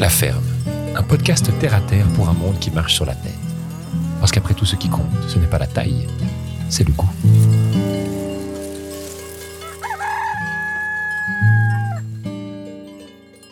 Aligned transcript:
La 0.00 0.08
Ferme, 0.08 0.42
un 0.96 1.02
podcast 1.02 1.50
terre 1.60 1.74
à 1.74 1.80
terre 1.82 2.06
pour 2.14 2.30
un 2.30 2.32
monde 2.32 2.58
qui 2.58 2.70
marche 2.70 2.94
sur 2.94 3.04
la 3.04 3.14
tête. 3.14 3.34
Parce 4.18 4.32
qu'après 4.32 4.54
tout, 4.54 4.64
ce 4.64 4.74
qui 4.76 4.88
compte, 4.88 5.04
ce 5.28 5.38
n'est 5.38 5.46
pas 5.46 5.58
la 5.58 5.66
taille, 5.66 6.06
c'est 6.70 6.88
le 6.88 6.94
goût. 6.94 7.10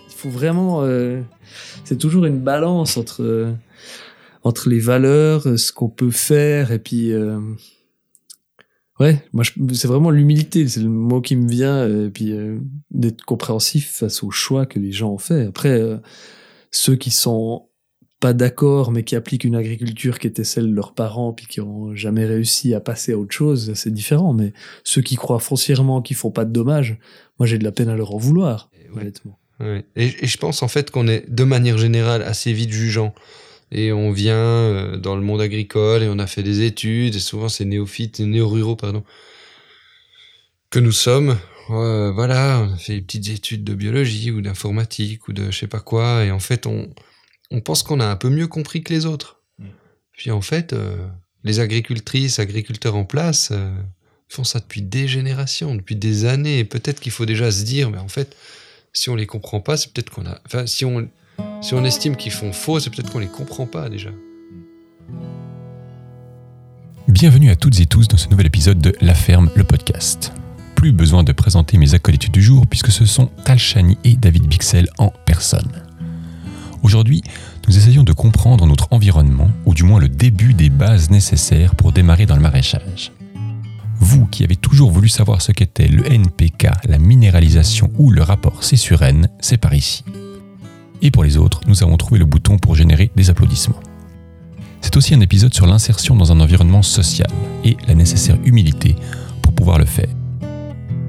Il 0.07 0.15
faut 0.17 0.31
vraiment. 0.31 0.85
euh, 0.85 1.21
c'est 1.85 1.99
toujours 1.99 2.25
une 2.25 2.41
balance 2.41 2.97
entre, 2.97 3.23
euh, 3.23 3.53
entre 4.43 4.71
les 4.71 4.81
valeurs, 4.81 5.47
euh, 5.47 5.59
ce 5.59 5.71
qu'on 5.71 5.91
peut 5.91 6.11
faire, 6.11 6.73
et 6.73 6.79
puis. 6.79 7.13
ouais, 8.99 9.23
moi, 9.35 9.45
c'est 9.75 9.87
vraiment 9.87 10.09
l'humilité, 10.09 10.67
c'est 10.67 10.81
le 10.81 10.89
mot 10.89 11.21
qui 11.21 11.37
me 11.37 11.47
vient, 11.47 11.87
et 11.87 12.09
puis 12.09 12.35
d'être 12.91 13.27
compréhensif 13.27 13.97
face 13.97 14.23
aux 14.23 14.31
choix 14.31 14.65
que 14.65 14.79
les 14.79 14.93
gens 14.93 15.11
ont 15.11 15.19
fait. 15.19 15.45
Après, 15.45 16.01
ceux 16.71 16.97
qui 16.97 17.11
sont 17.11 17.67
pas 18.21 18.33
d'accord, 18.33 18.91
mais 18.91 19.05
qui 19.05 19.15
appliquent 19.15 19.45
une 19.45 19.55
agriculture 19.55 20.19
qui 20.19 20.27
était 20.27 20.43
celle 20.43 20.69
de 20.71 20.75
leurs 20.75 20.93
parents, 20.93 21.33
puis 21.33 21.47
qui 21.47 21.61
ont 21.61 21.95
jamais 21.95 22.25
réussi 22.25 22.75
à 22.75 22.81
passer 22.81 23.13
à 23.13 23.19
autre 23.19 23.33
chose, 23.33 23.73
c'est 23.75 23.93
différent. 23.93 24.33
Mais 24.33 24.53
ceux 24.83 25.03
qui 25.03 25.15
croient 25.15 25.39
foncièrement 25.39 26.03
qu'ils 26.03 26.17
font 26.17 26.33
pas 26.33 26.45
de 26.45 26.53
dommages, 26.53 26.99
moi 27.39 27.47
j'ai 27.47 27.59
de 27.59 27.65
la 27.65 27.71
peine 27.71 27.89
à 27.89 27.95
leur 27.97 28.13
en 28.15 28.19
vouloir, 28.19 28.71
Ouais. 28.93 29.03
honnêtement. 29.03 29.39
Ouais. 29.61 29.85
Et, 29.97 30.07
et 30.23 30.27
je 30.27 30.37
pense 30.39 30.63
en 30.63 30.69
fait 30.69 30.91
qu'on 30.91 31.07
est 31.09 31.31
de 31.31 31.45
manière 31.45 31.79
générale 31.79 32.23
assez 32.23 32.53
vite 32.53 32.71
jugeant. 32.71 33.15
Et 33.71 33.93
on 33.93 34.11
vient 34.13 34.35
euh, 34.37 34.97
dans 34.97 35.15
le 35.15 35.21
monde 35.23 35.41
agricole 35.43 36.03
et 36.03 36.09
on 36.09 36.19
a 36.19 36.27
fait 36.27 36.43
des 36.43 36.63
études, 36.63 37.15
et 37.15 37.21
souvent 37.21 37.49
c'est 37.49 37.67
néophytes, 37.67 38.19
néo-ruraux, 38.21 38.77
pardon, 38.77 39.05
que 40.71 40.79
nous 40.81 40.93
sommes. 40.93 41.37
Euh, 41.71 42.11
voilà, 42.13 42.67
on 42.67 42.73
a 42.73 42.77
fait 42.77 42.95
des 42.95 43.03
petites 43.03 43.29
études 43.29 43.65
de 43.65 43.75
biologie 43.75 44.31
ou 44.31 44.41
d'informatique 44.41 45.29
ou 45.29 45.33
de 45.33 45.51
je 45.51 45.59
sais 45.59 45.67
pas 45.67 45.81
quoi, 45.81 46.25
et 46.25 46.31
en 46.31 46.39
fait 46.39 46.67
on, 46.67 46.89
on 47.51 47.61
pense 47.61 47.83
qu'on 47.83 48.01
a 48.01 48.07
un 48.07 48.17
peu 48.17 48.31
mieux 48.31 48.47
compris 48.47 48.83
que 48.83 48.93
les 48.93 49.07
autres. 49.07 49.43
Puis 50.13 50.33
en 50.33 50.41
fait, 50.41 50.73
euh, 50.73 50.97
les 51.45 51.61
agricultrices, 51.61 52.41
agriculteurs 52.41 52.97
en 52.97 53.05
place 53.05 53.51
euh, 53.53 53.73
font 54.29 54.43
ça 54.43 54.59
depuis 54.59 54.83
des 54.83 55.07
générations, 55.07 55.77
depuis 55.77 55.95
des 55.95 56.25
années, 56.25 56.59
et 56.59 56.65
peut-être 56.65 56.99
qu'il 56.99 57.13
faut 57.13 57.25
déjà 57.25 57.53
se 57.53 57.65
dire, 57.65 57.91
mais 57.91 57.99
en 57.99 58.09
fait, 58.09 58.37
si 58.93 59.11
on 59.11 59.15
les 59.15 59.27
comprend 59.27 59.61
pas, 59.61 59.77
c'est 59.77 59.93
peut-être 59.93 60.11
qu'on 60.11 60.27
a. 60.27 60.41
Enfin, 60.45 60.67
si 60.67 60.85
on, 60.85 61.09
si 61.63 61.75
on 61.75 61.85
estime 61.85 62.17
qu'ils 62.17 62.33
font 62.33 62.53
faux, 62.53 62.81
c'est 62.81 62.91
peut-être 62.91 63.13
qu'on 63.13 63.21
les 63.21 63.29
comprend 63.29 63.67
pas 63.67 63.89
déjà. 63.89 64.11
Bienvenue 67.07 67.51
à 67.51 67.57
toutes 67.57 67.79
et 67.81 67.87
tous 67.87 68.09
dans 68.09 68.19
ce 68.19 68.29
nouvel 68.29 68.47
épisode 68.47 68.81
de 68.81 68.93
La 69.01 69.15
Ferme, 69.15 69.51
le 69.55 69.65
podcast. 69.65 70.33
Plus 70.79 70.93
besoin 70.93 71.25
de 71.25 71.33
présenter 71.33 71.77
mes 71.77 71.95
acolytes 71.95 72.31
du 72.31 72.41
jour 72.41 72.65
puisque 72.69 72.93
ce 72.93 73.05
sont 73.05 73.29
Tal 73.45 73.59
Chani 73.59 73.99
et 74.05 74.15
David 74.15 74.47
Bixel 74.47 74.89
en 74.99 75.13
personne. 75.27 75.73
Aujourd'hui, 76.85 77.21
nous 77.67 77.77
essayons 77.77 78.05
de 78.05 78.13
comprendre 78.13 78.65
notre 78.65 78.87
environnement, 78.93 79.51
ou 79.67 79.75
du 79.75 79.83
moins 79.83 79.99
le 79.99 80.09
début 80.09 80.55
des 80.55 80.71
bases 80.71 81.11
nécessaires 81.11 81.75
pour 81.75 81.91
démarrer 81.91 82.27
dans 82.27 82.37
le 82.37 82.43
maraîchage. 82.43 83.11
Vous 83.99 84.27
qui 84.27 84.45
avez 84.45 84.55
toujours 84.55 84.93
voulu 84.93 85.09
savoir 85.09 85.43
ce 85.43 85.51
qu'était 85.51 85.89
le 85.89 86.07
NPK, 86.07 86.69
la 86.85 86.99
minéralisation 86.99 87.91
ou 87.99 88.13
le 88.13 88.23
rapport 88.23 88.63
C 88.63 88.77
sur 88.77 89.03
N, 89.03 89.27
c'est 89.41 89.59
par 89.59 89.75
ici. 89.75 90.05
Et 91.03 91.11
pour 91.11 91.25
les 91.25 91.39
autres, 91.39 91.61
nous 91.67 91.83
avons 91.83 91.97
trouvé 91.97 92.21
le 92.21 92.25
bouton 92.25 92.57
pour 92.57 92.77
générer 92.77 93.11
des 93.17 93.31
applaudissements. 93.31 93.81
C'est 94.81 94.97
aussi 94.97 95.13
un 95.13 95.21
épisode 95.23 95.55
sur 95.55 95.67
l'insertion 95.67 96.15
dans 96.15 96.31
un 96.31 96.39
environnement 96.39 96.83
social 96.83 97.31
et 97.65 97.77
la 97.89 97.97
nécessaire 97.97 98.39
humilité 98.45 98.95
pour 99.43 99.53
pouvoir 99.53 99.81
le 99.81 99.85
faire. 99.85 100.18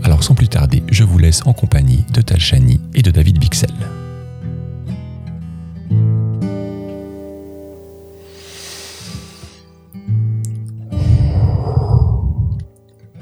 Alors 0.04 0.24
sans 0.24 0.34
plus 0.34 0.48
tarder, 0.48 0.82
je 0.92 1.04
vous 1.04 1.18
laisse 1.18 1.46
en 1.46 1.54
compagnie 1.54 2.06
de 2.14 2.22
Tal 2.22 2.40
Chani 2.40 2.80
et 2.94 3.02
de 3.02 3.12
David 3.12 3.38
Bixel. 3.38 3.70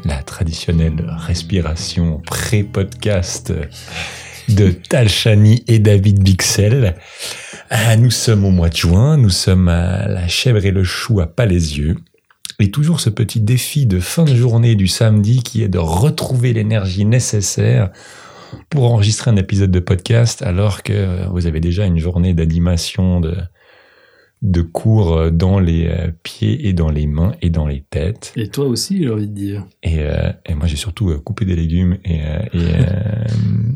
La 0.06 0.22
traditionnelle 0.24 1.04
respiration 1.18 2.22
pré-podcast 2.26 3.54
de 4.50 4.70
Tal 4.70 5.10
Chani 5.10 5.64
et 5.68 5.80
David 5.80 6.22
Bixel. 6.24 6.96
Ah, 7.70 7.98
nous 7.98 8.12
sommes 8.12 8.46
au 8.46 8.52
mois 8.52 8.70
de 8.70 8.78
juin, 8.78 9.18
nous 9.18 9.30
sommes 9.30 9.68
à 9.68 10.08
la 10.08 10.28
chèvre 10.28 10.66
et 10.66 10.72
le 10.72 10.84
chou 10.84 11.20
à 11.20 11.28
Palaisieux. 11.28 11.98
Et 12.60 12.72
toujours 12.72 13.00
ce 13.00 13.10
petit 13.12 13.40
défi 13.40 13.86
de 13.86 14.00
fin 14.00 14.24
de 14.24 14.34
journée 14.36 14.76
du 14.76 14.88
samedi 14.88 15.44
qui 15.44 15.62
est 15.62 15.68
de 15.68 15.78
retrouver 15.78 16.54
l'énergie 16.54 17.06
nécessaire 17.06 17.92
pour 18.70 18.92
enregistrer 18.92 19.30
un 19.30 19.36
épisode 19.36 19.70
de 19.70 19.80
podcast 19.80 20.42
alors 20.42 20.82
que 20.82 21.28
vous 21.30 21.46
avez 21.46 21.60
déjà 21.60 21.86
une 21.86 22.00
journée 22.00 22.34
d'animation, 22.34 23.20
de, 23.20 23.38
de 24.42 24.62
cours 24.62 25.32
dans 25.32 25.60
les 25.60 25.88
euh, 25.88 26.12
pieds 26.24 26.68
et 26.68 26.74
dans 26.74 26.90
les 26.90 27.08
mains 27.08 27.34
et 27.42 27.50
dans 27.50 27.68
les 27.68 27.84
têtes. 27.90 28.34
Et 28.36 28.48
toi 28.48 28.66
aussi, 28.66 29.04
j'ai 29.04 29.10
envie 29.10 29.28
de 29.28 29.34
dire. 29.34 29.66
Et, 29.84 30.00
euh, 30.00 30.32
et 30.46 30.56
moi, 30.56 30.68
j'ai 30.68 30.78
surtout 30.78 31.10
euh, 31.10 31.20
coupé 31.20 31.46
des 31.46 31.56
légumes 31.56 31.98
et, 32.06 32.22
euh, 32.24 32.40
et, 32.54 32.76
euh, 32.76 33.74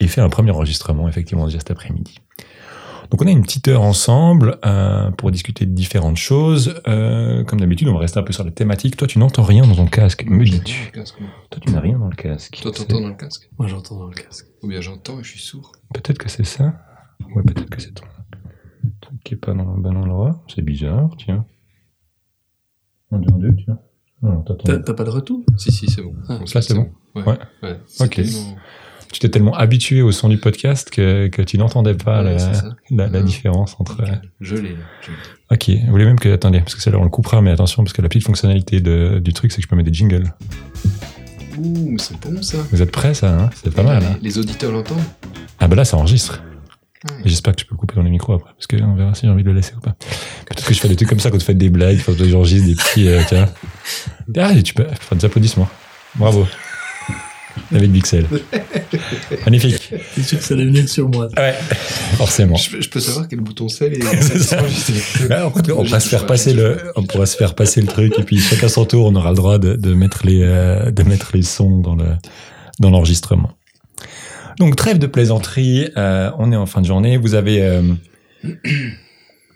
et 0.00 0.06
fait 0.06 0.20
un 0.20 0.28
premier 0.28 0.50
enregistrement, 0.50 1.08
effectivement, 1.08 1.46
déjà 1.46 1.58
cet 1.58 1.70
après-midi. 1.70 2.18
Donc, 3.10 3.22
on 3.22 3.26
a 3.26 3.30
une 3.30 3.42
petite 3.42 3.66
heure 3.68 3.82
ensemble 3.82 4.58
euh, 4.64 5.10
pour 5.10 5.30
discuter 5.32 5.66
de 5.66 5.72
différentes 5.72 6.16
choses. 6.16 6.80
Euh, 6.86 7.42
comme 7.44 7.58
d'habitude, 7.60 7.88
on 7.88 7.92
va 7.94 7.98
rester 8.00 8.18
un 8.20 8.22
peu 8.22 8.32
sur 8.32 8.44
la 8.44 8.50
thématique. 8.52 8.96
Toi, 8.96 9.08
tu 9.08 9.18
n'entends 9.18 9.42
rien 9.42 9.66
dans 9.66 9.74
ton 9.74 9.86
casque, 9.86 10.24
me 10.26 10.44
dis-tu. 10.44 10.92
Toi, 10.92 11.60
tu 11.60 11.70
n'as 11.72 11.80
rien 11.80 11.98
dans 11.98 12.08
le 12.08 12.14
casque. 12.16 12.58
Toi, 12.62 12.70
t'entends 12.70 13.00
dans 13.00 13.08
le 13.08 13.14
casque 13.14 13.50
Moi, 13.58 13.66
j'entends 13.68 13.96
dans 13.98 14.06
le 14.06 14.14
casque. 14.14 14.46
Ou 14.62 14.68
bien 14.68 14.80
j'entends 14.80 15.18
et 15.18 15.24
je 15.24 15.30
suis 15.30 15.40
sourd. 15.40 15.72
Peut-être 15.92 16.18
que 16.18 16.28
c'est 16.28 16.44
ça. 16.44 16.80
Ouais, 17.34 17.42
peut-être 17.42 17.68
que 17.70 17.80
c'est 17.82 17.92
ton 17.94 18.04
truc 19.00 19.20
qui 19.24 19.34
est 19.34 19.36
pas 19.36 19.54
dans 19.54 19.74
le 19.74 19.80
bon 19.82 19.96
endroit. 19.96 20.44
C'est 20.54 20.62
bizarre, 20.62 21.10
tiens. 21.18 21.44
Un, 23.12 23.18
deux, 23.18 23.32
un, 23.34 23.38
deux, 23.38 23.56
tiens. 23.56 23.78
T'attends. 24.46 24.82
T'as 24.84 24.94
pas 24.94 25.04
de 25.04 25.10
retour? 25.10 25.42
Si, 25.56 25.72
si, 25.72 25.90
c'est 25.90 26.02
bon. 26.02 26.14
Ah, 26.28 26.38
Donc, 26.38 26.52
là, 26.54 26.62
c'est 26.62 26.74
bon. 26.74 26.90
Ouais. 27.16 27.24
Ouais. 27.62 27.76
Ok. 28.00 28.10
tellement- 28.10 28.56
Tu 29.12 29.18
t'es 29.18 29.28
tellement 29.28 29.54
habitué 29.54 30.02
au 30.02 30.12
son 30.12 30.28
du 30.28 30.38
podcast 30.38 30.90
que, 30.90 31.26
que 31.28 31.42
tu 31.42 31.58
n'entendais 31.58 31.94
pas 31.94 32.22
Ouais, 32.22 32.36
la, 32.90 33.22
différence 33.22 33.76
entre. 33.78 34.02
Nickel. 34.02 34.22
Je 34.40 34.56
l'ai. 34.56 34.76
Ok, 35.50 35.68
vous 35.68 35.90
voulez 35.90 36.04
même 36.04 36.18
que. 36.18 36.32
Attendez, 36.32 36.60
parce 36.60 36.74
que 36.76 36.80
ça, 36.80 36.90
on 36.96 37.02
le 37.02 37.10
coupera, 37.10 37.42
mais 37.42 37.50
attention, 37.50 37.82
parce 37.82 37.92
que 37.92 38.02
la 38.02 38.08
petite 38.08 38.24
fonctionnalité 38.24 38.80
de, 38.80 39.18
du 39.18 39.32
truc, 39.32 39.50
c'est 39.50 39.56
que 39.56 39.62
je 39.62 39.68
peux 39.68 39.76
mettre 39.76 39.90
des 39.90 39.94
jingles. 39.94 40.32
Ouh, 41.58 41.96
c'est 41.98 42.18
bon 42.20 42.40
ça. 42.42 42.58
Vous 42.70 42.82
êtes 42.82 42.92
prêts, 42.92 43.14
ça 43.14 43.36
hein? 43.36 43.50
C'est 43.54 43.74
pas 43.74 43.82
mal, 43.82 44.02
hein 44.02 44.16
Les, 44.22 44.28
les 44.28 44.38
auditeurs 44.38 44.70
l'entendent 44.70 44.98
Ah, 45.58 45.66
bah 45.66 45.74
là, 45.74 45.84
ça 45.84 45.96
enregistre. 45.96 46.42
J'espère 47.24 47.54
que 47.54 47.60
tu 47.60 47.64
peux 47.64 47.74
le 47.74 47.78
couper 47.78 47.94
dans 47.94 48.02
les 48.02 48.10
micros 48.10 48.34
après, 48.34 48.52
parce 48.52 48.66
qu'on 48.66 48.94
verra 48.94 49.14
si 49.14 49.22
j'ai 49.22 49.32
envie 49.32 49.42
de 49.42 49.48
le 49.48 49.54
laisser 49.54 49.72
ou 49.74 49.80
pas. 49.80 49.96
Peut-être 50.46 50.66
que 50.66 50.74
je 50.74 50.80
fais 50.80 50.88
des 50.88 50.96
trucs 50.96 51.08
comme 51.08 51.20
ça 51.20 51.30
quand 51.30 51.38
tu 51.38 51.46
fais 51.46 51.54
des 51.54 51.70
blagues, 51.70 51.98
quand 52.04 52.12
j'enregistre 52.12 52.66
des 52.66 52.74
petits. 52.74 53.08
Euh, 53.08 53.22
tiens. 53.26 53.48
Ah, 54.36 54.52
tu 54.62 54.74
peux 54.74 54.84
faire 54.84 55.18
des 55.18 55.24
applaudissements. 55.24 55.68
Bravo. 56.14 56.46
David 57.70 57.92
Bixel. 57.92 58.26
Magnifique. 59.44 59.92
C'est 60.14 60.22
sûr 60.22 60.38
que 60.38 60.44
ça 60.44 60.54
venir 60.54 60.88
sur 60.88 61.08
moi. 61.08 61.28
Ouais, 61.36 61.54
forcément. 62.16 62.56
Je, 62.56 62.70
peux- 62.70 62.80
je 62.82 62.88
peux 62.90 63.00
savoir 63.00 63.28
quel 63.28 63.40
bouton 63.40 63.68
c'est 63.68 63.90
on 65.44 65.50
pourra 65.50 66.00
se 66.00 66.08
faire 66.08 66.26
passer 66.26 66.52
le, 66.54 66.78
on 66.96 67.02
pourra 67.02 67.26
se 67.26 67.36
faire 67.36 67.54
passer 67.54 67.80
le 67.80 67.86
truc 67.86 68.18
et 68.18 68.22
puis 68.22 68.38
chacun 68.38 68.68
son 68.68 68.84
tour, 68.84 69.06
on 69.06 69.14
aura 69.14 69.30
le 69.30 69.36
droit 69.36 69.58
de, 69.58 69.74
de 69.74 69.94
mettre 69.94 70.24
les, 70.26 70.42
euh, 70.42 70.90
de 70.90 71.02
mettre 71.02 71.30
les 71.34 71.42
sons 71.42 71.78
dans 71.78 71.94
le, 71.96 72.06
dans 72.80 72.90
l'enregistrement. 72.90 73.50
Donc 74.58 74.76
trêve 74.76 74.98
de 74.98 75.06
plaisanterie, 75.06 75.88
euh, 75.96 76.30
on 76.38 76.52
est 76.52 76.56
en 76.56 76.66
fin 76.66 76.80
de 76.80 76.86
journée. 76.86 77.16
Vous 77.16 77.34
avez, 77.34 77.62
euh, 77.62 77.82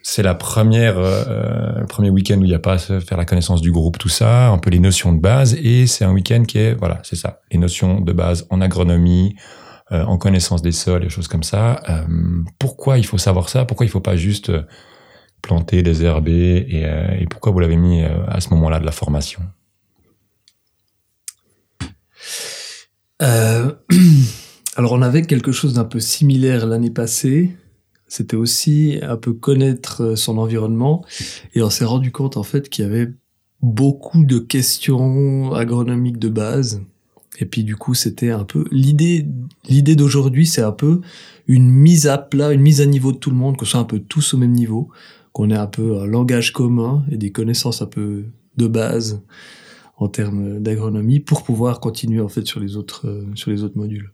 c'est 0.07 0.23
la 0.23 0.35
première, 0.35 0.99
euh, 0.99 1.81
le 1.81 1.87
premier 1.87 2.11
week-end 2.11 2.37
où 2.37 2.45
il 2.45 2.49
n'y 2.49 2.55
a 2.55 2.59
pas 2.59 2.75
à 2.75 3.01
faire 3.01 3.17
la 3.17 3.25
connaissance 3.25 3.63
du 3.63 3.73
groupe, 3.73 3.97
tout 3.97 4.11
ça, 4.11 4.49
un 4.49 4.59
peu 4.59 4.69
les 4.69 4.79
notions 4.79 5.15
de 5.15 5.19
base, 5.19 5.55
et 5.55 5.87
c'est 5.87 6.05
un 6.05 6.13
week-end 6.13 6.45
qui 6.47 6.59
est, 6.59 6.75
voilà, 6.75 7.01
c'est 7.03 7.17
ça, 7.17 7.41
les 7.51 7.57
notions 7.57 8.03
de 8.03 8.13
base 8.13 8.47
en 8.51 8.61
agronomie, 8.61 9.35
euh, 9.93 10.05
en 10.05 10.19
connaissance 10.19 10.61
des 10.61 10.73
sols, 10.73 11.05
et 11.05 11.09
choses 11.09 11.27
comme 11.27 11.43
ça. 11.43 11.81
Euh, 11.89 12.05
pourquoi 12.59 12.99
il 12.99 13.07
faut 13.07 13.17
savoir 13.17 13.49
ça? 13.49 13.65
Pourquoi 13.65 13.87
il 13.87 13.89
faut 13.89 14.01
pas 14.01 14.15
juste 14.15 14.51
euh, 14.51 14.63
planter, 15.41 15.83
désherber 15.83 16.67
et, 16.69 16.85
euh, 16.85 17.19
et 17.19 17.27
pourquoi 17.27 17.53
vous 17.53 17.61
l'avez 17.61 17.77
mis 17.77 18.03
euh, 18.03 18.27
à 18.29 18.43
ce 18.43 18.51
moment-là 18.51 18.81
de 18.81 18.85
la 18.85 18.93
formation? 18.93 19.41
Euh, 23.23 23.73
alors, 24.77 24.93
on 24.93 25.01
avait 25.01 25.23
quelque 25.23 25.51
chose 25.51 25.73
d'un 25.73 25.85
peu 25.85 25.99
similaire 25.99 26.67
l'année 26.67 26.91
passée. 26.91 27.57
C'était 28.09 28.37
aussi 28.37 28.99
un 29.03 29.17
peu 29.17 29.33
connaître 29.33 30.03
euh, 30.03 30.17
son 30.17 30.39
environnement. 30.39 31.05
Et 31.55 31.63
on 31.63 31.71
s'est 31.71 31.85
rendu 31.85 32.13
compte, 32.13 32.37
en 32.37 32.43
fait, 32.43 32.69
qu'il 32.69 32.85
y 32.85 32.89
avait 32.89 33.11
beaucoup 33.63 34.25
de 34.25 34.39
questions 34.39 35.53
agronomiques 35.53 36.19
de 36.19 36.29
base. 36.29 36.83
Et 37.39 37.47
puis, 37.47 37.65
du 37.65 37.77
coup, 37.77 37.95
c'était 37.95 38.31
un 38.31 38.45
peu 38.45 38.65
l'idée, 38.71 39.27
l'idée 39.69 39.97
d'aujourd'hui, 39.97 40.47
c'est 40.47 40.63
un 40.63 40.73
peu 40.73 41.01
une 41.47 41.69
mise 41.69 42.07
à 42.07 42.19
plat, 42.19 42.53
une 42.53 42.61
mise 42.61 42.81
à 42.81 42.87
niveau 42.87 43.13
de 43.13 43.19
tout 43.19 43.31
le 43.31 43.37
monde, 43.37 43.57
qu'on 43.57 43.65
soit 43.65 43.81
un 43.81 43.85
peu 43.85 43.99
tous 43.99 44.35
au 44.35 44.37
même 44.37 44.53
niveau, 44.53 44.89
qu'on 45.33 45.51
ait 45.51 45.57
un 45.57 45.67
peu 45.67 46.01
un 46.01 46.07
langage 46.07 46.53
commun 46.53 47.05
et 47.11 47.17
des 47.17 47.33
connaissances 47.33 47.83
un 47.83 47.87
peu 47.87 48.25
de 48.57 48.67
base 48.67 49.21
en 49.97 50.09
termes 50.09 50.61
d'agronomie 50.61 51.21
pour 51.21 51.43
pouvoir 51.43 51.81
continuer 51.81 52.21
en 52.21 52.29
fait 52.29 52.47
sur 52.47 52.61
les 52.61 52.77
autres 52.77 53.07
euh, 53.09 53.25
sur 53.35 53.51
les 53.51 53.63
autres 53.63 53.77
modules. 53.77 54.11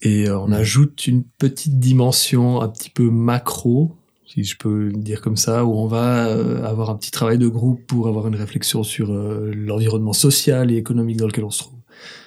Et 0.00 0.28
euh, 0.28 0.38
on 0.38 0.52
ajoute 0.52 1.06
une 1.06 1.24
petite 1.24 1.78
dimension 1.78 2.60
un 2.60 2.68
petit 2.68 2.90
peu 2.90 3.10
macro, 3.10 3.96
si 4.26 4.44
je 4.44 4.56
peux 4.56 4.88
le 4.88 4.92
dire 4.92 5.20
comme 5.20 5.36
ça, 5.36 5.64
où 5.64 5.74
on 5.76 5.86
va 5.86 6.28
euh, 6.28 6.64
avoir 6.64 6.90
un 6.90 6.96
petit 6.96 7.10
travail 7.10 7.38
de 7.38 7.48
groupe 7.48 7.86
pour 7.86 8.08
avoir 8.08 8.26
une 8.28 8.36
réflexion 8.36 8.82
sur 8.84 9.12
euh, 9.12 9.52
l'environnement 9.54 10.12
social 10.12 10.70
et 10.70 10.76
économique 10.76 11.16
dans 11.16 11.26
lequel 11.26 11.44
on 11.44 11.50
se 11.50 11.60
trouve, 11.60 11.78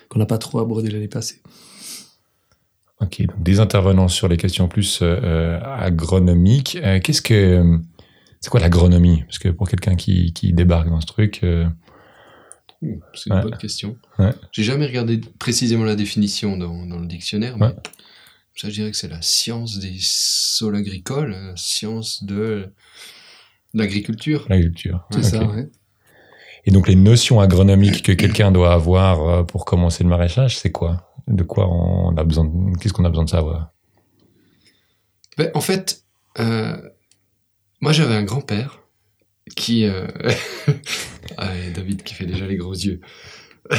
qu'on 0.10 0.20
n'a 0.20 0.26
pas 0.26 0.38
trop 0.38 0.60
abordé 0.60 0.90
l'année 0.90 1.08
passée. 1.08 1.42
Ok, 3.02 3.26
donc 3.26 3.42
des 3.42 3.60
intervenants 3.60 4.10
sur 4.10 4.28
les 4.28 4.38
questions 4.38 4.68
plus 4.68 5.00
euh, 5.02 5.60
agronomiques. 5.64 6.78
Euh, 6.84 7.00
Qu'est-ce 7.00 7.24
que 7.24 7.80
c'est 8.40 8.50
quoi 8.50 8.60
l'agronomie? 8.60 9.24
Parce 9.24 9.40
que 9.40 9.50
pour 9.50 9.68
quelqu'un 9.68 9.96
qui, 9.96 10.34
qui 10.34 10.54
débarque 10.54 10.88
dans 10.90 11.02
ce 11.02 11.08
truc, 11.08 11.40
euh, 11.44 11.66
C'est 13.14 13.30
une 13.30 13.36
Ouais. 13.36 13.42
bonne 13.44 13.58
question. 13.58 13.96
Ouais. 14.18 14.32
J'ai 14.52 14.64
jamais 14.64 14.88
regardé 14.88 15.22
précisément 15.40 15.84
la 15.84 15.96
définition 15.96 16.58
dans, 16.58 16.86
dans 16.86 16.98
le 17.00 17.06
dictionnaire, 17.06 17.58
mais 17.58 17.74
ça, 18.56 18.70
je 18.70 18.74
dirais 18.74 18.92
que 18.92 18.98
c'est 18.98 19.08
la 19.08 19.22
science 19.22 19.78
des 19.80 19.96
sols 20.00 20.76
agricoles, 20.76 21.32
la 21.32 21.56
science 21.56 22.24
de 22.24 22.70
l'agriculture. 23.74 24.46
l'agriculture. 24.50 25.06
C'est 25.12 25.24
ça, 25.24 25.44
ouais. 25.46 25.70
Et 26.66 26.72
donc 26.72 26.88
les 26.88 26.96
notions 26.96 27.40
agronomiques 27.40 28.04
que 28.04 28.12
quelqu'un 28.12 28.52
doit 28.52 28.74
avoir 28.74 29.28
euh, 29.28 29.44
pour 29.44 29.66
commencer 29.66 30.04
le 30.04 30.10
maraîchage, 30.10 30.58
c'est 30.58 30.72
quoi? 30.72 31.12
De 31.28 31.44
quoi 31.44 31.68
on 31.68 32.16
a 32.18 32.24
besoin 32.24 32.46
de- 32.46 32.78
Qu'est-ce 32.78 32.94
qu'on 32.94 33.06
a 33.06 33.10
besoin 33.10 33.26
de 33.26 33.30
savoir? 33.30 33.72
Ben, 35.38 35.50
en 35.56 35.62
fait, 35.62 36.04
euh, 36.40 36.78
moi 37.80 37.94
j'avais 37.94 38.16
un 38.16 38.24
grand-père 38.24 38.80
qui... 39.56 39.86
euh, 39.86 40.08
ah, 41.38 41.58
et 41.58 41.72
David 41.72 42.04
qui 42.04 42.14
fait 42.14 42.26
déjà 42.26 42.48
les 42.48 42.58
gros 42.58 42.74
yeux. 42.74 43.02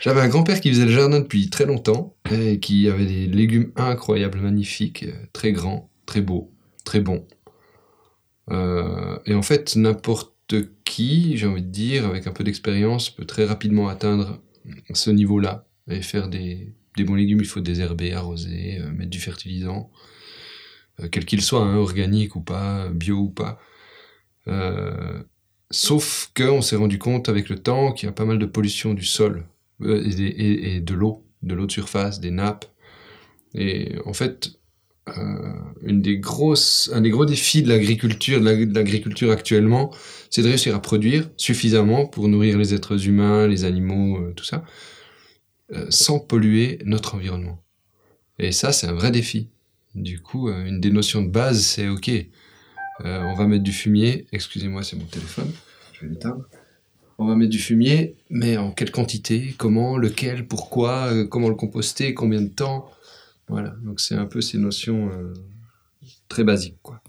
j'avais 0.00 0.20
un 0.20 0.28
grand-père 0.28 0.60
qui 0.60 0.70
faisait 0.70 0.86
le 0.86 0.90
jardin 0.90 1.20
depuis 1.20 1.50
très 1.50 1.66
longtemps 1.66 2.16
et 2.30 2.58
qui 2.60 2.88
avait 2.88 3.06
des 3.06 3.26
légumes 3.26 3.72
incroyables, 3.76 4.40
magnifiques, 4.40 5.06
très 5.32 5.52
grands, 5.52 5.90
très 6.06 6.20
beaux, 6.20 6.52
très 6.84 7.00
bons. 7.00 7.26
Euh, 8.50 9.18
et 9.26 9.34
en 9.34 9.42
fait, 9.42 9.76
n'importe 9.76 10.34
qui, 10.84 11.36
j'ai 11.36 11.46
envie 11.46 11.62
de 11.62 11.68
dire, 11.68 12.06
avec 12.06 12.26
un 12.26 12.32
peu 12.32 12.44
d'expérience, 12.44 13.10
peut 13.10 13.24
très 13.24 13.44
rapidement 13.44 13.88
atteindre 13.88 14.40
ce 14.92 15.10
niveau-là 15.10 15.66
et 15.88 16.02
faire 16.02 16.28
des, 16.28 16.72
bons 16.98 17.14
légumes. 17.14 17.40
Il 17.40 17.46
faut 17.46 17.60
désherber, 17.60 18.12
arroser, 18.12 18.78
euh, 18.80 18.90
mettre 18.90 19.10
du 19.10 19.20
fertilisant 19.20 19.90
euh, 21.00 21.08
quel 21.10 21.24
qu'il 21.24 21.42
soit, 21.42 21.62
hein, 21.62 21.76
organique 21.76 22.36
ou 22.36 22.40
pas, 22.40 22.88
bio 22.88 23.16
ou 23.16 23.30
pas. 23.30 23.60
Sauf 25.70 26.32
qu'on 26.36 26.62
s'est 26.62 26.76
rendu 26.76 26.98
compte 26.98 27.28
avec 27.28 27.48
le 27.48 27.58
temps 27.58 27.92
qu'il 27.92 28.06
y 28.06 28.10
a 28.10 28.12
pas 28.12 28.24
mal 28.24 28.38
de 28.38 28.46
pollution 28.46 28.94
du 28.94 29.04
sol 29.04 29.46
euh, 29.82 30.02
et, 30.06 30.80
de 30.80 30.94
l'eau, 30.94 31.24
de 31.42 31.54
l'eau 31.54 31.66
de 31.66 31.72
surface, 31.72 32.20
des 32.20 32.30
nappes. 32.30 32.66
Et 33.54 33.96
en 34.06 34.12
fait, 34.12 34.52
euh, 35.08 35.52
une 35.82 36.02
des 36.02 36.18
grosses, 36.18 36.90
un 36.94 37.00
des 37.00 37.10
gros 37.10 37.26
défis 37.26 37.62
de 37.62 37.68
l'agriculture, 37.68 38.40
de 38.40 38.44
l'ag- 38.44 38.70
de 38.70 38.74
l'agriculture 38.74 39.30
actuellement, 39.30 39.92
c'est 40.30 40.42
de 40.42 40.48
réussir 40.48 40.74
à 40.74 40.82
produire 40.82 41.30
suffisamment 41.36 42.06
pour 42.06 42.28
nourrir 42.28 42.58
les 42.58 42.74
êtres 42.74 43.06
humains, 43.08 43.46
les 43.46 43.64
animaux, 43.64 44.18
euh, 44.18 44.32
tout 44.34 44.44
ça, 44.44 44.64
sans 45.88 46.18
polluer 46.18 46.78
notre 46.84 47.14
environnement. 47.14 47.62
Et 48.38 48.52
ça, 48.52 48.72
c'est 48.72 48.86
un 48.88 48.94
vrai 48.94 49.10
défi. 49.10 49.48
Du 49.94 50.20
coup, 50.20 50.50
une 50.50 50.80
des 50.80 50.90
notions 50.90 51.22
de 51.22 51.28
base, 51.28 51.62
c'est 51.62 51.88
OK, 51.88 52.10
euh, 53.04 53.22
on 53.22 53.34
va 53.34 53.46
mettre 53.46 53.62
du 53.62 53.72
fumier. 53.72 54.26
Excusez-moi, 54.32 54.82
c'est 54.82 54.96
mon 54.96 55.04
téléphone. 55.04 55.50
Je 55.92 56.00
vais 56.06 56.12
l'éteindre. 56.12 56.44
On 57.18 57.26
va 57.26 57.34
mettre 57.34 57.50
du 57.50 57.58
fumier, 57.58 58.16
mais 58.30 58.56
en 58.56 58.70
quelle 58.70 58.90
quantité 58.90 59.54
Comment 59.58 59.98
Lequel 59.98 60.46
Pourquoi 60.46 61.12
euh, 61.12 61.26
Comment 61.26 61.48
le 61.48 61.54
composter 61.54 62.14
Combien 62.14 62.40
de 62.40 62.48
temps? 62.48 62.90
Voilà, 63.48 63.74
donc 63.82 64.00
c'est 64.00 64.14
un 64.14 64.26
peu 64.26 64.40
ces 64.40 64.58
notions 64.58 65.10
euh, 65.10 65.34
très 66.28 66.44
basiques, 66.44 66.78
quoi. 66.82 67.02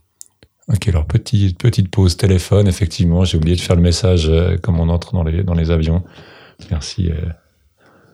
Ok, 0.67 0.87
alors 0.87 1.05
petite, 1.05 1.57
petite 1.57 1.89
pause 1.89 2.17
téléphone, 2.17 2.67
effectivement, 2.67 3.25
j'ai 3.25 3.37
oublié 3.37 3.55
de 3.55 3.61
faire 3.61 3.75
le 3.75 3.81
message 3.81 4.31
comme 4.61 4.79
on 4.79 4.89
entre 4.89 5.11
dans 5.11 5.53
les 5.53 5.71
avions. 5.71 6.03
Merci. 6.69 7.09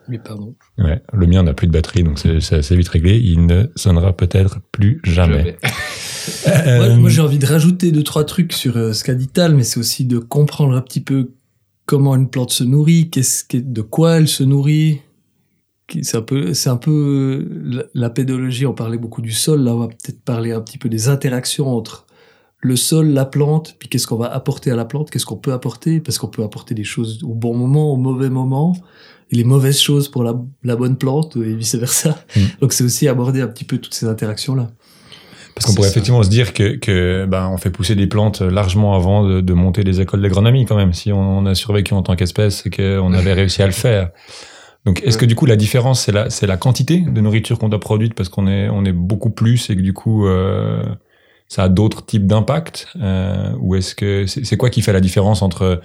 Mais 0.10 0.20
pardon. 0.20 0.56
ouais, 0.78 1.02
le 1.14 1.28
mien 1.28 1.44
n'a 1.44 1.54
plus 1.54 1.68
de 1.68 1.72
batterie, 1.72 2.04
donc 2.04 2.20
c'est 2.20 2.56
assez 2.56 2.76
vite 2.76 2.88
réglé. 2.88 3.18
Il 3.18 3.46
ne 3.46 3.66
sonnera 3.76 4.16
peut-être 4.16 4.60
plus 4.72 5.00
jamais. 5.04 5.38
Jamais. 5.38 5.58
Ouais, 6.46 6.52
Euh, 6.68 6.98
moi, 6.98 7.10
j'ai 7.10 7.22
envie 7.22 7.38
de 7.40 7.46
rajouter 7.46 7.92
deux, 7.94 8.04
trois 8.04 8.26
trucs 8.26 8.52
sur 8.52 8.76
euh, 8.76 8.92
ce 8.92 9.06
qu'a 9.06 9.14
dit 9.16 9.30
Tal, 9.30 9.56
mais 9.56 9.64
c'est 9.64 9.80
aussi 9.80 10.04
de 10.04 10.20
comprendre 10.20 10.76
un 10.76 10.82
petit 10.82 11.00
peu 11.00 11.32
comment 11.86 12.14
une 12.18 12.30
plante 12.30 12.52
se 12.52 12.66
nourrit, 12.66 13.10
qu'est-ce 13.10 13.46
que- 13.46 13.56
de 13.58 13.82
quoi 13.82 14.18
elle 14.18 14.28
se 14.28 14.44
nourrit. 14.44 15.00
Qui- 15.88 16.04
C'est 16.04 16.18
un 16.18 16.22
peu, 16.22 16.54
c'est 16.54 16.70
un 16.70 16.76
peu 16.76 16.92
euh, 16.92 17.62
la, 17.64 17.84
la 17.94 18.10
pédologie. 18.10 18.66
On 18.66 18.74
parlait 18.74 18.98
beaucoup 18.98 19.22
du 19.22 19.32
sol. 19.32 19.62
Là, 19.64 19.74
on 19.74 19.80
va 19.80 19.88
peut-être 19.88 20.22
parler 20.22 20.52
un 20.52 20.60
petit 20.60 20.78
peu 20.78 20.90
des 20.90 21.08
interactions 21.08 21.70
entre 21.74 22.06
le 22.60 22.76
sol, 22.76 23.08
la 23.08 23.24
plante, 23.24 23.78
puis 23.80 23.88
qu'est-ce 23.88 24.06
qu'on 24.08 24.18
va 24.18 24.28
apporter 24.28 24.70
à 24.70 24.76
la 24.76 24.84
plante, 24.84 25.10
qu'est-ce 25.10 25.26
qu'on 25.26 25.38
peut 25.38 25.54
apporter, 25.54 26.02
parce 26.02 26.18
qu'on 26.18 26.28
peut 26.28 26.44
apporter 26.44 26.76
des 26.76 26.84
choses 26.84 27.24
au 27.24 27.34
bon 27.36 27.56
moment, 27.56 27.94
au 27.94 27.98
mauvais 27.98 28.30
moment, 28.30 28.76
les 29.32 29.44
mauvaises 29.44 29.80
choses 29.80 30.10
pour 30.10 30.24
la, 30.24 30.34
la 30.64 30.76
bonne 30.76 30.98
plante, 30.98 31.38
et 31.38 31.54
vice 31.56 31.76
versa. 31.76 32.18
Mm. 32.36 32.42
Donc, 32.62 32.74
c'est 32.74 32.84
aussi 32.84 33.08
aborder 33.08 33.42
un 33.42 33.48
petit 33.48 33.66
peu 33.66 33.78
toutes 33.78 33.94
ces 33.94 34.06
interactions-là. 34.06 34.70
Parce 35.54 35.66
qu'on 35.66 35.74
pourrait 35.74 35.88
ça. 35.88 35.94
effectivement 35.94 36.22
se 36.22 36.30
dire 36.30 36.54
que, 36.54 36.76
que 36.76 37.26
ben, 37.28 37.50
on 37.52 37.58
fait 37.58 37.72
pousser 37.72 37.96
des 37.96 38.06
plantes 38.06 38.42
largement 38.42 38.96
avant 38.96 39.28
de, 39.28 39.42
de 39.42 39.54
monter 39.54 39.84
des 39.84 40.02
écoles 40.02 40.22
d'agronomie 40.22 40.66
quand 40.66 40.76
même. 40.76 40.94
Si 40.94 41.12
on, 41.12 41.40
on 41.40 41.46
a 41.48 41.56
survécu 41.56 41.96
en 41.96 42.04
tant 42.04 42.16
qu'espèce, 42.16 42.62
c'est 42.62 42.70
qu'on 42.70 43.12
avait 43.14 43.34
réussi 43.42 43.64
à 43.64 43.66
le 43.66 43.72
faire. 43.72 44.12
Donc, 44.88 45.04
est-ce 45.04 45.18
que 45.18 45.26
du 45.26 45.36
coup 45.36 45.46
la 45.46 45.58
différence 45.58 46.06
c'est 46.06 46.14
la 46.14 46.30
c'est 46.30 46.48
la 46.48 46.56
quantité 46.56 47.00
de 47.00 47.20
nourriture 47.20 47.60
qu'on 47.60 47.68
doit 47.68 47.80
produire 47.80 48.12
parce 48.16 48.30
qu'on 48.30 48.48
est 48.48 48.70
on 48.70 48.86
est 48.86 48.94
beaucoup 48.94 49.32
plus 49.32 49.70
et 49.70 49.76
que 49.76 49.82
du 49.82 49.92
coup 49.92 50.26
euh, 50.26 50.82
ça 51.50 51.64
a 51.64 51.70
d'autres 51.70 52.06
types 52.06 52.26
d'impact 52.26 52.88
euh, 53.02 53.52
ou 53.60 53.76
est-ce 53.76 53.96
que 53.96 54.26
c'est 54.28 54.46
c'est 54.46 54.56
quoi 54.56 54.70
qui 54.70 54.82
fait 54.82 54.94
la 54.94 55.02
différence 55.02 55.42
entre 55.42 55.82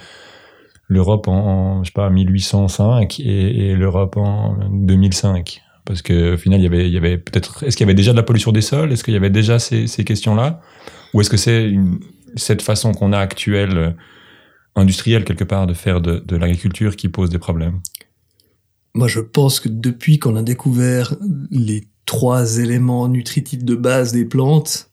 l'Europe 0.92 1.28
en, 1.28 1.82
je 1.82 1.88
sais 1.88 1.92
pas 1.92 2.10
1805 2.10 3.20
et, 3.20 3.74
l'Europe 3.74 4.16
en 4.16 4.56
2005 4.70 5.62
parce 5.84 6.02
que 6.02 6.34
au 6.34 6.36
final 6.36 6.60
il 6.60 6.64
y 6.64 6.66
avait 6.66 6.96
avait 6.96 7.18
peut-être 7.18 7.64
est-ce 7.64 7.76
qu'il 7.76 7.84
y 7.84 7.88
avait 7.88 7.94
déjà 7.94 8.12
de 8.12 8.16
la 8.16 8.22
pollution 8.22 8.52
des 8.52 8.60
sols? 8.60 8.92
Est-ce 8.92 9.02
qu'il 9.02 9.14
y 9.14 9.16
avait 9.16 9.30
déjà 9.30 9.58
ces, 9.58 9.86
ces 9.86 10.04
questions 10.04 10.34
là 10.34 10.60
ou 11.14 11.20
est-ce 11.20 11.30
que 11.30 11.36
c'est 11.36 11.72
cette 12.36 12.62
façon 12.62 12.92
qu'on 12.92 13.12
a 13.12 13.18
actuelle 13.18 13.76
euh, 13.76 13.90
industrielle 14.76 15.24
quelque 15.24 15.44
part 15.44 15.66
de 15.66 15.74
faire 15.74 16.00
de 16.00 16.36
l'agriculture 16.36 16.96
qui 16.96 17.08
pose 17.08 17.30
des 17.30 17.38
problèmes? 17.38 17.80
Moi, 18.94 19.08
je 19.08 19.20
pense 19.20 19.60
que 19.60 19.68
depuis 19.68 20.18
qu'on 20.18 20.36
a 20.36 20.42
découvert 20.42 21.14
les 21.50 21.84
trois 22.04 22.58
éléments 22.58 23.08
nutritifs 23.08 23.64
de 23.64 23.74
base 23.74 24.12
des 24.12 24.24
plantes, 24.24 24.90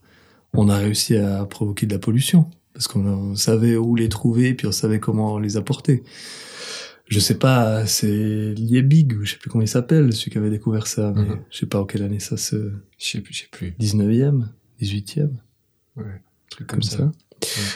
on 0.54 0.70
a 0.70 0.78
réussi 0.78 1.18
à 1.18 1.46
provoquer 1.46 1.86
de 1.86 1.94
la 1.94 2.00
pollution. 2.00 2.50
Parce 2.80 2.88
qu'on 2.88 3.06
on 3.06 3.36
savait 3.36 3.76
où 3.76 3.94
les 3.94 4.08
trouver, 4.08 4.54
puis 4.54 4.66
on 4.66 4.72
savait 4.72 5.02
comment 5.02 5.38
les 5.38 5.58
apporter. 5.58 6.02
Je 7.10 7.20
sais 7.20 7.36
pas, 7.38 7.86
c'est 7.86 8.54
Liebig, 8.54 9.18
je 9.22 9.32
sais 9.32 9.38
plus 9.38 9.50
comment 9.50 9.64
il 9.66 9.68
s'appelle, 9.68 10.14
celui 10.14 10.32
qui 10.32 10.38
avait 10.38 10.50
découvert 10.50 10.88
ça, 10.88 11.12
mais 11.14 11.24
Mhm. 11.24 11.40
je 11.50 11.58
sais 11.58 11.66
pas 11.66 11.82
en 11.82 11.84
quelle 11.86 12.04
année 12.04 12.22
ça 12.22 12.38
se... 12.38 12.72
Je 12.98 13.06
sais 13.06 13.20
plus, 13.20 13.34
je 13.34 13.40
sais 13.42 13.48
plus. 13.52 13.74
19e 13.82 14.48
18e 14.82 15.30
Un 15.98 16.04
truc 16.50 16.68
comme, 16.68 16.80
comme, 16.80 16.84
ça. 16.84 16.98
ça. 17.00 17.12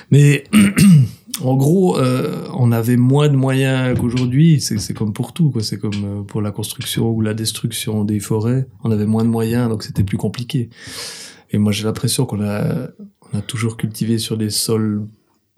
Mais 0.09 0.45
en 1.41 1.55
gros, 1.57 1.97
euh, 1.97 2.47
on 2.53 2.71
avait 2.71 2.95
moins 2.95 3.27
de 3.27 3.35
moyens 3.35 3.99
qu'aujourd'hui. 3.99 4.61
C'est 4.61 4.77
c'est 4.77 4.93
comme 4.93 5.11
pour 5.11 5.33
tout, 5.33 5.49
quoi. 5.51 5.63
C'est 5.63 5.79
comme 5.79 6.05
euh, 6.05 6.21
pour 6.23 6.41
la 6.41 6.51
construction 6.51 7.09
ou 7.11 7.19
la 7.19 7.33
destruction 7.33 8.05
des 8.05 8.21
forêts. 8.21 8.67
On 8.85 8.91
avait 8.91 9.05
moins 9.05 9.25
de 9.25 9.29
moyens, 9.29 9.67
donc 9.67 9.83
c'était 9.83 10.03
plus 10.05 10.17
compliqué. 10.17 10.69
Et 11.51 11.57
moi, 11.57 11.73
j'ai 11.73 11.83
l'impression 11.83 12.25
qu'on 12.25 12.41
a, 12.41 12.87
on 13.33 13.39
a 13.39 13.41
toujours 13.41 13.77
cultivé 13.77 14.17
sur 14.17 14.37
des 14.37 14.49
sols 14.49 15.07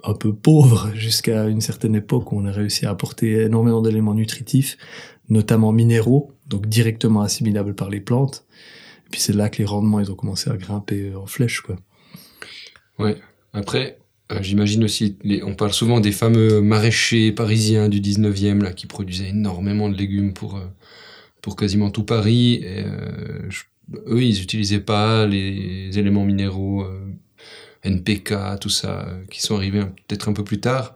un 0.04 0.14
peu 0.14 0.34
pauvres 0.34 0.92
jusqu'à 0.94 1.46
une 1.48 1.62
certaine 1.62 1.96
époque 1.96 2.32
où 2.32 2.38
on 2.38 2.46
a 2.46 2.52
réussi 2.52 2.86
à 2.86 2.92
apporter 2.92 3.42
énormément 3.42 3.82
d'éléments 3.82 4.14
nutritifs, 4.14 4.78
notamment 5.30 5.72
minéraux, 5.72 6.32
donc 6.48 6.68
directement 6.68 7.22
assimilables 7.22 7.76
par 7.76 7.90
les 7.90 8.00
plantes. 8.00 8.46
Et 9.08 9.10
puis 9.12 9.20
c'est 9.20 9.34
là 9.34 9.50
que 9.50 9.58
les 9.58 9.66
rendements 9.66 10.00
ils 10.00 10.12
ont 10.12 10.16
commencé 10.16 10.50
à 10.50 10.58
grimper 10.58 11.14
en 11.16 11.26
flèche, 11.26 11.62
quoi. 11.62 11.76
Ouais. 12.98 13.18
Après, 13.54 13.98
euh, 14.32 14.40
j'imagine 14.42 14.84
aussi, 14.84 15.18
on 15.44 15.54
parle 15.54 15.74
souvent 15.74 16.00
des 16.00 16.12
fameux 16.12 16.62
maraîchers 16.62 17.32
parisiens 17.32 17.90
du 17.90 18.00
19e 18.00 18.64
là, 18.64 18.74
qui 18.74 18.88
produisaient 18.88 19.30
énormément 19.30 19.90
de 19.90 19.96
légumes 19.96 20.34
pour, 20.34 20.58
euh, 20.58 20.66
pour 21.42 21.56
quasiment 21.56 21.92
tout 21.92 22.04
Paris. 22.04 22.62
Euh, 22.64 23.50
eux, 24.08 24.24
ils 24.24 24.40
n'utilisaient 24.40 24.80
pas 24.80 25.28
les 25.28 25.98
éléments 25.98 26.26
minéraux, 26.26 26.88
NPK, 27.86 28.60
tout 28.62 28.70
ça, 28.70 29.08
euh, 29.08 29.26
qui 29.32 29.42
sont 29.42 29.56
arrivés 29.58 29.82
peut-être 30.08 30.30
un 30.30 30.34
peu 30.34 30.44
plus 30.44 30.60
tard. 30.62 30.96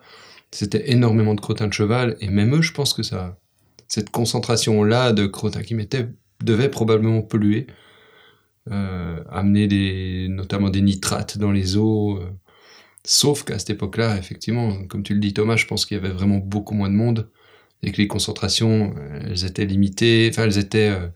C'était 0.52 0.92
énormément 0.92 1.36
de 1.36 1.42
crottin 1.42 1.68
de 1.68 1.74
cheval. 1.74 2.18
Et 2.22 2.30
même 2.30 2.56
eux, 2.56 2.62
je 2.62 2.74
pense 2.74 2.94
que 2.94 3.04
ça, 3.04 3.38
cette 3.88 4.12
concentration-là 4.12 5.14
de 5.14 5.28
crottin 5.28 5.64
qu'ils 5.64 5.78
mettaient 5.78 6.10
devait 6.44 6.70
probablement 6.70 7.22
polluer. 7.24 7.68
euh, 8.72 9.24
amener 9.30 9.68
des, 9.68 10.28
notamment 10.30 10.70
des 10.70 10.82
nitrates 10.82 11.38
dans 11.38 11.52
les 11.52 11.78
eaux. 11.78 12.18
euh, 12.20 12.30
Sauf 13.06 13.44
qu'à 13.46 13.60
cette 13.60 13.72
époque-là, 13.72 14.18
effectivement, 14.18 14.86
comme 14.88 15.04
tu 15.04 15.14
le 15.16 15.20
dis 15.22 15.34
Thomas, 15.34 15.56
je 15.58 15.66
pense 15.68 15.86
qu'il 15.86 15.98
y 15.98 16.00
avait 16.02 16.10
vraiment 16.14 16.38
beaucoup 16.40 16.76
moins 16.76 16.90
de 16.90 16.96
monde 16.96 17.30
et 17.84 17.92
que 17.92 17.98
les 17.98 18.08
concentrations, 18.08 18.96
elles 19.26 19.46
étaient 19.46 19.66
limitées, 19.66 20.30
enfin 20.32 20.44
elles 20.46 20.58
étaient, 20.60 20.90
euh, 20.92 21.08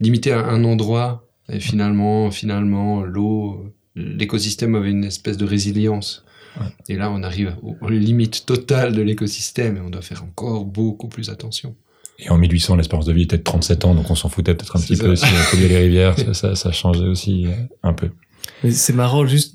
limité 0.00 0.32
à 0.32 0.46
un 0.46 0.64
endroit. 0.64 1.28
Et 1.50 1.60
finalement, 1.60 2.30
finalement, 2.30 3.02
l'eau, 3.04 3.74
l'écosystème 3.96 4.74
avait 4.74 4.90
une 4.90 5.04
espèce 5.04 5.36
de 5.36 5.44
résilience. 5.44 6.24
Ouais. 6.60 6.66
Et 6.88 6.96
là, 6.96 7.10
on 7.10 7.22
arrive 7.22 7.56
aux, 7.62 7.88
limites 7.88 8.46
totales 8.46 8.94
de 8.94 9.02
l'écosystème 9.02 9.76
et 9.76 9.80
on 9.80 9.90
doit 9.90 10.02
faire 10.02 10.22
encore 10.22 10.64
beaucoup 10.64 11.08
plus 11.08 11.30
attention. 11.30 11.74
Et 12.20 12.30
en 12.30 12.38
1800, 12.38 12.76
l'espérance 12.76 13.06
de 13.06 13.12
vie 13.12 13.22
était 13.22 13.38
de 13.38 13.42
37 13.42 13.84
ans, 13.86 13.94
donc 13.94 14.08
on 14.08 14.14
s'en 14.14 14.28
foutait 14.28 14.54
peut-être 14.54 14.76
un 14.76 14.80
petit 14.80 14.96
peu 14.96 15.16
ça. 15.16 15.26
aussi. 15.26 15.50
polluer 15.50 15.68
les 15.68 15.78
rivières, 15.78 16.16
ça, 16.18 16.34
ça, 16.34 16.54
ça 16.54 16.70
changeait 16.70 17.08
aussi 17.08 17.46
euh, 17.46 17.50
un 17.82 17.92
peu. 17.92 18.10
C'est 18.70 18.92
marrant, 18.92 19.26
juste, 19.26 19.54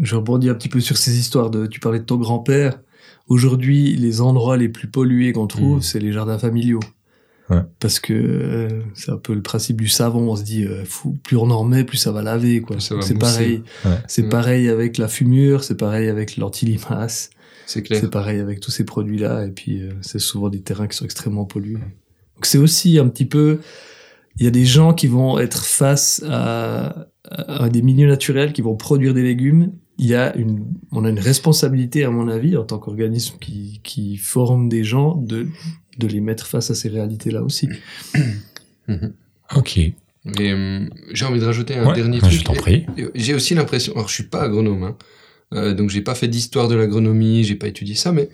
je 0.00 0.16
rebondis 0.16 0.48
un 0.48 0.54
petit 0.54 0.68
peu 0.68 0.80
sur 0.80 0.96
ces 0.96 1.16
histoires 1.18 1.50
de, 1.50 1.66
tu 1.66 1.78
parlais 1.78 2.00
de 2.00 2.04
ton 2.04 2.16
grand-père. 2.16 2.80
Aujourd'hui, 3.28 3.94
les 3.94 4.20
endroits 4.20 4.56
les 4.56 4.68
plus 4.68 4.88
pollués 4.88 5.32
qu'on 5.32 5.46
trouve, 5.46 5.76
Mhm. 5.76 5.82
c'est 5.82 6.00
les 6.00 6.12
jardins 6.12 6.38
familiaux. 6.38 6.80
Ouais. 7.52 7.62
Parce 7.80 8.00
que 8.00 8.12
euh, 8.12 8.68
c'est 8.94 9.10
un 9.10 9.16
peu 9.16 9.34
le 9.34 9.42
principe 9.42 9.80
du 9.80 9.88
savon. 9.88 10.30
On 10.30 10.36
se 10.36 10.42
dit, 10.42 10.64
euh, 10.64 10.84
fou- 10.84 11.16
plus 11.22 11.36
on 11.36 11.50
en 11.50 11.64
met, 11.64 11.84
plus 11.84 11.96
ça 11.98 12.12
va 12.12 12.22
laver, 12.22 12.60
quoi. 12.60 12.76
C'est 12.80 13.18
pareil. 13.18 13.62
Ouais. 13.84 13.90
C'est 14.08 14.22
Ouais. 14.22 14.28
pareil 14.28 14.68
avec 14.68 14.98
la 14.98 15.08
fumure, 15.08 15.62
c'est 15.64 15.76
pareil 15.76 16.08
avec 16.08 16.36
l'antilimace, 16.36 17.30
C'est 17.66 17.82
clair. 17.82 18.00
c'est 18.00 18.10
pareil 18.10 18.40
avec 18.40 18.60
tous 18.60 18.70
ces 18.70 18.84
produits-là. 18.84 19.44
Et 19.46 19.50
puis, 19.50 19.82
euh, 19.82 19.90
c'est 20.00 20.18
souvent 20.18 20.48
des 20.48 20.60
terrains 20.60 20.86
qui 20.88 20.96
sont 20.96 21.04
extrêmement 21.04 21.44
pollués. 21.44 21.74
Donc, 22.34 22.46
c'est 22.46 22.58
aussi 22.58 22.98
un 22.98 23.08
petit 23.08 23.26
peu, 23.26 23.60
il 24.38 24.44
y 24.44 24.48
a 24.48 24.50
des 24.50 24.64
gens 24.64 24.94
qui 24.94 25.06
vont 25.06 25.38
être 25.38 25.64
face 25.64 26.22
à, 26.28 27.06
à 27.30 27.68
des 27.68 27.82
milieux 27.82 28.08
naturels 28.08 28.52
qui 28.52 28.62
vont 28.62 28.76
produire 28.76 29.14
des 29.14 29.22
légumes. 29.22 29.72
Il 29.98 30.06
y 30.06 30.14
a 30.14 30.34
une, 30.36 30.64
on 30.90 31.04
a 31.04 31.10
une 31.10 31.18
responsabilité, 31.20 32.04
à 32.04 32.10
mon 32.10 32.28
avis, 32.28 32.56
en 32.56 32.64
tant 32.64 32.78
qu'organisme 32.78 33.36
qui, 33.40 33.80
qui 33.84 34.16
forme 34.16 34.68
des 34.68 34.84
gens, 34.84 35.14
de, 35.16 35.46
de 35.98 36.06
les 36.06 36.20
mettre 36.20 36.46
face 36.46 36.70
à 36.70 36.74
ces 36.74 36.88
réalités-là 36.88 37.42
aussi. 37.42 37.68
Mhm. 38.88 39.12
Ok. 39.56 39.78
Euh, 40.40 40.88
j'ai 41.12 41.24
envie 41.24 41.38
de 41.40 41.44
rajouter 41.44 41.76
un 41.76 41.86
Ouais, 41.88 41.94
dernier 41.94 42.18
je 42.18 42.24
truc. 42.26 42.44
t'en 42.44 42.54
prie. 42.54 42.86
J'ai 43.14 43.34
aussi 43.34 43.54
l'impression, 43.54 43.92
alors 43.94 44.08
je 44.08 44.14
suis 44.14 44.24
pas 44.24 44.42
agronome, 44.42 44.82
hein, 44.82 44.96
euh, 45.54 45.74
donc 45.74 45.90
j'ai 45.90 46.00
pas 46.00 46.14
fait 46.14 46.28
d'histoire 46.28 46.68
de 46.68 46.74
l'agronomie, 46.74 47.44
j'ai 47.44 47.54
pas 47.56 47.68
étudié 47.68 47.94
ça, 47.94 48.12
mais 48.12 48.28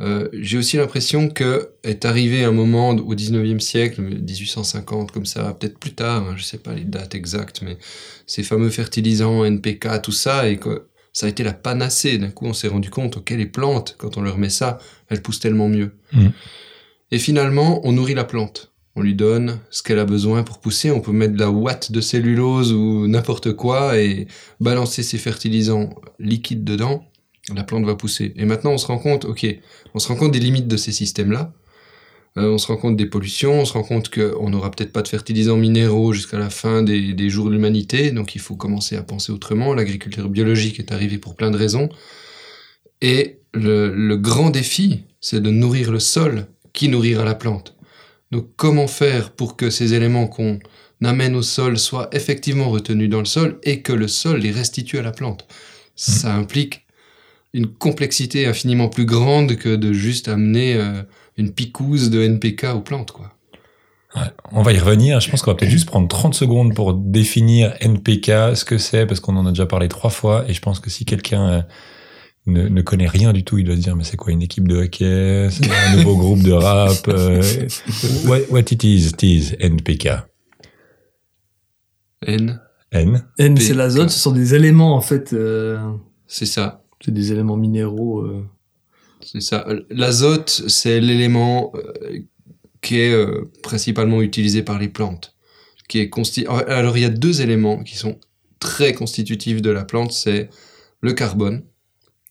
euh, 0.00 0.28
j'ai 0.32 0.58
aussi 0.58 0.76
l'impression 0.76 1.28
que 1.28 1.70
est 1.82 2.04
arrivé 2.04 2.44
un 2.44 2.52
moment 2.52 2.90
au 2.90 3.14
19e 3.14 3.60
siècle, 3.60 4.00
1850 4.00 5.12
comme 5.12 5.26
ça, 5.26 5.54
peut-être 5.54 5.78
plus 5.78 5.92
tard, 5.92 6.26
hein, 6.28 6.34
je 6.36 6.42
sais 6.44 6.58
pas 6.58 6.74
les 6.74 6.84
dates 6.84 7.14
exactes, 7.14 7.62
mais 7.62 7.76
ces 8.26 8.42
fameux 8.42 8.70
fertilisants, 8.70 9.44
NPK, 9.44 10.02
tout 10.02 10.12
ça, 10.12 10.48
et 10.48 10.56
que 10.56 10.84
ça 11.12 11.26
a 11.26 11.28
été 11.28 11.42
la 11.42 11.52
panacée. 11.52 12.18
D'un 12.18 12.30
coup, 12.30 12.46
on 12.46 12.52
s'est 12.52 12.68
rendu 12.68 12.90
compte, 12.90 13.16
ok, 13.16 13.30
les 13.30 13.46
plantes, 13.46 13.96
quand 13.98 14.16
on 14.16 14.22
leur 14.22 14.38
met 14.38 14.50
ça, 14.50 14.78
elles 15.08 15.22
poussent 15.22 15.40
tellement 15.40 15.68
mieux. 15.68 15.92
Mhm. 16.12 16.32
Et 17.10 17.18
finalement, 17.18 17.80
on 17.84 17.92
nourrit 17.92 18.14
la 18.14 18.24
plante. 18.24 18.72
On 18.96 19.02
lui 19.02 19.14
donne 19.14 19.60
ce 19.70 19.82
qu'elle 19.82 19.98
a 19.98 20.04
besoin 20.04 20.42
pour 20.42 20.58
pousser. 20.58 20.90
On 20.90 21.00
peut 21.00 21.12
mettre 21.12 21.34
de 21.34 21.38
la 21.38 21.50
ouate 21.50 21.92
de 21.92 22.00
cellulose 22.00 22.72
ou 22.72 23.06
n'importe 23.06 23.52
quoi 23.52 23.98
et 23.98 24.26
balancer 24.60 25.02
ces 25.02 25.18
fertilisants 25.18 25.94
liquides 26.18 26.64
dedans. 26.64 27.04
La 27.54 27.64
plante 27.64 27.84
va 27.84 27.94
pousser. 27.94 28.32
Et 28.36 28.44
maintenant, 28.44 28.72
on 28.72 28.78
se 28.78 28.86
rend 28.86 28.98
compte, 28.98 29.24
ok, 29.24 29.46
on 29.94 29.98
se 29.98 30.08
rend 30.08 30.16
compte 30.16 30.32
des 30.32 30.40
limites 30.40 30.68
de 30.68 30.76
ces 30.76 30.92
systèmes-là. 30.92 31.52
Euh, 32.38 32.52
on 32.52 32.58
se 32.58 32.66
rend 32.66 32.76
compte 32.76 32.96
des 32.96 33.06
pollutions. 33.06 33.60
On 33.60 33.64
se 33.64 33.72
rend 33.72 33.82
compte 33.82 34.10
qu'on 34.10 34.50
n'aura 34.50 34.70
peut-être 34.70 34.92
pas 34.92 35.02
de 35.02 35.08
fertilisants 35.08 35.56
minéraux 35.56 36.12
jusqu'à 36.12 36.38
la 36.38 36.50
fin 36.50 36.82
des, 36.82 37.30
jours 37.30 37.46
de 37.46 37.52
l'humanité. 37.52 38.10
Donc, 38.10 38.34
il 38.34 38.40
faut 38.40 38.56
commencer 38.56 38.96
à 38.96 39.02
penser 39.02 39.32
autrement. 39.32 39.74
L'agriculture 39.74 40.28
biologique 40.28 40.78
est 40.78 40.92
arrivée 40.92 41.18
pour 41.18 41.34
plein 41.34 41.50
de 41.50 41.56
raisons. 41.56 41.88
Et 43.02 43.40
le, 43.54 43.94
le 43.94 44.16
grand 44.16 44.50
défi, 44.50 45.04
c'est 45.20 45.42
de 45.42 45.50
nourrir 45.50 45.90
le 45.90 46.00
sol 46.00 46.46
qui 46.72 46.88
nourrira 46.88 47.24
la 47.24 47.34
plante. 47.34 47.76
Donc 48.30 48.48
comment 48.56 48.86
faire 48.86 49.32
pour 49.32 49.56
que 49.56 49.70
ces 49.70 49.94
éléments 49.94 50.28
qu'on 50.28 50.60
amène 51.02 51.34
au 51.34 51.42
sol 51.42 51.78
soient 51.78 52.08
effectivement 52.12 52.70
retenus 52.70 53.10
dans 53.10 53.18
le 53.18 53.24
sol 53.24 53.58
et 53.64 53.82
que 53.82 53.92
le 53.92 54.08
sol 54.08 54.40
les 54.40 54.52
restitue 54.52 54.98
à 54.98 55.02
la 55.02 55.12
plante? 55.12 55.46
Ça 55.96 56.34
implique 56.34 56.86
une 57.52 57.66
complexité 57.66 58.46
infiniment 58.46 58.88
plus 58.88 59.06
grande 59.06 59.56
que 59.56 59.74
de 59.74 59.92
juste 59.92 60.28
amener 60.28 60.76
euh, 60.76 61.02
une 61.40 61.52
picouse 61.52 62.10
de 62.10 62.20
NPK 62.22 62.64
aux 62.74 62.80
plantes. 62.80 63.10
Quoi. 63.12 63.32
Ouais, 64.16 64.22
on 64.52 64.62
va 64.62 64.72
y 64.72 64.78
revenir. 64.78 65.20
Je 65.20 65.30
pense 65.30 65.42
qu'on 65.42 65.50
va 65.52 65.56
peut-être 65.56 65.70
juste 65.70 65.86
prendre 65.86 66.08
30 66.08 66.34
secondes 66.34 66.74
pour 66.74 66.94
définir 66.94 67.74
NPK, 67.80 68.56
ce 68.56 68.64
que 68.64 68.78
c'est, 68.78 69.06
parce 69.06 69.20
qu'on 69.20 69.36
en 69.36 69.46
a 69.46 69.50
déjà 69.50 69.66
parlé 69.66 69.88
trois 69.88 70.10
fois. 70.10 70.44
Et 70.48 70.52
je 70.54 70.60
pense 70.60 70.80
que 70.80 70.90
si 70.90 71.04
quelqu'un 71.04 71.48
euh, 71.48 71.62
ne, 72.46 72.68
ne 72.68 72.82
connaît 72.82 73.06
rien 73.06 73.32
du 73.32 73.44
tout, 73.44 73.58
il 73.58 73.64
doit 73.64 73.76
se 73.76 73.80
dire, 73.80 73.94
mais 73.96 74.04
c'est 74.04 74.16
quoi 74.16 74.32
une 74.32 74.42
équipe 74.42 74.66
de 74.66 74.76
hockey 74.76 75.48
C'est 75.50 75.70
un 75.70 75.96
nouveau 75.96 76.16
groupe 76.16 76.42
de 76.42 76.52
rap 76.52 77.06
euh, 77.08 77.40
what, 78.26 78.38
what 78.50 78.60
it 78.60 78.82
is, 78.82 79.08
it 79.08 79.22
is 79.22 79.54
NPK. 79.60 80.08
N, 82.26 82.60
N. 82.92 83.24
N, 83.38 83.56
c'est 83.56 83.74
l'azote, 83.74 84.10
ce 84.10 84.18
sont 84.18 84.32
des 84.32 84.54
éléments, 84.54 84.94
en 84.96 85.00
fait, 85.00 85.32
euh, 85.32 85.78
c'est 86.26 86.46
ça. 86.46 86.82
c'est 87.04 87.12
des 87.14 87.32
éléments 87.32 87.56
minéraux. 87.56 88.20
euh. 88.20 88.44
C'est 89.32 89.40
ça. 89.40 89.66
L'azote, 89.90 90.62
c'est 90.66 91.00
l'élément 91.00 91.72
euh, 91.76 92.18
qui 92.80 92.98
est 93.00 93.12
euh, 93.12 93.50
principalement 93.62 94.22
utilisé 94.22 94.62
par 94.62 94.78
les 94.78 94.88
plantes. 94.88 95.34
Qui 95.88 96.00
est 96.00 96.12
consti- 96.12 96.46
Alors, 96.48 96.96
il 96.96 97.02
y 97.02 97.04
a 97.04 97.10
deux 97.10 97.40
éléments 97.42 97.82
qui 97.82 97.96
sont 97.96 98.18
très 98.58 98.92
constitutifs 98.92 99.62
de 99.62 99.70
la 99.70 99.84
plante, 99.84 100.12
c'est 100.12 100.48
le 101.00 101.12
carbone. 101.12 101.62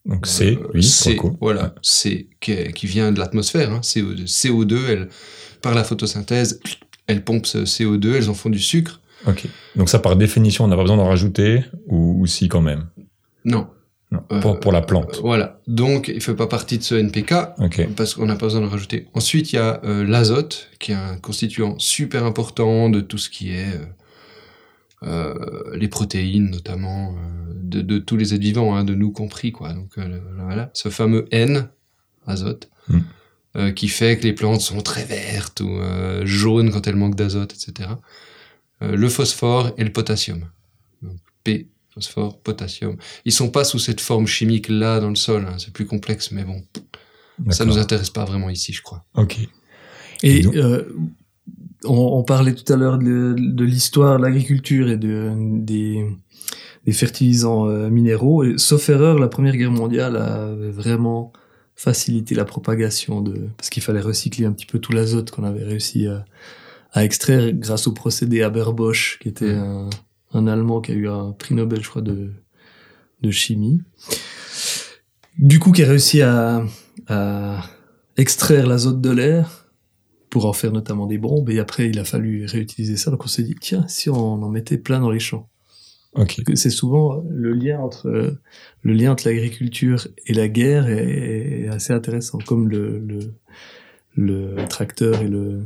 Donc 0.05 0.25
C, 0.27 0.57
Euh, 0.61 0.67
oui, 0.73 0.83
C, 0.83 1.11
le 1.11 1.15
coup. 1.17 1.37
voilà, 1.41 1.75
C 1.81 2.29
qui, 2.39 2.51
est- 2.53 2.73
qui 2.73 2.87
vient 2.87 3.11
de 3.11 3.19
l'atmosphère, 3.19 3.71
hein, 3.71 3.81
CO2. 3.81 4.25
CO2, 4.25 4.77
elle, 4.89 5.09
par 5.61 5.75
la 5.75 5.83
photosynthèse, 5.83 6.59
elle 7.07 7.23
pompe 7.23 7.45
ce 7.45 7.59
CO2, 7.65 8.15
elles 8.15 8.29
en 8.29 8.33
font 8.33 8.49
du 8.49 8.59
sucre. 8.59 9.01
Ok. 9.27 9.45
Donc 9.75 9.89
ça, 9.89 9.99
par 9.99 10.15
définition, 10.15 10.63
on 10.63 10.67
n'a 10.67 10.75
pas 10.77 10.83
besoin 10.83 10.97
d'en 10.97 11.07
rajouter, 11.07 11.63
ou, 11.87 12.21
ou 12.21 12.25
si 12.27 12.47
quand 12.47 12.61
même? 12.61 12.87
Non, 13.45 13.67
Non, 14.11 14.23
Euh, 14.31 14.39
pour, 14.39 14.59
pour 14.59 14.71
la 14.71 14.81
plante. 14.81 15.17
euh, 15.17 15.21
voilà. 15.21 15.59
Donc, 15.67 16.07
il 16.07 16.19
fait 16.21 16.33
pas 16.35 16.47
partie 16.47 16.77
de 16.79 16.83
ce 16.83 16.95
NPK. 16.95 17.33
Parce 17.95 18.15
qu'on 18.15 18.25
n'a 18.25 18.35
pas 18.35 18.47
besoin 18.47 18.61
de 18.61 18.65
rajouter. 18.65 19.07
Ensuite, 19.13 19.53
il 19.53 19.57
y 19.57 19.59
a 19.59 19.79
euh, 19.83 20.03
l'azote, 20.03 20.69
qui 20.79 20.91
est 20.93 20.95
un 20.95 21.17
constituant 21.17 21.77
super 21.77 22.25
important 22.25 22.89
de 22.89 23.01
tout 23.01 23.17
ce 23.19 23.29
qui 23.29 23.51
est 23.51 23.67
euh, 25.03 25.33
les 25.75 25.87
protéines, 25.87 26.49
notamment, 26.49 27.13
euh, 27.13 27.53
de, 27.55 27.81
de 27.81 27.99
tous 27.99 28.17
les 28.17 28.33
êtres 28.33 28.41
vivants, 28.43 28.75
hein, 28.75 28.83
de 28.83 28.95
nous 28.95 29.11
compris, 29.11 29.51
quoi. 29.51 29.73
Donc 29.73 29.97
euh, 29.97 30.19
voilà, 30.43 30.71
ce 30.73 30.89
fameux 30.89 31.25
N, 31.31 31.69
azote, 32.27 32.69
Mm. 32.89 32.99
euh, 33.57 33.71
qui 33.71 33.87
fait 33.87 34.17
que 34.17 34.23
les 34.23 34.33
plantes 34.33 34.61
sont 34.61 34.81
très 34.81 35.05
vertes 35.05 35.61
ou 35.61 35.69
jaunes 36.23 36.71
quand 36.71 36.87
elles 36.87 36.95
manquent 36.95 37.15
d'azote, 37.15 37.53
etc. 37.53 37.89
Le 38.81 39.09
phosphore 39.09 39.71
et 39.77 39.83
le 39.83 39.91
potassium. 39.91 40.45
Donc 41.03 41.17
P, 41.43 41.67
phosphore, 42.03 42.39
potassium. 42.39 42.97
Ils 43.25 43.31
sont 43.31 43.49
pas 43.49 43.63
sous 43.63 43.79
cette 43.79 44.01
forme 44.01 44.27
chimique 44.27 44.67
là 44.69 44.99
dans 44.99 45.09
le 45.09 45.15
sol. 45.15 45.45
hein, 45.47 45.55
c'est 45.57 45.71
plus 45.73 45.85
complexe, 45.85 46.31
mais 46.31 46.43
bon, 46.43 46.61
ça 47.49 47.65
nous 47.65 47.77
intéresse 47.77 48.09
pas 48.09 48.25
vraiment 48.25 48.49
ici, 48.49 48.73
je 48.73 48.81
crois. 48.81 49.05
Ok. 49.15 49.37
Et 50.23 50.37
Et 50.37 50.41
donc- 50.41 50.55
euh, 50.55 50.83
on, 51.85 51.93
on 52.19 52.23
parlait 52.23 52.53
tout 52.53 52.71
à 52.73 52.75
l'heure 52.75 52.97
de, 52.97 53.35
de 53.37 53.63
l'histoire 53.63 54.17
de 54.19 54.23
l'agriculture 54.23 54.89
et 54.89 54.97
de, 54.97 55.31
des, 55.61 56.05
des 56.85 56.91
fertilisants 56.91 57.67
euh, 57.69 57.89
minéraux. 57.89 58.43
Et, 58.43 58.57
sauf 58.57 58.89
erreur, 58.89 59.17
la 59.17 59.29
Première 59.29 59.55
Guerre 59.55 59.71
mondiale 59.71 60.17
avait 60.17 60.71
vraiment 60.71 61.31
facilité 61.75 62.35
la 62.35 62.43
propagation 62.43 63.21
de... 63.21 63.47
Parce 63.55 63.69
qu'il 63.69 63.81
fallait 63.81 64.01
recycler 64.01 64.45
un 64.45 64.51
petit 64.51 64.65
peu 64.65 64.79
tout 64.79 64.91
l'azote 64.91 65.31
qu'on 65.31 65.45
avait 65.45 65.63
réussi 65.63 66.07
à, 66.07 66.25
à 66.91 67.05
extraire 67.05 67.53
grâce 67.53 67.87
au 67.87 67.93
procédé 67.93 68.41
Haber-Bosch, 68.43 69.19
qui 69.21 69.29
était 69.29 69.51
un, 69.53 69.89
un 70.33 70.47
Allemand 70.47 70.81
qui 70.81 70.91
a 70.91 70.95
eu 70.95 71.07
un 71.07 71.31
prix 71.31 71.55
Nobel, 71.55 71.83
je 71.83 71.89
crois, 71.89 72.01
de, 72.01 72.31
de 73.21 73.31
chimie. 73.31 73.81
Du 75.37 75.59
coup, 75.59 75.71
qui 75.71 75.83
a 75.83 75.87
réussi 75.87 76.21
à, 76.21 76.63
à 77.07 77.63
extraire 78.17 78.67
l'azote 78.67 79.01
de 79.01 79.09
l'air 79.09 79.67
pour 80.29 80.45
en 80.45 80.53
faire 80.53 80.71
notamment 80.71 81.07
des 81.07 81.17
bombes. 81.17 81.49
Et 81.49 81.59
après, 81.59 81.89
il 81.89 81.97
a 81.99 82.03
fallu 82.03 82.45
réutiliser 82.45 82.97
ça. 82.97 83.09
Donc 83.11 83.25
on 83.25 83.27
s'est 83.27 83.43
dit, 83.43 83.55
tiens, 83.59 83.85
si 83.87 84.09
on 84.09 84.43
en 84.43 84.49
mettait 84.49 84.77
plein 84.77 84.99
dans 84.99 85.09
les 85.09 85.19
champs. 85.19 85.49
Ok. 86.13 86.43
Que 86.43 86.55
C'est 86.55 86.69
souvent 86.69 87.23
le 87.29 87.53
lien 87.53 87.79
entre 87.79 88.37
le 88.81 88.93
lien 88.93 89.11
entre 89.11 89.27
l'agriculture 89.27 90.07
et 90.25 90.33
la 90.33 90.47
guerre 90.47 90.89
est, 90.89 91.61
est 91.63 91.67
assez 91.67 91.93
intéressant, 91.93 92.39
comme 92.47 92.67
le, 92.67 92.99
le, 92.99 93.19
le 94.15 94.67
tracteur 94.67 95.21
et 95.21 95.27
le, 95.27 95.63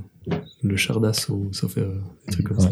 le 0.64 0.78
char 0.78 1.00
d'assaut, 1.00 1.50
sauf 1.52 1.78
euh, 1.78 1.96
des 2.28 2.34
trucs 2.34 2.48
comme 2.48 2.60
ça. 2.60 2.72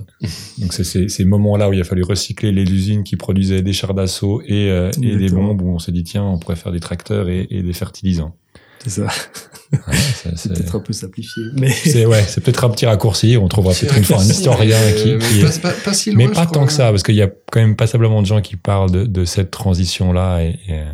Donc 0.60 0.72
c'est 0.74 0.84
ces, 0.84 1.10
ces 1.10 1.26
moments-là 1.26 1.70
où 1.70 1.74
il 1.74 1.82
a 1.82 1.84
fallu 1.84 2.04
recycler 2.04 2.52
les 2.52 2.64
usines 2.64 3.04
qui 3.04 3.18
produisaient 3.18 3.62
des 3.62 3.74
chars 3.74 3.94
d'assaut 3.94 4.42
et, 4.46 4.70
euh, 4.72 4.90
et 5.02 5.18
des 5.18 5.30
bombes 5.30 5.62
où 5.62 5.70
on 5.70 5.80
s'est 5.80 5.92
dit 5.92 6.04
tiens 6.04 6.24
on 6.24 6.38
pourrait 6.40 6.56
faire 6.56 6.72
des 6.72 6.80
tracteurs 6.80 7.28
et, 7.30 7.48
et 7.50 7.62
des 7.64 7.74
fertilisants. 7.74 8.36
C'est 8.84 8.90
ça. 8.90 9.04
Ouais, 9.04 9.94
ça, 9.94 10.32
C'est 10.36 10.54
peut-être 10.54 10.76
un 10.76 10.80
peu 10.80 10.94
simplifié. 10.94 11.44
Mais 11.54 11.70
c'est- 11.72 12.06
ouais, 12.06 12.24
c'est 12.24 12.42
peut-être 12.44 12.64
un 12.64 12.70
petit 12.70 12.86
raccourci. 12.88 13.38
On 13.40 13.48
trouvera 13.48 13.74
peut-être 13.74 13.96
une 13.98 14.04
fois 14.04 14.20
un 14.22 14.26
historien 14.28 14.78
qui, 14.98 15.14
mais, 15.14 15.20
qui 15.20 15.42
pas, 15.42 15.48
est- 15.50 15.62
pas- 15.62 15.72
pas 15.72 15.94
si 15.94 16.16
mais 16.16 16.28
pas 16.30 16.46
tant 16.48 16.66
que 16.66 16.72
ça 16.72 16.90
parce 16.90 17.04
qu'il 17.04 17.16
y 17.16 17.22
a 17.22 17.28
quand 17.52 17.60
même 17.60 17.76
passablement 17.76 18.22
de 18.22 18.28
gens 18.28 18.42
qui 18.42 18.56
parlent 18.56 18.90
de, 18.92 19.06
de 19.06 19.24
cette 19.26 19.52
transition-là 19.52 20.42
et, 20.44 20.60
et, 20.68 20.74
euh, 20.74 20.86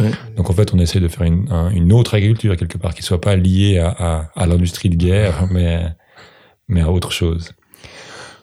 Ouais. 0.00 0.10
donc 0.38 0.48
en 0.48 0.54
fait 0.54 0.72
on 0.72 0.78
essaie 0.78 1.00
de 1.00 1.08
faire 1.08 1.24
une, 1.24 1.52
un- 1.52 1.68
une 1.68 1.92
autre 1.92 2.14
agriculture 2.14 2.56
quelque 2.56 2.78
part 2.78 2.94
qui 2.94 3.02
soit 3.02 3.20
pas 3.20 3.36
liée 3.36 3.76
à, 3.78 3.88
à, 3.90 4.30
à 4.34 4.46
l'industrie 4.46 4.88
de 4.88 4.96
guerre 4.96 5.46
mais 5.50 5.84
mais 6.68 6.80
à 6.80 6.90
autre 6.90 7.12
chose. 7.12 7.52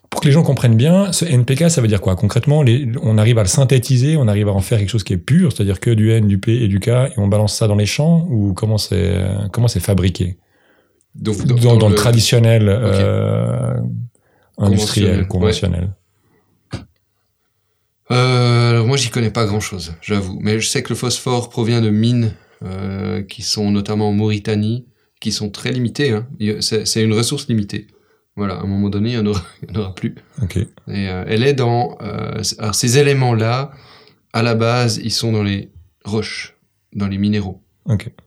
pour 0.09 0.21
que 0.21 0.25
les 0.25 0.31
gens 0.31 0.43
comprennent 0.43 0.75
bien, 0.75 1.11
ce 1.11 1.25
NPK, 1.25 1.69
ça 1.69 1.81
veut 1.81 1.87
dire 1.87 2.01
quoi? 2.01 2.15
Concrètement, 2.15 2.63
les, 2.63 2.87
on 3.01 3.17
arrive 3.17 3.37
à 3.37 3.43
le 3.43 3.47
synthétiser, 3.47 4.17
on 4.17 4.27
arrive 4.27 4.47
à 4.47 4.53
en 4.53 4.61
faire 4.61 4.79
quelque 4.79 4.89
chose 4.89 5.03
qui 5.03 5.13
est 5.13 5.17
pur, 5.17 5.51
c'est-à-dire 5.51 5.79
que 5.79 5.91
du 5.91 6.11
N, 6.11 6.27
du 6.27 6.39
P 6.39 6.63
et 6.63 6.67
du 6.67 6.79
K, 6.79 6.87
et 6.87 7.13
on 7.17 7.27
balance 7.27 7.55
ça 7.55 7.67
dans 7.67 7.75
les 7.75 7.85
champs, 7.85 8.27
ou 8.29 8.53
comment 8.53 8.77
c'est 8.77 9.23
comment 9.51 9.67
c'est 9.67 9.79
fabriqué? 9.79 10.37
Dans, 11.15 11.33
dans 11.75 11.89
le, 11.89 11.95
traditionnel 11.95 12.69
euh, 12.69 13.73
industriel, 14.57 15.27
Conventionnel, 15.27 15.27
conventionnel. 15.27 15.93
Euh, 18.11 18.71
alors 18.71 18.87
moi, 18.87 18.97
j'y 18.97 19.09
connais 19.09 19.29
pas 19.31 19.45
grand-chose, 19.45 19.93
j'avoue. 20.01 20.39
Mais 20.41 20.59
je 20.59 20.67
sais 20.67 20.81
que 20.81 20.89
le 20.89 20.95
phosphore 20.95 21.49
provient 21.49 21.81
de 21.81 21.89
mines 21.89 22.33
euh, 22.63 23.21
qui 23.21 23.41
sont 23.41 23.71
notamment 23.71 24.09
en 24.09 24.13
Mauritanie, 24.13 24.85
qui 25.19 25.31
sont 25.31 25.49
très 25.49 25.71
limitées. 25.71 26.11
Hein. 26.11 26.27
C'est 26.61 27.03
une 27.03 27.13
ressource 27.13 27.47
limitée. 27.47 27.87
Voilà, 28.39 28.55
à 28.55 28.61
un 28.63 28.67
moment 28.67 28.89
donné, 28.89 29.09
il 29.13 29.21
n'y 29.21 29.27
en, 29.27 29.31
aura- 29.31 29.45
en 29.89 29.91
plus. 29.91 30.15
Et 30.87 31.07
euh, 31.09 31.23
elle 31.27 31.43
est 31.43 31.53
dans... 31.53 31.97
euh, 32.01 32.41
alors 32.57 32.75
ces 32.75 32.97
éléments-là, 32.97 33.71
à 34.33 34.41
la 34.43 34.55
base, 34.55 34.99
ils 35.03 35.11
sont 35.21 35.31
dans 35.31 35.43
les 35.43 35.69
roches, 36.05 36.55
dans 36.93 37.07
les 37.07 37.17
minéraux. 37.17 37.61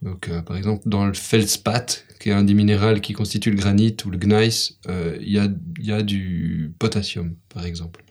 Donc, 0.03 0.29
euh, 0.29 0.43
par 0.43 0.57
exemple, 0.57 0.83
dans 0.87 1.05
le 1.07 1.15
feldspath, 1.15 2.05
qui 2.21 2.29
est 2.31 2.33
un 2.33 2.45
des 2.45 2.55
minéraux 2.55 3.01
qui 3.01 3.13
constitue 3.15 3.51
le 3.51 3.57
granit 3.57 3.97
ou 4.05 4.11
le 4.11 4.19
gneiss, 4.19 4.79
euh, 4.89 5.17
il 5.21 5.33
y, 5.33 5.39
a, 5.39 5.47
il 5.81 5.87
y 5.87 5.93
a 5.93 6.03
du 6.03 6.73
potassium, 6.79 7.35
par 7.55 7.65
exemple. 7.65 8.05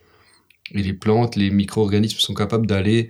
Et 0.74 0.82
les 0.82 0.94
plantes, 0.94 1.36
les 1.36 1.50
micro-organismes 1.52 2.20
sont 2.20 2.34
capables 2.34 2.66
d'aller 2.68 3.10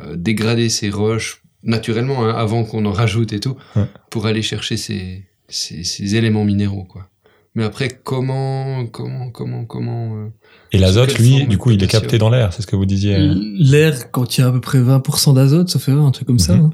euh, 0.00 0.14
dégrader 0.16 0.68
ces 0.68 0.90
roches 0.90 1.42
naturellement, 1.64 2.24
hein, 2.24 2.34
avant 2.34 2.62
qu'on 2.64 2.84
en 2.86 2.92
rajoute 2.92 3.32
et 3.32 3.40
tout, 3.40 3.56
Ouais. 3.74 3.86
pour 4.10 4.26
aller 4.26 4.42
chercher 4.42 4.76
ces, 4.76 5.26
ces, 5.48 5.82
ces 5.84 6.14
éléments 6.14 6.44
minéraux, 6.44 6.84
quoi. 6.84 7.10
Mais 7.56 7.64
après, 7.64 7.88
comment, 7.88 8.86
comment, 8.86 9.30
comment, 9.30 9.64
comment... 9.64 10.14
euh, 10.16 10.28
Et 10.72 10.78
l'azote, 10.78 11.18
lui, 11.18 11.46
du 11.46 11.58
coup, 11.58 11.70
il 11.72 11.82
est 11.82 11.86
capté 11.88 12.18
dans 12.18 12.28
l'air, 12.30 12.52
c'est 12.52 12.62
ce 12.62 12.66
que 12.66 12.76
vous 12.76 12.86
disiez. 12.86 13.16
L'air, 13.58 14.10
quand 14.12 14.36
il 14.36 14.42
y 14.42 14.44
a 14.44 14.48
à 14.48 14.52
peu 14.52 14.60
près 14.60 14.78
20% 14.78 15.34
d'azote, 15.34 15.68
ça 15.70 15.78
fait 15.78 15.90
un 15.92 16.10
truc 16.10 16.26
comme 16.28 16.38
ça. 16.38 16.54
Mhm. 16.54 16.64
hein. 16.66 16.70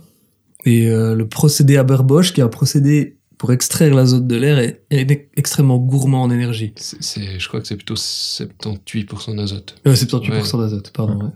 Et 0.66 0.88
euh, 0.88 1.14
le 1.14 1.26
procédé 1.28 1.76
Haber-Bosch, 1.76 2.32
qui 2.32 2.40
est 2.40 2.44
un 2.44 2.48
procédé 2.48 3.16
pour 3.38 3.52
extraire 3.52 3.94
l'azote 3.94 4.26
de 4.26 4.36
l'air, 4.36 4.58
est, 4.58 4.82
est 4.90 5.30
extrêmement 5.36 5.78
gourmand 5.78 6.22
en 6.22 6.30
énergie. 6.30 6.72
c'est, 6.76 7.02
c'est- 7.02 7.38
je 7.40 7.48
crois 7.48 7.60
que 7.60 7.66
c'est 7.66 7.76
plutôt 7.76 7.96
78% 7.96 9.34
d'azote. 9.36 9.76
Euh, 9.86 9.94
78% 9.94 10.58
d'azote, 10.58 10.90
pardon. 10.92 11.24
ouais. 11.24 11.30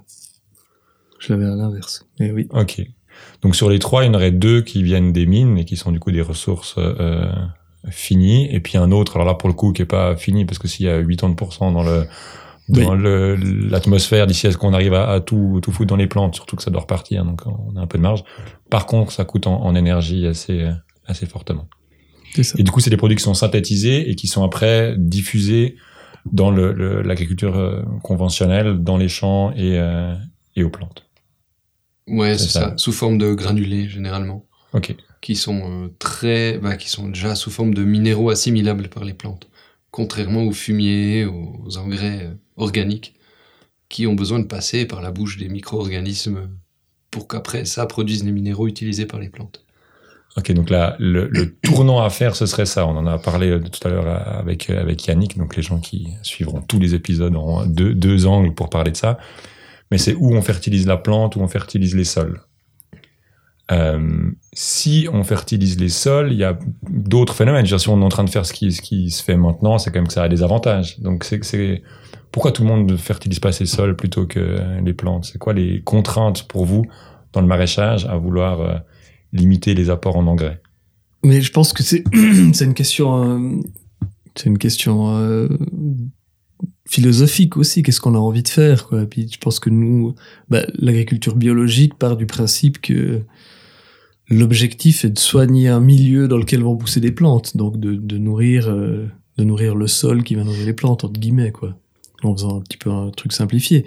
Je 1.18 1.32
l'avais 1.32 1.46
à 1.46 1.54
l'inverse. 1.56 2.04
Mais 2.20 2.30
oui. 2.30 2.46
Ok. 2.50 2.82
Donc 3.42 3.56
sur 3.56 3.70
les 3.70 3.78
trois, 3.78 4.04
il 4.04 4.08
y 4.08 4.10
en 4.10 4.14
aurait 4.14 4.30
deux 4.30 4.60
qui 4.62 4.82
viennent 4.82 5.12
des 5.12 5.26
mines 5.26 5.56
et 5.58 5.64
qui 5.64 5.76
sont 5.76 5.90
du 5.90 5.98
coup 5.98 6.12
des 6.12 6.20
ressources 6.20 6.74
euh, 6.78 7.30
finies, 7.90 8.48
et 8.54 8.60
puis 8.60 8.76
un 8.78 8.90
autre, 8.92 9.16
alors 9.16 9.26
là 9.26 9.34
pour 9.34 9.48
le 9.48 9.54
coup, 9.54 9.72
qui 9.72 9.82
est 9.82 9.86
pas 9.86 10.16
fini 10.16 10.44
parce 10.44 10.58
que 10.58 10.68
s'il 10.68 10.86
y 10.86 10.88
a 10.88 11.02
80% 11.02 11.72
dans 11.72 11.82
le 11.82 12.06
dans 12.68 12.94
le 12.94 13.36
l'atmosphère 13.36 14.26
d'ici 14.26 14.48
à 14.48 14.52
ce 14.52 14.56
qu'on 14.56 14.74
arrive 14.74 14.92
à, 14.94 15.08
à 15.12 15.20
tout 15.20 15.60
tout 15.62 15.70
foutre 15.70 15.88
dans 15.88 15.96
les 15.96 16.08
plantes, 16.08 16.34
surtout 16.34 16.56
que 16.56 16.62
ça 16.62 16.70
doit 16.70 16.80
repartir, 16.80 17.24
donc 17.24 17.42
on 17.46 17.76
a 17.76 17.80
un 17.80 17.86
peu 17.86 17.96
de 17.98 18.02
marge. 18.02 18.24
Par 18.70 18.86
contre, 18.86 19.12
ça 19.12 19.24
coûte 19.24 19.46
en, 19.46 19.62
en 19.62 19.74
énergie 19.76 20.26
assez 20.26 20.66
assez 21.06 21.26
fortement. 21.26 21.68
Ça. 22.42 22.56
Et 22.58 22.64
du 22.64 22.70
coup, 22.70 22.80
c'est 22.80 22.90
des 22.90 22.96
produits 22.98 23.16
qui 23.16 23.22
sont 23.22 23.34
synthétisés 23.34 24.10
et 24.10 24.14
qui 24.16 24.26
sont 24.26 24.42
après 24.44 24.94
diffusés 24.98 25.76
dans 26.32 26.50
le- 26.50 26.72
le- 26.72 27.00
l'agriculture 27.02 27.56
euh, 27.56 27.82
conventionnelle, 28.02 28.82
dans 28.82 28.96
les 28.96 29.08
champs 29.08 29.52
et, 29.52 29.78
euh, 29.78 30.12
et 30.56 30.64
aux 30.64 30.68
plantes. 30.70 31.06
Ouais, 32.08 32.36
C'est 32.36 32.44
c'est 32.46 32.50
ça. 32.50 32.60
ça. 32.70 32.74
Sous 32.76 32.92
forme 32.92 33.16
de 33.18 33.32
granulés, 33.32 33.88
généralement. 33.88 34.44
Ok. 34.74 34.94
Qui 35.26 35.35
sont 35.35 35.59
euh, 35.59 35.88
très, 35.99 36.56
bah, 36.59 36.76
qui 36.76 36.88
sont 36.88 37.09
déjà 37.09 37.35
sous 37.35 37.50
forme 37.50 37.75
de 37.75 37.83
minéraux 37.83 38.30
assimilables 38.30 38.88
par 38.88 39.02
les 39.02 39.12
plantes, 39.12 39.49
contrairement 39.90 40.45
aux 40.45 40.52
fumiers, 40.52 41.25
aux 41.25 41.78
engrais 41.78 42.26
euh, 42.26 42.35
organiques, 42.56 43.14
qui 43.88 44.06
ont 44.06 44.15
besoin 44.15 44.39
de 44.39 44.45
passer 44.45 44.86
par 44.86 45.02
la 45.02 45.10
bouche 45.10 45.36
des 45.36 45.49
micro-organismes 45.49 46.49
pour 47.10 47.26
qu'après 47.26 47.65
ça 47.65 47.86
produise 47.86 48.23
les 48.23 48.30
minéraux 48.30 48.69
utilisés 48.69 49.04
par 49.04 49.19
les 49.19 49.28
plantes. 49.28 49.65
Ok, 50.36 50.52
donc 50.52 50.71
là, 50.71 50.95
le, 51.00 51.56
tournant 51.60 52.00
à 52.00 52.08
faire, 52.08 52.36
ce 52.36 52.47
serait 52.47 52.67
ça. 52.67 52.86
On 52.86 52.97
en 52.97 53.08
a 53.08 53.19
parlé 53.19 53.50
euh, 53.50 53.58
tout 53.58 53.89
à 53.89 53.91
l'heure 53.91 54.06
avec, 54.06 54.71
avec 54.71 55.04
Yannick, 55.08 55.36
donc 55.36 55.56
les 55.56 55.62
gens 55.62 55.80
qui 55.80 56.06
suivront 56.23 56.60
tous 56.60 56.78
les 56.78 56.95
épisodes 56.95 57.34
en 57.34 57.67
deux, 57.67 57.95
deux 57.95 58.26
angles 58.26 58.54
pour 58.54 58.71
parler 58.71 58.93
de 58.93 58.97
ça. 58.97 59.19
Mais 59.91 59.99
c'est 59.99 60.15
où 60.15 60.36
on 60.36 60.43
fertilise 60.43 60.86
la 60.86 60.99
plante, 60.99 61.34
où 61.34 61.41
on 61.41 61.49
fertilise 61.49 61.97
les 61.97 62.04
sols. 62.04 62.41
Euh, 63.72 64.30
si 64.52 65.08
on 65.12 65.24
fertilise 65.24 65.78
les 65.78 65.88
sols, 65.88 66.32
il 66.32 66.38
y 66.38 66.44
a 66.44 66.58
d'autres 66.88 67.34
phénomènes. 67.34 67.66
Si 67.66 67.88
on 67.88 68.00
est 68.00 68.04
en 68.04 68.08
train 68.08 68.24
de 68.24 68.30
faire 68.30 68.46
ce 68.46 68.52
qui, 68.52 69.10
se 69.10 69.22
fait 69.22 69.36
maintenant, 69.36 69.78
c'est 69.78 69.90
quand 69.90 69.98
même 69.98 70.06
que 70.06 70.12
ça 70.12 70.22
a 70.22 70.28
des 70.28 70.42
avantages. 70.42 71.00
Donc, 71.00 71.24
c'est, 71.24 71.82
pourquoi 72.30 72.52
tout 72.52 72.62
le 72.62 72.68
monde 72.68 72.90
ne 72.90 72.96
fertilise 72.96 73.40
pas 73.40 73.52
ses 73.52 73.66
sols 73.66 73.96
plutôt 73.96 74.26
que 74.26 74.58
les 74.84 74.94
plantes? 74.94 75.24
C'est 75.24 75.38
quoi 75.38 75.52
les 75.52 75.82
contraintes 75.82 76.44
pour 76.44 76.64
vous 76.64 76.84
dans 77.32 77.40
le 77.40 77.46
maraîchage 77.46 78.06
à 78.06 78.16
vouloir 78.16 78.60
euh, 78.60 78.74
limiter 79.32 79.74
les 79.74 79.90
apports 79.90 80.16
en 80.16 80.26
engrais? 80.26 80.60
Mais 81.24 81.40
je 81.40 81.50
pense 81.50 81.72
que 81.72 81.82
c'est 81.82 82.04
une 82.12 82.74
question 82.74 83.60
c'est 84.36 84.48
une 84.48 84.58
question 84.58 85.16
euh, 85.16 85.48
philosophique 86.86 87.56
aussi. 87.56 87.82
Qu'est-ce 87.82 88.00
qu'on 88.00 88.14
a 88.14 88.18
envie 88.18 88.42
de 88.42 88.48
faire 88.48 88.86
quoi? 88.86 89.06
Puis 89.06 89.28
je 89.32 89.38
pense 89.38 89.58
que 89.58 89.70
nous, 89.70 90.14
bah, 90.48 90.64
l'agriculture 90.74 91.36
biologique 91.36 91.94
part 91.98 92.16
du 92.16 92.26
principe 92.26 92.80
que 92.80 93.22
l'objectif 94.28 95.04
est 95.04 95.10
de 95.10 95.19
soigner 95.19 95.69
un 95.69 95.80
milieu 95.80 96.28
dans 96.28 96.39
lequel 96.39 96.62
vont 96.62 96.76
pousser 96.76 97.00
des 97.00 97.12
plantes, 97.12 97.56
donc 97.56 97.78
de, 97.78 97.95
de 97.95 98.19
nourrir 98.19 98.69
euh, 98.69 99.06
de 99.39 99.45
nourrir 99.45 99.75
le 99.75 99.86
sol 99.86 100.25
qui 100.25 100.34
va 100.34 100.45
nourrir 100.45 100.65
les 100.67 100.73
plantes 100.73 101.04
entre 101.04 101.19
guillemets 101.21 101.52
quoi. 101.52 101.76
En 102.23 102.32
faisant 102.34 102.58
un 102.58 102.60
petit 102.62 102.78
peu 102.78 102.91
un 102.91 103.10
truc 103.10 103.32
simplifié. 103.32 103.84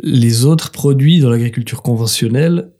Les 0.00 0.44
autres 0.44 0.70
produits 0.70 1.18
dans 1.20 1.30
l'agriculture 1.30 1.82
conventionnelle 1.82 2.70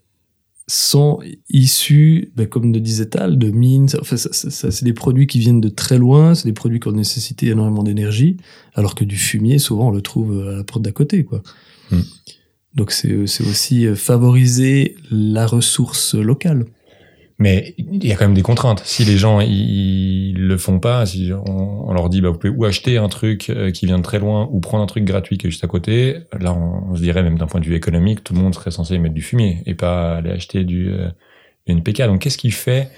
sont 0.71 1.19
issus, 1.49 2.31
ben, 2.37 2.47
comme 2.47 2.73
le 2.73 2.81
disait 2.81 3.07
Tal, 3.07 3.39
de 3.39 3.51
mines. 3.51 3.89
Enfin, 4.01 4.17
ça, 4.17 4.33
ça- 4.33 4.51
ça, 4.51 4.71
c'est 4.71 4.85
des 4.85 4.93
produits 4.93 5.27
qui 5.27 5.39
viennent 5.39 5.61
de 5.63 5.71
très 5.71 5.97
loin, 5.99 6.35
c'est 6.35 6.47
des 6.47 6.53
produits 6.53 6.79
qui 6.79 6.89
ont 6.89 6.93
nécessité 6.93 7.49
énormément 7.49 7.83
d'énergie, 7.83 8.37
alors 8.75 8.95
que 8.95 9.05
du 9.05 9.17
fumier, 9.17 9.59
souvent, 9.59 9.89
on 9.89 9.91
le 9.91 10.03
trouve 10.03 10.47
à 10.47 10.57
la 10.59 10.65
porte 10.65 10.83
d'à 10.83 10.93
côté, 10.93 11.25
quoi. 11.25 11.43
Hmm. 11.91 12.01
Donc 12.79 12.93
c'est 12.93 13.15
aussi 13.15 13.87
euh, 13.87 13.95
favoriser 13.95 14.97
la 15.11 15.47
ressource 15.47 16.15
locale. 16.15 16.65
Mais 17.41 17.75
il 17.79 18.05
y 18.05 18.11
a 18.11 18.17
quand 18.17 18.25
même 18.25 18.35
des 18.35 18.43
contraintes. 18.43 18.83
Si 18.85 19.05
les 19.05 19.17
gens 19.17 19.41
ils, 19.41 20.35
le 20.35 20.57
font 20.57 20.81
pas, 20.81 21.07
si 21.07 21.31
on, 21.33 21.93
leur 21.93 22.09
dit 22.09 22.21
bah 22.21 22.31
vous 22.31 22.39
pouvez 22.39 22.53
ou 22.53 22.65
acheter 22.65 22.99
un 22.99 23.09
truc 23.09 23.49
euh, 23.51 23.71
qui 23.71 23.87
vient 23.87 23.99
de 23.99 24.03
très 24.03 24.19
loin 24.19 24.49
ou 24.51 24.59
prendre 24.59 24.83
un 24.83 24.87
truc 24.87 25.05
gratuit 25.05 25.39
qui 25.39 25.47
est 25.47 25.51
juste 25.51 25.63
à 25.63 25.69
côté, 25.69 26.19
là 26.39 26.53
on, 26.53 26.97
se 26.97 27.01
dirait 27.01 27.23
même 27.23 27.39
d'un 27.39 27.47
point 27.47 27.61
de 27.61 27.67
vue 27.67 27.77
économique, 27.77 28.25
tout 28.25 28.35
le 28.35 28.41
monde 28.41 28.55
serait 28.55 28.73
censé 28.73 28.99
mettre 28.99 29.15
du 29.15 29.23
fumier 29.23 29.63
et 29.67 29.75
pas 29.75 30.17
aller 30.17 30.31
acheter 30.31 30.65
du, 30.65 30.91
euh, 30.91 31.11
NPK. 31.69 32.03
Donc 32.07 32.23
qu'est-ce 32.23 32.39
qui 32.39 32.51
fait 32.51 32.91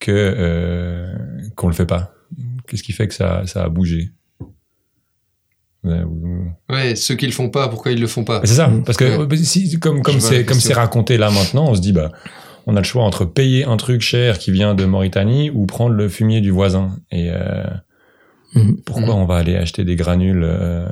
que 0.00 0.10
euh, 0.10 1.14
qu'on 1.54 1.68
le 1.68 1.74
fait 1.74 1.86
pas? 1.86 2.12
Qu'est-ce 2.66 2.82
qui 2.82 2.92
fait 2.92 3.06
que 3.06 3.14
ça 3.14 3.46
ça 3.46 3.62
a 3.62 3.68
bougé? 3.68 4.10
Ouais, 6.70 6.96
ceux 6.96 7.14
qui 7.14 7.26
le 7.26 7.32
font 7.32 7.48
pas, 7.50 7.68
pourquoi 7.68 7.92
ils 7.92 8.00
le 8.00 8.06
font 8.06 8.24
pas? 8.24 8.40
C'est 8.44 8.54
ça, 8.54 8.68
Mm. 8.68 8.84
parce 8.84 8.98
que 8.98 9.04
Ouais. 9.26 9.36
si, 9.38 9.78
comme 9.78 10.02
comme 10.02 10.20
c'est 10.20 10.44
comme 10.44 10.60
c'est 10.60 10.74
raconté 10.74 11.16
là 11.18 11.30
maintenant, 11.30 11.68
on 11.70 11.74
se 11.74 11.80
dit 11.80 11.92
bah 11.92 12.10
on 12.66 12.74
a 12.76 12.80
le 12.80 12.84
choix 12.84 13.04
entre 13.04 13.24
payer 13.24 13.64
un 13.64 13.76
truc 13.76 14.00
cher 14.00 14.38
qui 14.38 14.50
vient 14.50 14.74
de 14.74 14.84
Mauritanie 14.84 15.50
ou 15.50 15.66
prendre 15.66 15.94
le 15.94 16.08
fumier 16.08 16.40
du 16.40 16.50
voisin. 16.50 16.96
Et 17.12 17.30
euh, 17.30 17.64
Mhm. 18.54 18.78
pourquoi 18.84 19.14
Mm. 19.14 19.18
on 19.18 19.26
va 19.26 19.36
aller 19.36 19.56
acheter 19.56 19.84
des 19.84 19.96
granules 19.96 20.42
euh, 20.44 20.88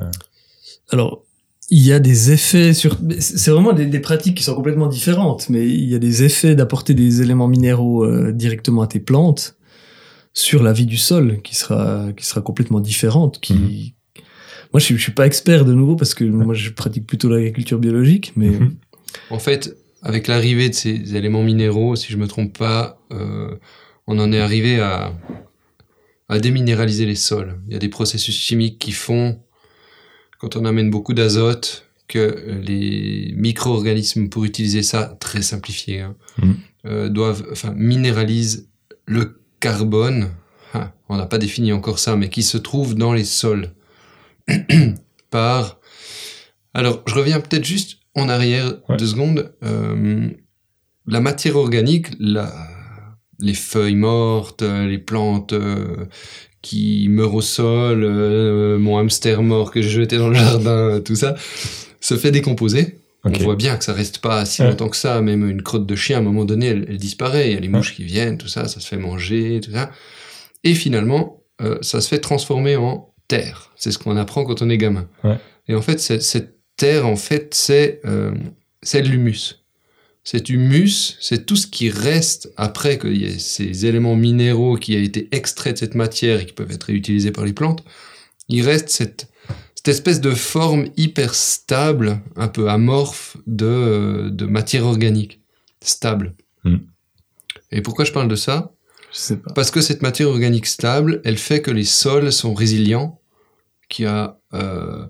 Alors, 0.91 1.23
il 1.71 1.81
y 1.85 1.91
a 1.91 1.99
des 1.99 2.31
effets 2.31 2.73
sur. 2.73 2.97
C'est 3.19 3.49
vraiment 3.51 3.73
des, 3.73 3.87
des 3.87 3.99
pratiques 3.99 4.35
qui 4.37 4.43
sont 4.43 4.53
complètement 4.55 4.87
différentes, 4.87 5.49
mais 5.49 5.67
il 5.67 5.89
y 5.89 5.95
a 5.95 5.99
des 5.99 6.23
effets 6.23 6.53
d'apporter 6.55 6.93
des 6.93 7.21
éléments 7.23 7.47
minéraux 7.47 8.05
euh, 8.05 8.31
directement 8.31 8.83
à 8.83 8.87
tes 8.87 8.99
plantes 8.99 9.55
sur 10.37 10.61
la 10.63 10.73
vie 10.73 10.85
du 10.85 10.97
sol 10.97 11.39
qui 11.43 11.55
sera 11.55 12.07
qui 12.15 12.25
sera 12.25 12.41
complètement 12.41 12.79
différente. 12.81 13.39
Qui. 13.41 13.94
Moi 14.75 14.81
je 14.81 14.85
suis, 14.87 14.97
je 14.97 15.03
suis 15.03 15.13
pas 15.13 15.25
expert 15.25 15.63
de 15.63 15.73
nouveau 15.73 15.95
parce 15.95 16.13
que 16.13 16.25
moi 16.25 16.53
je 16.53 16.69
pratique 16.69 17.07
plutôt 17.07 17.29
l'agriculture 17.29 17.79
biologique, 17.79 18.33
mais 18.35 18.49
Mhm. 18.49 18.75
En 19.29 19.39
fait, 19.39 19.73
avec 20.01 20.27
l'arrivée 20.27 20.67
de 20.67 20.73
ces 20.75 21.15
éléments 21.15 21.43
minéraux, 21.43 21.95
si 21.95 22.11
je 22.11 22.17
me 22.17 22.27
trompe 22.27 22.57
pas, 22.57 22.99
euh, 23.13 23.55
on 24.05 24.19
en 24.19 24.33
est 24.33 24.39
arrivé 24.41 24.81
à, 24.81 25.13
à 26.27 26.39
déminéraliser 26.39 27.05
les 27.05 27.15
sols. 27.15 27.57
Il 27.67 27.71
y 27.73 27.75
a 27.77 27.79
des 27.79 27.87
processus 27.87 28.35
chimiques 28.35 28.77
qui 28.77 28.91
font, 28.91 29.39
quand 30.39 30.57
on 30.57 30.65
amène 30.65 30.89
beaucoup 30.89 31.13
d'azote, 31.13 31.87
que 32.09 32.59
les 32.61 33.33
micro-organismes, 33.37 34.27
pour 34.27 34.43
utiliser 34.43 34.83
ça 34.83 35.15
très 35.21 35.41
simplifié, 35.41 36.01
hein, 36.01 36.15
Mhm. 36.41 36.55
euh, 36.87 37.07
doivent, 37.09 37.45
enfin, 37.53 37.71
minéralisent 37.77 38.67
le 39.05 39.39
carbone. 39.61 40.31
Ah, 40.73 40.91
on 41.07 41.15
n'a 41.15 41.27
pas 41.27 41.37
défini 41.37 41.71
encore 41.71 41.99
ça, 41.99 42.17
mais 42.17 42.27
qui 42.27 42.43
se 42.43 42.57
trouve 42.57 42.93
dans 42.95 43.13
les 43.13 43.23
sols 43.23 43.69
par. 45.29 45.79
Alors, 46.73 47.01
je 47.07 47.13
reviens 47.15 47.39
peut-être 47.39 47.65
juste 47.65 47.97
en 48.15 48.29
arrière 48.29 48.73
Ouais. 48.89 48.97
deux 48.97 49.07
secondes. 49.07 49.53
Euh, 49.63 50.29
la 51.07 51.19
matière 51.21 51.55
organique, 51.55 52.07
la, 52.19 52.51
les 53.39 53.53
feuilles 53.53 53.95
mortes, 53.95 54.61
les 54.61 54.97
plantes 54.97 55.53
euh, 55.53 56.05
qui 56.61 57.07
meurent 57.09 57.35
au 57.35 57.41
sol, 57.41 58.03
euh, 58.03 58.77
mon 58.79 58.97
hamster 58.97 59.41
mort 59.43 59.71
que 59.71 59.81
j'ai 59.81 59.89
jeté 59.89 60.17
dans 60.17 60.29
le 60.29 60.35
jardin, 60.35 60.99
tout 61.01 61.15
ça, 61.15 61.35
se 62.01 62.17
fait 62.17 62.31
décomposer. 62.31 62.99
On 63.23 63.31
voit 63.39 63.55
bien 63.55 63.75
que 63.75 63.83
ça 63.83 63.93
reste 63.93 64.19
pas 64.19 64.45
si 64.45 64.61
longtemps 64.61 64.87
que 64.89 64.95
ça, 64.97 65.19
même 65.21 65.49
une 65.49 65.63
crotte 65.63 65.87
de 65.87 65.95
chien, 65.95 66.17
à 66.17 66.19
un 66.19 66.23
moment 66.23 66.45
donné, 66.45 66.67
elle, 66.67 66.85
elle 66.87 66.97
disparaît, 66.97 67.49
il 67.49 67.53
y 67.55 67.57
a 67.57 67.59
les 67.59 67.69
mouches 67.69 67.95
qui 67.95 68.03
viennent, 68.03 68.37
tout 68.37 68.47
ça, 68.47 68.67
ça 68.67 68.79
se 68.79 68.87
fait 68.87 68.97
manger, 68.97 69.59
tout 69.63 69.71
ça. 69.71 69.89
Et 70.63 70.75
finalement, 70.75 71.41
euh, 71.61 71.79
ça 71.81 72.01
se 72.01 72.07
fait 72.07 72.19
transformer 72.19 72.75
en 72.75 73.14
terre. 73.27 73.71
C'est 73.75 73.91
ce 73.91 73.97
qu'on 73.97 74.17
apprend 74.17 74.43
quand 74.45 74.61
on 74.61 74.69
est 74.69 74.77
gamin. 74.77 75.07
Ouais. 75.23 75.37
Et 75.67 75.75
en 75.75 75.81
fait, 75.81 75.99
cette, 75.99 76.55
terre, 76.77 77.07
en 77.07 77.15
fait, 77.15 77.53
c'est 77.53 78.01
euh, 78.05 78.33
c'est 78.81 79.01
de 79.01 79.09
l'humus. 79.09 79.65
Cet 80.23 80.49
humus, 80.49 81.17
c'est 81.19 81.45
tout 81.45 81.55
ce 81.55 81.67
qui 81.67 81.89
reste 81.89 82.51
après 82.57 82.97
qu'il 82.97 83.17
y 83.17 83.25
ait 83.25 83.39
ces 83.39 83.85
éléments 83.85 84.15
minéraux 84.15 84.75
qui 84.75 84.95
a 84.95 84.99
été 84.99 85.29
extraits 85.31 85.73
de 85.73 85.79
cette 85.79 85.95
matière 85.95 86.39
et 86.39 86.45
qui 86.45 86.53
peuvent 86.53 86.71
être 86.71 86.85
réutilisés 86.85 87.31
par 87.31 87.45
les 87.45 87.53
plantes. 87.53 87.83
Il 88.49 88.63
reste 88.63 88.89
cette, 88.89 89.27
cette 89.75 89.87
espèce 89.87 90.21
de 90.21 90.31
forme 90.31 90.87
hyper 90.97 91.35
stable, 91.35 92.21
un 92.35 92.47
peu 92.47 92.69
amorphe 92.69 93.37
de, 93.45 94.29
de 94.31 94.45
matière 94.45 94.85
organique. 94.85 95.41
Stable. 95.81 96.35
Hmm. 96.63 96.77
Et 97.71 97.81
pourquoi 97.81 98.05
je 98.05 98.11
parle 98.11 98.27
de 98.27 98.35
ça? 98.35 98.74
Je 99.15 99.19
sais 99.19 99.37
pas. 99.37 99.53
parce 99.53 99.71
que 99.71 99.79
cette 99.79 100.01
matière 100.01 100.27
organique 100.27 100.65
stable, 100.65 101.21
elle 101.23 101.37
fait 101.37 101.61
que 101.61 101.71
les 101.71 101.85
sols 101.85 102.33
sont 102.33 102.53
résilients, 102.53 103.21
qu'il 103.87 104.03
y 104.05 104.07
a, 104.07 104.37
euh, 104.53 105.05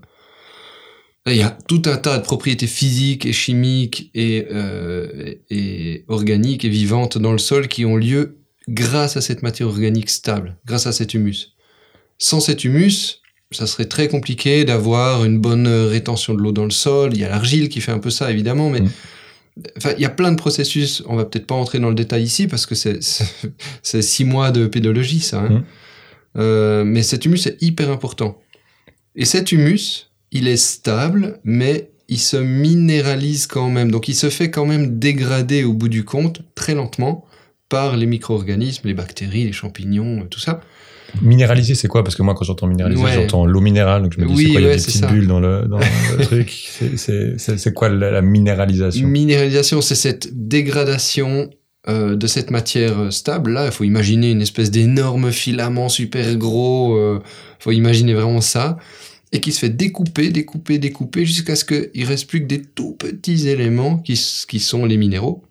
il 1.26 1.34
y 1.34 1.42
a 1.42 1.50
tout 1.66 1.82
un 1.86 1.96
tas 1.96 2.18
de 2.18 2.22
propriétés 2.22 2.68
physiques 2.68 3.26
et 3.26 3.32
chimiques 3.32 4.10
et, 4.14 4.46
euh, 4.52 5.34
et 5.50 6.04
organiques 6.06 6.64
et 6.64 6.68
vivantes 6.68 7.18
dans 7.18 7.32
le 7.32 7.38
sol 7.38 7.66
qui 7.66 7.84
ont 7.84 7.96
lieu 7.96 8.38
grâce 8.68 9.16
à 9.16 9.20
cette 9.20 9.42
matière 9.42 9.68
organique 9.68 10.10
stable, 10.10 10.56
grâce 10.66 10.86
à 10.86 10.92
cet 10.92 11.14
humus. 11.14 11.56
Sans 12.18 12.38
cet 12.38 12.62
humus, 12.64 13.22
ça 13.50 13.66
serait 13.66 13.86
très 13.86 14.06
compliqué 14.06 14.64
d'avoir 14.64 15.24
une 15.24 15.40
bonne 15.40 15.66
rétention 15.66 16.34
de 16.34 16.42
l'eau 16.42 16.52
dans 16.52 16.64
le 16.64 16.70
sol. 16.70 17.10
Il 17.12 17.20
y 17.20 17.24
a 17.24 17.28
l'argile 17.28 17.68
qui 17.68 17.80
fait 17.80 17.92
un 17.92 17.98
peu 17.98 18.10
ça, 18.10 18.30
évidemment, 18.30 18.70
mais 18.70 18.82
Mm. 18.82 18.90
Enfin, 19.76 19.92
il 19.96 20.02
y 20.02 20.06
a 20.06 20.10
plein 20.10 20.32
de 20.32 20.36
processus. 20.36 21.02
On 21.06 21.16
va 21.16 21.24
peut-être 21.24 21.46
pas 21.46 21.54
entrer 21.54 21.78
dans 21.78 21.88
le 21.88 21.94
détail 21.94 22.22
ici 22.22 22.46
parce 22.46 22.66
que 22.66 22.74
c'est 22.74 23.00
six 23.82 24.24
mois 24.24 24.50
de 24.50 24.66
pédologie, 24.66 25.20
ça. 25.20 25.40
hein. 25.40 25.48
Mm. 25.48 25.64
Euh, 26.38 26.84
mais 26.84 27.02
cet 27.02 27.24
humus 27.24 27.46
est 27.46 27.56
hyper 27.62 27.90
important. 27.90 28.38
Et 29.14 29.24
cet 29.24 29.52
humus, 29.52 30.10
il 30.32 30.48
est 30.48 30.58
stable, 30.58 31.40
mais 31.44 31.90
il 32.08 32.18
se 32.20 32.36
minéralise 32.36 33.46
quand 33.46 33.70
même. 33.70 33.90
Donc 33.90 34.08
il 34.08 34.14
se 34.14 34.28
fait 34.28 34.50
quand 34.50 34.66
même 34.66 34.98
dégrader 34.98 35.64
au 35.64 35.72
bout 35.72 35.88
du 35.88 36.04
compte, 36.04 36.42
très 36.54 36.74
lentement, 36.74 37.24
par 37.68 37.96
les 37.96 38.06
micro-organismes, 38.06 38.86
les 38.86 38.94
bactéries, 38.94 39.44
les 39.44 39.52
champignons, 39.52 40.26
tout 40.30 40.38
ça. 40.38 40.60
Minéralisé, 41.22 41.74
c'est 41.74 41.88
quoi? 41.88 42.02
Parce 42.04 42.14
que 42.16 42.22
moi, 42.22 42.34
quand 42.34 42.44
j'entends 42.44 42.66
minéralisé, 42.66 43.02
Ouais. 43.02 43.12
j'entends 43.14 43.46
l'eau 43.46 43.60
minérale. 43.60 44.02
Donc 44.02 44.12
je 44.14 44.20
me 44.20 44.26
dis, 44.26 44.34
Oui, 44.34 44.44
c'est 44.46 44.50
quoi 44.52 44.60
Il 44.60 44.64
y 44.64 44.66
a 44.66 44.70
ouais, 44.70 44.76
des 44.76 44.82
petites 44.82 45.00
ça. 45.00 45.06
bulles 45.06 45.26
dans 45.26 45.40
le, 45.40 45.62
dans 45.68 45.78
le 45.78 46.16
truc? 46.24 46.50
C'est- 46.96 47.72
quoi 47.74 47.88
la, 47.88 48.10
la 48.10 48.22
minéralisation? 48.22 49.06
Minéralisation, 49.08 49.80
c'est 49.80 49.94
cette 49.94 50.28
dégradation 50.48 51.50
euh, 51.88 52.16
de 52.16 52.26
cette 52.26 52.50
matière 52.50 52.98
euh, 52.98 53.10
stable. 53.10 53.52
Là, 53.52 53.66
il 53.66 53.72
faut 53.72 53.84
imaginer 53.84 54.30
une 54.30 54.42
espèce 54.42 54.70
d'énorme 54.70 55.30
filament 55.32 55.88
super 55.88 56.36
gros. 56.36 56.98
Il 57.16 57.20
faut 57.60 57.72
imaginer 57.72 58.14
vraiment 58.14 58.40
ça. 58.40 58.76
Et 59.32 59.40
qui 59.40 59.50
se 59.52 59.58
fait 59.58 59.68
découper, 59.70 60.30
découper, 60.30 60.78
découper 60.78 61.26
jusqu'à 61.26 61.56
ce 61.56 61.64
qu'il 61.64 62.04
reste 62.04 62.28
plus 62.28 62.40
que 62.42 62.46
des 62.46 62.62
tout 62.62 62.92
petits 62.92 63.48
éléments 63.48 63.98
qui, 63.98 64.16
sont 64.16 64.84
les 64.86 64.96
minéraux 64.96 65.42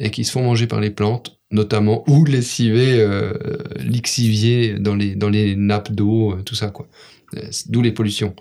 et 0.00 0.10
qui 0.10 0.24
se 0.24 0.32
font 0.32 0.42
manger 0.42 0.66
par 0.66 0.80
les 0.80 0.90
plantes, 0.90 1.35
notamment, 1.50 2.02
ou 2.08 2.24
lessiver, 2.24 3.00
euh, 3.00 3.32
lixivier 3.78 4.78
dans 4.78 4.94
les, 4.94 5.14
dans 5.14 5.28
les 5.28 5.56
nappes 5.56 5.92
d'eau, 5.92 6.32
euh, 6.32 6.42
tout 6.44 6.54
ça, 6.54 6.68
quoi. 6.68 6.86
Euh, 7.36 7.40
D'où 7.68 7.82
les 7.82 7.92
pollutions. 7.92 8.34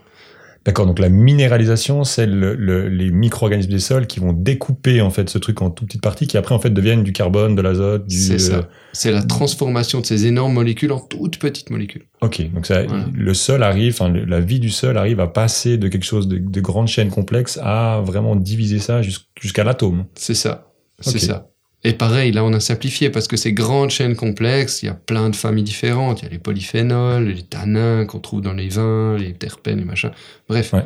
D'accord, 0.66 0.88
donc 0.88 0.98
la 0.98 1.10
minéralisation, 1.10 2.04
c'est 2.04 2.26
le- 2.26 2.56
le- 2.56 2.90
les 2.90 3.12
micro-organismes 3.12 3.70
des 3.70 3.80
sols 3.80 4.08
qui 4.08 4.20
vont 4.20 4.34
découper 4.34 5.00
en 5.00 5.12
fait 5.12 5.30
ce 5.30 5.38
truc 5.38 5.62
en 5.62 5.70
toutes 5.70 5.90
petites 5.90 6.02
parties 6.02 6.26
qui 6.26 6.38
après 6.38 6.56
en 6.56 6.60
fait 6.60 6.72
deviennent 6.72 7.04
du 7.04 7.14
carbone, 7.14 7.54
de 7.54 7.62
l'azote, 7.62 8.08
du. 8.08 8.18
C'est 8.18 8.34
euh, 8.34 8.40
ça. 8.40 8.70
C'est 8.92 9.12
la 9.12 9.22
transformation 9.22 10.02
de 10.02 10.08
ces 10.08 10.26
énormes 10.26 10.54
molécules 10.54 10.92
en 10.92 11.00
toutes 11.00 11.38
petites 11.38 11.70
molécules. 11.70 12.06
Ok, 12.22 12.42
donc 12.52 12.66
ça, 12.66 12.82
Voilà. 12.84 13.06
le 13.14 13.34
sol 13.36 13.62
arrive, 13.62 14.00
la 14.28 14.40
vie 14.40 14.60
du 14.60 14.72
sol 14.72 14.98
arrive 14.98 15.20
à 15.20 15.28
passer 15.28 15.78
de 15.78 15.88
quelque 15.88 16.04
chose 16.06 16.28
de, 16.28 16.40
de 16.40 16.62
grande 16.62 16.88
chaîne 16.88 17.10
complexe 17.12 17.60
à 17.62 18.02
vraiment 18.04 18.36
diviser 18.36 18.80
ça 18.80 19.04
jus- 19.04 19.20
jusqu'à 19.40 19.64
l'atome. 19.64 20.06
C'est 20.16 20.34
ça. 20.34 20.72
C'est 21.00 21.20
ça. 21.20 21.48
Et 21.88 21.94
pareil, 21.94 22.32
là, 22.32 22.44
on 22.44 22.52
a 22.54 22.60
simplifié 22.60 23.10
parce 23.12 23.28
que 23.28 23.38
ces 23.38 23.54
grandes 23.54 23.92
chaînes 23.92 24.16
complexes, 24.16 24.82
il 24.82 24.88
y 24.88 24.90
a 24.90 24.96
plein 24.96 25.30
de 25.30 25.36
familles 25.36 25.64
différentes. 25.64 26.22
Il 26.22 26.26
y 26.26 26.28
a 26.28 26.32
les 26.32 26.40
polyphénols, 26.40 27.26
les 27.28 27.44
tanins 27.44 28.06
qu'on 28.06 28.20
trouve 28.20 28.42
dans 28.42 28.54
les 28.54 28.70
vins, 28.70 29.16
les 29.18 29.34
terpènes, 29.34 29.78
les 29.80 29.86
machins. 29.86 30.12
Bref. 30.50 30.74
Ouais. 30.74 30.84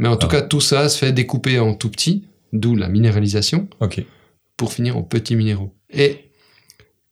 Mais 0.00 0.08
en 0.08 0.16
tout 0.16 0.26
Ah. 0.28 0.32
cas, 0.32 0.42
tout 0.42 0.60
ça 0.60 0.88
se 0.88 0.98
fait 0.98 1.12
découper 1.12 1.60
en 1.60 1.74
tout 1.74 1.88
petit, 1.88 2.24
d'où 2.52 2.74
la 2.74 2.88
minéralisation, 2.88 3.68
pour 4.56 4.72
finir 4.72 4.96
en 4.96 5.02
petits 5.02 5.36
minéraux. 5.36 5.72
Et 5.88 6.30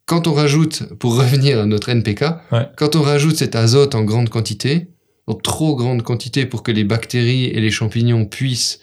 quand 0.04 0.26
on 0.26 0.32
rajoute, 0.32 0.82
pour 0.98 1.16
revenir 1.16 1.60
à 1.60 1.66
notre 1.66 1.90
NPK, 1.90 2.24
Ouais. 2.50 2.66
quand 2.76 2.96
on 2.96 3.02
rajoute 3.02 3.36
cet 3.36 3.54
azote 3.54 3.94
en 3.94 4.02
grande 4.02 4.30
quantité, 4.30 4.88
en 5.28 5.34
trop 5.34 5.76
grande 5.76 6.02
quantité 6.02 6.44
pour 6.44 6.62
que 6.64 6.72
les 6.72 6.84
bactéries 6.84 7.44
et 7.44 7.60
les 7.60 7.70
champignons 7.70 8.24
puissent 8.24 8.80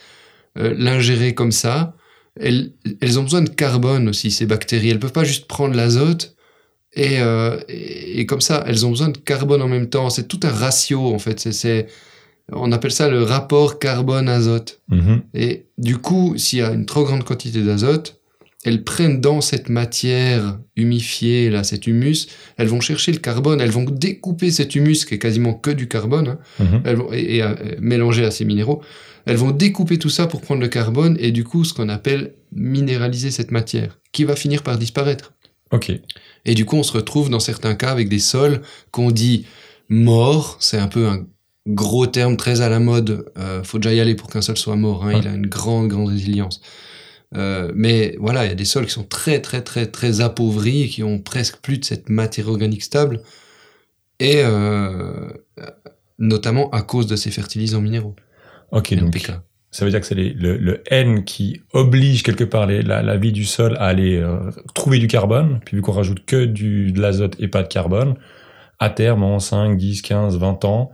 euh, 0.58 0.74
l'ingérer 0.78 1.34
comme 1.34 1.52
ça, 1.52 1.96
elles, 2.40 2.72
elles 3.02 3.20
ont 3.20 3.24
besoin 3.24 3.42
de 3.42 3.50
carbone 3.50 4.10
aussi, 4.10 4.32
ces 4.32 4.46
bactéries. 4.46 4.90
Elles 4.90 5.00
peuvent 5.00 5.12
pas 5.12 5.24
juste 5.24 5.46
prendre 5.48 5.76
l'azote 5.76 6.36
et, 6.94 7.20
euh, 7.20 7.60
et, 7.70 8.20
et 8.20 8.26
comme 8.26 8.42
ça, 8.42 8.64
elles 8.68 8.86
ont 8.86 8.90
besoin 8.90 9.10
de 9.10 9.18
carbone 9.18 9.62
en 9.62 9.68
même 9.68 9.90
temps. 9.90 10.10
C'est 10.10 10.28
tout 10.28 10.40
un 10.44 10.50
ratio, 10.52 11.14
en 11.14 11.20
fait. 11.20 11.40
C'est, 11.52 11.88
on 12.52 12.72
appelle 12.72 12.92
ça 12.92 13.10
le 13.10 13.24
rapport 13.24 13.80
carbone-azote. 13.80 14.82
Mhm. 14.90 15.22
Et 15.34 15.66
du 15.78 15.98
coup, 15.98 16.36
s'il 16.38 16.60
y 16.60 16.62
a 16.62 16.72
une 16.72 16.86
trop 16.86 17.04
grande 17.04 17.24
quantité 17.24 17.62
d'azote, 17.62 18.20
elles 18.64 18.84
prennent 18.84 19.22
dans 19.22 19.42
cette 19.42 19.70
matière 19.70 20.58
humifiée, 20.76 21.50
là, 21.52 21.64
cet 21.64 21.86
humus, 21.86 22.28
elles 22.58 22.68
vont 22.68 22.82
chercher 22.82 23.12
le 23.12 23.20
carbone, 23.20 23.62
elles 23.62 23.70
vont 23.70 23.84
découper 23.86 24.50
cet 24.50 24.74
humus 24.76 25.06
qui 25.06 25.14
est 25.14 25.20
quasiment 25.20 25.54
que 25.54 25.70
du 25.70 25.88
carbone, 25.88 26.30
hein, 26.30 26.40
Mhm. 26.60 26.82
elles 26.84 26.96
vont, 26.96 27.14
et, 27.14 27.36
et, 27.38 27.44
euh, 27.44 27.54
mélanger 27.80 28.26
à 28.26 28.32
ces 28.32 28.44
minéraux, 28.44 28.82
elles 29.26 29.38
vont 29.38 29.52
découper 29.52 29.98
tout 29.98 30.10
ça 30.10 30.28
pour 30.28 30.42
prendre 30.42 30.62
le 30.62 30.68
carbone 30.68 31.18
et 31.20 31.32
du 31.32 31.44
coup, 31.44 31.64
ce 31.64 31.74
qu'on 31.74 31.90
appelle 31.90 32.34
minéraliser 32.52 33.32
cette 33.32 33.52
matière, 33.52 34.00
qui 34.12 34.24
va 34.24 34.36
finir 34.36 34.64
par 34.64 34.78
disparaître. 34.78 35.34
Ok. 35.72 35.92
Et 36.46 36.54
du 36.54 36.66
coup, 36.66 36.76
on 36.76 36.84
se 36.84 36.94
retrouve 36.94 37.30
dans 37.30 37.40
certains 37.40 37.76
cas 37.76 37.90
avec 37.90 38.08
des 38.08 38.20
sols 38.20 38.62
qu'on 38.92 39.12
dit 39.12 39.46
morts. 39.90 40.58
C'est 40.60 40.78
un 40.78 40.88
peu 40.88 41.08
un 41.08 41.26
gros 41.68 42.06
terme 42.08 42.38
très 42.38 42.62
à 42.62 42.70
la 42.70 42.80
mode. 42.80 43.32
Euh, 43.38 43.64
faut 43.64 43.80
déjà 43.80 43.94
y 43.94 44.00
aller 44.00 44.16
pour 44.16 44.30
qu'un 44.30 44.42
sol 44.42 44.58
soit 44.58 44.76
mort. 44.76 45.06
Hein. 45.06 45.14
Ouais. 45.14 45.20
Il 45.20 45.28
a 45.28 45.34
une 45.34 45.48
grande, 45.48 45.88
grande 45.88 46.10
résilience. 46.10 46.62
Euh, 47.36 47.72
mais 47.76 48.16
voilà, 48.20 48.46
il 48.46 48.50
y 48.50 48.52
a 48.52 48.56
des 48.56 48.66
sols 48.66 48.86
qui 48.86 48.92
sont 48.92 49.04
très, 49.04 49.42
très, 49.42 49.62
très, 49.62 49.88
très 49.88 50.22
appauvris 50.22 50.84
et 50.84 50.88
qui 50.88 51.04
ont 51.04 51.20
presque 51.20 51.58
plus 51.58 51.80
de 51.80 51.86
cette 51.86 52.10
matière 52.10 52.48
organique 52.48 52.84
stable. 52.84 53.22
Et 54.20 54.38
euh, 54.38 55.28
notamment 56.20 56.70
à 56.70 56.84
cause 56.84 57.08
de 57.08 57.16
ces 57.16 57.32
fertilisants 57.32 57.82
minéraux. 57.82 58.16
Ok, 58.72 58.94
donc 58.96 59.18
ça 59.72 59.84
veut 59.86 59.92
dire 59.92 60.00
que 60.00 60.06
c'est 60.08 60.16
le, 60.16 60.58
le 60.58 60.82
N 60.92 61.26
qui 61.26 61.62
oblige 61.74 62.24
quelque 62.24 62.44
part 62.46 62.66
les- 62.66 62.82
la, 62.82 63.02
la 63.02 63.18
vie 63.18 63.32
du 63.34 63.44
sol 63.46 63.76
à 63.78 63.86
aller 63.88 64.18
euh, 64.18 64.50
trouver 64.74 65.00
du 65.00 65.08
carbone, 65.08 65.60
puis 65.66 65.76
vu 65.78 65.82
qu'on 65.82 65.92
rajoute 65.92 66.24
que 66.26 66.46
du, 66.46 66.92
de 66.94 67.02
l'azote 67.02 67.36
et 67.40 67.48
pas 67.50 67.62
de 67.64 67.68
carbone, 67.68 68.16
à 68.80 68.90
terme, 68.90 69.24
en 69.24 69.40
5, 69.40 69.76
10, 69.78 70.02
15, 70.02 70.38
20 70.38 70.64
ans, 70.66 70.92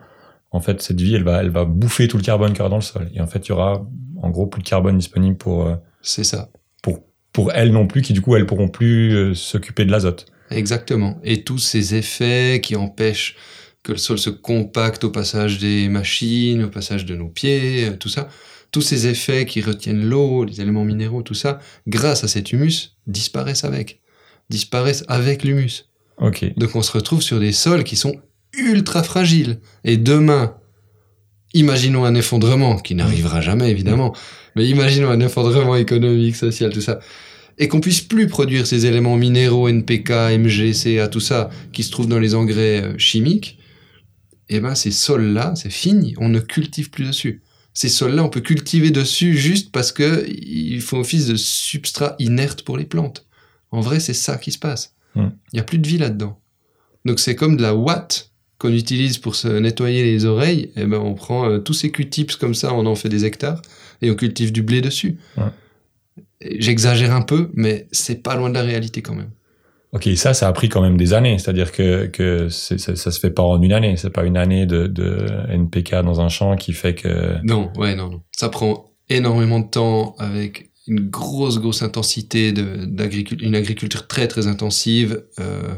en 0.52 0.60
fait, 0.60 0.82
cette 0.82 1.00
vie, 1.00 1.16
elle 1.16 1.24
va, 1.24 1.42
elle 1.42 1.50
va 1.50 1.66
bouffer 1.66 2.08
tout 2.08 2.18
le 2.18 2.24
carbone 2.24 2.50
qu'il 2.50 2.58
y 2.58 2.62
aura 2.62 2.70
dans 2.70 2.76
le 2.78 2.82
sol. 2.82 3.10
Et 3.14 3.22
en 3.22 3.28
fait, 3.28 3.48
il 3.48 3.50
y 3.50 3.52
aura, 3.54 3.86
en 4.22 4.30
gros, 4.30 4.48
plus 4.48 4.62
de 4.64 4.68
carbone 4.68 4.98
disponible 4.98 5.38
pour, 5.38 5.66
euh, 5.68 5.76
C'est 6.02 6.24
ça. 6.24 6.50
pour 7.34 7.52
elles 7.54 7.72
non 7.72 7.88
plus, 7.88 8.02
qui 8.02 8.12
du 8.14 8.22
coup, 8.22 8.36
elles 8.36 8.46
pourront 8.46 8.68
plus 8.68 9.16
euh, 9.16 9.34
s'occuper 9.34 9.86
de 9.86 9.92
l'azote. 9.92 10.26
Exactement. 10.50 11.18
Et 11.24 11.44
tous 11.44 11.60
ces 11.60 11.96
effets 11.96 12.60
qui 12.62 12.76
empêchent 12.76 13.38
que 13.84 13.94
le 13.94 13.98
sol 13.98 14.20
se 14.20 14.30
compacte 14.30 15.04
au 15.04 15.10
passage 15.10 15.60
des 15.60 15.90
machines, 15.90 16.64
au 16.64 16.70
passage 16.70 17.06
de 17.06 17.16
nos 17.16 17.30
pieds, 17.30 17.90
euh, 17.90 17.98
tout 17.98 18.10
ça, 18.10 18.30
tous 18.72 18.82
ces 18.82 19.08
effets 19.08 19.46
qui 19.46 19.62
retiennent 19.62 20.08
l'eau, 20.08 20.46
les 20.46 20.62
éléments 20.62 20.86
minéraux, 20.86 21.24
tout 21.24 21.34
ça, 21.34 21.60
grâce 21.88 22.24
à 22.24 22.28
cet 22.28 22.52
humus, 22.52 22.96
disparaissent 23.08 23.64
avec. 23.64 24.02
Disparaissent 24.50 25.04
avec 25.08 25.44
l'humus. 25.44 25.86
Donc 26.58 26.76
on 26.76 26.82
se 26.82 26.92
retrouve 26.92 27.22
sur 27.22 27.40
des 27.40 27.52
sols 27.52 27.84
qui 27.84 27.96
sont 27.96 28.16
ultra 28.54 29.02
fragiles. 29.04 29.60
Et 29.84 29.98
demain, 29.98 30.56
imaginons 31.54 32.06
un 32.06 32.16
effondrement, 32.16 32.78
qui 32.78 32.96
n'arrivera 32.96 33.42
jamais 33.42 33.72
évidemment, 33.72 34.16
mais 34.56 34.68
imaginons 34.68 35.10
un 35.10 35.20
effondrement 35.20 35.76
économique, 35.76 36.36
social, 36.36 36.72
tout 36.72 36.82
ça, 36.82 37.00
et 37.58 37.68
qu'on 37.68 37.82
puisse 37.82 38.02
plus 38.02 38.28
produire 38.28 38.68
ces 38.68 38.86
éléments 38.86 39.18
minéraux, 39.18 39.68
NPK, 39.68 40.10
Mg, 40.38 40.74
Ca, 40.74 41.08
tout 41.08 41.20
ça, 41.20 41.50
qui 41.74 41.84
se 41.84 41.92
trouvent 41.92 42.08
dans 42.08 42.20
les 42.20 42.36
engrais 42.36 42.82
euh, 42.84 42.98
chimiques, 42.98 43.58
et 44.52 44.60
ben 44.60 44.76
ces 44.76 44.92
sols-là, 44.92 45.54
c'est 45.56 45.72
fini, 45.72 46.14
on 46.18 46.30
ne 46.30 46.40
cultive 46.40 46.90
plus 46.92 47.06
dessus. 47.08 47.42
Ces 47.74 47.90
sols-là, 47.90 48.24
on 48.24 48.30
peut 48.30 48.42
cultiver 48.42 48.92
dessus 48.92 49.36
juste 49.38 49.72
parce 49.72 49.92
que 49.92 50.28
ils 50.30 50.82
font 50.82 51.00
office 51.00 51.26
de 51.28 51.36
substrat 51.38 52.16
inerte 52.20 52.64
pour 52.64 52.78
les 52.78 52.86
plantes. 52.86 53.26
En 53.72 53.80
vrai, 53.80 54.00
c'est 54.02 54.14
ça 54.14 54.38
qui 54.38 54.52
se 54.52 54.60
passe. 54.60 54.94
Il 55.16 55.22
Hmm. 55.24 55.32
n'y 55.54 55.60
a 55.60 55.64
plus 55.64 55.78
de 55.80 55.88
vie 55.88 55.98
là-dedans. 55.98 56.38
Donc 57.06 57.20
c'est 57.20 57.36
comme 57.36 57.56
de 57.58 57.62
la 57.62 57.74
ouate 57.76 58.32
qu'on 58.58 58.72
utilise 58.74 59.18
pour 59.18 59.36
se 59.36 59.48
nettoyer 59.48 60.04
les 60.04 60.26
oreilles. 60.26 60.72
Et 60.76 60.86
ben 60.86 61.00
on 61.00 61.14
prend 61.16 61.50
euh, 61.50 61.60
tous 61.60 61.74
ces 61.74 61.90
Q-tips 61.92 62.36
comme 62.36 62.54
ça, 62.54 62.74
on 62.74 62.86
en 62.86 62.96
fait 62.96 63.10
des 63.10 63.24
hectares 63.26 63.62
et 64.02 64.12
on 64.12 64.16
cultive 64.16 64.52
du 64.52 64.62
blé 64.64 64.82
dessus. 64.82 65.18
Ouais. 65.38 65.46
J'exagère 66.60 67.14
un 67.16 67.22
peu, 67.22 67.50
mais 67.54 67.88
c'est 67.92 68.22
pas 68.24 68.36
loin 68.36 68.50
de 68.50 68.56
la 68.56 68.64
réalité 68.64 69.02
quand 69.02 69.16
même. 69.16 69.32
Ok, 69.94 70.08
ça, 70.16 70.34
ça 70.34 70.48
a 70.48 70.54
pris 70.54 70.70
quand 70.70 70.82
même 70.82 70.96
des 70.96 71.14
années. 71.14 71.38
C'est-à-dire 71.38 71.72
que, 71.72 72.06
que 72.06 72.48
ça, 72.50 72.78
ça 72.78 73.12
se 73.12 73.20
fait 73.20 73.32
pas 73.32 73.44
en 73.44 73.62
une 73.62 73.74
année. 73.74 73.98
C'est 73.98 74.10
pas 74.10 74.24
une 74.24 74.38
année 74.38 74.66
de, 74.66 74.88
de 74.88 75.28
NPK 75.50 75.96
dans 76.04 76.22
un 76.22 76.30
champ 76.30 76.56
qui 76.56 76.72
fait 76.72 76.96
que. 76.96 77.36
Non, 77.44 77.72
ouais, 77.76 77.96
non, 77.96 78.10
non. 78.10 78.22
Ça 78.32 78.48
prend 78.50 78.92
énormément 79.10 79.60
de 79.60 79.68
temps 79.68 80.16
avec 80.18 80.72
une 80.88 81.10
grosse, 81.10 81.60
grosse 81.60 81.84
intensité 81.84 82.54
d'agriculture, 82.54 83.46
une 83.46 83.56
agriculture 83.56 84.08
très, 84.08 84.28
très 84.28 84.48
intensive. 84.48 85.24
Euh, 85.40 85.76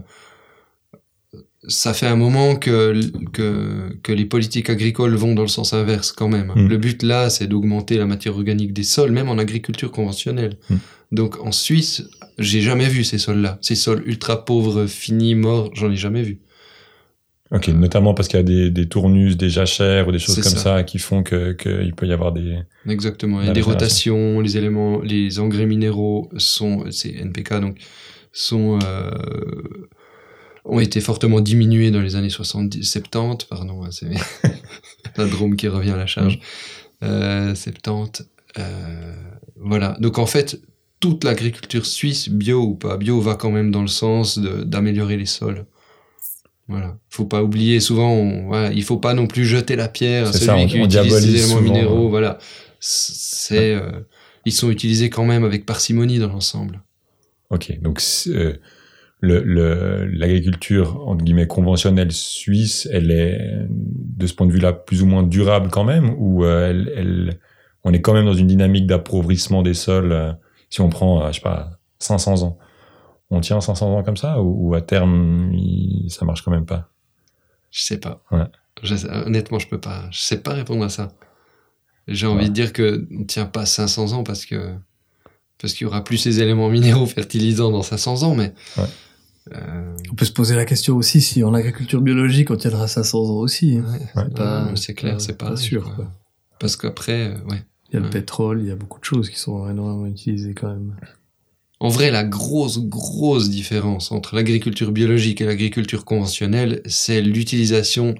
ça 1.67 1.93
fait 1.93 2.07
un 2.07 2.15
moment 2.15 2.55
que, 2.55 3.01
que, 3.31 3.97
que 4.03 4.11
les 4.11 4.25
politiques 4.25 4.69
agricoles 4.69 5.15
vont 5.15 5.33
dans 5.33 5.43
le 5.43 5.47
sens 5.47 5.73
inverse 5.73 6.11
quand 6.11 6.27
même. 6.27 6.51
Mm. 6.55 6.67
Le 6.67 6.77
but 6.77 7.03
là, 7.03 7.29
c'est 7.29 7.47
d'augmenter 7.47 7.97
la 7.97 8.05
matière 8.05 8.35
organique 8.35 8.73
des 8.73 8.83
sols, 8.83 9.11
même 9.11 9.29
en 9.29 9.37
agriculture 9.37 9.91
conventionnelle. 9.91 10.57
Mm. 10.69 10.75
Donc 11.13 11.39
en 11.39 11.51
Suisse, 11.51 12.03
j'ai 12.37 12.61
jamais 12.61 12.87
vu 12.87 13.03
ces 13.03 13.17
sols-là. 13.17 13.57
Ces 13.61 13.75
sols 13.75 14.03
ultra 14.05 14.45
pauvres, 14.45 14.85
finis, 14.87 15.35
morts, 15.35 15.71
j'en 15.73 15.91
ai 15.91 15.95
jamais 15.95 16.23
vu. 16.23 16.39
Ok, 17.53 17.67
notamment 17.67 18.15
parce 18.15 18.27
qu'il 18.27 18.37
y 18.37 18.39
a 18.39 18.43
des, 18.43 18.71
des 18.71 18.87
tournus, 18.87 19.37
des 19.37 19.49
jachères 19.49 20.07
ou 20.07 20.11
des 20.11 20.17
choses 20.17 20.35
comme 20.35 20.43
ça. 20.43 20.77
ça. 20.77 20.83
qui 20.83 20.97
font 20.97 21.21
que 21.21 21.51
qu'il 21.51 21.93
peut 21.93 22.07
y 22.07 22.11
avoir 22.11 22.31
des. 22.31 22.57
Exactement. 22.87 23.41
Il 23.41 23.47
y 23.47 23.49
a 23.49 23.53
des 23.53 23.61
rotations, 23.61 24.39
les 24.39 24.57
éléments, 24.57 25.01
les 25.01 25.39
engrais 25.39 25.67
minéraux 25.67 26.29
sont, 26.37 26.85
c'est 26.89 27.11
NPK 27.11 27.59
donc, 27.59 27.77
sont, 28.31 28.79
euh, 28.83 29.11
ont 30.65 30.79
été 30.79 30.99
fortement 30.99 31.41
diminués 31.41 31.91
dans 31.91 32.01
les 32.01 32.15
années 32.15 32.31
70, 32.31 32.83
70, 32.83 33.45
pardon, 33.45 33.83
hein, 33.83 33.89
c'est 33.91 34.09
la 35.17 35.27
Drôme 35.27 35.55
qui 35.55 35.67
revient 35.67 35.91
à 35.91 35.97
la 35.97 36.07
charge. 36.07 36.39
Euh, 37.03 37.53
70, 37.53 38.27
euh, 38.57 39.13
voilà. 39.57 39.95
Donc 39.99 40.17
en 40.17 40.25
fait, 40.25 40.59
toute 41.03 41.25
l'agriculture 41.25 41.85
suisse, 41.85 42.29
bio 42.29 42.61
ou 42.61 42.75
pas 42.75 42.95
bio, 42.95 43.19
va 43.19 43.35
quand 43.35 43.51
même 43.51 43.71
dans 43.71 43.81
le 43.81 43.89
sens 43.89 44.39
d'améliorer 44.39 45.17
les 45.17 45.25
sols. 45.25 45.65
Voilà. 46.69 46.97
Faut 47.09 47.25
pas 47.25 47.43
oublier, 47.43 47.81
souvent, 47.81 48.09
on, 48.13 48.47
voilà, 48.47 48.71
il 48.71 48.83
faut 48.83 48.95
pas 48.95 49.13
non 49.13 49.27
plus 49.27 49.43
jeter 49.43 49.75
la 49.75 49.89
pierre 49.89 50.29
à 50.29 50.31
C'est 50.31 50.45
celui 50.45 50.45
ça, 50.45 50.55
on- 50.55 50.65
qui 50.67 50.79
on 50.79 50.85
utilise 50.85 51.25
des 51.25 51.29
éléments 51.35 51.47
souvent, 51.57 51.61
minéraux. 51.73 52.03
ouais. 52.05 52.09
Voilà. 52.09 52.37
C'est, 52.79 53.75
euh, 53.75 53.91
ils 54.45 54.53
sont 54.53 54.71
utilisés 54.71 55.09
quand 55.09 55.25
même 55.25 55.43
avec 55.43 55.65
parcimonie 55.65 56.19
dans 56.19 56.29
l'ensemble. 56.29 56.81
Ok, 57.49 57.77
donc 57.81 58.01
euh, 58.27 58.53
le 59.19 59.43
le- 59.43 60.05
l'agriculture 60.05 61.01
entre 61.05 61.25
guillemets 61.25 61.47
conventionnelle 61.47 62.13
suisse, 62.13 62.87
elle 62.93 63.11
est 63.11 63.37
de 63.69 64.25
ce 64.25 64.33
point 64.33 64.47
de 64.47 64.53
vue-là 64.53 64.71
plus 64.71 65.03
ou 65.03 65.05
moins 65.05 65.23
durable 65.23 65.67
quand 65.69 65.83
même, 65.83 66.15
ou 66.17 66.45
euh, 66.45 66.69
elle, 66.69 66.93
elle- 66.95 67.39
on 67.83 67.91
est 67.91 67.99
quand 68.01 68.13
même 68.13 68.25
dans 68.25 68.33
une 68.33 68.47
dynamique 68.47 68.87
d'appauvrissement 68.87 69.63
des 69.63 69.73
sols. 69.73 70.37
Si 70.73 70.81
on 70.81 70.89
prend, 70.89 71.21
euh, 71.23 71.27
je 71.27 71.33
sais 71.35 71.41
pas, 71.41 71.69
500 71.99 72.41
ans, 72.41 72.57
on 73.29 73.39
tient 73.41 73.61
500 73.61 73.95
ans 73.95 74.03
comme 74.03 74.17
ça, 74.17 74.41
ou, 74.41 74.69
ou 74.69 74.73
à 74.73 74.81
terme 74.81 75.51
il- 75.53 76.09
ça 76.09 76.25
marche 76.25 76.41
quand 76.41 76.49
même 76.51 76.65
pas? 76.65 76.89
Je 77.69 77.81
sais 77.83 77.99
pas. 77.99 78.23
Ouais. 78.31 78.45
Je- 78.81 79.07
honnêtement, 79.25 79.59
je 79.59 79.67
peux 79.67 79.79
pas. 79.79 80.05
Je 80.11 80.19
sais 80.19 80.39
pas 80.41 80.53
répondre 80.53 80.83
à 80.83 80.89
ça. 80.89 81.11
J'ai 82.07 82.25
envie 82.27 82.43
Ouais. 82.43 82.49
de 82.49 82.53
dire 82.53 82.73
que 82.73 83.07
on 83.19 83.23
tient 83.23 83.45
pas 83.45 83.65
500 83.67 84.13
ans 84.13 84.23
parce 84.23 84.45
que 84.47 84.73
parce 85.61 85.73
qu'il 85.73 85.85
y 85.85 85.87
aura 85.87 86.03
plus 86.03 86.17
ces 86.17 86.41
éléments 86.41 86.69
minéraux 86.69 87.05
fertilisants 87.17 87.69
dans 87.71 87.83
500 87.83 88.23
ans, 88.23 88.33
mais 88.35 88.51
Ouais. 88.77 88.83
euh, 89.55 89.95
On 90.11 90.15
peut 90.15 90.25
se 90.25 90.31
poser 90.33 90.55
la 90.55 90.65
question 90.65 90.95
aussi 90.97 91.21
si 91.21 91.43
en 91.43 91.53
agriculture 91.53 92.01
biologique 92.01 92.49
on 92.51 92.55
tiendra 92.57 92.87
500 92.87 93.19
ans 93.19 93.37
aussi. 93.37 93.77
hein. 93.77 93.85
ouais, 94.15 94.23
Ouais. 94.23 94.29
Pas- 94.31 94.65
ouais, 94.65 94.75
c'est 94.75 94.95
clair, 94.95 95.13
pas- 95.13 95.19
c'est 95.19 95.37
pas 95.37 95.49
pas 95.51 95.55
sûr, 95.57 95.93
quoi. 95.95 96.11
Parce 96.59 96.75
qu'après, 96.75 97.29
euh, 97.29 97.37
ouais. 97.49 97.63
Il 97.93 97.97
y 97.97 97.99
a 97.99 98.05
le 98.05 98.09
pétrole, 98.09 98.61
il 98.61 98.67
y 98.67 98.71
a 98.71 98.75
beaucoup 98.75 98.99
de 98.99 99.05
choses 99.05 99.29
qui 99.29 99.39
sont 99.39 99.69
énormément 99.69 100.07
utilisées 100.07 100.55
quand 100.55 100.69
même. 100.69 100.95
En 101.79 101.89
vrai, 101.89 102.09
la 102.09 102.23
grosse, 102.23 102.79
grosse 102.79 103.49
différence 103.49 104.11
entre 104.11 104.35
l'agriculture 104.35 104.91
biologique 104.91 105.41
et 105.41 105.45
l'agriculture 105.45 106.05
conventionnelle, 106.05 106.81
c'est 106.85 107.21
l'utilisation 107.21 108.15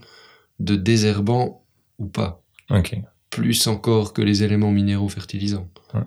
de 0.60 0.76
désherbants 0.76 1.66
ou 1.98 2.06
pas. 2.06 2.44
Ok, 2.70 2.96
plus 3.32 3.66
encore 3.66 4.14
que 4.14 4.22
les 4.22 4.44
éléments 4.44 4.72
minéraux 4.72 5.10
fertilisants. 5.10 5.68
Ouais. 5.94 6.02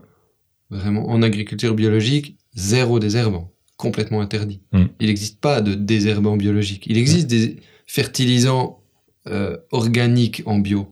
Vraiment, 0.71 1.09
en 1.09 1.23
agriculture 1.23 1.75
biologique, 1.75 2.39
zéro 2.55 3.01
désherbant, 3.01 3.53
complètement 3.77 4.21
interdit. 4.21 4.63
Mm. 4.73 4.85
Il 5.01 5.07
n'existe 5.09 5.41
pas 5.41 5.61
de 5.61 5.75
désherbant 5.75 6.37
biologique. 6.37 6.87
Il 6.87 6.99
existe 6.99 7.27
des 7.27 7.57
fertilisants 7.87 8.81
euh, 9.27 9.57
organiques 9.73 10.43
en 10.47 10.59
bio, 10.59 10.87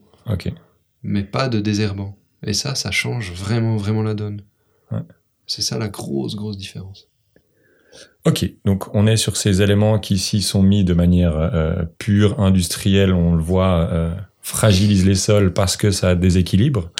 mais 1.02 1.22
pas 1.22 1.48
de 1.48 1.60
désherbant. 1.60 2.18
Et 2.46 2.52
ça, 2.52 2.74
ça 2.74 2.90
change 2.90 3.32
vraiment, 3.32 3.76
vraiment 3.76 4.02
la 4.02 4.14
donne. 4.14 4.42
Ouais. 4.90 5.02
C'est 5.46 5.62
ça 5.62 5.78
la 5.78 5.88
grosse, 5.88 6.36
grosse 6.36 6.56
différence. 6.56 7.08
ok. 8.24 8.50
Donc 8.64 8.94
on 8.94 9.06
est 9.06 9.16
sur 9.16 9.36
ces 9.36 9.62
éléments 9.62 9.98
qui 9.98 10.14
ici 10.14 10.42
sont 10.42 10.62
mis 10.62 10.84
de 10.84 10.94
manière 10.94 11.36
euh, 11.36 11.84
pure, 11.98 12.40
industrielle. 12.40 13.12
On 13.12 13.34
le 13.34 13.42
voit, 13.42 13.88
euh, 13.92 14.14
fragilise 14.44 15.06
les 15.06 15.14
sols 15.14 15.52
parce 15.52 15.76
que 15.76 15.90
ça 15.90 16.14
déséquilibre. 16.14 16.90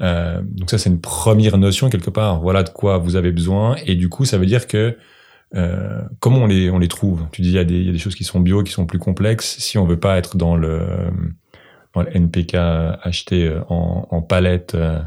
Euh, 0.00 0.40
donc 0.42 0.70
ça 0.70 0.78
c'est 0.78 0.90
une 0.90 1.00
première 1.00 1.58
notion 1.58 1.90
quelque 1.90 2.10
part. 2.10 2.40
Voilà 2.40 2.62
de 2.62 2.70
quoi 2.70 2.98
vous 2.98 3.16
avez 3.16 3.32
besoin. 3.32 3.76
Et 3.84 3.96
du 3.96 4.08
coup 4.08 4.24
ça 4.24 4.38
veut 4.38 4.46
dire 4.46 4.66
que 4.66 4.96
euh, 5.54 6.00
comment 6.20 6.38
on 6.38 6.46
les 6.46 6.70
on 6.70 6.78
les 6.78 6.88
trouve? 6.88 7.26
Tu 7.32 7.42
dis 7.42 7.48
il 7.48 7.54
y 7.54 7.58
a 7.58 7.64
des 7.64 7.74
il 7.74 7.86
y 7.86 7.88
a 7.88 7.92
des 7.92 7.98
choses 7.98 8.14
qui 8.14 8.24
sont 8.24 8.40
bio, 8.40 8.62
qui 8.62 8.72
sont 8.72 8.86
plus 8.86 9.00
complexes. 9.00 9.56
Si 9.58 9.76
on 9.76 9.84
veut 9.84 10.00
pas 10.00 10.16
être 10.18 10.36
dans 10.36 10.56
le 10.56 11.10
NPK 12.00 12.54
acheté 12.54 13.46
euh, 13.46 13.60
en, 13.68 14.06
en 14.10 14.22
palette 14.22 14.74
euh, 14.74 15.00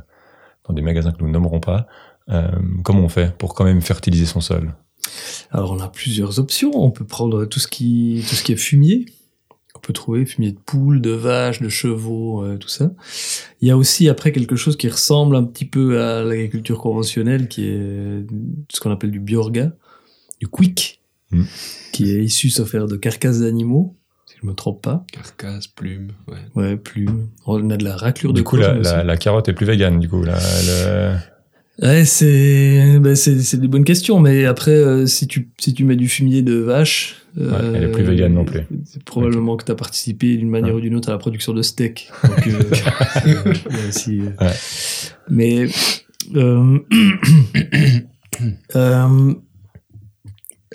dans 0.67 0.74
des 0.74 0.82
magasins 0.82 1.12
que 1.12 1.24
nous 1.24 1.30
nommerons 1.32 1.60
pas, 1.60 1.88
euh, 2.30 2.48
comment 2.84 3.02
on 3.02 3.10
fait 3.10 3.36
pour 3.38 3.54
quand 3.54 3.63
même 3.65 3.82
fertiliser 3.82 4.26
son 4.26 4.41
sol? 4.41 4.74
Alors 5.52 5.71
on 5.71 5.80
a 5.80 5.88
plusieurs 5.88 6.39
options. 6.39 6.71
On 6.76 6.91
peut 6.91 7.06
prendre 7.06 7.45
tout 7.45 7.60
ce 7.60 7.67
qui, 7.67 8.24
tout 8.28 8.36
ce 8.36 8.43
qui 8.43 8.52
est 8.54 8.58
fumier. 8.58 9.06
On 9.76 9.80
peut 9.80 9.93
trouver 9.93 10.26
fumier 10.26 10.52
de 10.52 10.58
poules, 10.58 11.02
de 11.02 11.12
vaches, 11.12 11.62
de 11.62 11.69
chevaux, 11.69 12.43
euh, 12.43 12.58
tout 12.58 12.69
ça. 12.69 12.91
Il 13.62 13.67
y 13.67 13.71
a 13.71 13.78
aussi 13.78 14.10
après 14.10 14.32
quelque 14.32 14.56
chose 14.56 14.78
qui 14.78 14.88
ressemble 14.89 15.36
un 15.36 15.43
petit 15.43 15.65
peu 15.65 16.02
à 16.02 16.24
l'agriculture 16.24 16.80
conventionnelle, 16.80 17.48
qui 17.48 17.67
est 17.67 18.26
ce 18.71 18.80
qu'on 18.80 18.91
appelle 18.91 19.12
du 19.12 19.19
biorga, 19.19 19.74
du 20.39 20.48
quick, 20.48 21.02
Mm. 21.32 21.43
qui 21.91 22.12
est 22.12 22.24
issu, 22.24 22.50
sauf 22.50 22.69
faire 22.69 22.88
de 22.88 22.98
carcasses 22.98 23.39
d'animaux, 23.39 23.95
je 24.46 24.50
me 24.52 24.56
trompe 24.56 24.82
pas. 24.84 25.04
Carcasse, 25.12 25.68
plume, 25.68 26.12
ouais. 26.28 26.38
Ouais, 26.56 26.76
plumes. 26.78 27.28
On 27.48 27.70
a 27.72 27.78
de 27.78 27.84
la 27.84 27.96
raclure 27.96 28.32
de 28.32 28.38
Du 28.38 28.44
coup, 28.44 28.58
la, 28.58 28.74
la, 28.76 29.04
la 29.04 29.18
carotte 29.18 29.50
est 29.50 29.54
plus 29.54 29.66
végane, 29.66 30.00
du 30.00 30.08
coup. 30.08 30.24
La, 30.24 30.36
le- 30.38 31.16
Ouais, 31.82 32.06
c'est 32.06 33.00
ben, 33.02 33.18
c'est 33.18 33.38
c'est 33.42 33.58
des 33.58 33.68
bonnes 33.68 33.84
questions, 33.84 34.22
mais 34.22 34.46
après 34.46 34.72
euh, 34.72 35.08
si 35.08 35.28
tu 35.28 35.50
si 35.58 35.74
tu 35.74 35.84
mets 35.84 35.98
du 35.98 36.08
fumier 36.08 36.42
de 36.42 36.54
vache, 36.56 37.18
euh, 37.38 37.74
elle 37.76 37.84
est 37.84 37.88
plus 37.92 38.04
végane 38.06 38.34
non 38.34 38.46
plus. 38.46 38.62
C'est 38.86 39.04
probablement 39.04 39.58
que 39.58 39.66
tu 39.66 39.74
as 39.74 39.76
participé 39.76 40.38
d'une 40.38 40.50
manière 40.50 40.70
Ouais. 40.74 40.78
ou 40.78 40.82
d'une 40.82 40.96
autre 40.96 41.10
à 41.10 41.12
la 41.12 41.18
production 41.18 41.52
de 41.54 41.62
steak. 41.62 42.10
Donc, 42.24 42.48
euh, 42.48 43.54
aussi, 43.90 44.22
euh, 44.22 44.30
Ouais. 44.40 44.54
Mais 45.30 45.66
euh, 46.36 46.80
euh, 48.76 49.34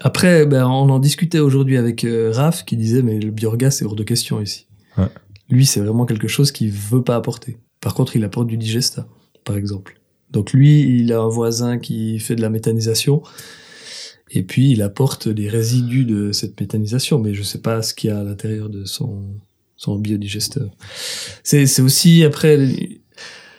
après, 0.01 0.47
ben, 0.47 0.67
on 0.67 0.89
en 0.89 0.99
discutait 0.99 1.41
aujourd'hui 1.41 1.77
avec 1.77 2.05
euh, 2.05 2.33
Raph 2.33 2.65
qui 2.65 2.77
disait 2.77 3.03
mais 3.03 3.19
le 3.19 3.31
biorgas 3.31 3.71
c'est 3.73 3.85
hors 3.85 3.97
de 3.97 4.03
question 4.03 4.41
ici. 4.41 4.67
Ouais. 4.97 5.09
Lui 5.49 5.67
c'est 5.67 5.81
vraiment 5.81 6.07
quelque 6.07 6.29
chose 6.29 6.53
qu'il 6.53 6.71
veut 6.71 7.03
pas 7.03 7.17
apporter. 7.17 7.59
Par 7.81 7.95
contre 7.95 8.17
il 8.17 8.25
apporte 8.25 8.47
du 8.47 8.57
digesta 8.57 9.07
par 9.45 9.57
exemple. 9.57 10.01
Donc 10.31 10.53
lui 10.53 10.81
il 10.81 11.13
a 11.13 11.21
un 11.21 11.29
voisin 11.29 11.79
qui 11.79 12.19
fait 12.19 12.35
de 12.35 12.41
la 12.41 12.51
méthanisation 12.51 13.23
et 14.31 14.43
puis 14.43 14.71
il 14.71 14.81
apporte 14.81 15.29
des 15.29 15.49
résidus 15.49 16.05
de 16.05 16.33
cette 16.33 16.59
méthanisation 16.61 17.19
mais 17.19 17.35
je 17.35 17.43
sais 17.43 17.61
pas 17.61 17.83
ce 17.83 17.93
qu'il 17.93 18.11
y 18.11 18.13
a 18.13 18.21
à 18.21 18.25
l'intérieur 18.25 18.69
de 18.71 18.85
son 18.85 19.25
son 19.77 19.99
biodigesteur. 19.99 20.71
C'est 21.43 21.81
aussi 21.81 22.25
après 22.25 22.69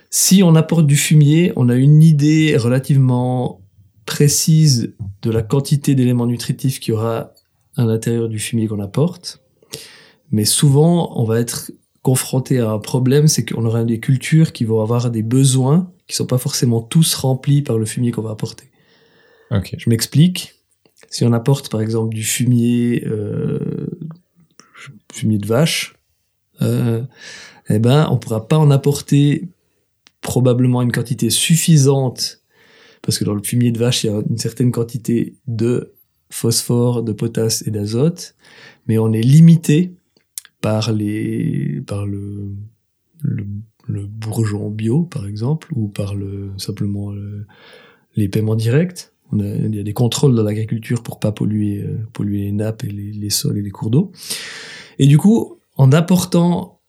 si 0.10 0.44
on 0.44 0.56
apporte 0.56 0.88
du 0.88 0.98
fumier, 0.98 1.54
on 1.56 1.70
a 1.70 1.76
une 1.76 2.02
idée 2.02 2.58
relativement 2.58 3.61
précise 4.06 4.94
de 5.22 5.32
la 5.32 5.42
quantité 5.42 5.96
d'éléments 5.96 6.26
nutritifs 6.26 6.80
qu'il 6.80 6.94
y 6.94 6.98
aura 6.98 7.34
à 7.78 7.86
l'intérieur 7.86 8.28
du 8.28 8.40
fumier 8.40 8.68
qu'on 8.68 8.80
apporte. 8.80 9.42
Mais 10.32 10.46
souvent, 10.46 11.18
on 11.20 11.24
va 11.24 11.40
être 11.40 11.72
confronté 12.02 12.60
à 12.60 12.72
un 12.72 12.80
problème, 12.80 13.28
c'est 13.28 13.46
qu'on 13.46 13.66
aura 13.66 13.84
des 13.84 14.00
cultures 14.00 14.54
qui 14.54 14.66
vont 14.66 14.82
avoir 14.82 15.12
des 15.12 15.24
besoins 15.24 15.92
qui 16.08 16.16
sont 16.16 16.26
pas 16.26 16.38
forcément 16.38 16.82
tous 16.82 17.14
remplis 17.16 17.62
par 17.62 17.78
le 17.78 17.86
fumier 17.86 18.12
qu'on 18.12 18.22
va 18.22 18.32
apporter. 18.32 18.70
Ok. 19.50 19.76
Je 19.78 19.90
m'explique. 19.90 20.56
Si 21.10 21.24
on 21.24 21.34
apporte 21.34 21.70
par 21.70 21.82
exemple 21.82 22.14
du 22.14 22.24
fumier, 22.24 23.04
euh, 23.06 23.88
fumier 25.12 25.38
de 25.38 25.48
vache, 25.48 25.96
euh, 26.62 27.04
eh 27.70 27.80
ben 27.80 28.08
on 28.12 28.18
pourra 28.18 28.48
pas 28.48 28.58
en 28.58 28.72
apporter 28.72 29.50
probablement 30.22 30.82
une 30.82 30.92
quantité 30.92 31.30
suffisante 31.30 32.41
parce 33.02 33.18
que 33.20 33.24
dans 33.26 33.34
le 33.34 33.44
fumier 33.44 33.72
de 33.72 33.80
vache 33.80 34.04
il 34.04 34.08
y 34.08 34.10
a 34.14 34.22
une 34.30 34.38
certaine 34.38 34.72
quantité 34.72 35.36
de 35.48 35.94
phosphore, 36.30 37.04
de 37.04 37.12
potasse 37.14 37.66
et 37.68 37.72
d'azote, 37.72 38.36
mais 38.88 38.98
on 38.98 39.12
est 39.14 39.22
limité 39.22 39.94
par 40.62 40.92
les 40.92 41.82
par 41.86 42.06
le, 42.06 42.54
le, 43.22 43.46
le 43.88 44.06
bourgeon 44.06 44.70
bio 44.70 45.04
par 45.04 45.26
exemple 45.28 45.68
ou 45.76 45.88
par 45.88 46.16
le 46.16 46.52
simplement 46.58 47.12
le- 47.12 47.46
les 48.16 48.30
paiements 48.30 48.56
directs. 48.56 49.12
Il 49.34 49.74
y 49.74 49.80
a 49.80 49.84
des 49.84 49.94
contrôles 49.94 50.36
dans 50.36 50.44
l'agriculture 50.44 51.04
pour 51.04 51.18
pas 51.20 51.32
polluer 51.32 51.82
euh, 51.84 51.98
polluer 52.12 52.40
les 52.40 52.52
nappes 52.52 52.84
et 52.84 52.90
les, 52.92 53.12
les 53.14 53.30
sols 53.30 53.58
et 53.58 53.62
les 53.62 53.70
cours 53.72 53.90
d'eau. 53.90 54.12
Et 55.00 55.08
du 55.08 55.18
coup, 55.18 55.58
en 55.78 55.94
apportant 55.94 56.82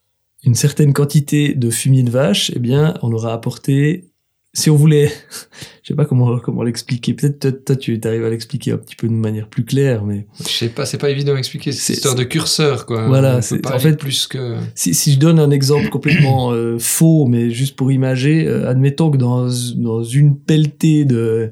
une 0.44 0.56
certaine 0.56 0.92
quantité 0.92 1.54
de 1.54 1.70
fumier 1.70 2.02
de 2.02 2.10
vache, 2.10 2.50
eh 2.56 2.58
bien, 2.58 2.94
on 3.02 3.12
aura 3.12 3.32
apporté, 3.32 4.10
si 4.54 4.68
on 4.70 4.76
voulait, 4.76 5.08
je 5.82 5.88
sais 5.88 5.94
pas 5.94 6.04
comment 6.04 6.38
comment 6.38 6.62
l'expliquer. 6.62 7.14
Peut-être 7.14 7.64
toi, 7.64 7.76
tu 7.76 7.98
arrives 8.04 8.24
à 8.24 8.30
l'expliquer 8.30 8.72
un 8.72 8.76
petit 8.76 8.96
peu 8.96 9.08
de 9.08 9.12
manière 9.14 9.48
plus 9.48 9.64
claire, 9.64 10.04
mais 10.04 10.26
Je 10.40 10.48
sais 10.48 10.68
pas, 10.68 10.84
c'est 10.86 10.98
pas 10.98 11.10
évident 11.10 11.34
à 11.34 11.38
expliquer. 11.38 11.72
C'est- 11.72 11.94
histoire 11.94 12.14
de 12.14 12.24
curseur, 12.24 12.84
quoi. 12.86 13.06
Voilà, 13.08 13.40
c'est- 13.42 13.66
en 13.66 13.78
fait- 13.78 13.96
plus 13.96 14.26
que. 14.26 14.56
si, 14.74 14.92
si 14.94 15.12
je 15.14 15.18
donne 15.18 15.38
un 15.38 15.50
exemple 15.50 15.88
complètement 15.90 16.52
euh, 16.52 16.78
faux, 16.78 17.26
mais 17.26 17.50
juste 17.50 17.76
pour 17.76 17.90
imager, 17.92 18.46
euh, 18.46 18.68
admettons 18.68 19.10
que 19.10 19.16
dans, 19.16 19.48
dans 19.76 20.04
une 20.04 20.38
pelletée 20.38 21.04
de 21.04 21.50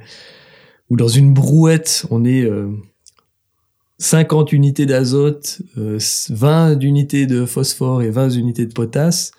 ou 0.91 0.97
dans 0.97 1.09
une 1.09 1.33
brouette, 1.33 2.05
on 2.11 2.25
est 2.25 2.43
euh, 2.45 2.67
50 3.99 4.53
unités 4.53 4.87
d'azote, 4.87 5.61
euh, 5.79 5.99
20 6.31 6.81
unités 6.83 7.27
de 7.27 7.45
phosphore 7.45 8.03
et 8.03 8.11
20 8.11 8.31
unités 8.31 8.67
de 8.67 8.73
potasse, 8.73 9.33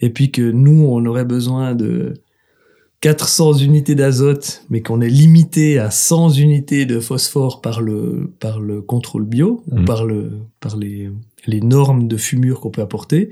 et 0.00 0.10
puis 0.10 0.30
que 0.30 0.42
nous, 0.42 0.84
on 0.84 1.04
aurait 1.06 1.24
besoin 1.24 1.74
de 1.74 2.14
400 3.08 3.58
unités 3.58 3.94
d'azote, 3.94 4.64
mais 4.70 4.80
qu'on 4.80 5.02
est 5.02 5.10
limité 5.10 5.78
à 5.78 5.90
100 5.90 6.30
unités 6.30 6.86
de 6.86 7.00
phosphore 7.00 7.60
par 7.60 7.82
le, 7.82 8.32
par 8.40 8.60
le 8.60 8.80
contrôle 8.80 9.26
bio, 9.26 9.62
ou 9.70 9.80
Mhm. 9.80 9.84
par, 9.84 10.06
le, 10.06 10.32
par 10.58 10.78
les, 10.78 11.10
les 11.46 11.60
normes 11.60 12.08
de 12.08 12.16
fumure 12.16 12.60
qu'on 12.60 12.70
peut 12.70 12.80
apporter, 12.80 13.28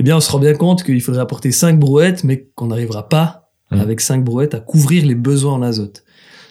eh 0.00 0.02
bien, 0.02 0.16
on 0.16 0.20
se 0.20 0.28
rend 0.32 0.40
bien 0.40 0.54
compte 0.54 0.82
qu'il 0.82 1.00
faudrait 1.02 1.20
apporter 1.22 1.52
5 1.52 1.78
brouettes, 1.78 2.24
mais 2.24 2.48
qu'on 2.56 2.66
n'arrivera 2.66 3.08
pas, 3.08 3.52
Mhm. 3.70 3.78
avec 3.78 4.00
5 4.00 4.24
brouettes, 4.24 4.54
à 4.54 4.60
couvrir 4.60 5.06
les 5.06 5.14
besoins 5.14 5.52
en 5.52 5.62
azote. 5.62 6.02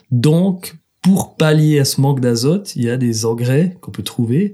Donc, 0.09 0.77
pour 1.01 1.35
pallier 1.35 1.79
à 1.79 1.83
ce 1.85 1.99
manque 1.99 2.21
d'azote, 2.21 2.73
il 2.77 2.85
y 2.85 2.89
a 2.89 2.95
des 2.95 3.25
engrais 3.25 3.75
qu'on 3.81 3.91
peut 3.91 4.03
trouver 4.03 4.53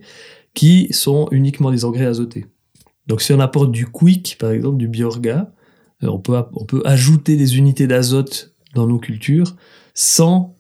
qui 0.55 0.87
sont 0.91 1.27
uniquement 1.31 1.69
des 1.69 1.85
engrais 1.85 2.07
azotés. 2.07 2.47
Donc, 3.05 3.21
si 3.21 3.31
on 3.31 3.39
apporte 3.39 3.71
du 3.71 3.85
quick, 3.85 4.37
par 4.39 4.49
exemple, 4.49 4.77
du 4.77 4.87
biorga, 4.87 5.51
on 6.09 6.19
peut, 6.19 6.35
on 6.53 6.65
peut 6.65 6.81
ajouter 6.85 7.35
des 7.37 7.57
unités 7.57 7.87
d'azote 7.87 8.53
dans 8.73 8.87
nos 8.87 8.99
cultures 8.99 9.55
sans 9.93 10.57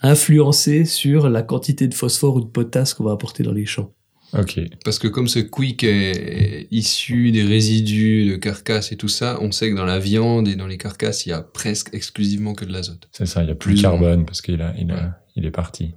influencer 0.00 0.84
sur 0.84 1.28
la 1.28 1.42
quantité 1.42 1.88
de 1.88 1.94
phosphore 1.94 2.36
ou 2.36 2.40
de 2.40 2.46
potasse 2.46 2.94
qu'on 2.94 3.04
va 3.04 3.12
apporter 3.12 3.42
dans 3.42 3.52
les 3.52 3.66
champs. 3.66 3.92
Ok. 4.36 4.60
Parce 4.84 4.98
que 4.98 5.06
comme 5.06 5.28
ce 5.28 5.38
quick 5.38 5.84
est 5.84 6.66
issu 6.72 7.30
des 7.30 7.44
résidus 7.44 8.26
de 8.30 8.36
carcasses 8.36 8.90
et 8.90 8.96
tout 8.96 9.08
ça, 9.08 9.38
on 9.40 9.52
sait 9.52 9.70
que 9.70 9.76
dans 9.76 9.84
la 9.84 10.00
viande 10.00 10.48
et 10.48 10.56
dans 10.56 10.66
les 10.66 10.76
carcasses, 10.78 11.24
il 11.24 11.28
y 11.28 11.32
a 11.32 11.40
presque 11.40 11.90
exclusivement 11.94 12.52
que 12.52 12.64
de 12.64 12.72
l'azote. 12.72 13.08
C'est 13.12 13.26
ça, 13.26 13.42
il 13.42 13.46
n'y 13.46 13.52
a 13.52 13.54
plus 13.54 13.74
de 13.76 13.80
moins. 13.86 13.90
carbone 13.92 14.24
parce 14.26 14.42
qu'il 14.42 14.60
a, 14.60 14.74
il 14.76 14.90
a, 14.90 14.94
Ouais. 14.94 15.10
il 15.36 15.46
est 15.46 15.50
parti. 15.52 15.94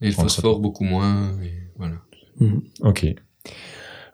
Et 0.00 0.06
le 0.08 0.12
phosphore, 0.12 0.58
beaucoup 0.58 0.84
moins. 0.84 1.30
Et 1.42 1.52
voilà. 1.78 1.96
Ok. 2.80 3.06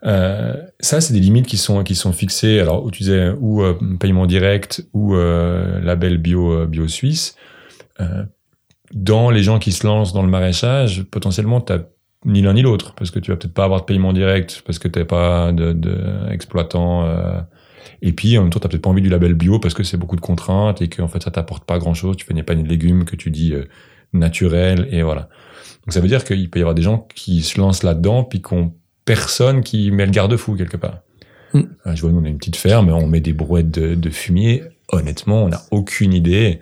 Euh, 0.05 0.55
ça, 0.81 1.01
c'est 1.01 1.15
des 1.15 1.21
limites 1.21 1.47
qui 1.47 1.57
sont 1.57 1.83
qui 1.85 1.95
sont 1.95 2.13
fixées. 2.13 2.61
Alors, 2.61 2.91
tu 2.91 3.03
disais 3.03 3.31
ou 3.41 3.63
euh, 3.63 3.75
paiement 4.01 4.27
direct 4.27 4.87
ou 4.93 5.15
euh, 5.15 5.81
label 5.81 6.19
bio 6.19 6.53
euh, 6.53 6.67
bio 6.67 6.89
suisse. 6.89 7.37
Euh, 8.01 8.25
dans 8.93 9.31
les 9.31 9.43
gens 9.43 9.59
qui 9.59 9.73
se 9.73 9.87
lancent 9.87 10.13
dans 10.13 10.23
le 10.23 10.29
maraîchage, 10.29 11.05
potentiellement, 11.05 11.61
t'as 11.61 11.79
ni 12.25 12.43
l'un 12.43 12.53
ni 12.53 12.63
l'autre 12.63 12.95
parce 12.95 13.11
que 13.11 13.19
tu 13.19 13.31
vas 13.31 13.37
peut-être 13.37 13.55
pas 13.55 13.65
avoir 13.65 13.81
de 13.81 13.87
paiement 13.87 14.13
direct 14.13 14.63
parce 14.67 14.79
que 14.79 14.89
t'es 14.89 15.05
pas 15.05 15.53
de, 15.53 15.73
de 15.73 16.31
exploitant. 16.31 17.09
et 18.03 18.13
puis 18.13 18.39
en 18.39 18.43
même 18.43 18.51
temps, 18.51 18.61
t'as 18.61 18.69
peut-être 18.69 18.83
pas 18.83 18.91
envie 18.91 19.03
du 19.03 19.09
label 19.09 19.35
bio 19.35 19.59
parce 19.59 19.75
que 19.75 19.83
c'est 19.83 19.97
beaucoup 19.97 20.17
de 20.17 20.21
contraintes 20.21 20.83
et 20.83 20.89
que 20.89 21.03
en 21.03 21.09
fait 21.09 21.23
ça 21.23 21.31
t'apporte 21.31 21.65
pas 21.65 21.79
grand-chose. 21.79 22.17
Tu 22.17 22.27
fais 22.27 22.35
des 22.35 22.43
paniers 22.43 22.63
de 22.63 22.69
légumes 22.69 23.05
que 23.05 23.17
tu 23.17 23.31
dis 23.31 23.55
euh, 23.55 23.65
naturel 24.13 24.89
et 24.91 25.03
voilà. 25.03 25.23
Donc 25.85 25.93
ça 25.95 26.01
veut 26.01 26.09
dire 26.09 26.25
qu'il 26.25 26.49
peut 26.51 26.59
y 26.59 26.63
avoir 26.63 26.75
des 26.75 26.83
gens 26.83 27.07
qui 27.15 27.43
se 27.43 27.59
lancent 27.59 27.83
là-dedans 27.83 28.25
puis 28.25 28.41
qu'on 28.41 28.73
personne 29.05 29.63
qui 29.63 29.91
met 29.91 30.07
le 30.07 30.13
garde-fou 30.13 30.55
quelque 30.57 30.77
part. 30.77 31.01
Mm. 31.55 31.61
Euh, 31.87 31.95
Je 31.95 32.03
vois, 32.03 32.11
nous, 32.13 32.21
on 32.21 32.25
a 32.25 32.29
une 32.29 32.39
petite 32.39 32.57
ferme, 32.57 32.89
on 32.91 33.07
met 33.07 33.21
des 33.21 33.33
brouettes 33.33 33.71
de, 33.71 33.95
de 33.95 34.11
fumier. 34.11 34.63
Honnêtement, 34.89 35.45
on 35.45 35.49
n'a 35.49 35.63
aucune 35.71 36.13
idée. 36.13 36.61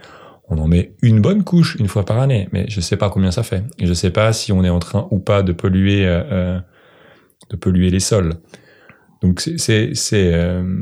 On 0.48 0.58
en 0.58 0.66
met 0.66 0.94
une 1.00 1.20
bonne 1.20 1.44
couche 1.44 1.76
une 1.78 1.86
fois 1.86 2.04
par 2.04 2.18
année, 2.18 2.48
mais 2.52 2.64
je 2.68 2.80
sais 2.80 2.96
pas 2.96 3.08
combien 3.08 3.30
ça 3.30 3.42
fait. 3.44 3.62
Et 3.78 3.86
je 3.86 3.92
sais 3.92 4.10
pas 4.10 4.32
si 4.32 4.52
on 4.52 4.64
est 4.64 4.68
en 4.68 4.80
train 4.80 5.06
ou 5.12 5.18
pas 5.20 5.42
de 5.42 5.52
polluer, 5.52 6.04
euh, 6.06 6.22
euh, 6.32 6.60
de 7.50 7.56
polluer 7.56 7.90
les 7.90 8.00
sols. 8.00 8.34
Donc 9.22 9.40
c'est 9.40 9.92
euh, 10.14 10.76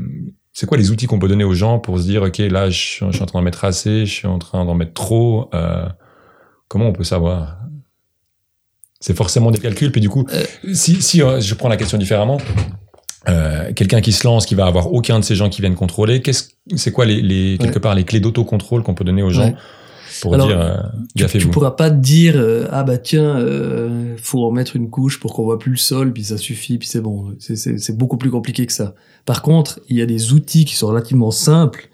c'est 0.53 0.65
quoi 0.65 0.77
les 0.77 0.91
outils 0.91 1.05
qu'on 1.07 1.19
peut 1.19 1.27
donner 1.27 1.43
aux 1.43 1.53
gens 1.53 1.77
pour 1.77 1.99
se 1.99 2.03
dire 2.03 2.23
ok 2.23 2.37
là 2.39 2.69
je 2.69 2.77
suis, 2.77 3.05
je 3.07 3.11
suis 3.11 3.21
en 3.21 3.25
train 3.25 3.39
d'en 3.39 3.43
mettre 3.43 3.63
assez, 3.65 4.05
je 4.05 4.11
suis 4.13 4.27
en 4.27 4.39
train 4.39 4.65
d'en 4.65 4.75
mettre 4.75 4.93
trop. 4.93 5.49
euh, 5.53 5.87
comment 6.67 6.87
on 6.87 6.93
peut 6.93 7.03
savoir? 7.03 7.58
C'est 8.99 9.15
forcément 9.15 9.51
des 9.51 9.59
calculs. 9.59 9.91
Puis 9.91 10.01
du 10.01 10.09
coup, 10.09 10.25
Euh. 10.33 10.43
si 10.73 11.01
si 11.01 11.21
euh, 11.21 11.39
je 11.39 11.53
prends 11.55 11.69
la 11.69 11.77
question 11.77 11.97
différemment, 11.97 12.37
euh, 13.27 13.71
quelqu'un 13.73 14.01
qui 14.01 14.11
se 14.11 14.25
lance, 14.25 14.45
qui 14.45 14.55
va 14.55 14.65
avoir 14.65 14.91
aucun 14.93 15.19
de 15.19 15.23
ces 15.23 15.35
gens 15.35 15.49
qui 15.49 15.61
viennent 15.61 15.75
contrôler, 15.75 16.21
qu'est-ce 16.21 16.49
c'est 16.75 16.91
quoi 16.91 17.05
les, 17.05 17.21
les 17.21 17.57
quelque 17.57 17.75
Ouais. 17.75 17.79
part 17.81 17.95
les 17.95 18.03
clés 18.05 18.19
d'autocontrôle 18.19 18.83
qu'on 18.83 18.93
peut 18.93 19.03
donner 19.03 19.23
aux 19.23 19.29
gens 19.29 19.45
Ouais. 19.45 19.55
pour 20.21 20.33
Alors, 20.33 20.47
dire 20.47 20.59
euh, 20.59 21.27
Tu, 21.29 21.39
tu 21.39 21.47
pourras 21.47 21.71
pas 21.71 21.89
te 21.91 21.95
dire 21.97 22.33
euh, 22.37 22.67
ah 22.71 22.83
bah 22.83 22.97
tiens 22.97 23.39
faut 24.21 24.43
en 24.45 24.51
mettre 24.51 24.75
une 24.75 24.89
couche 24.89 25.19
pour 25.19 25.33
qu'on 25.33 25.43
voit 25.43 25.59
plus 25.59 25.71
le 25.71 25.77
sol 25.77 26.13
puis 26.13 26.23
ça 26.23 26.37
suffit 26.37 26.77
puis 26.77 26.87
c'est 26.87 27.01
bon 27.01 27.33
c'est 27.39 27.55
c'est 27.55 27.77
c'est 27.77 27.97
beaucoup 27.97 28.17
plus 28.17 28.29
compliqué 28.31 28.65
que 28.65 28.73
ça 28.73 28.95
par 29.25 29.41
contre 29.41 29.79
il 29.89 29.97
y 29.97 30.01
a 30.01 30.05
des 30.05 30.33
outils 30.33 30.65
qui 30.65 30.75
sont 30.75 30.87
relativement 30.87 31.31
simples 31.31 31.89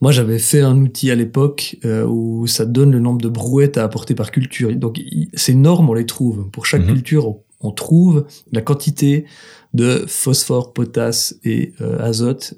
moi 0.00 0.12
j'avais 0.12 0.38
fait 0.38 0.60
un 0.60 0.76
outil 0.80 1.10
à 1.10 1.14
l'époque 1.14 1.76
euh, 1.84 2.04
où 2.06 2.46
ça 2.46 2.64
donne 2.66 2.92
le 2.92 3.00
nombre 3.00 3.20
de 3.22 3.28
brouettes 3.28 3.78
à 3.78 3.84
apporter 3.84 4.14
par 4.14 4.30
culture 4.30 4.74
donc 4.76 4.98
il- 4.98 5.28
ces 5.34 5.54
normes 5.54 5.88
on 5.90 5.94
les 5.94 6.06
trouve 6.06 6.50
pour 6.50 6.66
chaque 6.66 6.82
Mhm. 6.82 6.94
culture 6.94 7.28
on, 7.28 7.42
on 7.60 7.70
trouve 7.72 8.26
la 8.52 8.60
quantité 8.60 9.24
de 9.74 10.04
phosphore 10.06 10.72
potasse 10.72 11.36
et 11.44 11.72
euh, 11.80 11.98
azote 12.00 12.54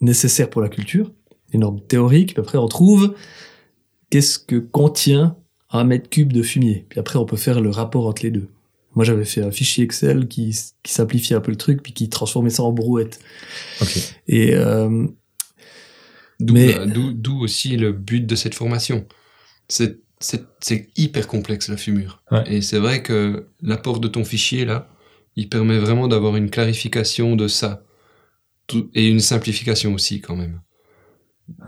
nécessaires 0.00 0.50
pour 0.50 0.60
la 0.62 0.68
culture 0.68 1.10
les 1.52 1.58
normes 1.58 1.80
théoriques 1.80 2.34
puis 2.34 2.40
après 2.40 2.58
on 2.58 2.68
trouve 2.68 3.14
qu'est-ce 4.10 4.38
que 4.38 4.56
contient 4.56 5.36
un 5.74 5.84
mètre 5.84 6.10
cube 6.10 6.34
de 6.34 6.42
fumier. 6.42 6.84
Puis 6.90 7.00
après, 7.00 7.18
on 7.18 7.24
peut 7.24 7.38
faire 7.38 7.62
le 7.62 7.70
rapport 7.70 8.06
entre 8.06 8.22
les 8.24 8.30
deux. 8.30 8.48
Moi, 8.94 9.06
j'avais 9.06 9.24
fait 9.24 9.40
un 9.42 9.50
fichier 9.50 9.82
Excel 9.84 10.28
qui, 10.28 10.54
qui 10.82 10.92
simplifiait 10.92 11.34
un 11.34 11.40
peu 11.40 11.50
le 11.50 11.56
truc, 11.56 11.82
puis 11.82 11.94
qui 11.94 12.10
transformait 12.10 12.50
ça 12.50 12.62
en 12.62 12.72
brouette. 12.72 13.20
Ok. 13.80 13.96
Et 14.28 14.54
euh, 14.54 15.06
D'où 16.42 16.54
Mais- 16.54 16.76
aussi 17.40 17.76
le 17.76 17.92
but 17.92 18.26
de 18.26 18.34
cette 18.36 18.54
formation. 18.54 19.06
C'est 19.68 19.98
c'est- 20.20 20.44
c'est 20.60 20.88
hyper 20.96 21.26
complexe 21.26 21.68
la 21.68 21.76
fumure. 21.76 22.22
Ouais. 22.30 22.44
Et 22.46 22.62
c'est 22.62 22.78
vrai 22.78 23.02
que 23.02 23.48
l'apport 23.60 23.98
de 23.98 24.06
ton 24.06 24.24
fichier 24.24 24.64
là, 24.64 24.88
il 25.34 25.48
permet 25.48 25.78
vraiment 25.78 26.06
d'avoir 26.06 26.36
une 26.36 26.48
clarification 26.48 27.34
de 27.34 27.48
ça. 27.48 27.82
Tout- 28.68 28.88
et 28.94 29.08
une 29.08 29.18
simplification 29.18 29.92
aussi 29.94 30.20
quand 30.20 30.36
même. 30.36 30.60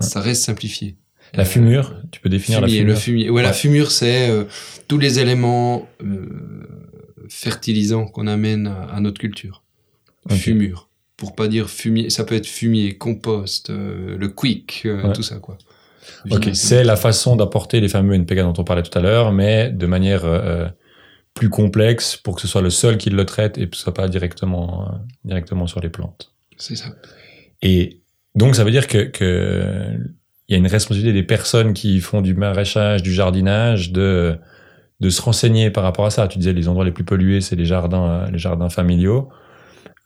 Ça 0.00 0.20
reste 0.20 0.44
simplifié. 0.44 0.96
La 1.32 1.42
Euh, 1.42 1.46
fumure, 1.46 2.00
tu 2.12 2.20
peux 2.20 2.28
définir 2.28 2.60
fumier, 2.60 2.72
la 2.72 2.78
fumure. 2.78 2.94
Le 2.94 3.00
fumier. 3.00 3.30
Ouais, 3.30 3.42
la 3.42 3.52
fumure, 3.52 3.90
c'est 3.90 4.30
euh, 4.30 4.44
tous 4.87 4.98
les 4.98 5.18
éléments 5.18 5.88
euh, 6.04 6.64
fertilisants 7.28 8.06
qu'on 8.06 8.28
amène 8.28 8.68
à, 8.68 8.82
à 8.84 9.00
notre 9.00 9.18
culture. 9.20 9.64
Fumure. 10.30 10.88
Pour 11.16 11.35
pas 11.35 11.46
dire 11.48 11.70
fumier, 11.70 12.11
ça 12.11 12.24
peut 12.24 12.35
être 12.35 12.46
fumier, 12.46 12.98
compost, 12.98 13.70
euh, 13.70 14.16
le 14.18 14.29
quick, 14.29 14.83
euh, 14.85 15.03
Ouais. 15.09 15.12
tout 15.12 15.22
ça 15.22 15.37
quoi. 15.37 15.57
Ok, 16.31 16.50
c'est 16.53 16.85
la 16.85 16.96
façon 16.96 17.37
d'apporter 17.37 17.81
les 17.81 17.88
fameux 17.88 18.14
NPK 18.14 18.40
dont 18.40 18.55
on 18.59 18.64
parlait 18.64 18.83
tout 18.83 18.96
à 18.98 19.00
l'heure, 19.00 19.33
mais 19.33 19.71
de 19.71 19.87
manière 19.87 20.25
euh, 20.25 20.67
plus 21.33 21.48
complexe 21.50 22.17
pour 22.17 22.35
que 22.35 22.40
ce 22.42 22.48
soit 22.48 22.60
le 22.62 22.71
sol 22.71 22.98
qui 22.98 23.10
le 23.10 23.25
traite 23.25 23.56
et 23.58 23.69
que 23.69 23.77
ce 23.77 23.83
soit 23.83 23.94
pas 23.94 24.08
directement 24.08 24.90
directement 25.25 25.67
sur 25.67 25.81
les 25.81 25.88
plantes. 25.88 26.33
C'est 26.58 26.77
ça. 26.77 26.87
Et 27.62 28.00
donc 28.35 28.54
ça 28.56 28.65
veut 28.65 28.71
dire 28.71 28.87
que 28.87 29.04
que 29.04 29.96
il 30.48 30.52
y 30.52 30.54
a 30.54 30.58
une 30.58 30.67
responsabilité 30.67 31.15
des 31.15 31.23
personnes 31.23 31.73
qui 31.73 32.00
font 32.00 32.21
du 32.21 32.35
maraîchage, 32.35 33.02
du 33.02 33.12
jardinage, 33.12 33.92
de 33.92 34.37
de 35.00 35.10
se 35.10 35.23
renseigner 35.23 35.71
par 35.71 35.85
rapport 35.85 36.06
à 36.06 36.10
ça. 36.10 36.29
Tu 36.29 36.38
disais 36.38 36.52
les 36.52 36.69
endroits 36.69 36.85
les 36.85 36.92
plus 36.92 37.04
pollués, 37.04 37.40
c'est 37.40 37.56
les 37.56 37.65
jardins 37.67 38.29
les 38.31 38.38
jardins 38.38 38.69
familiaux. 38.69 39.29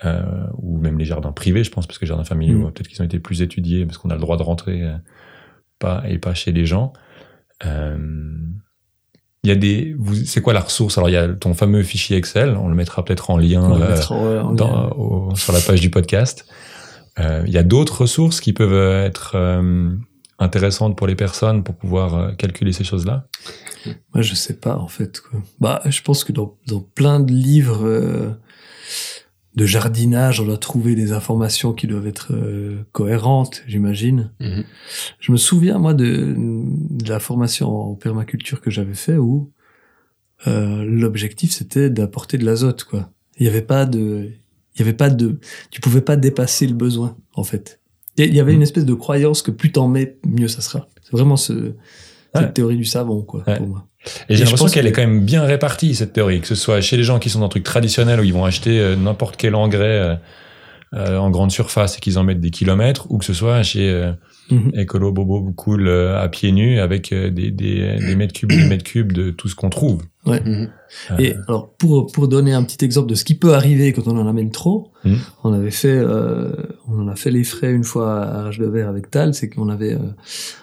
Euh, 0.05 0.23
ou 0.59 0.79
même 0.79 0.97
les 0.99 1.05
jardins 1.05 1.33
privés, 1.33 1.65
je 1.65 1.71
pense, 1.73 1.87
parce 1.89 1.99
que 1.99 2.05
les 2.05 2.09
jardins 2.09 2.25
familiaux, 2.25 2.69
Mm. 2.69 2.73
peut-être 2.73 2.87
qu'ils 2.89 3.03
ont 3.03 3.05
été 3.05 3.19
plus 3.19 3.43
étudiés, 3.43 3.85
parce 3.85 3.99
qu'on 3.99 4.11
a 4.11 4.15
le 4.15 4.21
droit 4.21 4.37
de 4.37 4.45
rentrer 4.45 4.83
euh, 4.85 4.95
pas 5.81 6.05
et 6.09 6.19
pas 6.19 6.35
chez 6.35 6.53
les 6.53 6.67
gens. 6.67 6.93
Euh, 7.65 7.97
Il 9.45 9.49
y 9.49 9.53
a 9.53 9.57
des, 9.57 9.97
c'est 10.27 10.41
quoi 10.41 10.53
la 10.53 10.61
ressource? 10.61 10.99
Alors 10.99 11.09
il 11.09 11.13
y 11.13 11.17
a 11.17 11.29
ton 11.29 11.55
fameux 11.55 11.83
fichier 11.85 12.17
Excel, 12.17 12.57
on 12.57 12.69
le 12.69 12.75
mettra 12.75 13.05
peut-être 13.05 13.31
en 13.31 13.39
lien 13.39 13.63
on 13.63 13.79
le 13.79 13.89
mettra 13.89 14.15
en- 14.17 14.49
en 14.49 14.53
dans- 14.53 14.83
lien. 14.89 14.89
au- 14.97 15.35
sur 15.37 15.53
la 15.53 15.61
page 15.61 15.81
du 15.81 15.91
podcast. 15.91 16.45
Il 17.19 17.51
y 17.51 17.57
a 17.59 17.63
d'autres 17.65 18.03
ressources 18.03 18.41
qui 18.41 18.53
peuvent 18.53 19.05
être 19.05 19.37
intéressantes 20.41 20.97
pour 20.97 21.07
les 21.07 21.15
personnes 21.17 21.63
pour 21.65 21.75
pouvoir 21.77 22.37
calculer 22.37 22.73
ces 22.73 22.85
choses-là? 22.85 23.27
Moi, 24.15 24.23
je 24.23 24.35
sais 24.35 24.55
pas, 24.59 24.77
en 24.77 24.89
fait. 24.89 25.21
Quoi. 25.21 25.41
Bah, 25.61 25.81
je 25.87 26.03
pense 26.03 26.23
que 26.25 26.33
dans, 26.33 26.57
dans 26.67 26.81
plein 26.81 27.19
de 27.21 27.33
livres 27.33 28.37
de 29.59 29.67
jardinage, 29.67 30.41
on 30.41 30.45
doit 30.47 30.57
trouver 30.57 30.95
des 30.95 31.13
informations 31.13 31.73
qui 31.73 31.87
doivent 31.87 32.07
être 32.07 32.33
euh, 32.33 32.85
cohérentes, 32.93 33.63
j'imagine. 33.67 34.31
Mhm. 34.41 34.65
Je 35.21 35.33
me 35.33 35.37
souviens, 35.37 35.79
moi, 35.79 35.95
de, 35.95 36.35
de 36.37 37.09
la 37.09 37.19
formation 37.19 37.69
en 37.91 37.95
permaculture 37.95 38.61
que 38.61 38.71
j'avais 38.71 38.95
fait 38.95 39.17
où 39.17 39.51
euh, 40.47 40.85
l'objectif, 40.85 41.51
c'était 41.53 41.91
d'apporter 41.91 42.39
de 42.39 42.45
l'azote, 42.45 42.85
quoi. 42.85 43.11
Il 43.39 43.47
y 43.47 43.49
avait 43.49 43.63
pas 43.63 43.85
de... 43.85 44.31
Il 44.75 44.79
y 44.79 44.83
avait 44.83 44.93
pas 44.93 45.11
de... 45.11 45.41
Tu 45.73 45.81
pouvais 45.81 46.03
pas 46.03 46.15
dépasser 46.17 46.67
le 46.69 46.75
besoin, 46.75 47.17
en 47.35 47.43
fait. 47.43 47.81
Il 48.17 48.33
y- 48.33 48.39
avait 48.41 48.53
Mhm. 48.53 48.57
une 48.59 48.63
espèce 48.63 48.85
de 48.85 48.95
croyance 48.95 49.43
que 49.43 49.51
plus 49.51 49.73
t'en 49.73 49.89
mets, 49.89 50.19
mieux 50.25 50.47
ça 50.49 50.61
sera. 50.61 50.89
C'est 51.03 51.11
vraiment 51.13 51.37
ce, 51.37 51.73
cette 52.35 52.43
Ouais. 52.45 52.53
théorie 52.53 52.77
du 52.77 52.85
savon, 52.85 53.23
quoi, 53.23 53.43
Ouais. 53.49 53.57
pour 53.57 53.67
moi. 53.67 53.88
Et 54.05 54.09
Et 54.09 54.11
j'ai 54.31 54.37
je 54.37 54.41
l'impression 54.45 54.65
pense 54.67 54.73
qu'elle 54.75 54.85
que- 54.85 54.89
est 54.89 54.93
quand 54.93 55.03
même 55.03 55.25
bien 55.25 55.43
répartie, 55.45 55.95
cette 55.95 56.13
théorie, 56.13 56.41
que 56.41 56.47
ce 56.47 56.55
soit 56.55 56.81
chez 56.81 56.97
les 56.97 57.03
gens 57.05 57.19
qui 57.19 57.31
sont 57.31 57.41
dans 57.41 57.47
un 57.47 57.51
truc 57.51 57.65
traditionnel 57.65 58.21
où 58.21 58.25
ils 58.25 58.33
vont 58.33 58.45
acheter 58.45 58.79
euh, 58.81 58.97
n'importe 58.97 59.37
quel 59.37 59.55
engrais 59.55 59.85
euh, 60.01 60.15
euh, 60.95 61.19
en 61.19 61.29
grande 61.31 61.51
surface 61.51 61.97
et 61.99 62.01
qu'ils 62.01 62.19
en 62.19 62.25
mettent 62.25 62.41
des 62.41 62.51
kilomètres, 62.51 63.07
ou 63.11 63.19
que 63.19 63.25
ce 63.25 63.35
soit 63.35 63.63
chez 63.63 63.91
euh, 63.91 64.13
Mhm. 64.51 64.71
Écolo 64.77 65.13
Bobo 65.13 65.53
Cool 65.55 65.87
euh, 65.89 66.19
à 66.23 66.27
pieds 66.31 66.53
nus 66.53 66.81
avec 66.81 67.13
euh, 67.13 67.29
des, 67.31 67.51
des, 67.51 67.97
des 67.99 68.17
mètres 68.17 68.33
cubes, 68.33 68.49
des 68.49 68.65
mètres 68.67 68.83
cubes 68.85 69.13
de 69.13 69.31
tout 69.31 69.47
ce 69.47 69.55
qu'on 69.55 69.69
trouve. 69.69 70.01
Mhm. 70.25 70.71
Euh, 71.11 71.17
Et 71.19 71.35
alors, 71.47 71.75
pour, 71.77 72.11
pour 72.11 72.29
donner 72.29 72.55
un 72.55 72.63
petit 72.63 72.83
exemple 72.83 73.11
de 73.11 73.15
ce 73.15 73.25
qui 73.27 73.35
peut 73.35 73.53
arriver 73.53 73.93
quand 73.93 74.07
on 74.09 74.17
en 74.17 74.27
amène 74.27 74.51
trop, 74.51 74.91
Mhm. 75.05 75.19
on 75.45 75.53
avait 75.53 75.71
fait, 75.71 75.89
euh, 75.93 76.51
on 76.89 76.99
en 77.03 77.09
a 77.09 77.15
fait 77.15 77.31
les 77.31 77.45
frais 77.45 77.73
une 77.73 77.85
fois 77.85 78.23
à 78.23 78.43
Rage 78.45 78.59
de 78.59 78.65
Verre 78.67 78.89
avec 78.89 79.11
Tal, 79.11 79.35
c'est 79.35 79.51
qu'on 79.51 79.69
avait 79.69 79.93
euh, 79.93 79.99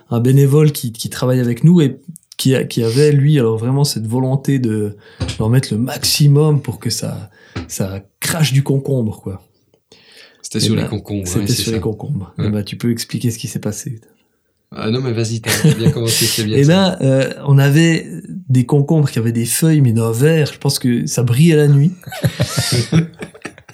un 0.10 0.20
bénévole 0.20 0.72
qui, 0.72 0.92
qui 0.92 1.12
travaille 1.12 1.40
avec 1.40 1.64
nous 1.64 1.80
et 1.80 2.00
qui, 2.38 2.56
a- 2.56 2.64
qui 2.64 2.84
avait, 2.84 3.12
lui, 3.12 3.40
alors 3.40 3.58
vraiment 3.58 3.84
cette 3.84 4.08
volonté 4.08 4.60
de 4.60 4.98
leur 5.40 5.50
mettre 5.50 5.74
le 5.74 5.80
maximum 5.80 6.62
pour 6.62 6.80
que 6.80 6.90
ça, 6.90 7.30
ça 7.68 8.02
crache 8.20 8.54
du 8.54 8.64
concombre, 8.64 9.22
quoi. 9.22 9.42
C'était 10.42 10.60
sur 10.60 10.76
ben, 10.76 10.84
les 10.84 10.88
concombres. 10.90 11.28
C'était 11.28 11.54
sur 11.54 11.72
les 11.72 11.80
concombres. 11.80 12.34
Et 12.38 12.50
ben, 12.50 12.64
tu 12.64 12.76
peux 12.78 12.92
expliquer 12.92 13.32
ce 13.32 13.38
qui 13.40 13.48
s'est 13.48 13.60
passé. 13.60 14.00
Ah 14.76 14.92
non, 14.92 15.00
mais 15.02 15.14
vas-y, 15.14 15.42
t'as 15.42 15.74
bien 15.76 15.90
commencé, 15.92 16.26
c'est 16.26 16.44
bien. 16.44 16.58
Et 16.58 16.64
ça. 16.66 16.98
ben, 17.00 17.06
euh, 17.08 17.34
on 17.48 17.58
avait 17.58 18.06
des 18.50 18.66
concombres 18.66 19.10
qui 19.10 19.20
avaient 19.20 19.32
des 19.32 19.46
feuilles, 19.46 19.82
mais 19.82 19.94
d'un 19.94 20.12
vert. 20.12 20.52
Je 20.54 20.60
pense 20.60 20.80
que 20.80 21.06
ça 21.08 21.24
brillait 21.24 21.56
la 21.56 21.68
nuit. 21.68 21.94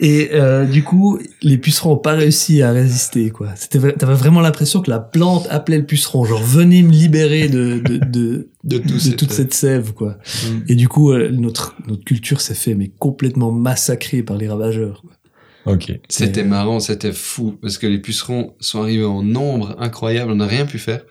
Et 0.04 0.30
euh, 0.34 0.66
du 0.66 0.84
coup, 0.84 1.20
les 1.43 1.60
pucerons 1.60 1.91
ont 1.93 1.97
pas 1.97 2.14
réussi 2.14 2.64
à 2.64 2.72
résister, 2.72 3.30
quoi. 3.30 3.49
C'était, 3.56 3.93
t'avais 3.93 4.16
vraiment 4.16 4.41
l'impression 4.41 4.82
que 4.82 4.89
la 4.89 4.99
plante 4.99 5.45
appelait 5.52 5.78
le 5.78 5.86
puceron, 5.86 6.26
genre 6.26 6.41
venez 6.41 6.82
me 6.82 6.91
libérer 6.91 7.47
de 7.49 7.78
de 7.80 7.97
de, 7.97 8.49
de, 8.64 8.78
tout 8.80 8.93
de 8.95 8.97
cette- 8.99 9.16
toute 9.18 9.32
cette 9.32 9.54
sève, 9.54 9.93
quoi. 9.93 10.18
Mm. 10.43 10.47
Et 10.70 10.76
du 10.76 10.88
coup, 10.88 11.12
euh, 11.12 11.30
notre 11.32 11.76
notre 11.88 12.04
culture 12.04 12.41
s'est 12.41 12.56
fait 12.56 12.74
mais 12.74 12.91
complètement 12.97 13.52
massacrée 13.52 14.24
par 14.24 14.38
les 14.38 14.49
ravageurs. 14.49 15.04
quoi. 15.04 15.74
Ok. 15.76 15.91
C'était 16.10 16.43
marrant, 16.43 16.80
c'était 16.80 17.14
fou, 17.14 17.56
parce 17.62 17.78
que 17.78 17.86
les 17.86 17.99
pucerons 17.99 18.56
sont 18.60 18.82
arrivés 18.82 19.06
en 19.06 19.22
nombre 19.22 19.76
incroyable, 19.80 20.32
on 20.32 20.36
n'a 20.38 20.47
rien 20.47 20.66
pu 20.66 20.80
faire. 20.80 21.04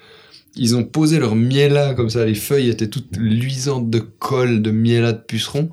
Ils 0.57 0.75
ont 0.75 0.83
posé 0.83 1.21
leur 1.21 1.37
miela 1.37 1.95
comme 1.95 2.11
ça, 2.11 2.27
les 2.27 2.35
feuilles 2.35 2.69
étaient 2.71 2.89
toutes 2.89 3.17
luisantes 3.17 3.89
de 3.89 4.01
colle, 4.01 4.63
de 4.63 4.73
miela 4.73 5.13
de 5.13 5.21
pucerons. 5.21 5.71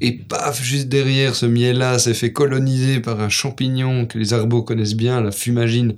Et 0.00 0.12
paf, 0.12 0.62
juste 0.62 0.88
derrière, 0.88 1.34
ce 1.34 1.46
miel-là 1.46 1.98
s'est 1.98 2.14
fait 2.14 2.32
coloniser 2.32 3.00
par 3.00 3.20
un 3.20 3.28
champignon 3.28 4.06
que 4.06 4.18
les 4.18 4.32
arbos 4.32 4.62
connaissent 4.62 4.94
bien, 4.94 5.20
la 5.20 5.30
fumagine, 5.32 5.96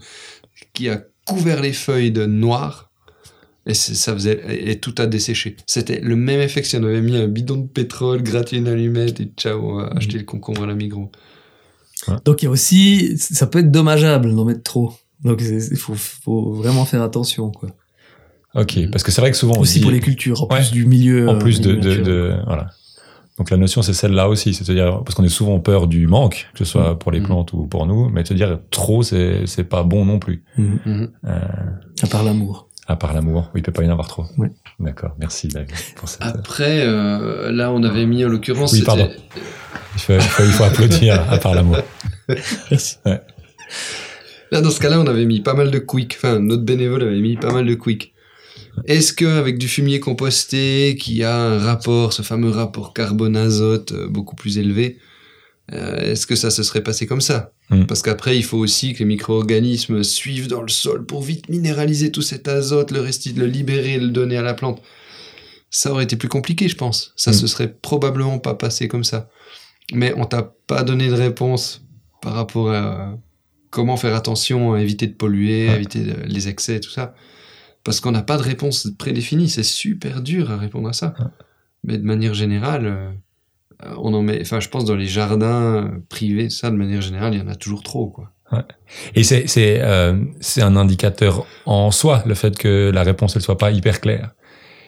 qui 0.73 0.89
a 0.89 1.03
couvert 1.27 1.61
les 1.63 1.73
feuilles 1.73 2.11
de 2.13 2.27
noir. 2.27 2.91
Et 3.67 3.75
ça 3.75 4.15
faisait, 4.15 4.41
et 4.71 4.81
tout 4.81 4.95
a 4.99 5.07
desséché. 5.07 5.57
C'était 5.67 6.01
le 6.01 6.17
même 6.17 6.41
effet 6.41 6.63
que 6.63 6.67
si 6.67 6.77
on 6.77 6.85
avait 6.85 7.03
mis 7.03 7.17
un 7.17 7.29
bidon 7.29 7.59
de 7.59 7.67
pétrole, 7.69 8.23
gratté 8.23 8.57
une 8.57 8.67
allumette 8.67 9.21
et 9.21 9.31
ciao, 9.37 9.61
on 9.63 9.75
va 9.77 9.89
acheter 9.89 10.17
le 10.17 10.25
concombre 10.25 10.63
à 10.63 10.67
la 10.67 10.75
Migros. 10.75 11.13
Donc 12.25 12.41
il 12.43 12.47
y 12.47 12.49
a 12.49 12.51
aussi, 12.51 13.19
ça 13.19 13.47
peut 13.47 13.59
être 13.59 13.71
dommageable 13.71 14.35
d'en 14.35 14.45
mettre 14.47 14.63
trop. 14.63 14.95
Donc 15.23 15.43
il 15.43 15.77
faut, 15.77 15.95
faut 15.97 16.53
vraiment 16.55 16.87
faire 16.87 17.03
attention, 17.03 17.51
quoi. 17.51 17.69
Ok, 18.55 18.79
parce 18.91 19.03
que 19.05 19.11
c'est 19.13 19.21
vrai 19.21 19.31
que 19.31 19.37
souvent 19.37 19.55
on 19.59 19.61
Aussi 19.61 19.75
dit- 19.79 19.83
pour 19.83 19.91
les 19.91 20.01
cultures, 20.01 20.43
en 20.43 20.47
Ouais. 20.49 20.61
plus 20.61 20.71
du 20.71 20.87
milieu. 20.87 21.29
en 21.29 21.35
euh, 21.35 21.39
plus 21.39 21.61
de, 21.61 21.73
milieu 21.75 21.97
de, 21.99 22.03
de- 22.03 22.37
voilà. 22.47 22.71
Donc 23.39 23.51
la 23.51 23.57
notion 23.57 23.83
c'est 23.83 23.93
celle-là 23.93 24.29
aussi, 24.29 24.53
c'est-à-dire 24.53 25.03
parce 25.05 25.15
qu'on 25.15 25.25
est 25.25 25.29
souvent 25.29 25.61
peur 25.61 25.87
du 25.87 26.07
manque, 26.09 26.49
que 26.55 26.59
ce 26.61 26.65
soit 26.65 26.99
pour 26.99 27.13
les 27.13 27.21
Mhm. 27.21 27.27
plantes 27.27 27.53
ou 27.53 27.67
pour 27.67 27.87
nous, 27.87 28.09
mais 28.11 28.25
te 28.25 28.35
dire 28.35 28.59
trop 28.71 29.03
c'est 29.03 29.47
c'est 29.47 29.65
pas 29.65 29.83
bon 29.85 30.05
non 30.05 30.19
plus. 30.19 30.43
Mhm. 30.57 31.11
Euh, 31.25 31.39
À 32.03 32.07
part 32.09 32.25
l'amour. 32.25 32.69
à 32.89 32.97
part 32.97 33.13
l'amour, 33.13 33.51
oui, 33.55 33.61
il 33.61 33.63
peut 33.63 33.73
pas 33.73 33.83
y 33.85 33.87
en 33.89 33.93
avoir 33.93 34.09
trop. 34.09 34.25
D'accord, 34.81 35.15
merci 35.19 35.47
David 35.49 35.75
pour 35.97 36.09
cette. 36.09 36.23
Après, 36.23 36.81
euh, 36.83 37.51
là, 37.53 37.71
on 37.73 37.83
avait 37.83 38.07
mis 38.07 38.25
en 38.25 38.29
l'occurrence. 38.29 38.73
Oui, 38.73 38.83
pardon. 38.83 39.09
Il 39.95 40.01
faut, 40.01 40.13
il 40.15 40.21
faut, 40.21 40.43
il 40.45 40.51
faut 40.51 40.65
applaudir 40.65 41.25
à 41.33 41.39
part 41.39 41.55
l'amour. 41.55 41.79
Merci. 42.71 42.97
Là, 44.51 44.61
dans 44.63 44.71
ce 44.71 44.81
cas-là, 44.81 44.99
on 45.01 45.07
avait 45.07 45.27
mis 45.27 45.41
pas 45.41 45.55
mal 45.55 45.71
de 45.71 45.79
quick. 45.79 46.15
Enfin, 46.17 46.39
notre 46.39 46.63
bénévole 46.63 47.03
avait 47.03 47.21
mis 47.21 47.37
pas 47.37 47.53
mal 47.53 47.67
de 47.67 47.75
quick. 47.75 48.13
Est-ce 48.87 49.13
qu'avec 49.13 49.59
du 49.59 49.69
fumier 49.69 50.01
composté, 50.01 50.97
qui 51.01 51.23
a 51.25 51.37
un 51.37 51.59
rapport, 51.59 52.13
ce 52.13 52.23
fameux 52.23 52.51
rapport 52.51 52.93
carbone-azote 52.95 53.93
euh, 53.93 54.09
beaucoup 54.09 54.37
plus 54.37 54.59
élevé, 54.59 54.99
euh, 55.73 56.13
est-ce 56.13 56.27
que 56.27 56.35
ça 56.37 56.51
se 56.51 56.63
serait 56.63 56.83
passé 56.83 57.07
comme 57.07 57.21
ça 57.21 57.53
Mm. 57.71 57.85
Parce 57.85 58.01
qu'après, 58.01 58.35
il 58.39 58.43
faut 58.45 58.57
aussi 58.57 58.95
que 58.95 59.01
les 59.01 59.05
micro-organismes 59.05 60.03
suivent 60.03 60.49
dans 60.49 60.63
le 60.63 60.69
sol 60.71 61.05
pour 61.05 61.21
vite 61.23 61.51
minéraliser 61.51 62.11
tout 62.11 62.23
cet 62.23 62.49
azote, 62.49 62.93
le 62.93 63.01
resti- 63.01 63.37
le 63.37 63.45
libérer, 63.45 63.99
le 63.99 64.09
donner 64.09 64.39
à 64.39 64.43
la 64.43 64.55
plante. 64.55 64.81
Ça 65.69 65.93
aurait 65.93 66.05
été 66.05 66.17
plus 66.17 66.31
compliqué, 66.31 66.67
je 66.71 66.77
pense. 66.77 67.13
Ça 67.15 67.31
Mm. 67.33 67.35
se 67.35 67.47
serait 67.47 67.71
probablement 67.71 68.39
pas 68.39 68.55
passé 68.55 68.89
comme 68.89 69.05
ça. 69.05 69.29
Mais 69.93 70.15
on 70.17 70.25
t'a 70.25 70.55
pas 70.67 70.83
donné 70.83 71.09
de 71.09 71.13
réponse 71.13 71.83
par 72.23 72.33
rapport 72.33 72.71
à 72.73 73.19
comment 73.69 73.99
faire 73.99 74.15
attention 74.15 74.73
à 74.73 74.81
éviter 74.81 75.07
de 75.07 75.13
polluer, 75.13 75.69
Ouais. 75.69 75.77
éviter 75.77 76.01
de- 76.01 76.17
les 76.27 76.49
excès 76.49 76.81
tout 76.81 76.89
ça. 76.91 77.15
Parce 77.89 78.01
qu'on 78.01 78.13
n'a 78.13 78.21
pas 78.21 78.37
de 78.37 78.43
réponse 78.43 78.91
prédéfinie. 78.99 79.49
C'est 79.49 79.63
super 79.63 80.21
dur 80.21 80.51
à 80.51 80.59
répondre 80.59 80.91
à 80.91 80.93
ça. 80.93 81.15
Ouais. 81.19 81.25
Mais 81.85 81.97
de 81.97 82.05
manière 82.05 82.35
générale, 82.35 82.85
euh, 82.85 83.11
on 83.97 84.13
en 84.13 84.21
met. 84.21 84.43
Enfin, 84.43 84.61
je 84.61 84.69
pense 84.69 84.85
dans 84.85 84.95
les 84.95 85.07
jardins 85.07 85.87
euh, 85.87 85.89
privés, 86.11 86.51
ça, 86.51 86.71
de 86.71 86.77
manière 86.77 87.01
générale, 87.01 87.33
il 87.33 87.41
y 87.41 87.43
en 87.43 87.49
a 87.49 87.55
toujours 87.55 87.83
trop, 87.83 88.09
quoi. 88.09 88.35
Et 89.15 89.23
c'est 89.23 89.47
c'est 89.47 89.81
euh, 89.81 90.23
c'est 90.39 90.61
un 90.61 90.77
indicateur 90.77 91.47
en 91.65 91.91
soi 91.91 92.23
le 92.27 92.35
fait 92.35 92.59
que 92.59 92.91
la 92.93 93.05
réponse 93.05 93.37
elle 93.37 93.43
soit 93.43 93.57
pas 93.57 93.71
hyper 93.71 94.03
claire. 94.03 94.35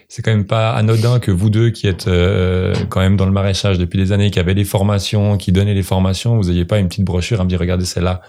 C'est 0.07 0.21
quand 0.21 0.31
même 0.31 0.45
pas 0.45 0.71
anodin 0.73 1.17
que 1.17 1.31
vous 1.31 1.49
deux 1.49 1.71
qui 1.71 1.87
êtes 1.87 2.07
euh, 2.07 2.75
quand 2.89 2.99
même 2.99 3.17
dans 3.17 3.25
le 3.25 3.31
maraîchage 3.31 3.79
depuis 3.79 3.97
des 3.97 4.11
années, 4.11 4.29
qui 4.29 4.39
avez 4.39 4.53
des 4.53 4.63
formations, 4.63 5.37
qui 5.37 5.51
donnaient 5.51 5.73
les 5.73 5.81
formations, 5.81 6.37
vous 6.37 6.51
ayez 6.51 6.65
pas 6.65 6.77
une 6.77 6.87
petite 6.87 7.05
brochure 7.05 7.41
à 7.41 7.45
me 7.45 7.49
dire 7.49 7.59
regardez 7.59 7.85
celle-là 7.85 8.21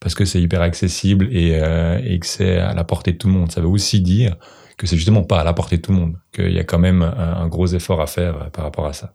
parce 0.00 0.14
que 0.14 0.24
c'est 0.24 0.40
hyper 0.40 0.62
accessible 0.62 1.28
et, 1.30 1.58
euh, 1.60 2.00
et 2.02 2.18
que 2.18 2.26
c'est 2.26 2.58
à 2.58 2.74
la 2.74 2.84
portée 2.84 3.12
de 3.12 3.18
tout 3.18 3.28
le 3.28 3.34
monde. 3.34 3.52
Ça 3.52 3.60
veut 3.60 3.68
aussi 3.68 4.00
dire 4.00 4.36
que 4.76 4.86
c'est 4.86 4.96
justement 4.96 5.22
pas 5.22 5.40
à 5.40 5.44
la 5.44 5.52
portée 5.52 5.76
de 5.76 5.82
tout 5.82 5.92
le 5.92 5.98
monde, 5.98 6.16
qu'il 6.32 6.52
y 6.52 6.58
a 6.58 6.64
quand 6.64 6.78
même 6.78 7.02
un, 7.02 7.34
un 7.36 7.46
gros 7.48 7.66
effort 7.66 8.00
à 8.00 8.06
faire 8.06 8.36
euh, 8.36 8.50
par 8.50 8.64
rapport 8.64 8.86
à 8.86 8.94
ça. 8.94 9.14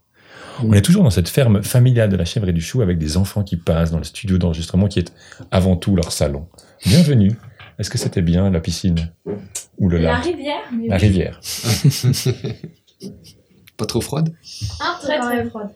On 0.62 0.72
est 0.72 0.82
toujours 0.82 1.02
dans 1.02 1.10
cette 1.10 1.28
ferme 1.28 1.62
familiale 1.62 2.08
de 2.08 2.16
la 2.16 2.24
chèvre 2.24 2.48
et 2.48 2.52
du 2.52 2.62
chou 2.62 2.80
avec 2.80 2.98
des 2.98 3.16
enfants 3.18 3.42
qui 3.42 3.56
passent 3.56 3.90
dans 3.90 3.98
le 3.98 4.04
studio 4.04 4.38
d'enregistrement 4.38 4.86
qui 4.86 5.00
est 5.00 5.12
avant 5.50 5.76
tout 5.76 5.96
leur 5.96 6.12
salon. 6.12 6.46
Bienvenue. 6.86 7.32
Est-ce 7.78 7.90
que 7.90 7.98
c'était 7.98 8.22
bien 8.22 8.48
la 8.48 8.60
piscine 8.60 9.12
ou 9.78 9.90
le 9.90 9.98
La 9.98 10.12
lac 10.12 10.24
rivière, 10.24 10.62
mais 10.72 10.88
La 10.88 10.96
rivière. 10.96 11.40
Pas 13.76 13.84
trop 13.84 14.00
froide? 14.00 14.32
Un 14.80 14.98
très 15.02 15.18
très 15.18 15.44
froide. 15.50 15.68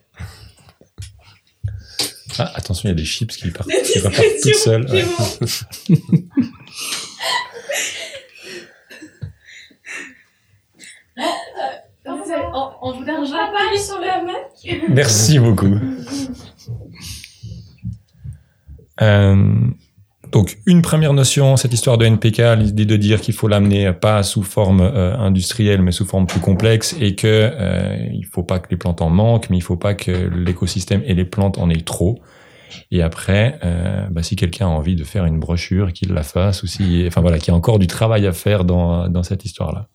Ah, 2.43 2.53
attention, 2.55 2.88
il 2.88 2.93
y 2.93 2.93
a 2.93 2.97
des 2.97 3.05
chips 3.05 3.36
qui 3.36 3.51
partent, 3.51 3.68
qui 3.70 3.99
repartent 3.99 4.24
toutes 4.43 4.55
seules. 4.55 4.86
c'est 4.88 5.05
Ouais. 5.05 5.05
bon. 5.05 5.97
On, 12.53 12.70
on 12.82 12.93
vous 12.93 13.05
dérangera 13.05 13.51
pas 13.53 13.68
aller 13.68 13.78
sur 13.78 13.99
la 14.01 14.22
main 14.24 14.32
Merci 14.88 15.38
beaucoup. 15.38 15.76
Euh, 19.03 19.55
donc, 20.33 20.59
une 20.66 20.83
première 20.83 21.12
notion, 21.12 21.57
cette 21.57 21.72
histoire 21.72 21.99
de 21.99 22.05
NPK, 22.05 22.43
l'idée 22.59 22.85
de 22.85 22.97
dire 22.97 23.20
qu'il 23.20 23.35
faut 23.35 23.49
l'amener 23.49 23.93
pas 23.93 24.22
sous 24.22 24.43
forme 24.43 24.81
euh, 24.81 25.16
industrielle, 25.16 25.83
mais 25.83 25.93
sous 25.93 26.05
forme 26.05 26.26
plus 26.26 26.41
complexe, 26.41 26.95
et 27.01 27.14
que 27.14 27.26
euh, 27.26 27.97
il 28.12 28.24
faut 28.26 28.43
pas 28.43 28.59
que 28.59 28.68
les 28.70 28.76
plantes 28.76 29.03
en 29.03 29.11
manquent, 29.11 29.51
mais 29.51 29.57
il 29.57 29.62
faut 29.62 29.76
pas 29.76 29.95
que 29.95 30.11
l'écosystème 30.11 31.03
et 31.05 31.14
les 31.14 31.24
plantes 31.24 31.59
en 31.59 31.70
aient 31.70 31.81
trop. 31.81 32.20
Et 32.93 33.03
après, 33.03 33.59
euh, 33.64 34.07
bah, 34.11 34.22
si 34.22 34.37
quelqu'un 34.37 34.66
a 34.66 34.70
envie 34.70 34.95
de 34.95 35.05
faire 35.05 35.24
une 35.24 35.41
brochure, 35.41 35.93
qu'il 35.93 36.12
la 36.12 36.22
fasse, 36.22 36.62
ou 36.62 36.66
si, 36.66 37.05
enfin 37.07 37.20
voilà, 37.20 37.39
qu'il 37.39 37.49
y 37.49 37.51
a 37.51 37.57
encore 37.57 37.78
du 37.78 37.89
travail 37.89 38.26
à 38.26 38.33
faire 38.33 38.64
dans, 38.64 39.09
dans 39.09 39.22
cette 39.22 39.45
histoire-là. 39.45 39.89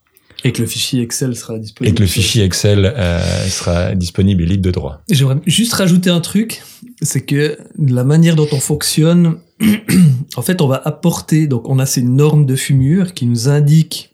Et 0.44 0.52
que 0.52 0.62
le 0.62 0.68
fichier 0.68 1.02
Excel 1.02 1.36
sera 1.36 1.58
disponible. 1.58 1.92
Et 1.92 1.96
que 1.96 2.02
le 2.04 2.08
fichier 2.08 2.44
Excel 2.44 2.86
euh, 2.86 3.20
sera 3.48 3.96
disponible 3.96 4.44
et 4.44 4.46
libre 4.46 4.64
de 4.64 4.72
droit. 4.72 5.02
J'aimerais 5.10 5.38
juste 5.48 5.74
rajouter 5.74 6.12
un 6.12 6.20
truc. 6.20 6.62
C'est 7.02 7.22
que 7.22 7.58
la 7.78 8.04
manière 8.04 8.36
dont 8.36 8.48
on 8.52 8.60
fonctionne, 8.60 9.38
en 10.36 10.42
fait, 10.42 10.62
on 10.62 10.68
va 10.68 10.82
apporter, 10.84 11.48
donc 11.48 11.68
on 11.70 11.80
a 11.80 11.86
ces 11.86 12.02
normes 12.02 12.46
de 12.46 12.56
fumure 12.56 13.14
qui 13.14 13.26
nous 13.26 13.50
indiquent 13.50 14.12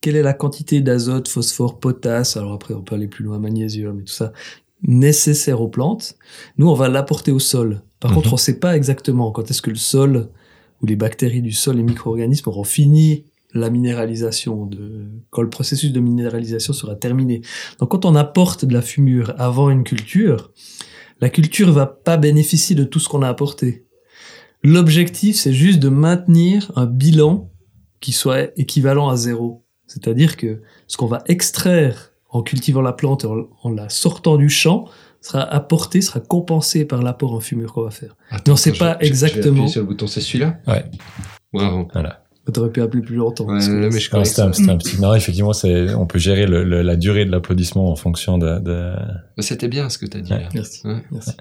quelle 0.00 0.16
est 0.16 0.22
la 0.22 0.32
quantité 0.32 0.80
d'azote, 0.80 1.28
phosphore, 1.28 1.78
potasse, 1.78 2.36
alors 2.38 2.52
après 2.54 2.72
on 2.74 2.80
peut 2.80 2.94
aller 2.94 3.06
plus 3.08 3.22
loin, 3.24 3.38
magnésium 3.38 4.00
et 4.00 4.04
tout 4.04 4.12
ça, 4.12 4.32
nécessaire 4.82 5.60
aux 5.60 5.68
plantes. 5.68 6.16
Nous, 6.56 6.68
on 6.68 6.74
va 6.74 6.88
l'apporter 6.88 7.32
au 7.32 7.38
sol. 7.38 7.82
Par 8.00 8.10
Mhm. 8.10 8.16
contre, 8.16 8.28
on 8.32 8.36
ne 8.36 8.40
sait 8.40 8.58
pas 8.58 8.76
exactement 8.76 9.30
quand 9.30 9.50
est-ce 9.50 9.60
que 9.60 9.68
le 9.70 9.76
sol 9.76 10.28
ou 10.80 10.86
les 10.86 10.96
bactéries 10.96 11.42
du 11.42 11.52
sol, 11.52 11.76
les 11.76 11.82
micro-organismes 11.82 12.48
auront 12.48 12.64
fini 12.64 13.24
la 13.52 13.68
minéralisation, 13.68 14.64
de, 14.64 15.02
quand 15.30 15.42
le 15.42 15.50
processus 15.50 15.92
de 15.92 16.00
minéralisation 16.00 16.72
sera 16.72 16.94
terminé. 16.94 17.42
Donc 17.78 17.90
quand 17.90 18.06
on 18.06 18.14
apporte 18.14 18.64
de 18.64 18.72
la 18.72 18.80
fumure 18.80 19.34
avant 19.38 19.68
une 19.68 19.84
culture, 19.84 20.50
la 21.20 21.28
culture 21.30 21.70
va 21.72 21.86
pas 21.86 22.16
bénéficier 22.16 22.74
de 22.76 22.84
tout 22.84 22.98
ce 22.98 23.08
qu'on 23.08 23.22
a 23.22 23.28
apporté. 23.28 23.86
L'objectif, 24.62 25.36
c'est 25.36 25.52
juste 25.52 25.78
de 25.78 25.88
maintenir 25.88 26.70
un 26.76 26.86
bilan 26.86 27.50
qui 28.00 28.12
soit 28.12 28.48
équivalent 28.58 29.08
à 29.08 29.16
zéro. 29.16 29.64
C'est-à-dire 29.86 30.36
que 30.36 30.62
ce 30.86 30.96
qu'on 30.96 31.06
va 31.06 31.22
extraire 31.26 32.12
en 32.28 32.42
cultivant 32.42 32.80
la 32.82 32.92
plante, 32.92 33.24
en, 33.24 33.48
en 33.62 33.70
la 33.70 33.88
sortant 33.88 34.36
du 34.36 34.48
champ, 34.48 34.86
sera 35.20 35.42
apporté, 35.42 36.00
sera 36.00 36.20
compensé 36.20 36.84
par 36.84 37.02
l'apport 37.02 37.34
en 37.34 37.40
fumure 37.40 37.72
qu'on 37.72 37.82
va 37.82 37.90
faire. 37.90 38.16
Attends, 38.30 38.52
Non, 38.52 38.56
c'est 38.56 38.72
pas 38.78 38.92
je- 38.92 38.92
je- 38.92 38.94
je 38.94 38.98
vais 39.00 39.06
exactement. 39.08 39.50
appuyer 39.52 39.68
sur 39.68 39.80
le 39.82 39.86
bouton, 39.88 40.06
c'est 40.06 40.20
celui-là? 40.20 40.58
Ouais. 40.66 40.84
Bravo. 41.52 41.88
Voilà. 41.92 42.22
T'aurais 42.50 42.70
pu 42.70 42.80
appeler 42.82 43.02
plus 43.02 43.16
longtemps. 43.16 43.44
Ouais, 43.44 43.54
parce 43.54 43.68
que- 43.68 43.72
mais 43.72 43.90
je 44.00 44.06
Non, 44.08 44.10
connais 44.12 44.24
c'était 44.24 44.42
un, 44.42 44.52
ça. 44.52 44.52
c'était 44.54 44.70
un 44.70 44.76
petit. 44.78 45.00
Non, 45.00 45.14
effectivement, 45.14 45.52
c'est, 45.52 45.94
on 45.94 46.06
peut 46.06 46.18
gérer 46.18 46.46
le- 46.46 46.64
le- 46.64 46.82
la 46.82 46.96
durée 46.96 47.24
de 47.24 47.30
l'applaudissement 47.30 47.90
en 47.90 47.96
fonction 47.96 48.38
de. 48.38 48.58
de- 48.58 48.92
Mais 49.36 49.42
C'était 49.42 49.68
bien 49.68 49.88
ce 49.88 49.98
que 49.98 50.06
tu 50.06 50.16
as 50.16 50.20
dit. 50.20 50.32
Ouais. 50.32 50.40
là. 50.40 50.48
Merci. 50.54 50.86
Ouais. 50.86 51.02
Merci. 51.10 51.32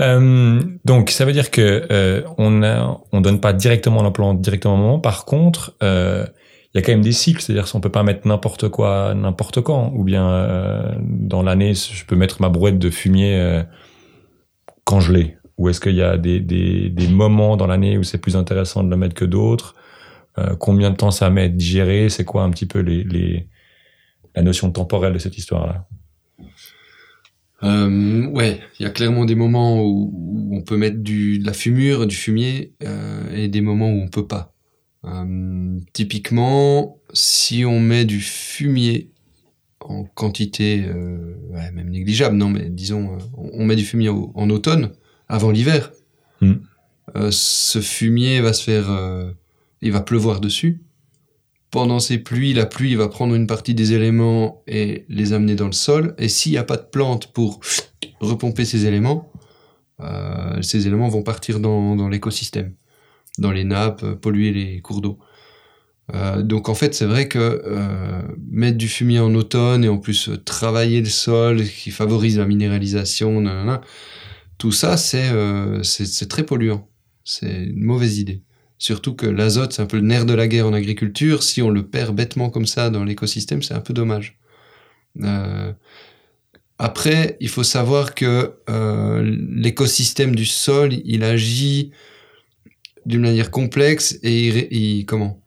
Euh, 0.00 0.60
donc, 0.84 1.10
ça 1.10 1.24
veut 1.24 1.32
dire 1.32 1.50
que 1.50 1.86
euh, 1.90 2.22
on 2.38 2.62
a, 2.62 3.00
on 3.12 3.20
donne 3.20 3.40
pas 3.40 3.52
directement 3.52 4.02
la 4.02 4.10
plante 4.10 4.40
directement 4.40 4.74
au 4.74 4.78
moment. 4.78 4.98
Par 5.00 5.24
contre, 5.24 5.74
euh, 5.82 6.24
il 6.74 6.78
y 6.78 6.82
a 6.82 6.82
quand 6.82 6.92
même 6.92 7.02
des 7.02 7.12
cycles, 7.12 7.40
c'est-à-dire 7.40 7.70
qu'on 7.70 7.80
peut 7.80 7.90
pas 7.92 8.02
mettre 8.02 8.26
n'importe 8.26 8.68
quoi 8.68 9.14
n'importe 9.14 9.60
quand, 9.60 9.92
ou 9.94 10.02
bien 10.04 10.28
euh, 10.28 10.92
dans 11.00 11.42
l'année, 11.42 11.74
je 11.74 12.04
peux 12.04 12.16
mettre 12.16 12.40
ma 12.42 12.48
brouette 12.48 12.78
de 12.78 12.90
fumier 12.90 13.36
euh, 13.38 13.62
quand 14.84 15.00
je 15.00 15.12
l'ai. 15.12 15.36
Ou 15.58 15.68
est-ce 15.68 15.80
qu'il 15.80 15.94
y 15.94 16.02
a 16.02 16.16
des, 16.16 16.40
des, 16.40 16.90
des 16.90 17.06
moments 17.06 17.56
dans 17.56 17.68
l'année 17.68 17.96
où 17.96 18.02
c'est 18.02 18.18
plus 18.18 18.34
intéressant 18.36 18.82
de 18.82 18.90
le 18.90 18.96
mettre 18.96 19.14
que 19.14 19.24
d'autres? 19.24 19.76
Euh, 20.38 20.56
Combien 20.56 20.90
de 20.90 20.96
temps 20.96 21.10
ça 21.10 21.30
met 21.30 21.42
à 21.42 21.44
être 21.44 21.56
digéré? 21.56 22.08
C'est 22.08 22.24
quoi 22.24 22.42
un 22.42 22.50
petit 22.50 22.66
peu 22.66 22.80
les, 22.80 23.04
les, 23.04 23.48
la 24.34 24.42
notion 24.42 24.70
temporelle 24.70 25.12
de 25.12 25.18
cette 25.18 25.38
histoire-là? 25.38 25.86
Euh, 27.62 28.26
ouais, 28.26 28.60
il 28.78 28.82
y 28.82 28.86
a 28.86 28.90
clairement 28.90 29.24
des 29.24 29.34
moments 29.36 29.82
où, 29.82 30.10
où 30.14 30.56
on 30.56 30.62
peut 30.62 30.76
mettre 30.76 30.98
du, 30.98 31.38
de 31.38 31.46
la 31.46 31.52
fumure, 31.52 32.06
du 32.06 32.16
fumier, 32.16 32.72
euh, 32.82 33.34
et 33.34 33.48
des 33.48 33.60
moments 33.60 33.90
où 33.90 34.00
on 34.02 34.08
peut 34.08 34.26
pas. 34.26 34.52
Euh, 35.04 35.78
typiquement, 35.92 36.98
si 37.12 37.64
on 37.64 37.80
met 37.80 38.04
du 38.04 38.20
fumier 38.20 39.10
en 39.80 40.04
quantité, 40.04 40.84
ouais, 41.50 41.70
même 41.72 41.90
négligeable, 41.90 42.36
non, 42.36 42.48
mais 42.48 42.68
disons, 42.70 43.18
on 43.36 43.64
met 43.66 43.76
du 43.76 43.84
fumier 43.84 44.08
au- 44.08 44.32
en 44.34 44.48
automne, 44.50 44.92
avant 45.28 45.50
l'hiver, 45.50 45.92
Hmm. 46.40 46.54
ce 47.30 47.80
fumier 47.80 48.40
va 48.40 48.52
se 48.52 48.64
faire, 48.64 48.90
il 49.84 49.92
va 49.92 50.00
pleuvoir 50.00 50.40
dessus. 50.40 50.82
Pendant 51.70 52.00
ces 52.00 52.18
pluies, 52.18 52.54
la 52.54 52.66
pluie 52.66 52.94
va 52.94 53.08
prendre 53.08 53.34
une 53.34 53.46
partie 53.46 53.74
des 53.74 53.92
éléments 53.92 54.62
et 54.66 55.04
les 55.08 55.32
amener 55.32 55.54
dans 55.54 55.66
le 55.66 55.72
sol. 55.72 56.14
Et 56.18 56.28
s'il 56.28 56.52
n'y 56.52 56.58
a 56.58 56.64
pas 56.64 56.76
de 56.76 56.86
plante 56.86 57.32
pour 57.32 57.60
repomper 58.20 58.64
ces 58.64 58.86
éléments, 58.86 59.30
euh, 60.00 60.62
ces 60.62 60.86
éléments 60.86 61.08
vont 61.08 61.22
partir 61.22 61.60
dans, 61.60 62.08
l'écosystème, 62.08 62.74
dans 63.38 63.50
les 63.50 63.64
nappes, 63.64 64.02
euh, 64.02 64.14
polluer 64.14 64.52
les 64.52 64.80
cours 64.80 65.00
d'eau. 65.00 65.18
Euh, 66.14 66.42
donc 66.42 66.68
en 66.68 66.74
fait, 66.74 66.94
c'est 66.94 67.06
vrai 67.06 67.28
que 67.28 67.62
mettre 68.50 68.78
du 68.78 68.88
fumier 68.88 69.20
en 69.20 69.34
automne 69.34 69.84
et 69.84 69.88
en 69.88 69.98
plus 69.98 70.30
travailler 70.44 71.00
le 71.00 71.08
sol 71.08 71.64
qui 71.64 71.90
favorise 71.90 72.38
la 72.38 72.46
minéralisation, 72.46 73.44
tout 74.58 74.72
ça, 74.72 74.96
c'est 74.96 76.28
très 76.28 76.44
polluant. 76.44 76.88
C'est 77.24 77.64
une 77.64 77.82
mauvaise 77.82 78.18
idée. 78.18 78.42
Surtout 78.84 79.14
que 79.14 79.24
l'azote, 79.24 79.72
c'est 79.72 79.80
un 79.80 79.86
peu 79.86 79.96
le 79.96 80.02
nerf 80.02 80.26
de 80.26 80.34
la 80.34 80.46
guerre 80.46 80.66
en 80.66 80.74
agriculture. 80.74 81.42
Si 81.42 81.62
on 81.62 81.70
le 81.70 81.86
perd 81.86 82.14
bêtement 82.14 82.50
comme 82.50 82.66
ça 82.66 82.90
dans 82.90 83.02
l'écosystème, 83.02 83.62
c'est 83.62 83.72
un 83.72 83.80
peu 83.80 83.94
dommage. 83.94 84.36
Euh, 85.22 85.72
après, 86.78 87.38
il 87.40 87.48
faut 87.48 87.62
savoir 87.62 88.14
que 88.14 88.56
euh, 88.68 89.38
l'écosystème 89.48 90.36
du 90.36 90.44
sol, 90.44 90.92
il 91.06 91.24
agit 91.24 91.92
d'une 93.06 93.22
manière 93.22 93.50
complexe 93.50 94.18
et 94.22 94.48
il, 94.70 95.06
comment? 95.06 95.40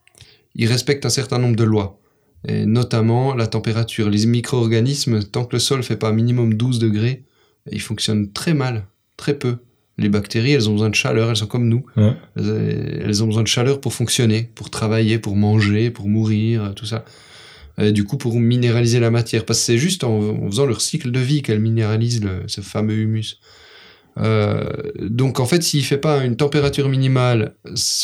Il 0.55 0.67
respecte 0.67 1.05
un 1.05 1.11
certain 1.11 1.37
nombre 1.37 1.57
de 1.57 1.63
lois, 1.63 1.99
notamment 2.43 3.35
la 3.35 3.45
température. 3.45 4.09
Les 4.09 4.25
micro-organismes, 4.25 5.21
tant 5.21 5.45
que 5.45 5.57
le 5.57 5.59
sol 5.59 5.83
fait 5.83 5.95
pas 5.95 6.11
minimum 6.11 6.55
12 6.55 6.79
degrés, 6.79 7.23
ils 7.71 7.81
fonctionnent 7.81 8.31
très 8.31 8.55
mal, 8.55 8.87
très 9.15 9.37
peu. 9.37 9.57
Les 9.97 10.09
bactéries, 10.09 10.51
elles 10.51 10.69
ont 10.69 10.73
besoin 10.73 10.89
de 10.89 10.95
chaleur, 10.95 11.29
elles 11.29 11.37
sont 11.37 11.47
comme 11.47 11.67
nous. 11.67 11.83
Ouais. 11.95 12.13
Elles, 12.35 13.01
elles 13.05 13.23
ont 13.23 13.27
besoin 13.27 13.41
de 13.43 13.47
chaleur 13.47 13.81
pour 13.81 13.93
fonctionner, 13.93 14.49
pour 14.53 14.69
travailler, 14.69 15.17
pour 15.17 15.35
manger, 15.35 15.89
pour 15.89 16.07
mourir, 16.07 16.73
tout 16.75 16.85
ça. 16.85 17.03
Et 17.79 17.91
du 17.91 18.03
coup, 18.03 18.17
pour 18.17 18.39
minéraliser 18.39 18.99
la 18.99 19.09
matière. 19.11 19.43
Parce 19.45 19.59
que 19.59 19.65
c'est 19.65 19.77
juste 19.77 20.03
en, 20.03 20.19
en 20.19 20.47
faisant 20.49 20.65
leur 20.65 20.81
cycle 20.81 21.09
de 21.11 21.19
vie 21.19 21.41
qu'elles 21.41 21.59
minéralisent 21.59 22.23
le- 22.23 22.43
ce 22.47 22.61
fameux 22.61 22.93
humus. 22.95 23.39
Euh, 24.19 24.67
donc 25.01 25.39
en 25.39 25.45
fait, 25.45 25.61
s'il 25.63 25.83
fait 25.83 25.97
pas 25.99 26.23
une 26.25 26.35
température 26.35 26.89
minimale, 26.89 27.53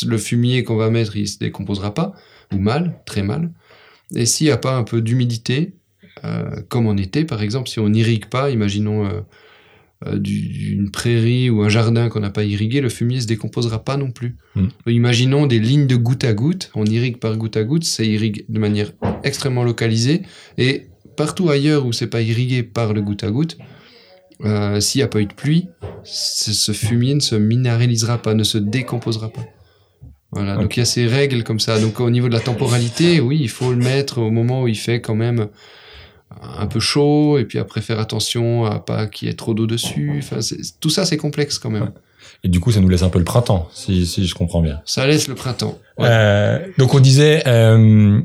le 0.06 0.18
fumier 0.18 0.62
qu'on 0.62 0.76
va 0.76 0.90
mettre, 0.90 1.16
il 1.16 1.26
se 1.28 1.38
décomposera 1.38 1.92
pas, 1.94 2.12
ou 2.52 2.58
mal, 2.58 3.00
très 3.04 3.22
mal. 3.22 3.50
Et 4.14 4.26
s'il 4.26 4.46
n'y 4.46 4.52
a 4.52 4.56
pas 4.56 4.76
un 4.76 4.84
peu 4.84 5.00
d'humidité, 5.00 5.74
euh, 6.24 6.44
comme 6.68 6.86
en 6.86 6.96
été 6.96 7.24
par 7.24 7.42
exemple, 7.42 7.68
si 7.68 7.80
on 7.80 7.88
n'irrigue 7.88 8.26
pas, 8.26 8.50
imaginons 8.50 9.06
euh, 9.06 9.20
euh, 10.06 10.18
du- 10.18 10.74
une 10.74 10.90
prairie 10.90 11.50
ou 11.50 11.62
un 11.62 11.68
jardin 11.68 12.08
qu'on 12.08 12.20
n'a 12.20 12.30
pas 12.30 12.44
irrigué, 12.44 12.80
le 12.80 12.88
fumier 12.88 13.20
se 13.20 13.26
décomposera 13.26 13.84
pas 13.84 13.96
non 13.96 14.10
plus. 14.10 14.36
Mm. 14.54 14.66
Imaginons 14.88 15.46
des 15.46 15.58
lignes 15.58 15.86
de 15.86 15.96
goutte 15.96 16.24
à 16.24 16.32
goutte, 16.34 16.70
on 16.74 16.84
irrigue 16.84 17.18
par 17.18 17.36
goutte 17.36 17.56
à 17.56 17.64
goutte, 17.64 17.84
ça 17.84 18.04
irrigue 18.04 18.44
de 18.48 18.58
manière 18.58 18.92
extrêmement 19.22 19.64
localisée, 19.64 20.22
et 20.58 20.86
partout 21.16 21.48
ailleurs 21.50 21.86
où 21.86 21.92
c'est 21.92 22.08
pas 22.08 22.20
irrigué 22.22 22.62
par 22.62 22.92
le 22.92 23.00
goutte 23.02 23.24
à 23.24 23.30
goutte, 23.30 23.56
euh, 24.44 24.80
s'il 24.80 24.98
n'y 24.98 25.04
a 25.04 25.08
pas 25.08 25.20
eu 25.20 25.26
de 25.26 25.32
pluie, 25.32 25.68
ce 26.02 26.72
fumier 26.72 27.14
ne 27.14 27.20
se 27.20 27.34
minéralisera 27.36 28.18
pas, 28.20 28.34
ne 28.34 28.44
se 28.44 28.58
décomposera 28.58 29.30
pas. 29.30 29.44
Voilà, 30.32 30.56
donc 30.56 30.64
Ok. 30.64 30.76
il 30.76 30.80
y 30.80 30.82
a 30.82 30.86
ces 30.86 31.06
règles 31.06 31.44
comme 31.44 31.60
ça. 31.60 31.78
Donc 31.78 32.00
au 32.00 32.10
niveau 32.10 32.26
de 32.28 32.32
la 32.34 32.40
temporalité, 32.40 33.20
oui, 33.20 33.38
il 33.40 33.48
faut 33.48 33.70
le 33.70 33.76
mettre 33.76 34.18
au 34.18 34.32
moment 34.32 34.62
où 34.64 34.68
il 34.68 34.76
fait 34.76 35.00
quand 35.00 35.14
même 35.14 35.46
un 36.30 36.66
peu 36.66 36.80
chaud, 36.80 37.38
et 37.38 37.44
puis 37.44 37.58
après 37.58 37.80
faire 37.80 38.00
attention 38.00 38.64
à 38.64 38.80
pas 38.80 39.06
qu'il 39.06 39.28
y 39.28 39.30
ait 39.30 39.34
trop 39.34 39.54
d'eau 39.54 39.66
dessus. 39.66 40.12
Enfin, 40.18 40.38
tout 40.80 40.90
ça 40.90 41.04
c'est 41.04 41.16
complexe 41.16 41.58
quand 41.58 41.70
même. 41.70 41.84
Ouais. 41.84 41.88
Et 42.42 42.48
du 42.48 42.60
coup, 42.60 42.72
ça 42.72 42.80
nous 42.80 42.88
laisse 42.88 43.02
un 43.02 43.08
peu 43.08 43.18
le 43.18 43.24
printemps, 43.24 43.68
si, 43.72 44.06
si 44.06 44.26
je 44.26 44.34
comprends 44.34 44.60
bien. 44.60 44.80
Ça 44.84 45.06
laisse 45.06 45.28
le 45.28 45.34
printemps. 45.34 45.78
Ouais. 45.98 46.08
Euh, 46.10 46.58
donc 46.78 46.94
on 46.94 47.00
disait, 47.00 47.42
euh, 47.46 48.20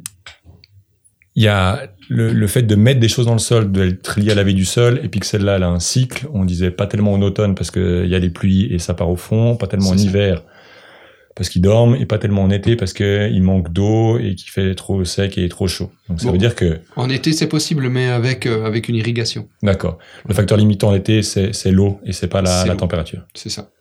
il 1.36 1.44
y 1.44 1.48
a 1.48 1.84
le, 2.10 2.34
le 2.34 2.48
fait 2.48 2.64
de 2.64 2.76
mettre 2.76 3.00
des 3.00 3.08
choses 3.08 3.28
dans 3.28 3.34
le 3.34 3.40
sol, 3.40 3.72
d'être 3.72 4.20
lié 4.20 4.32
à 4.32 4.36
la 4.36 4.44
vie 4.44 4.56
du 4.56 4.66
sol, 4.66 5.00
et 5.04 5.10
puis 5.10 5.20
que 5.20 5.26
celle-là, 5.26 5.56
elle 5.56 5.64
a 5.64 5.70
un 5.70 5.80
cycle. 5.80 6.28
On 6.34 6.44
disait 6.44 6.72
pas 6.72 6.88
tellement 6.88 7.14
en 7.14 7.22
automne 7.22 7.56
parce 7.56 7.72
qu'il 7.72 8.08
y 8.08 8.16
a 8.16 8.20
les 8.20 8.30
pluies 8.30 8.74
et 8.74 8.80
ça 8.80 8.94
part 8.94 9.10
au 9.10 9.16
fond, 9.16 9.56
pas 9.56 9.68
tellement 9.68 9.92
en 9.92 9.98
ça. 9.98 10.04
hiver 10.04 10.44
parce 11.36 11.48
qu'ils 11.50 11.62
dorment, 11.62 11.96
et 11.96 12.06
pas 12.06 12.18
tellement 12.18 12.44
en 12.44 12.50
été 12.50 12.76
parce 12.76 12.92
qu'il 12.94 13.42
manque 13.42 13.72
d'eau 13.72 14.18
et 14.20 14.36
qu'il 14.36 14.50
fait 14.50 14.76
trop 14.76 15.04
sec 15.06 15.38
et 15.38 15.48
trop 15.48 15.68
chaud. 15.68 15.90
Donc 16.10 16.20
ça 16.20 16.26
Bon. 16.28 16.32
veut 16.34 16.38
dire 16.38 16.56
que, 16.56 16.80
En 16.96 17.10
été 17.10 17.32
c'est 17.34 17.48
possible, 17.48 17.90
mais 17.90 18.08
avec, 18.08 18.46
euh, 18.46 18.66
avec 18.66 18.90
une 18.90 18.96
irrigation. 18.96 19.48
d'accord, 19.64 19.98
le 20.28 20.34
facteur 20.34 20.58
limitant 20.58 20.90
en 20.90 20.96
été, 20.96 21.22
c'est 21.24 21.72
l'eau 21.72 22.00
et 22.06 22.12
c'est 22.14 22.28
pas 22.28 22.42
la, 22.42 22.66
la 22.66 22.76
température. 22.76 23.26
C'est 23.34 23.50
ça. 23.50 23.72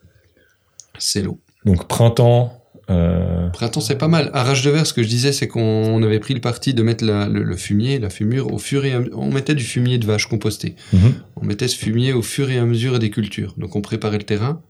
C'est 0.98 1.22
l'eau. 1.22 1.40
Donc 1.64 1.88
printemps, 1.88 2.54
euh, 2.90 3.48
Printemps, 3.50 3.80
c'est 3.82 3.98
pas 3.98 4.08
mal. 4.08 4.30
À 4.32 4.44
Rage 4.44 4.62
de 4.64 4.70
Verre, 4.70 4.86
ce 4.86 4.94
que 4.94 5.02
je 5.02 5.08
disais, 5.08 5.32
c'est 5.32 5.46
qu'on 5.48 6.02
avait 6.02 6.20
pris 6.20 6.32
le 6.34 6.40
parti 6.40 6.72
de 6.74 6.82
mettre 6.82 7.04
la- 7.04 7.28
le, 7.28 7.42
le 7.42 7.56
fumier, 7.56 7.98
la 7.98 8.08
fumure, 8.08 8.50
au 8.52 8.58
fur 8.58 8.84
et 8.86 8.94
à 8.94 9.00
On 9.12 9.30
mettait 9.30 9.54
du 9.54 9.64
fumier 9.64 9.98
de 9.98 10.06
vache 10.06 10.26
composté. 10.26 10.74
mhm, 10.94 11.12
On 11.36 11.44
mettait 11.44 11.68
ce 11.68 11.76
fumier 11.76 12.12
au 12.14 12.22
fur 12.22 12.50
et 12.50 12.56
à 12.58 12.64
mesure 12.64 12.98
des 12.98 13.10
cultures. 13.10 13.54
Donc 13.58 13.76
on 13.76 13.82
préparait 13.82 14.16
le 14.18 14.24
terrain, 14.24 14.62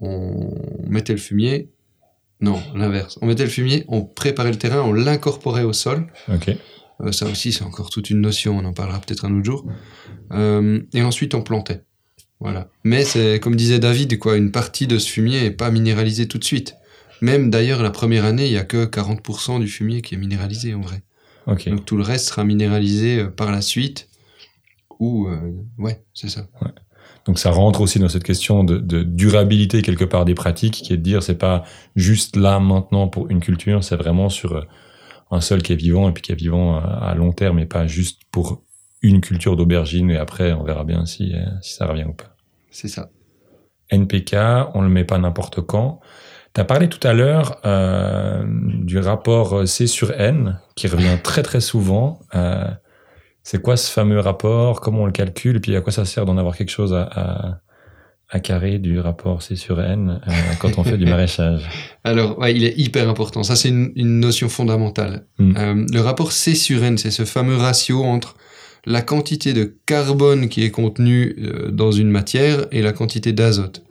on 0.00 0.50
mettait 0.86 1.14
le 1.14 1.18
fumier. 1.18 1.68
Non, 2.40 2.62
l'inverse. 2.74 3.18
On 3.20 3.26
mettait 3.26 3.44
le 3.44 3.50
fumier, 3.50 3.84
on 3.88 4.02
préparait 4.04 4.50
le 4.52 4.58
terrain, 4.58 4.82
on 4.82 4.92
l'incorporait 4.92 5.64
au 5.64 5.72
sol. 5.72 6.06
ok, 6.32 6.56
Euh, 7.00 7.12
ça 7.12 7.26
aussi, 7.26 7.52
c'est 7.52 7.62
encore 7.64 7.90
toute 7.90 8.10
une 8.10 8.20
notion, 8.20 8.58
on 8.58 8.64
en 8.64 8.72
parlera 8.72 9.00
peut-être 9.00 9.24
un 9.24 9.34
autre 9.36 9.44
jour. 9.44 9.64
Euh, 10.32 10.80
et 10.92 11.02
ensuite, 11.02 11.34
on 11.34 11.42
plantait. 11.42 11.82
Voilà. 12.40 12.68
Mais 12.84 13.04
c'est, 13.04 13.40
comme 13.40 13.56
disait 13.56 13.78
David, 13.80 14.18
quoi, 14.18 14.36
une 14.36 14.52
partie 14.52 14.86
de 14.86 14.98
ce 14.98 15.08
fumier 15.10 15.44
est 15.44 15.50
pas 15.50 15.70
minéralisée 15.70 16.28
tout 16.28 16.38
de 16.38 16.44
suite. 16.44 16.74
Même 17.20 17.50
d'ailleurs, 17.50 17.82
la 17.82 17.90
première 17.90 18.24
année, 18.24 18.46
il 18.46 18.52
y 18.52 18.56
a 18.58 18.64
que 18.64 18.84
40% 18.86 19.58
du 19.58 19.66
fumier 19.66 20.02
qui 20.02 20.14
est 20.14 20.18
minéralisé 20.18 20.74
en 20.74 20.80
vrai. 20.80 21.02
ok. 21.46 21.68
Donc 21.68 21.84
tout 21.84 21.96
le 21.96 22.04
reste 22.04 22.28
sera 22.28 22.44
minéralisé 22.44 23.18
euh, 23.20 23.26
par 23.28 23.50
la 23.50 23.60
suite. 23.60 24.08
Ou, 25.00 25.28
euh, 25.28 25.52
ouais, 25.78 26.02
c'est 26.14 26.28
ça. 26.28 26.48
Donc 27.28 27.38
ça 27.38 27.50
rentre 27.50 27.82
aussi 27.82 27.98
dans 27.98 28.08
cette 28.08 28.24
question 28.24 28.64
de, 28.64 28.78
de 28.78 29.02
durabilité 29.02 29.82
quelque 29.82 30.04
part 30.04 30.24
des 30.24 30.34
pratiques, 30.34 30.72
qui 30.72 30.94
est 30.94 30.96
de 30.96 31.02
dire 31.02 31.22
c'est 31.22 31.36
pas 31.36 31.62
juste 31.94 32.36
là 32.36 32.58
maintenant 32.58 33.06
pour 33.06 33.30
une 33.30 33.40
culture, 33.40 33.84
c'est 33.84 33.96
vraiment 33.96 34.30
sur 34.30 34.54
euh, 34.54 34.62
un 35.30 35.42
sol 35.42 35.60
qui 35.60 35.74
est 35.74 35.76
vivant 35.76 36.08
et 36.08 36.12
puis 36.12 36.22
qui 36.22 36.32
est 36.32 36.36
vivant 36.36 36.78
à 36.78 37.14
long 37.14 37.32
terme 37.32 37.58
et 37.58 37.66
pas 37.66 37.86
juste 37.86 38.22
pour 38.32 38.62
une 39.02 39.20
culture 39.20 39.56
d'aubergine 39.56 40.10
et 40.10 40.16
après 40.16 40.54
on 40.54 40.64
verra 40.64 40.84
bien 40.84 41.04
si, 41.04 41.34
euh, 41.34 41.44
si 41.60 41.74
ça 41.74 41.86
revient 41.86 42.04
ou 42.04 42.14
pas. 42.14 42.34
C'est 42.70 42.88
ça. 42.88 43.10
NPK, 43.90 44.34
on 44.72 44.80
le 44.80 44.88
met 44.88 45.04
pas 45.04 45.18
n'importe 45.18 45.60
quand. 45.60 46.00
Tu 46.54 46.62
as 46.62 46.64
parlé 46.64 46.88
tout 46.88 47.06
à 47.06 47.12
l'heure 47.12 47.60
euh, 47.66 48.42
du 48.46 48.98
rapport 48.98 49.68
C 49.68 49.86
sur 49.86 50.12
N 50.12 50.58
qui 50.76 50.88
revient 50.88 51.18
très 51.22 51.42
très 51.42 51.60
souvent. 51.60 52.20
Euh, 52.34 52.68
c'est 53.50 53.62
quoi 53.62 53.78
ce 53.78 53.90
fameux 53.90 54.20
rapport? 54.20 54.82
Comment 54.82 55.04
on 55.04 55.06
le 55.06 55.12
calcule? 55.12 55.56
Et 55.56 55.60
puis 55.60 55.74
à 55.74 55.80
quoi 55.80 55.90
ça 55.90 56.04
sert 56.04 56.26
d'en 56.26 56.36
avoir 56.36 56.54
quelque 56.54 56.68
chose 56.68 56.92
à, 56.92 57.04
à, 57.04 57.60
à 58.28 58.40
carré 58.40 58.78
du 58.78 59.00
rapport 59.00 59.40
C 59.40 59.56
sur 59.56 59.80
N 59.80 60.20
euh, 60.28 60.32
quand 60.60 60.76
on 60.76 60.84
fait 60.84 60.98
du 60.98 61.06
maraîchage? 61.10 61.62
Alors, 62.04 62.38
ouais, 62.38 62.54
il 62.54 62.62
est 62.62 62.78
hyper 62.78 63.08
important. 63.08 63.42
Ça, 63.44 63.56
c'est 63.56 63.70
une, 63.70 63.90
une 63.96 64.20
notion 64.20 64.50
fondamentale. 64.50 65.24
Mm. 65.38 65.56
Euh, 65.56 65.86
le 65.90 66.00
rapport 66.02 66.32
C 66.32 66.54
sur 66.54 66.84
N, 66.84 66.98
c'est 66.98 67.10
ce 67.10 67.24
fameux 67.24 67.56
ratio 67.56 68.04
entre 68.04 68.36
la 68.84 69.00
quantité 69.00 69.54
de 69.54 69.78
carbone 69.86 70.50
qui 70.50 70.62
est 70.62 70.70
contenue 70.70 71.34
euh, 71.38 71.70
dans 71.70 71.90
une 71.90 72.10
matière 72.10 72.66
et 72.70 72.82
la 72.82 72.92
quantité 72.92 73.32
d'azote. 73.32 73.82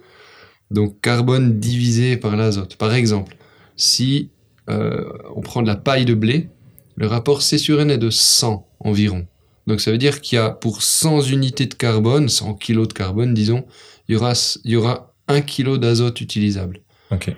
Donc, 0.69 1.01
carbone 1.01 1.59
divisé 1.59 2.15
par 2.15 2.35
l'azote. 2.35 2.75
Par 2.75 2.93
exemple, 2.93 3.37
si 3.75 4.29
on 4.67 5.41
prend 5.41 5.63
de 5.63 5.67
la 5.67 5.77
paille 5.77 6.05
de 6.05 6.13
blé, 6.13 6.49
le 6.95 7.07
rapport 7.07 7.41
C 7.41 7.57
sur 7.57 7.81
N 7.81 7.89
est 7.89 7.97
de 7.97 8.11
100 8.11 8.67
environ. 8.81 9.25
Donc, 9.67 9.81
ça 9.81 9.91
veut 9.91 9.97
dire 9.97 10.21
qu'il 10.21 10.37
y 10.37 10.39
a 10.39 10.49
pour 10.49 10.81
100 10.81 11.21
unités 11.23 11.65
de 11.65 11.73
carbone, 11.73 12.29
100 12.29 12.55
kilos 12.55 12.87
de 12.87 12.93
carbone, 12.93 13.33
disons, 13.33 13.65
il 14.07 14.13
y 14.13 14.15
aura, 14.15 14.33
il 14.63 14.71
y 14.71 14.75
aura 14.75 15.13
1 15.27 15.41
kilo 15.41 15.77
d'azote 15.77 16.21
utilisable. 16.21 16.81
Ok. 17.11 17.35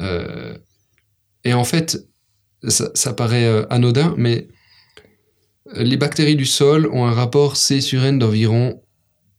Euh, 0.00 0.56
et 1.44 1.54
en 1.54 1.64
fait, 1.64 2.08
ça, 2.66 2.90
ça 2.94 3.12
paraît 3.12 3.46
euh, 3.46 3.66
anodin, 3.70 4.14
mais 4.16 4.48
les 5.74 5.96
bactéries 5.96 6.36
du 6.36 6.46
sol 6.46 6.88
ont 6.92 7.04
un 7.04 7.12
rapport 7.12 7.56
C 7.56 7.80
sur 7.80 8.04
N 8.04 8.18
d'environ, 8.18 8.82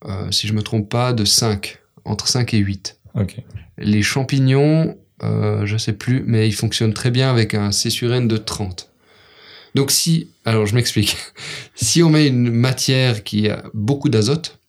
euh, 0.06 0.32
si 0.32 0.48
je 0.48 0.54
me 0.54 0.62
trompe 0.62 0.90
pas, 0.90 1.14
de 1.14 1.26
5, 1.26 1.80
entre 2.06 2.28
5 2.28 2.54
et 2.54 2.58
8. 2.58 3.00
Ok. 3.16 3.38
Les 3.78 4.02
champignons, 4.02 4.98
euh, 5.24 5.66
je 5.66 5.78
sais 5.78 5.94
plus, 5.94 6.24
mais 6.26 6.48
ils 6.48 6.54
fonctionnent 6.54 6.94
très 6.94 7.12
bien 7.12 7.30
avec 7.30 7.54
un 7.54 7.72
C 7.72 7.90
sur 7.90 8.14
N 8.14 8.28
de 8.28 8.38
30. 8.38 8.89
Donc 9.76 9.92
si, 9.92 10.28
alors 10.46 10.66
je 10.66 10.76
m'explique, 10.76 11.16
si 11.76 12.02
on 12.04 12.10
met 12.10 12.28
une 12.28 12.52
matière 12.52 13.24
qui 13.24 13.50
a 13.50 13.64
beaucoup 13.74 14.10
d'azote, 14.10 14.60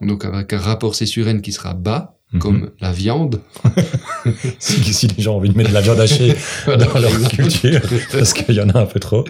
donc 0.00 0.24
avec 0.24 0.52
un 0.52 0.58
rapport 0.58 0.94
C 0.94 1.06
sur 1.06 1.26
N 1.28 1.40
qui 1.42 1.52
sera 1.52 1.74
bas, 1.74 2.16
Mhm. 2.32 2.38
comme 2.40 2.70
la 2.80 2.92
viande, 2.92 3.40
si, 4.60 4.94
si 4.94 5.08
les 5.08 5.20
gens 5.20 5.34
ont 5.34 5.38
envie 5.38 5.48
de 5.50 5.56
mettre 5.56 5.70
de 5.70 5.74
la 5.74 5.80
viande 5.80 5.98
hachée 5.98 6.36
Voilà, 6.64 6.84
dans 6.86 6.98
leur 7.00 7.28
culture, 7.28 7.80
parce 8.12 8.32
qu'il 8.34 8.54
y 8.54 8.60
en 8.60 8.68
a 8.70 8.78
un 8.78 8.86
peu 8.86 9.00
trop. 9.00 9.24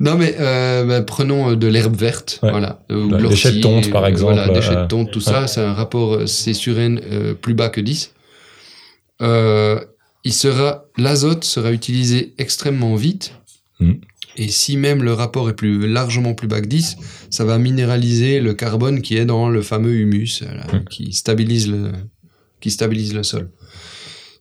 Non, 0.00 0.14
mais 0.16 0.34
euh, 0.40 0.82
bah, 0.86 1.02
prenons 1.02 1.50
euh, 1.50 1.56
de 1.56 1.66
l'herbe 1.66 1.94
verte, 1.94 2.38
Ouais. 2.42 2.50
voilà. 2.50 2.80
ou 2.88 3.08
de 3.08 3.26
des 3.26 3.36
chais 3.36 3.52
de 3.52 3.60
tonte, 3.60 3.90
par 3.90 4.04
euh, 4.04 4.06
exemple, 4.08 4.32
Voilà, 4.32 4.48
euh, 4.50 4.82
de 4.84 4.88
tonte, 4.88 5.10
tout 5.10 5.20
ça, 5.20 5.46
c'est 5.46 5.60
un 5.60 5.74
rapport 5.74 6.26
C 6.26 6.54
sur 6.54 6.78
N 6.78 6.98
euh, 7.12 7.34
plus 7.34 7.52
bas 7.52 7.68
que 7.68 7.82
10. 7.82 8.14
Euh, 9.20 9.78
il 10.24 10.32
sera, 10.32 10.84
l'azote 10.96 11.44
sera 11.44 11.70
utilisé 11.70 12.32
extrêmement 12.38 12.94
vite. 12.94 13.34
Mm. 13.80 13.92
Et 14.40 14.48
si 14.48 14.76
même 14.76 15.02
le 15.02 15.12
rapport 15.12 15.48
est 15.50 15.54
plus 15.54 15.86
largement 15.88 16.32
plus 16.34 16.46
bas 16.48 16.60
que 16.60 16.66
10, 16.66 16.96
ça 17.28 17.44
va 17.44 17.58
minéraliser 17.58 18.40
le 18.40 18.54
carbone 18.54 19.02
qui 19.02 19.16
est 19.16 19.24
dans 19.26 19.48
le 19.50 19.62
fameux 19.62 19.94
humus, 19.96 20.42
euh, 20.42 20.54
là, 20.54 20.66
Mm. 20.72 20.84
qui 20.88 21.12
stabilise 21.12 21.68
le, 21.68 21.90
qui 22.60 22.70
stabilise 22.70 23.14
le 23.14 23.22
sol. 23.24 23.50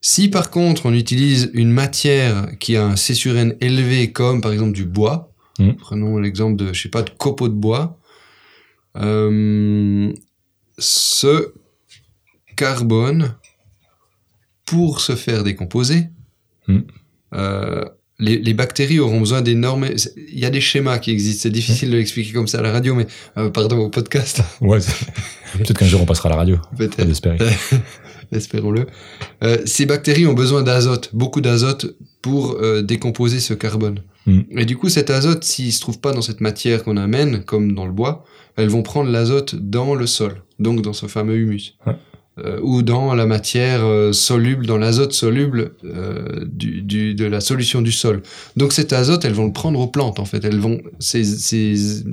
Si 0.02 0.30
par 0.30 0.52
contre 0.52 0.86
on 0.86 0.94
utilise 0.94 1.50
une 1.54 1.72
matière 1.72 2.48
qui 2.60 2.78
a 2.78 2.86
un 2.86 2.96
C 2.96 3.16
sur 3.16 3.36
N 3.36 3.56
élevé 3.60 4.12
comme 4.12 4.42
par 4.42 4.52
exemple 4.54 4.74
du 4.74 4.86
bois, 4.86 5.34
Mm. 5.60 5.72
prenons 5.74 6.20
l'exemple 6.20 6.56
de 6.56 6.72
je 6.74 6.84
sais 6.84 6.90
pas 6.90 7.02
de 7.02 7.10
copeaux 7.10 7.48
de 7.50 7.54
bois, 7.56 8.00
euh, 8.98 10.14
ce 10.78 11.54
carbone 12.56 13.34
pour 14.66 15.02
se 15.02 15.16
faire 15.16 15.44
décomposer, 15.44 16.10
Mm. 16.68 16.80
euh, 17.34 17.86
les, 18.20 18.38
les 18.40 18.54
bactéries 18.54 19.00
auront 19.00 19.20
besoin 19.20 19.42
d'énormes. 19.42 19.88
Il 20.18 20.40
y 20.40 20.46
a 20.46 20.50
des 20.50 20.62
schémas 20.62 20.98
qui 21.00 21.12
existent. 21.12 21.44
C'est 21.44 21.52
difficile 21.52 21.92
de 21.92 21.98
l'expliquer 21.98 22.34
comme 22.34 22.48
ça 22.48 22.60
à 22.60 22.62
la 22.62 22.72
radio, 22.72 22.96
mais 22.96 23.08
euh, 23.38 23.50
pardon 23.50 23.78
au 23.78 23.90
podcast 23.90 24.42
Ouais, 24.62 24.80
peut-être 25.54 25.78
qu'un 25.78 25.86
jour 25.86 26.02
on 26.02 26.06
passera 26.06 26.30
à 26.30 26.32
la 26.32 26.38
radio. 26.38 26.58
peut-être. 26.78 27.36
Espérons-le. 28.32 28.88
Euh, 29.44 29.58
ces 29.66 29.86
bactéries 29.86 30.28
ont 30.28 30.34
besoin 30.34 30.62
d'azote, 30.62 31.12
beaucoup 31.14 31.40
d'azote 31.40 31.96
pour 32.22 32.58
euh, 32.60 32.82
décomposer 32.82 33.40
ce 33.40 33.54
carbone. 33.54 34.02
Mm. 34.26 34.42
Et 34.58 34.66
du 34.66 34.76
coup, 34.76 34.90
cet 34.90 35.10
azote, 35.10 35.46
s'il 35.46 35.72
se 35.72 35.80
trouve 35.80 36.00
pas 36.00 36.12
dans 36.12 36.22
cette 36.22 36.42
matière 36.42 36.84
qu'on 36.84 36.98
amène, 36.98 37.44
comme 37.46 37.74
dans 37.74 37.86
le 37.86 37.94
bois, 37.94 38.26
elles 38.58 38.68
vont 38.68 38.84
prendre 38.84 39.10
l'azote 39.10 39.56
dans 39.56 39.96
le 39.96 40.08
sol, 40.08 40.42
donc 40.60 40.82
dans 40.82 40.92
ce 40.92 41.06
fameux 41.06 41.36
humus. 41.36 41.78
Ouais. 41.86 41.96
Euh, 42.46 42.60
ou 42.62 42.84
dans 42.84 43.16
la 43.16 43.26
matière 43.26 43.84
euh, 43.84 44.14
soluble, 44.14 44.68
dans 44.68 44.78
l'azote 44.78 45.14
soluble 45.14 45.72
euh, 45.86 46.46
de 46.46 47.26
la 47.26 47.40
solution 47.40 47.82
du 47.82 47.92
sol. 47.92 48.22
Donc 48.56 48.74
cet 48.74 48.94
azote, 48.94 49.26
elles 49.26 49.34
vont 49.34 49.48
le 49.48 49.54
prendre 49.54 49.80
aux 49.80 49.88
plantes 49.88 50.20
en 50.20 50.26
fait. 50.26 50.46
Elles 50.46 50.60
vont, 50.60 50.80
ces, 51.00 52.06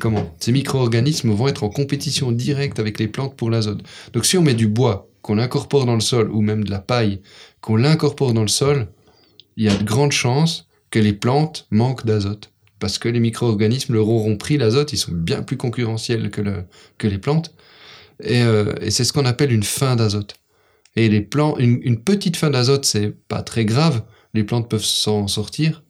comment, 0.00 0.34
ces 0.40 0.50
micro-organismes 0.50 1.30
vont 1.30 1.46
être 1.46 1.62
en 1.62 1.68
compétition 1.68 2.32
directe 2.32 2.80
avec 2.80 2.98
les 2.98 3.06
plantes 3.06 3.36
pour 3.36 3.48
l'azote. 3.48 3.80
Donc 4.12 4.26
si 4.26 4.36
on 4.36 4.42
met 4.42 4.54
du 4.54 4.66
bois, 4.66 5.08
qu'on 5.22 5.36
l'incorpore 5.36 5.86
dans 5.86 5.94
le 5.94 6.00
sol, 6.00 6.28
ou 6.32 6.40
même 6.40 6.64
de 6.64 6.70
la 6.70 6.80
paille, 6.80 7.20
qu'on 7.60 7.76
l'incorpore 7.76 8.32
dans 8.32 8.42
le 8.42 8.48
sol, 8.48 8.88
il 9.56 9.66
y 9.66 9.68
a 9.68 9.76
de 9.76 9.84
grandes 9.84 10.12
chances 10.12 10.66
que 10.90 10.98
les 10.98 11.12
plantes 11.12 11.68
manquent 11.70 12.06
d'azote. 12.06 12.50
Parce 12.80 12.98
que 12.98 13.08
les 13.08 13.20
micro-organismes 13.20 13.94
leur 13.94 14.08
auront 14.08 14.36
pris 14.36 14.58
l'azote, 14.58 14.92
ils 14.92 14.98
sont 14.98 15.12
bien 15.12 15.42
plus 15.42 15.58
concurrentiels 15.58 16.30
que 16.30 17.06
les 17.06 17.18
plantes. 17.18 17.54
Et, 18.22 18.42
euh, 18.42 18.72
et 18.80 18.90
c'est 18.90 19.04
ce 19.04 19.12
qu'on 19.12 19.26
appelle 19.26 19.52
une 19.52 19.62
fin 19.62 19.96
d'azote. 19.96 20.36
Et 20.96 21.08
les 21.08 21.20
plants, 21.20 21.56
une, 21.58 21.80
une 21.82 22.02
petite 22.02 22.36
fin 22.36 22.50
d'azote, 22.50 22.84
c'est 22.84 23.14
pas 23.28 23.42
très 23.42 23.64
grave. 23.64 24.02
Les 24.34 24.44
plantes 24.44 24.68
peuvent 24.68 24.84
s'en 24.84 25.28
sortir. 25.28 25.82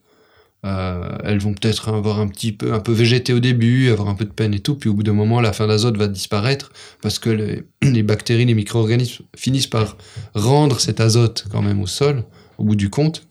Euh, 0.63 1.17
elles 1.23 1.39
vont 1.39 1.53
peut-être 1.53 1.89
avoir 1.89 2.19
un 2.19 2.27
petit 2.27 2.51
peu, 2.51 2.73
un 2.73 2.79
peu 2.79 2.91
végéter 2.91 3.33
au 3.33 3.39
début, 3.39 3.89
avoir 3.89 4.09
un 4.09 4.15
peu 4.15 4.25
de 4.25 4.31
peine 4.31 4.53
et 4.53 4.59
tout. 4.59 4.75
Puis 4.75 4.89
au 4.89 4.93
bout 4.93 5.03
d'un 5.03 5.13
moment, 5.13 5.41
la 5.41 5.53
fin 5.53 5.67
d'azote 5.67 5.97
va 5.97 6.07
disparaître 6.07 6.71
parce 7.01 7.17
que 7.17 7.29
les, 7.29 7.63
les 7.81 8.03
bactéries, 8.03 8.45
les 8.45 8.53
micro-organismes 8.53 9.25
finissent 9.35 9.67
par 9.67 9.97
rendre 10.35 10.79
cet 10.79 10.99
azote 10.99 11.45
quand 11.51 11.61
même 11.61 11.81
au 11.81 11.87
sol, 11.87 12.23
au 12.57 12.63
bout 12.63 12.75
du 12.75 12.89
compte. 12.89 13.27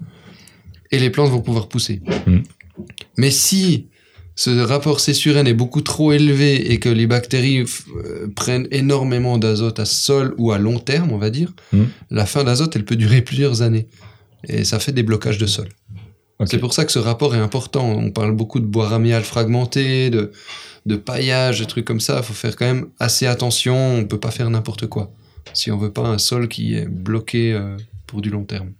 Et 0.90 0.98
les 0.98 1.10
plantes 1.10 1.30
vont 1.30 1.40
pouvoir 1.40 1.68
pousser. 1.68 2.02
Mm. 2.26 2.38
Mais 3.16 3.30
si 3.30 3.89
ce 4.40 4.48
rapport 4.60 5.00
C 5.00 5.12
sur 5.12 5.36
N 5.36 5.46
est 5.46 5.52
beaucoup 5.52 5.82
trop 5.82 6.12
élevé 6.12 6.72
et 6.72 6.78
que 6.78 6.88
les 6.88 7.06
bactéries 7.06 7.60
euh, 7.60 8.26
prennent 8.34 8.66
énormément 8.70 9.36
d'azote 9.36 9.78
à 9.78 9.84
sol 9.84 10.34
ou 10.38 10.50
à 10.50 10.56
long 10.56 10.78
terme, 10.78 11.12
on 11.12 11.18
va 11.18 11.28
dire, 11.28 11.52
Mm. 11.72 11.82
la 12.10 12.24
fin 12.24 12.42
d'azote, 12.42 12.74
elle 12.74 12.86
peut 12.86 12.96
durer 12.96 13.20
plusieurs 13.20 13.60
années. 13.60 13.86
Et 14.48 14.64
ça 14.64 14.78
fait 14.78 14.92
des 14.92 15.02
blocages 15.02 15.36
de 15.36 15.44
sol. 15.44 15.68
C'est 16.46 16.56
pour 16.56 16.72
ça 16.72 16.86
que 16.86 16.92
ce 16.92 16.98
rapport 16.98 17.34
est 17.34 17.38
important. 17.38 17.86
On 17.86 18.10
parle 18.10 18.34
beaucoup 18.34 18.60
de 18.60 18.64
bois 18.64 18.88
ramial 18.88 19.24
fragmenté, 19.24 20.08
de, 20.08 20.32
de 20.86 20.96
paillage, 20.96 21.60
de 21.60 21.66
trucs 21.66 21.84
comme 21.84 22.00
ça. 22.00 22.14
Il 22.20 22.24
faut 22.24 22.32
faire 22.32 22.56
quand 22.56 22.64
même 22.64 22.86
assez 22.98 23.26
attention. 23.26 23.76
On 23.98 24.06
peut 24.06 24.18
pas 24.18 24.30
faire 24.30 24.48
n'importe 24.48 24.86
quoi. 24.86 25.12
Si 25.52 25.70
on 25.70 25.76
veut 25.76 25.92
pas 25.92 26.06
un 26.08 26.16
sol 26.16 26.48
qui 26.48 26.76
est 26.76 26.88
bloqué 26.88 27.52
euh, 27.52 27.76
pour 28.06 28.22
du 28.22 28.30
long 28.30 28.44
terme. 28.44 28.72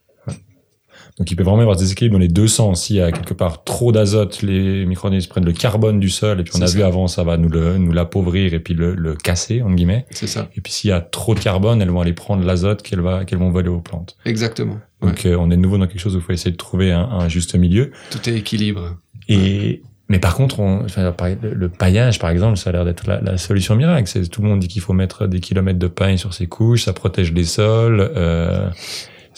Donc 1.21 1.31
il 1.31 1.37
peut 1.37 1.45
vraiment 1.45 1.59
y 1.59 1.63
avoir 1.63 1.77
des 1.77 1.93
équilibres 1.93 2.15
dans 2.15 2.19
les 2.21 2.29
deux 2.29 2.49
sens. 2.49 2.87
S'il 2.87 2.97
y 2.97 3.01
a 3.01 3.13
quelque 3.13 3.35
part 3.35 3.63
trop 3.63 3.93
d'azote, 3.93 4.41
les 4.43 4.85
micro-organismes 4.87 5.29
prennent 5.29 5.45
le 5.45 5.53
carbone 5.53 6.01
du 6.01 6.09
sol, 6.09 6.41
et 6.41 6.43
puis 6.45 6.55
on 6.57 6.63
a 6.63 6.67
ça. 6.67 6.75
vu 6.77 6.83
avant, 6.83 7.07
ça 7.09 7.23
va 7.25 7.37
nous 7.37 7.49
le- 7.51 7.77
nous 7.79 7.93
l'appauvrir 7.93 8.55
et 8.55 8.59
puis 8.59 8.73
le, 8.75 8.95
le 8.95 9.15
casser, 9.15 9.61
entre 9.63 9.75
guillemets. 9.77 10.07
C'est 10.11 10.27
ça. 10.27 10.49
Et 10.57 10.61
puis 10.63 10.73
s'il 10.73 10.91
y 10.91 10.93
a 10.93 11.01
trop 11.03 11.35
de 11.35 11.41
carbone, 11.41 11.81
elles 11.83 11.91
vont 11.91 12.01
aller 12.01 12.15
prendre 12.15 12.43
l'azote 12.45 12.83
qu'elles 12.83 13.01
vont 13.01 13.51
voler 13.51 13.69
aux 13.69 13.81
plantes. 13.83 14.17
Exactement. 14.25 14.79
Ouais. 15.03 15.11
Donc 15.11 15.27
euh, 15.27 15.37
on 15.39 15.51
est 15.51 15.57
de 15.57 15.61
nouveau 15.63 15.77
dans 15.79 15.87
quelque 15.87 16.01
chose 16.01 16.17
où 16.17 16.19
il 16.19 16.25
faut 16.25 16.33
essayer 16.33 16.51
de 16.53 16.57
trouver 16.57 16.91
un, 16.91 17.03
un 17.03 17.29
juste 17.29 17.55
milieu. 17.55 17.91
Tout 18.11 18.29
est 18.29 18.35
équilibre. 18.35 18.97
Et 19.29 19.83
mais 20.09 20.19
par 20.19 20.35
contre, 20.35 20.59
on, 20.59 20.85
enfin, 20.87 21.13
par- 21.13 21.29
le, 21.41 21.55
le 21.55 21.69
paillage, 21.69 22.19
par 22.19 22.31
exemple, 22.31 22.57
ça 22.57 22.71
a 22.71 22.73
l'air 22.73 22.85
d'être 22.85 23.07
la, 23.07 23.21
la 23.21 23.37
solution 23.39 23.77
miracle. 23.77 24.09
C'est 24.09 24.27
tout 24.29 24.43
le 24.43 24.49
monde 24.49 24.59
dit 24.59 24.67
qu'il 24.69 24.83
faut 24.83 24.93
mettre 24.95 25.27
des 25.29 25.39
kilomètres 25.39 25.79
de 25.79 25.87
paille 25.87 26.19
sur 26.19 26.35
ses 26.35 26.47
couches, 26.49 26.85
ça 26.85 26.93
protège 26.93 27.33
les 27.33 27.45
sols, 27.45 28.11
euh, 28.17 28.69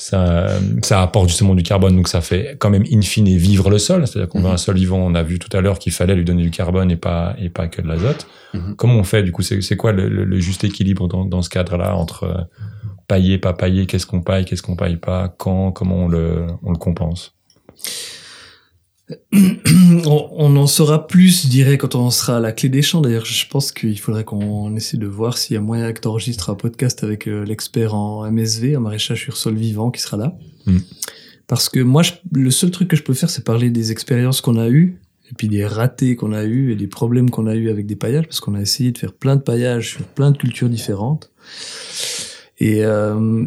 ça, 0.03 0.47
ça 0.83 1.01
apporte 1.03 1.29
justement 1.29 1.55
du 1.55 1.63
carbone, 1.63 1.95
donc 1.97 2.09
ça 2.09 2.21
fait 2.21 2.57
quand 2.59 2.71
même 2.71 2.85
in 2.93 3.03
fine 3.03 3.37
vivre 3.37 3.71
le 3.71 3.79
sol. 3.79 4.07
C'est-à-dire 4.07 4.29
qu'on 4.29 4.41
veut 4.41 4.49
Mhm. 4.49 4.55
un 4.55 4.57
sol 4.57 4.75
vivant. 4.77 4.99
On 4.99 5.15
a 5.15 5.23
vu 5.23 5.39
tout 5.39 5.55
à 5.57 5.61
l'heure 5.61 5.79
qu'il 5.79 5.93
fallait 5.93 6.15
lui 6.17 6.25
donner 6.25 6.43
du 6.43 6.51
carbone 6.51 6.91
et 6.91 6.97
pas 6.97 7.37
et 7.39 7.51
pas 7.51 7.69
que 7.69 7.81
de 7.81 7.87
l'azote. 7.89 8.27
Mhm. 8.55 8.75
Comment 8.77 8.95
on 8.99 9.05
fait 9.05 9.23
du 9.23 9.31
coup 9.33 9.43
C'est 9.43 9.61
c'est 9.63 9.77
quoi 9.77 9.93
le, 9.93 10.09
le- 10.09 10.25
le 10.25 10.39
juste 10.41 10.65
équilibre 10.65 11.07
dans, 11.09 11.25
dans 11.25 11.41
ce 11.43 11.49
cadre-là 11.51 11.95
entre 11.95 12.25
euh, 12.25 12.43
pailler, 13.07 13.39
pas 13.39 13.53
pailler 13.53 13.87
Qu'est-ce 13.87 14.07
qu'on 14.07 14.23
paille 14.23 14.45
Qu'est-ce 14.45 14.63
qu'on 14.63 14.77
paille 14.77 14.97
pas 14.97 15.29
Quand 15.39 15.71
Comment 15.73 15.97
on 16.05 16.09
le 16.09 16.47
on 16.65 16.71
le 16.73 16.79
compense? 16.79 17.35
On, 19.33 20.29
on 20.33 20.57
en 20.57 20.67
saura 20.67 21.07
plus, 21.07 21.45
je 21.45 21.49
dirais, 21.49 21.79
quand 21.79 21.95
on 21.95 22.11
sera 22.11 22.37
à 22.37 22.41
la 22.41 22.53
clé 22.53 22.69
des 22.69 22.83
champs. 22.83 23.01
D'ailleurs, 23.01 23.25
je 23.25 23.47
pense 23.49 23.73
qu'il 23.73 23.99
faudrait 23.99 24.25
qu'on 24.25 24.75
essaie 24.77 24.97
de 24.97 25.07
voir 25.07 25.39
s'il 25.39 25.55
y 25.55 25.57
a 25.57 25.61
moyen 25.61 25.93
que 25.93 26.01
tu 26.01 26.09
enregistres 26.09 26.51
un 26.51 26.55
podcast 26.55 27.03
avec 27.05 27.27
euh, 27.29 27.45
l'expert 27.45 27.95
en 27.95 28.31
MSV, 28.31 28.77
en 28.77 28.81
maraîchage 28.81 29.21
sur 29.23 29.37
sol 29.37 29.55
vivant, 29.57 29.91
qui 29.91 30.01
sera 30.01 30.17
là. 30.17 30.37
Mm. 30.67 30.79
Parce 31.47 31.69
que 31.69 31.81
moi, 31.81 32.03
je- 32.03 32.13
le 32.33 32.51
seul 32.51 32.71
truc 32.71 32.89
que 32.89 32.97
je 32.97 33.03
peux 33.03 33.15
faire, 33.15 33.31
c'est 33.31 33.45
parler 33.45 33.71
des 33.71 33.93
expériences 33.93 34.41
qu'on 34.41 34.57
a 34.57 34.69
eues, 34.69 34.99
et 35.31 35.35
puis 35.35 35.49
des 35.49 35.67
ratés 35.67 36.17
qu'on 36.17 36.33
a 36.33 36.45
eus, 36.45 36.73
et 36.73 36.77
des 36.77 36.87
problèmes 36.87 37.31
qu'on 37.31 37.47
a 37.47 37.55
eus 37.55 37.71
avec 37.71 37.87
des 37.87 37.97
paillages, 37.97 38.27
parce 38.27 38.41
qu'on 38.41 38.55
a 38.55 38.61
essayé 38.61 38.93
de 38.93 38.99
faire 38.99 39.13
plein 39.13 39.37
de 39.37 39.43
paillages 39.43 39.91
sur 39.91 40.05
plein 40.05 40.31
de 40.31 40.39
cultures 40.39 40.69
différentes. 40.69 41.31
Et 42.59 42.85
euh, 42.85 43.45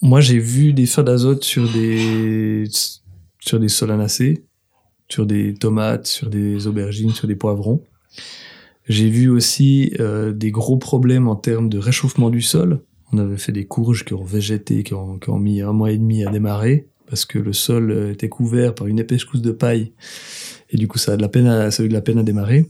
moi, 0.00 0.20
j'ai 0.20 0.38
vu 0.38 0.72
des 0.72 0.86
fins 0.86 1.02
d'azote 1.02 1.44
sur 1.44 1.70
des 1.72 2.64
sur 3.48 3.58
des 3.58 3.68
solanacées, 3.68 4.44
sur 5.08 5.26
des 5.26 5.54
tomates, 5.54 6.06
sur 6.06 6.28
des 6.28 6.66
aubergines, 6.66 7.10
sur 7.10 7.26
des 7.26 7.34
poivrons. 7.34 7.82
J'ai 8.88 9.08
vu 9.08 9.28
aussi 9.28 9.92
euh, 10.00 10.32
des 10.32 10.50
gros 10.50 10.76
problèmes 10.76 11.28
en 11.28 11.36
termes 11.36 11.68
de 11.68 11.78
réchauffement 11.78 12.30
du 12.30 12.42
sol. 12.42 12.80
On 13.12 13.18
avait 13.18 13.38
fait 13.38 13.52
des 13.52 13.66
courges 13.66 14.04
qui 14.04 14.14
ont 14.14 14.24
végété, 14.24 14.82
qui 14.82 14.94
ont, 14.94 15.38
mis 15.38 15.62
un 15.62 15.72
mois 15.72 15.90
et 15.90 15.98
demi 15.98 16.24
à 16.24 16.30
démarrer 16.30 16.86
parce 17.08 17.24
que 17.24 17.38
le 17.38 17.54
sol 17.54 17.90
euh, 17.90 18.12
était 18.12 18.28
couvert 18.28 18.74
par 18.74 18.86
une 18.86 18.98
épaisse 18.98 19.24
couche 19.24 19.40
de 19.40 19.50
paille 19.50 19.92
et 20.70 20.76
du 20.76 20.88
coup 20.88 20.98
ça 20.98 21.12
a 21.12 21.16
de 21.16 21.22
la 21.22 21.28
peine 21.28 21.46
à, 21.46 21.68
eu 21.68 21.88
de 21.88 21.92
la 21.92 22.02
peine 22.02 22.18
à 22.18 22.22
démarrer. 22.22 22.66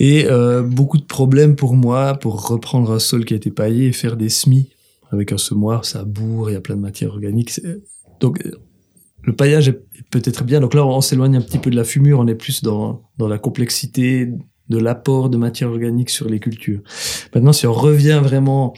Et 0.00 0.26
euh, 0.26 0.62
beaucoup 0.62 0.98
de 0.98 1.04
problèmes 1.04 1.54
pour 1.54 1.76
moi 1.76 2.14
pour 2.14 2.48
reprendre 2.48 2.90
un 2.90 2.98
sol 2.98 3.24
qui 3.24 3.34
a 3.34 3.36
été 3.36 3.50
paillé 3.50 3.86
et 3.86 3.92
faire 3.92 4.16
des 4.16 4.30
semis 4.30 4.70
avec 5.12 5.32
un 5.32 5.38
semoir, 5.38 5.84
ça 5.84 6.04
bourre, 6.04 6.50
il 6.50 6.54
y 6.54 6.56
a 6.56 6.60
plein 6.60 6.76
de 6.76 6.80
matière 6.80 7.10
organique. 7.10 7.60
Donc 8.20 8.42
le 9.22 9.34
paillage 9.34 9.68
est 9.68 9.80
peut-être 10.10 10.44
bien. 10.44 10.60
Donc 10.60 10.74
là, 10.74 10.84
on 10.84 11.00
s'éloigne 11.00 11.36
un 11.36 11.40
petit 11.40 11.58
peu 11.58 11.70
de 11.70 11.76
la 11.76 11.84
fumure, 11.84 12.18
on 12.18 12.26
est 12.26 12.34
plus 12.34 12.62
dans, 12.62 13.02
dans 13.18 13.28
la 13.28 13.38
complexité 13.38 14.32
de 14.70 14.78
l'apport 14.78 15.28
de 15.28 15.36
matière 15.36 15.68
organique 15.68 16.10
sur 16.10 16.28
les 16.28 16.38
cultures. 16.38 16.80
Maintenant, 17.34 17.52
si 17.52 17.66
on 17.66 17.72
revient 17.72 18.20
vraiment 18.22 18.72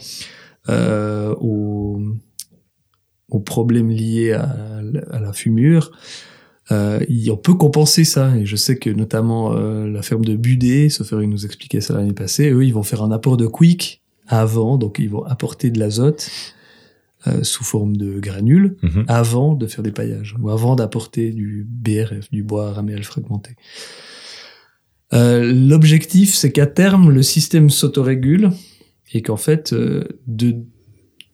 euh, 0.69 1.33
aux, 1.39 2.01
problèmes 3.45 3.89
liés 3.89 4.31
à, 4.33 5.19
la 5.19 5.33
fumure, 5.33 5.91
euh, 6.71 6.99
on 7.29 7.37
peut 7.37 7.55
compenser 7.55 8.03
ça. 8.03 8.35
Et 8.37 8.45
je 8.45 8.55
sais 8.55 8.77
que 8.77 8.89
notamment 8.89 9.53
euh, 9.53 9.87
la 9.87 10.01
ferme 10.01 10.23
de 10.23 10.35
Budé, 10.35 10.87
il 10.87 11.29
nous 11.29 11.45
expliquait 11.45 11.81
ça 11.81 11.95
l'année 11.95 12.13
passée, 12.13 12.51
eux, 12.51 12.63
ils 12.63 12.73
vont 12.73 12.83
faire 12.83 13.01
un 13.01 13.11
apport 13.11 13.37
de 13.37 13.47
quick 13.47 14.01
avant, 14.27 14.77
donc 14.77 14.99
ils 14.99 15.09
vont 15.09 15.23
apporter 15.23 15.71
de 15.71 15.79
l'azote 15.79 16.29
euh, 17.27 17.43
sous 17.43 17.63
forme 17.63 17.95
de 17.97 18.19
granules 18.19 18.75
Mhm. 18.83 19.05
avant 19.07 19.53
de 19.53 19.65
faire 19.67 19.83
des 19.83 19.91
paillages 19.91 20.35
ou 20.41 20.49
avant 20.49 20.75
d'apporter 20.75 21.31
du 21.31 21.65
BRF, 21.69 22.29
du 22.31 22.43
bois 22.43 22.73
raméal 22.73 23.03
fragmenté. 23.03 23.51
Euh, 25.13 25.53
L'objectif, 25.53 26.33
c'est 26.33 26.51
qu'à 26.51 26.65
terme, 26.65 27.11
le 27.11 27.21
système 27.21 27.69
s'autorégule 27.69 28.51
et 29.13 29.21
qu'en 29.21 29.37
fait, 29.37 29.73
euh, 29.73 30.03
de 30.27 30.55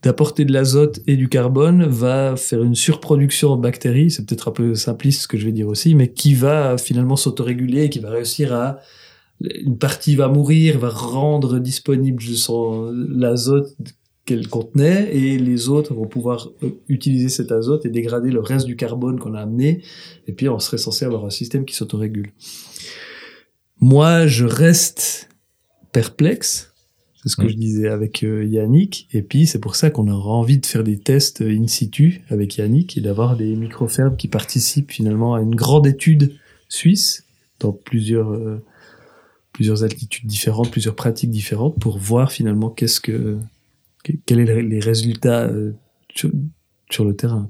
d'apporter 0.02 0.46
de 0.46 0.54
l'azote 0.54 1.02
et 1.08 1.18
du 1.18 1.28
carbone 1.28 1.84
va 1.86 2.38
faire 2.38 2.64
une 2.64 2.74
surproduction 2.76 3.50
en 3.50 3.58
bactéries, 3.58 4.10
c'est 4.12 4.26
peut-être 4.26 4.48
un 4.48 4.52
peu 4.54 4.74
simpliste 4.74 5.24
ce 5.24 5.28
que 5.28 5.38
je 5.38 5.44
vais 5.46 5.52
dire 5.52 5.68
aussi, 5.68 5.94
mais 5.94 6.08
qui 6.14 6.36
va 6.36 6.78
finalement 6.78 7.18
s'autoréguler 7.18 7.84
et 7.84 7.90
qui 7.90 8.00
va 8.00 8.10
réussir 8.10 8.54
à 8.54 8.80
une 9.42 9.78
partie 9.78 10.16
va 10.16 10.30
mourir, 10.30 10.80
va 10.80 10.88
rendre 10.88 11.60
disponible 11.60 12.22
son 12.24 12.90
l'azote 12.94 13.76
qu'elle 14.30 14.48
contenait 14.48 15.10
et 15.16 15.38
les 15.40 15.70
autres 15.70 15.94
vont 15.96 16.06
pouvoir 16.08 16.50
euh, 16.64 16.70
utiliser 16.88 17.30
cet 17.30 17.52
azote 17.52 17.86
et 17.86 17.90
dégrader 17.90 18.30
le 18.32 18.40
reste 18.40 18.68
du 18.68 18.76
carbone 18.76 19.18
qu'on 19.20 19.34
a 19.34 19.42
amené 19.42 19.82
et 20.28 20.34
puis 20.34 20.48
on 20.50 20.60
serait 20.60 20.78
censé 20.78 21.04
avoir 21.04 21.26
un 21.26 21.30
système 21.32 21.66
qui 21.66 21.76
s'autorégule. 21.76 22.32
Moi, 23.82 24.28
je 24.28 24.46
reste 24.46 25.30
perplexe, 25.92 26.74
c'est 27.24 27.30
ce 27.30 27.36
que 27.36 27.48
je 27.50 27.56
disais 27.56 27.88
avec 27.90 28.24
euh, 28.24 28.46
Yannick 28.46 29.08
et 29.12 29.22
puis 29.24 29.48
c'est 29.48 29.60
pour 29.60 29.76
ça 29.76 29.90
qu'on 29.90 30.08
aura 30.08 30.32
envie 30.32 30.60
de 30.60 30.66
faire 30.66 30.84
des 30.84 30.98
tests 31.00 31.42
in 31.42 31.68
situ 31.68 32.22
avec 32.30 32.58
Yannick 32.58 32.98
et 32.98 33.02
d'avoir 33.02 33.36
des 33.36 33.56
microfermes 33.56 34.16
qui 34.16 34.28
participent 34.28 34.92
finalement 34.92 35.34
à 35.36 35.42
une 35.42 35.56
grande 35.56 35.88
étude 35.88 36.36
suisse 36.70 37.26
dans 37.60 37.74
plusieurs 37.74 38.32
euh, 38.32 38.64
plusieurs 39.54 39.84
altitudes 39.84 40.28
différentes, 40.28 40.72
plusieurs 40.72 40.96
pratiques 40.96 41.32
différentes 41.32 41.78
pour 41.80 41.98
voir 41.98 42.32
finalement 42.32 42.70
qu'est-ce 42.70 43.02
que 43.02 43.12
que- 43.12 43.38
quels 44.26 44.48
sont 44.48 44.54
les 44.56 44.80
résultats 44.80 45.44
euh, 45.44 45.74
sur, 46.16 47.06
le 47.06 47.16
terrain. 47.16 47.48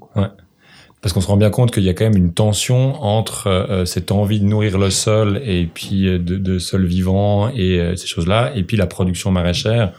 Parce 1.02 1.14
qu'on 1.14 1.20
se 1.20 1.26
rend 1.28 1.38
bien 1.38 1.50
compte 1.50 1.70
qu'il 1.72 1.82
y 1.82 1.88
a 1.88 1.94
quand 1.94 2.04
même 2.04 2.16
une 2.16 2.34
tension 2.34 3.02
entre 3.02 3.46
euh, 3.46 3.84
cette 3.86 4.12
envie 4.12 4.38
de 4.38 4.44
nourrir 4.44 4.76
le 4.76 4.90
sol 4.90 5.40
et 5.44 5.66
puis 5.66 6.06
euh, 6.06 6.18
de, 6.18 6.58
sol 6.58 6.84
vivant 6.84 7.48
et 7.48 7.80
euh, 7.80 7.96
ces 7.96 8.06
choses-là, 8.06 8.52
et 8.54 8.64
puis 8.64 8.76
la 8.76 8.86
production 8.86 9.30
maraîchère, 9.30 9.94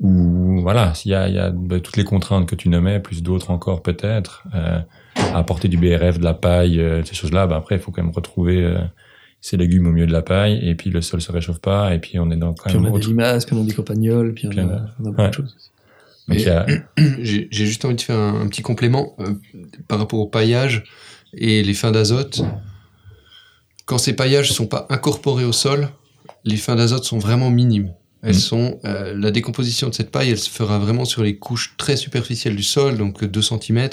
où 0.00 0.60
voilà, 0.62 0.94
il 1.04 1.10
y 1.10 1.14
a, 1.14 1.50
bah, 1.50 1.78
toutes 1.78 1.96
les 1.96 2.04
contraintes 2.04 2.48
que 2.48 2.54
tu 2.54 2.70
nommais, 2.70 3.00
plus 3.00 3.22
d'autres 3.22 3.50
encore 3.50 3.82
peut-être, 3.82 4.44
euh, 4.54 4.80
à 5.16 5.38
apporter 5.38 5.68
du 5.68 5.76
BRF, 5.76 6.18
de 6.18 6.24
la 6.24 6.34
paille, 6.34 6.80
euh, 6.80 7.04
ces 7.04 7.14
choses-là. 7.14 7.46
Bah, 7.46 7.56
après, 7.56 7.76
il 7.76 7.80
faut 7.80 7.92
quand 7.92 8.02
même 8.02 8.12
retrouver 8.12 8.76
ces 9.40 9.56
légumes 9.56 9.86
au 9.86 9.92
milieu 9.92 10.06
de 10.06 10.12
la 10.12 10.22
paille, 10.22 10.60
et 10.68 10.74
puis 10.74 10.90
le 10.90 11.00
sol 11.00 11.20
se 11.22 11.32
réchauffe 11.32 11.60
pas, 11.60 11.94
et 11.94 11.98
puis 11.98 12.18
on 12.18 12.30
est 12.30 12.36
dans 12.36 12.52
quand 12.54 12.68
Puis 12.70 12.76
on 12.76 12.80
même 12.80 12.92
a 12.94 12.98
des 12.98 13.04
autre. 13.04 13.08
limaces, 13.08 13.44
puis 13.46 13.56
on 13.56 13.62
a 13.62 13.64
des 13.64 13.72
campagnols, 13.74 14.34
puis 14.34 14.46
on 14.46 14.50
Puis 14.50 14.60
a, 14.60 14.64
on 14.64 14.68
a- 14.70 14.72
on 15.00 15.04
a 15.06 15.10
beaucoup 15.10 15.22
ouais. 15.22 15.28
de 15.28 15.34
choses. 15.34 15.56
A- 16.46 16.66
J'ai 17.22 17.48
juste 17.50 17.84
envie 17.84 17.96
de 17.96 18.00
faire 18.02 18.18
un, 18.18 18.42
un 18.42 18.46
petit 18.48 18.62
complément 18.62 19.16
euh, 19.20 19.32
par 19.88 19.98
rapport 19.98 20.20
au 20.20 20.26
paillage 20.28 20.84
et 21.34 21.62
les 21.62 21.74
fins 21.74 21.90
d'azote. 21.90 22.42
Quand 23.86 23.98
ces 23.98 24.12
paillages 24.14 24.52
sont 24.52 24.66
pas 24.66 24.86
incorporés 24.90 25.44
au 25.44 25.52
sol, 25.52 25.88
les 26.44 26.56
fins 26.56 26.76
d'azote 26.76 27.04
sont 27.04 27.18
vraiment 27.18 27.50
minimes. 27.50 27.92
Elles 28.22 28.34
Mhm. 28.34 28.40
sont 28.40 28.80
euh, 28.84 29.14
la 29.18 29.30
décomposition 29.30 29.88
de 29.88 29.94
cette 29.94 30.10
paille, 30.10 30.30
elle 30.30 30.38
se 30.38 30.50
fera 30.50 30.78
vraiment 30.78 31.04
sur 31.06 31.22
les 31.22 31.36
couches 31.38 31.74
très 31.78 31.96
superficielles 31.96 32.54
du 32.54 32.62
sol, 32.62 32.98
donc 32.98 33.24
2 33.24 33.42
cm. 33.42 33.88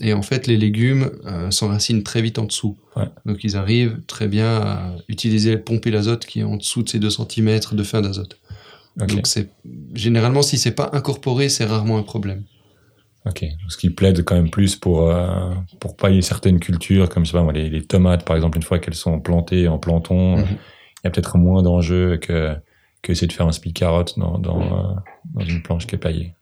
Et 0.00 0.12
en 0.12 0.22
fait, 0.22 0.46
les 0.48 0.56
légumes 0.56 1.10
euh, 1.24 1.50
s'enracinent 1.50 2.02
très 2.02 2.20
vite 2.20 2.38
en 2.38 2.44
dessous. 2.44 2.76
Ouais. 2.96 3.04
Donc 3.26 3.44
ils 3.44 3.56
arrivent 3.56 4.00
très 4.06 4.26
bien 4.26 4.56
à 4.56 4.96
utiliser, 5.08 5.56
pomper 5.56 5.90
l'azote 5.92 6.26
qui 6.26 6.40
est 6.40 6.44
en 6.44 6.56
dessous 6.56 6.82
de 6.82 6.88
ces 6.88 6.98
2 6.98 7.10
cm 7.10 7.60
de 7.72 7.82
fin 7.84 8.00
d'azote. 8.00 8.38
Donc 8.96 9.26
c'est 9.26 9.50
généralement 9.94 10.42
si 10.42 10.56
c'est 10.58 10.74
pas 10.74 10.90
incorporé, 10.92 11.48
c'est 11.48 11.64
rarement 11.64 11.98
un 11.98 12.02
problème. 12.02 12.42
Ok, 13.26 13.44
ce 13.68 13.76
qui 13.76 13.88
plaide 13.90 14.22
quand 14.22 14.34
même 14.34 14.50
plus 14.50 14.76
pour 14.76 15.08
euh, 15.10 15.54
pour 15.80 15.96
pailler 15.96 16.22
certaines 16.22 16.60
cultures, 16.60 17.08
comme 17.08 17.24
je 17.24 17.30
sais 17.30 17.36
pas 17.38 17.42
moi, 17.42 17.52
les, 17.52 17.70
les 17.70 17.82
tomates 17.84 18.24
par 18.24 18.36
exemple, 18.36 18.56
une 18.58 18.62
fois 18.62 18.78
qu'elles 18.78 18.94
sont 18.94 19.18
plantées 19.20 19.66
en 19.66 19.78
planton, 19.78 20.36
Mhm. 20.36 20.46
il 20.46 21.04
y 21.04 21.06
a 21.06 21.10
peut-être 21.10 21.38
moins 21.38 21.62
d'enjeux 21.62 22.18
que 22.18 22.54
que 23.02 23.12
essayer 23.12 23.26
de 23.26 23.32
faire 23.32 23.46
un 23.46 23.52
split 23.52 23.72
carotte 23.72 24.18
dans 24.18 24.38
dans, 24.38 24.60
euh, 24.60 24.94
dans 25.34 25.44
une 25.44 25.62
planche 25.62 25.86
qui 25.86 25.94
est 25.94 25.98
paillée. 25.98 26.34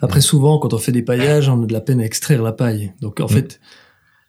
Après, 0.00 0.20
souvent, 0.20 0.58
quand 0.58 0.72
on 0.74 0.78
fait 0.78 0.92
des 0.92 1.02
paillages, 1.02 1.48
on 1.48 1.62
a 1.62 1.66
de 1.66 1.72
la 1.72 1.80
peine 1.80 2.00
à 2.00 2.04
extraire 2.04 2.42
la 2.42 2.52
paille. 2.52 2.92
Donc, 3.00 3.20
en 3.20 3.24
Mm. 3.26 3.28
fait, 3.28 3.60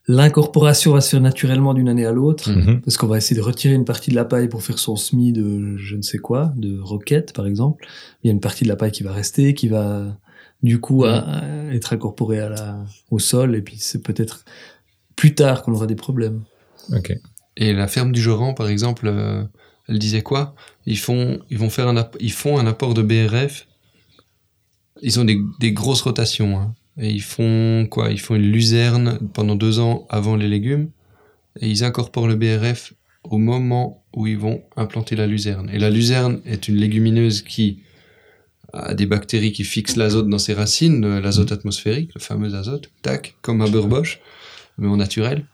l'incorporation 0.08 0.94
va 0.94 1.02
se 1.02 1.10
faire 1.10 1.22
naturellement 1.22 1.74
d'une 1.74 1.90
année 1.90 2.06
à 2.06 2.12
l'autre. 2.12 2.52
Mhm. 2.52 2.82
Parce 2.82 2.98
qu'on 2.98 3.08
va 3.08 3.18
essayer 3.18 3.36
de 3.36 3.46
retirer 3.46 3.74
une 3.74 3.86
partie 3.86 4.12
de 4.12 4.16
la 4.16 4.26
paille 4.26 4.48
pour 4.50 4.64
faire 4.64 4.78
son 4.80 4.96
semis 4.96 5.34
de 5.34 5.78
je 5.78 5.96
ne 5.96 6.02
sais 6.02 6.18
quoi, 6.20 6.54
de 6.56 6.80
roquette 6.80 7.34
par 7.34 7.48
exemple. 7.48 7.88
Il 8.24 8.28
y 8.28 8.30
a 8.30 8.34
une 8.34 8.40
partie 8.40 8.64
de 8.64 8.70
la 8.70 8.76
paille 8.76 8.92
qui 8.92 9.04
va 9.04 9.12
rester, 9.14 9.54
qui 9.54 9.68
va 9.68 10.16
du 10.64 10.80
coup 10.80 11.06
à- 11.06 11.20
à 11.20 11.74
être 11.74 11.94
incorporée 11.94 12.40
à 12.40 12.50
la, 12.50 12.78
au 13.12 13.20
sol. 13.20 13.56
Et 13.56 13.62
puis 13.62 13.78
c'est 13.80 14.02
peut-être 14.04 14.46
plus 15.16 15.34
tard 15.34 15.64
qu'on 15.64 15.74
aura 15.74 15.88
des 15.88 15.96
problèmes. 15.96 16.44
Ok. 16.96 17.14
Et 17.58 17.74
la 17.74 17.88
ferme 17.88 18.12
du 18.12 18.22
Joran, 18.22 18.54
par 18.54 18.68
exemple, 18.68 19.08
euh, 19.08 19.44
elle 19.88 19.98
disait 19.98 20.22
quoi? 20.22 20.54
Ils 20.86 20.98
font, 21.00 21.40
ils 21.50 21.58
vont 21.58 21.70
faire 21.70 21.88
un, 21.88 22.08
ils 22.20 22.32
font 22.32 22.58
un 22.60 22.68
apport 22.68 22.94
de 22.94 23.02
BRF. 23.02 23.66
Ils 25.02 25.20
ont 25.20 25.26
des, 25.26 25.40
des 25.60 25.72
grosses 25.72 26.02
rotations. 26.02 26.60
hein. 26.60 26.74
Et 26.98 27.10
ils 27.10 27.22
font 27.22 27.88
quoi? 27.90 28.10
Ils 28.12 28.20
font 28.20 28.36
une 28.36 28.50
luzerne 28.52 29.20
pendant 29.34 29.56
deux 29.56 29.80
ans 29.80 30.06
avant 30.10 30.36
les 30.36 30.48
légumes. 30.48 30.90
Et 31.60 31.70
ils 31.70 31.84
incorporent 31.84 32.28
le 32.28 32.36
BRF 32.36 32.94
au 33.24 33.38
moment 33.38 34.04
où 34.14 34.28
ils 34.28 34.38
vont 34.38 34.64
implanter 34.78 35.16
la 35.16 35.28
luzerne. 35.28 35.70
Et 35.74 35.80
la 35.80 35.90
luzerne 35.90 36.42
est 36.46 36.68
une 36.68 36.76
légumineuse 36.76 37.42
qui 37.42 37.80
a 38.74 38.94
des 38.94 39.06
bactéries 39.06 39.52
qui 39.54 39.64
fixent 39.64 39.96
l'azote 39.96 40.28
dans 40.30 40.38
ses 40.40 40.54
racines, 40.54 41.04
euh, 41.06 41.22
l'azote 41.22 41.52
atmosphérique, 41.52 42.12
le 42.14 42.20
fameux 42.20 42.54
azote, 42.56 42.90
tac, 43.02 43.36
comme 43.42 43.62
un 43.62 43.70
beurre 43.70 43.88
boche, 43.88 44.20
mais 44.78 44.88
au 44.88 44.98
naturel. 44.98 45.46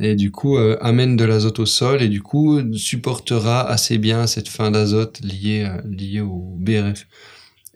Et 0.00 0.14
du 0.14 0.30
coup, 0.30 0.56
euh, 0.56 0.76
amène 0.80 1.16
de 1.16 1.24
l'azote 1.24 1.58
au 1.58 1.66
sol 1.66 2.00
et 2.02 2.08
du 2.08 2.22
coup, 2.22 2.60
supportera 2.76 3.68
assez 3.68 3.98
bien 3.98 4.26
cette 4.26 4.48
fin 4.48 4.70
d'azote 4.70 5.20
liée, 5.20 5.66
euh, 5.68 5.80
liée 5.88 6.20
au 6.20 6.56
BRF. 6.58 7.06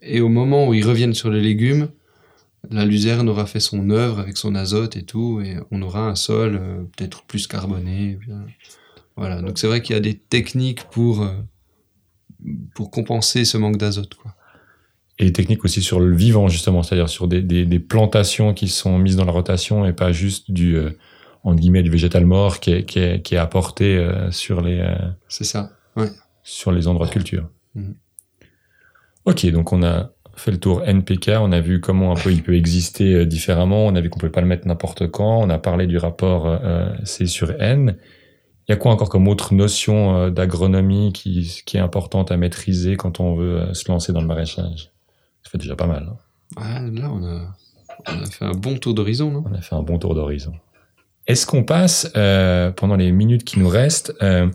Et 0.02 0.20
au 0.20 0.28
moment 0.28 0.68
où 0.68 0.74
ils 0.74 0.86
reviennent 0.86 1.14
sur 1.14 1.30
les 1.30 1.40
légumes, 1.40 1.88
la 2.70 2.84
luzerne 2.84 3.28
aura 3.28 3.46
fait 3.46 3.60
son 3.60 3.90
œuvre 3.90 4.18
avec 4.18 4.36
son 4.36 4.54
azote 4.54 4.96
et 4.96 5.02
tout, 5.02 5.40
et 5.40 5.56
on 5.70 5.82
aura 5.82 6.08
un 6.08 6.14
sol 6.14 6.58
euh, 6.60 6.82
peut-être 6.96 7.24
plus 7.24 7.46
carboné. 7.46 8.18
Voilà, 9.16 9.42
donc 9.42 9.58
c'est 9.58 9.66
vrai 9.66 9.82
qu'il 9.82 9.94
y 9.94 9.98
a 9.98 10.00
des 10.00 10.14
techniques 10.14 10.84
pour, 10.84 11.22
euh, 11.22 11.32
pour 12.74 12.90
compenser 12.90 13.44
ce 13.44 13.56
manque 13.56 13.76
d'azote. 13.76 14.14
quoi. 14.14 14.34
et 15.18 15.24
des 15.24 15.32
techniques 15.32 15.64
aussi 15.64 15.82
sur 15.82 15.98
le 15.98 16.14
vivant 16.14 16.48
justement, 16.48 16.82
c'est-à-dire 16.82 17.08
sur 17.08 17.26
des, 17.26 17.42
des, 17.42 17.64
des, 17.64 17.80
plantations 17.80 18.54
qui 18.54 18.68
sont 18.68 18.98
mises 18.98 19.16
dans 19.16 19.24
la 19.24 19.32
rotation 19.32 19.84
et 19.84 19.92
pas 19.92 20.12
juste 20.12 20.50
du 20.50 20.76
euh, 20.76 20.90
entre 21.42 21.60
guillemets 21.60 21.82
du 21.82 21.90
végétal 21.90 22.26
mort 22.26 22.60
qui 22.60 22.72
est, 22.72 22.84
qui 22.84 22.98
est, 22.98 23.22
qui 23.22 23.34
est 23.34 23.38
apporté 23.38 23.96
euh, 23.96 24.30
sur 24.30 24.60
les 24.60 24.84
c'est 25.28 25.44
ça 25.44 25.72
ouais. 25.96 26.10
sur 26.42 26.70
les 26.70 26.86
endroits 26.86 27.06
de 27.06 27.12
culture. 27.12 27.48
Mhm. 27.74 27.94
Ok, 29.28 29.44
donc 29.50 29.72
on 29.74 29.82
a 29.82 30.10
fait 30.36 30.50
le 30.52 30.58
tour 30.58 30.82
NPK, 30.84 31.32
on 31.40 31.52
a 31.52 31.60
vu 31.60 31.80
comment 31.80 32.12
un 32.12 32.14
peu 32.14 32.32
il 32.32 32.42
peut 32.42 32.54
exister 32.56 33.12
euh, 33.12 33.26
différemment, 33.26 33.84
on 33.86 33.94
a 33.94 34.00
vu 34.00 34.08
qu'on 34.08 34.18
peut 34.20 34.30
pas 34.30 34.40
le 34.40 34.46
mettre 34.46 34.66
n'importe 34.66 35.06
quand, 35.10 35.40
on 35.40 35.50
a 35.50 35.58
parlé 35.58 35.86
du 35.86 35.98
rapport 35.98 36.46
euh, 36.46 36.88
C 37.04 37.26
sur 37.26 37.50
N. 37.60 37.96
Il 38.68 38.72
y 38.72 38.74
a 38.74 38.76
quoi 38.76 38.92
encore 38.92 39.08
comme 39.10 39.28
autre 39.28 39.52
notion 39.52 40.16
euh, 40.16 40.30
d'agronomie 40.30 41.12
qui, 41.12 41.60
qui 41.66 41.76
est 41.76 41.80
importante 41.80 42.30
à 42.32 42.36
maîtriser 42.36 42.96
quand 42.96 43.20
on 43.20 43.34
veut 43.34 43.60
euh, 43.60 43.74
se 43.74 43.90
lancer 43.90 44.12
dans 44.12 44.20
le 44.22 44.26
maraîchage? 44.26 44.92
Ça 45.42 45.50
fait 45.50 45.58
déjà 45.58 45.76
pas 45.76 45.86
mal. 45.86 46.08
hein. 46.10 46.16
Ah, 46.56 46.80
là 46.80 47.10
on 47.12 47.22
a 47.24 47.54
on 48.08 48.22
a 48.22 48.26
fait 48.26 48.44
un 48.46 48.52
bon 48.52 48.78
tour 48.78 48.94
d'horizon 48.94 49.30
non? 49.30 49.44
On 49.50 49.54
a 49.54 49.60
fait 49.60 49.74
un 49.74 49.82
bon 49.82 49.98
tour 49.98 50.14
d'horizon. 50.14 50.52
Est-ce 51.26 51.46
qu'on 51.46 51.64
passe, 51.64 52.10
euh, 52.16 52.70
pendant 52.70 52.96
les 52.96 53.12
minutes 53.12 53.44
qui 53.44 53.58
nous 53.58 53.68
restent, 53.68 54.14
euh, 54.22 54.48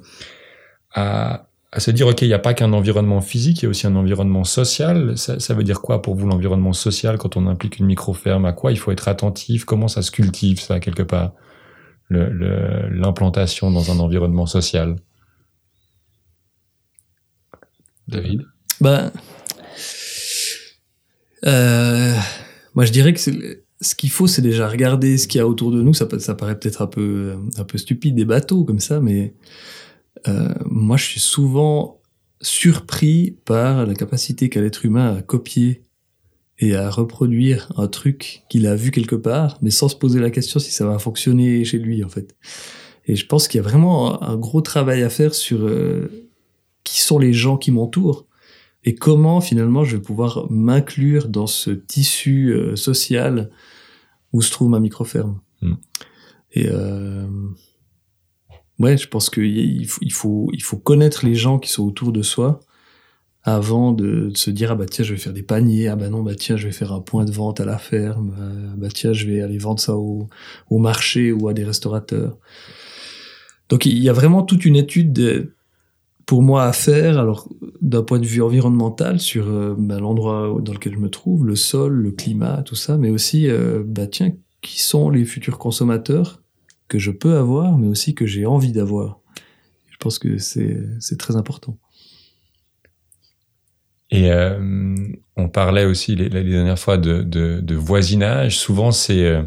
à, 0.95 1.45
à 1.75 1.79
se 1.79 1.89
dire, 1.89 2.05
OK, 2.07 2.21
il 2.21 2.27
n'y 2.27 2.33
a 2.35 2.39
pas 2.39 2.53
qu'un 2.53 2.71
environnement 2.71 3.19
physique, 3.19 3.61
il 3.61 3.63
y 3.63 3.65
a 3.65 3.69
aussi 3.69 3.87
un 3.87 3.95
environnement 3.95 4.43
social. 4.43 5.17
Ça, 5.17 5.39
ça 5.39 5.55
veut 5.55 5.63
dire 5.63 5.81
quoi 5.81 6.03
pour 6.03 6.13
vous 6.13 6.27
l'environnement 6.27 6.71
social 6.71 7.17
quand 7.17 7.35
on 7.35 7.47
implique 7.47 7.79
une 7.79 7.87
micro-ferme? 7.87 8.45
À 8.45 8.53
quoi 8.53 8.71
il 8.71 8.77
faut 8.77 8.91
être 8.91 9.07
attentif? 9.07 9.65
Comment 9.65 9.87
ça 9.87 10.03
se 10.03 10.11
cultive, 10.11 10.59
ça, 10.59 10.79
quelque 10.79 11.01
part 11.01 11.33
le- 12.09 12.29
le- 12.29 12.89
L'implantation 12.91 13.71
dans 13.71 13.89
un 13.91 13.97
environnement 13.97 14.45
social? 14.45 14.97
David? 18.07 18.41
Ben, 18.79 19.11
euh, 21.45 22.15
moi 22.75 22.85
je 22.85 22.91
dirais 22.91 23.13
que 23.13 23.19
ce 23.19 23.95
qu'il 23.95 24.11
faut, 24.11 24.27
c'est 24.27 24.41
déjà 24.41 24.67
regarder 24.67 25.17
ce 25.17 25.27
qu'il 25.27 25.39
y 25.39 25.41
a 25.41 25.47
autour 25.47 25.71
de 25.71 25.81
nous. 25.81 25.93
Ça, 25.93 26.07
ça 26.19 26.35
paraît 26.35 26.57
peut-être 26.57 26.81
un 26.83 26.87
peu, 26.87 27.35
un 27.57 27.63
peu 27.63 27.77
stupide, 27.77 28.15
des 28.15 28.25
bateaux 28.25 28.63
comme 28.63 28.79
ça, 28.79 28.99
mais 28.99 29.33
euh, 30.27 30.53
moi 30.65 30.97
je 30.97 31.05
suis 31.05 31.19
souvent 31.19 32.01
surpris 32.41 33.37
par 33.45 33.85
la 33.85 33.93
capacité 33.93 34.49
qu'a 34.49 34.61
l'être 34.61 34.85
humain 34.85 35.15
à 35.15 35.21
copier 35.21 35.83
et 36.59 36.75
à 36.75 36.89
reproduire 36.89 37.71
un 37.77 37.87
truc 37.87 38.43
qu'il 38.49 38.67
a 38.67 38.75
vu 38.75 38.91
quelque 38.91 39.15
part, 39.15 39.57
mais 39.61 39.71
sans 39.71 39.87
se 39.87 39.95
poser 39.95 40.19
la 40.19 40.29
question 40.29 40.59
si 40.59 40.71
ça 40.71 40.85
va 40.85 40.99
fonctionner 40.99 41.65
chez 41.65 41.79
lui 41.79 42.03
en 42.03 42.09
fait. 42.09 42.35
Et 43.05 43.15
je 43.15 43.25
pense 43.25 43.47
qu'il 43.47 43.57
y 43.57 43.63
a 43.63 43.67
vraiment 43.67 44.21
un 44.23 44.37
gros 44.37 44.61
travail 44.61 45.03
à 45.03 45.09
faire 45.09 45.33
sur 45.33 45.61
euh, 45.61 46.29
qui 46.83 47.01
sont 47.01 47.19
les 47.19 47.33
gens 47.33 47.57
qui 47.57 47.71
m'entourent 47.71 48.27
et 48.85 48.95
comment 48.95 49.41
finalement 49.41 49.83
je 49.83 49.97
vais 49.97 50.01
pouvoir 50.01 50.51
m'inclure 50.51 51.27
dans 51.27 51.47
ce 51.47 51.71
tissu 51.71 52.53
euh, 52.53 52.75
social 52.75 53.49
où 54.31 54.41
se 54.41 54.51
trouve 54.51 54.69
ma 54.69 54.79
micro-ferme. 54.79 55.39
Mm. 55.61 55.73
Et 56.53 56.67
euh, 56.69 57.27
ouais, 58.79 58.97
je 58.97 59.07
pense 59.07 59.29
qu'il 59.29 59.87
faut, 60.11 60.51
connaître 60.83 61.25
les 61.25 61.35
gens 61.35 61.59
qui 61.59 61.69
sont 61.69 61.83
autour 61.83 62.11
de 62.11 62.21
soi 62.21 62.59
avant 63.43 63.91
de, 63.91 64.31
se 64.35 64.49
dire 64.49 64.71
ah 64.71 64.75
bah 64.75 64.85
tiens 64.89 65.03
je 65.03 65.13
vais 65.13 65.19
faire 65.19 65.33
des 65.33 65.43
paniers. 65.43 65.89
Ah 65.89 65.95
bah 65.95 66.09
non 66.09 66.23
bah 66.23 66.35
tiens 66.35 66.55
je 66.55 66.65
vais 66.65 66.71
faire 66.71 66.93
un 66.93 67.01
point 67.01 67.25
de 67.25 67.31
vente 67.31 67.59
à 67.59 67.65
la 67.65 67.77
ferme. 67.77 68.33
Ah 68.39 68.75
bah 68.77 68.87
tiens 68.93 69.13
je 69.13 69.27
vais 69.27 69.41
aller 69.41 69.57
vendre 69.57 69.79
ça 69.79 69.95
au, 69.95 70.27
marché 70.71 71.31
ou 71.31 71.47
à 71.47 71.53
des 71.53 71.63
restaurateurs. 71.63 72.37
Donc 73.69 73.85
il 73.85 73.97
y 73.97 74.09
a 74.09 74.13
vraiment 74.13 74.43
toute 74.43 74.65
une 74.65 74.75
étude 74.75 75.13
de- 75.13 75.53
pour 76.25 76.41
moi 76.41 76.63
à 76.63 76.71
faire, 76.71 77.19
alors 77.19 77.49
d'un 77.81 78.01
point 78.01 78.19
de 78.19 78.25
vue 78.25 78.41
environnemental 78.41 79.19
sur 79.19 79.47
euh, 79.49 79.75
bah, 79.77 79.99
l'endroit 79.99 80.55
dans 80.61 80.71
lequel 80.71 80.93
je 80.93 80.99
me 80.99 81.09
trouve, 81.09 81.45
le 81.45 81.57
sol, 81.57 81.91
le 81.93 82.11
climat, 82.11 82.63
tout 82.63 82.75
ça, 82.75 82.97
mais 82.97 83.09
aussi 83.09 83.49
euh, 83.49 83.83
bah 83.85 84.07
tiens 84.07 84.31
qui 84.61 84.81
sont 84.81 85.09
les 85.09 85.25
futurs 85.25 85.57
consommateurs 85.57 86.42
que 86.87 86.99
je 86.99 87.11
peux 87.11 87.37
avoir, 87.37 87.77
mais 87.77 87.87
aussi 87.87 88.15
que 88.15 88.25
j'ai 88.25 88.45
envie 88.45 88.71
d'avoir. 88.71 89.19
Je 89.89 89.97
pense 89.97 90.19
que 90.19 90.37
c'est 90.37 91.17
très 91.17 91.35
important. 91.35 91.77
Et 94.13 94.31
euh, 94.31 94.95
on 95.37 95.49
parlait 95.49 95.85
aussi 95.85 96.15
les, 96.15 96.29
dernières 96.29 96.77
fois 96.77 96.97
de, 96.97 97.23
de, 97.23 97.75
voisinage. 97.75 98.59
Souvent, 98.59 98.91
ces, 98.91 99.23
euh, 99.23 99.41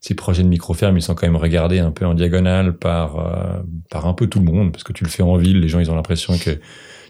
ces 0.00 0.14
projets 0.14 0.42
de 0.42 0.48
micro-ferme, 0.48 0.96
ils 0.96 1.02
sont 1.02 1.14
quand 1.14 1.28
même 1.28 1.36
regardés 1.36 1.78
un 1.78 1.92
peu 1.92 2.04
en 2.04 2.14
diagonale 2.14 2.76
par, 2.76 3.20
euh, 3.20 3.62
par 3.88 4.06
un 4.08 4.14
peu 4.14 4.26
tout 4.26 4.40
le 4.40 4.46
monde, 4.46 4.72
parce 4.72 4.82
que 4.82 4.92
tu 4.92 5.04
le 5.04 5.10
fais 5.10 5.22
en 5.22 5.36
ville, 5.36 5.60
les 5.60 5.68
gens 5.68 5.78
ils 5.78 5.92
ont 5.92 5.94
l'impression 5.94 6.36
que 6.38 6.58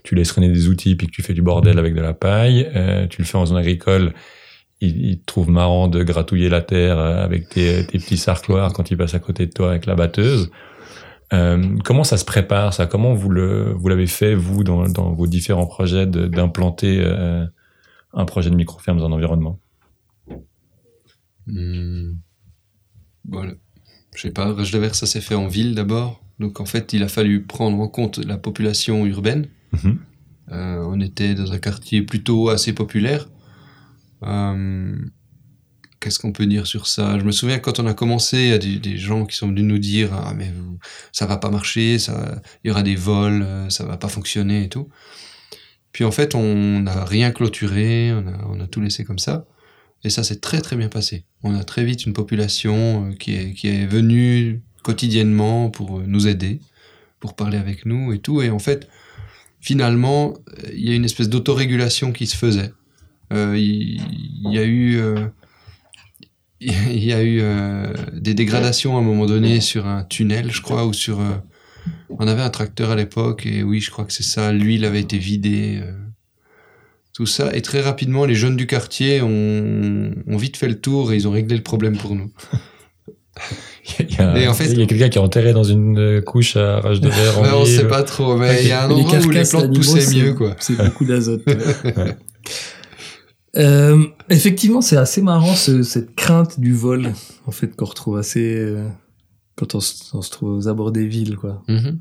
tu 0.03 0.15
laisses 0.15 0.29
traîner 0.29 0.51
des 0.51 0.69
outils 0.69 0.95
puis 0.95 1.07
que 1.07 1.13
tu 1.13 1.23
fais 1.23 1.33
du 1.33 1.41
bordel 1.41 1.79
avec 1.79 1.95
de 1.95 2.03
la 2.03 2.13
paille. 2.13 2.71
Tu 3.09 3.23
le 3.23 3.27
fais 3.27 3.39
en 3.39 3.47
zone 3.47 3.59
agricole, 3.59 4.13
te 4.81 5.25
trouvent 5.27 5.51
marrant 5.51 5.89
de 5.89 6.03
gratouiller 6.03 6.49
la 6.49 6.63
terre 6.63 6.99
euh, 6.99 7.23
avec 7.23 7.49
tes, 7.49 7.85
tes 7.87 7.99
petits 7.99 8.17
sarcloirs 8.17 8.73
quand 8.73 8.91
ils 8.91 8.97
passent 8.97 9.15
à 9.15 9.19
côté 9.19 9.47
de 9.47 9.53
toi 9.53 9.71
avec 9.71 9.87
la 9.87 9.95
batteuse. 9.95 10.51
Euh, 11.33 11.77
comment 11.85 12.03
ça 12.03 12.17
se 12.17 12.25
prépare 12.25 12.75
ça? 12.75 12.87
Comment 12.87 13.15
vous 13.15 13.31
le 13.31 13.73
vous 13.73 13.89
l'avez 13.89 14.07
fait 14.07 14.35
vous 14.35 14.65
dans, 14.65 14.89
dans 14.89 15.13
vos 15.13 15.27
différents 15.27 15.67
projets 15.67 16.07
d'implanter 16.07 17.01
euh, 17.01 17.47
un 18.13 18.25
projet 18.25 18.51
de 18.51 18.57
micro-ferme 18.57 18.99
dans 18.99 19.07
un 19.07 19.13
environnement? 19.13 19.59
Hmm. 21.47 22.15
Voilà. 23.29 23.53
Je 24.15 24.23
sais 24.23 24.33
pas, 24.33 24.53
Verre, 24.53 24.95
ça 24.95 25.07
s'est 25.07 25.21
fait 25.21 25.37
en 25.37 25.47
ville 25.47 25.75
d'abord. 25.75 26.21
Donc 26.41 26.61
en 26.61 26.65
fait, 26.65 26.93
il 26.93 27.03
a 27.03 27.09
fallu 27.09 27.43
prendre 27.43 27.79
en 27.79 27.87
compte 27.89 28.19
la 28.19 28.39
population 28.39 29.07
urbaine. 29.07 29.47
Mhm. 29.73 29.99
Euh, 30.53 30.85
on 30.85 31.01
était 31.01 31.35
dans 31.35 31.53
un 31.53 31.59
quartier 31.59 32.03
plutôt 32.03 32.49
assez 32.49 32.73
populaire. 32.73 33.29
Euh, 34.23 34.95
Qu'est-ce 36.01 36.19
qu'on 36.19 36.33
peut 36.33 36.47
dire 36.47 36.67
sur 36.67 36.87
ça? 36.87 37.19
Je 37.19 37.25
me 37.25 37.31
souviens 37.31 37.59
quand 37.59 37.79
on 37.79 37.87
a 37.87 37.93
commencé, 37.93 38.39
il 38.39 38.49
y 38.49 38.53
a 38.53 38.59
des, 38.59 38.97
gens 38.97 39.27
qui 39.27 39.37
sont 39.37 39.49
venus 39.49 39.65
nous 39.65 39.79
dire 39.79 40.15
ah 40.15 40.33
mais 40.35 40.51
ça 41.13 41.27
va 41.27 41.37
pas 41.37 41.51
marcher, 41.51 41.99
ça, 41.99 42.41
il 42.65 42.69
y 42.69 42.71
aura 42.71 42.83
des 42.83 42.97
vols, 42.97 43.43
euh, 43.43 43.69
ça 43.69 43.85
va 43.85 43.99
pas 43.99 44.09
fonctionner 44.09 44.65
et 44.65 44.69
tout. 44.71 44.89
Puis 45.93 46.05
en 46.05 46.11
fait, 46.11 46.35
on 46.35 46.81
n'a 46.81 47.05
rien 47.05 47.33
clôturé, 47.33 48.15
on 48.15 48.61
a, 48.61 48.67
tout 48.67 48.81
laissé 48.81 49.05
comme 49.05 49.19
ça. 49.19 49.47
Et 50.03 50.09
ça 50.09 50.25
s'est 50.25 50.41
très 50.41 50.63
très 50.63 50.77
bien 50.77 50.89
passé. 50.89 51.27
On 51.43 51.55
a 51.55 51.65
très 51.65 51.85
vite 51.85 52.07
une 52.07 52.15
population 52.15 53.11
euh, 53.11 53.15
qui 53.15 53.35
est, 53.35 53.53
qui 53.53 53.69
est 53.69 53.85
venue 53.85 54.63
quotidiennement 54.83 55.69
pour 55.69 56.01
nous 56.01 56.27
aider, 56.27 56.61
pour 57.19 57.37
parler 57.37 57.59
avec 57.59 57.85
nous 57.85 58.15
et 58.15 58.21
tout. 58.21 58.41
Et 58.41 58.49
en 58.49 58.59
fait, 58.59 58.89
finalement, 59.61 60.33
il 60.73 60.89
y 60.89 60.93
a 60.93 60.95
une 60.95 61.05
espèce 61.05 61.29
d'autorégulation 61.29 62.13
qui 62.13 62.27
se 62.27 62.37
faisait. 62.37 62.73
Euh, 63.33 63.57
Il 63.57 64.01
y, 64.53 64.59
a 64.59 64.65
eu, 64.65 64.99
euh, 64.99 65.15
il 66.61 67.05
y 67.05 67.13
a 67.13 67.23
eu 67.23 67.41
euh, 67.41 67.93
des 68.13 68.35
dégradations 68.35 68.97
à 68.97 69.01
un 69.01 69.05
moment 69.05 69.27
donné 69.27 69.61
sur 69.61 69.87
un 69.87 70.05
tunnel, 70.05 70.51
je 70.53 70.61
crois, 70.63 70.85
ou 70.87 70.93
sur. 70.93 71.21
euh, 71.21 71.25
on 72.19 72.27
avait 72.29 72.43
un 72.43 72.51
tracteur 72.51 72.91
à 72.91 72.97
l'époque 72.97 73.47
et 73.47 73.63
oui, 73.63 73.81
je 73.81 73.91
crois 73.91 74.05
que 74.05 74.13
c'est 74.13 74.23
ça. 74.25 74.53
L'huile 74.53 74.85
avait 74.85 75.01
été 75.01 75.17
vidée. 75.19 75.81
euh, 75.83 75.93
tout 77.13 77.27
ça. 77.27 77.55
Et 77.55 77.61
très 77.63 77.81
rapidement, 77.81 78.25
les 78.25 78.35
jeunes 78.35 78.57
du 78.57 78.67
quartier 78.67 79.21
ont, 79.21 80.11
ont 80.27 80.37
vite 80.37 80.57
fait 80.57 80.69
le 80.69 80.81
tour 80.81 81.13
et 81.13 81.17
ils 81.17 81.29
ont 81.29 81.33
réglé 81.33 81.57
le 81.57 81.63
problème 81.63 81.97
pour 81.99 82.15
nous. 82.15 82.31
Il 83.99 84.15
y 84.15 84.21
a, 84.21 84.39
Et 84.39 84.49
en 84.49 84.55
fait- 84.55 84.67
il 84.71 84.79
y 84.79 84.83
a 84.83 84.87
quelqu'un 84.87 85.09
qui 85.09 85.19
est 85.19 85.21
enterré 85.21 85.53
dans 85.53 85.65
une 85.65 86.21
couche 86.23 86.57
à 86.57 86.81
rage 86.81 87.01
de 87.01 87.09
verre 87.09 87.39
en 87.39 87.43
Ouais, 87.43 87.49
on 87.53 87.65
ville. 87.65 87.77
sait 87.77 87.89
pas 87.89 88.03
trop, 88.03 88.37
mais 88.37 88.63
il 88.63 88.69
y 88.69 88.73
a 88.73 88.85
un 88.85 88.89
Les 88.89 88.95
endroit 88.95 89.19
où 89.19 89.31
les 89.31 89.43
plantes 89.45 89.75
poussaient 89.75 90.15
mieux, 90.15 90.35
quoi. 90.35 90.55
C'est 90.61 90.77
beaucoup 90.77 91.05
d'azote. 91.05 91.43
Euh, 93.57 94.05
effectivement, 94.29 94.81
c'est 94.81 94.97
assez 94.97 95.23
marrant 95.23 95.55
ce- 95.55 95.83
cette 95.83 96.15
crainte 96.15 96.61
du 96.61 96.73
vol, 96.73 97.13
en 97.47 97.51
fait, 97.51 97.75
qu'on 97.75 97.85
retrouve 97.87 98.17
assez 98.17 98.55
euh, 98.57 98.89
quand 99.57 99.75
on, 99.75 99.81
se- 99.81 100.17
on 100.17 100.23
se 100.23 100.31
trouve 100.31 100.51
aux 100.57 100.69
abords 100.69 100.93
des 100.93 101.07
villes, 101.07 101.37
quoi. 101.37 101.63
Mhm. 101.69 101.99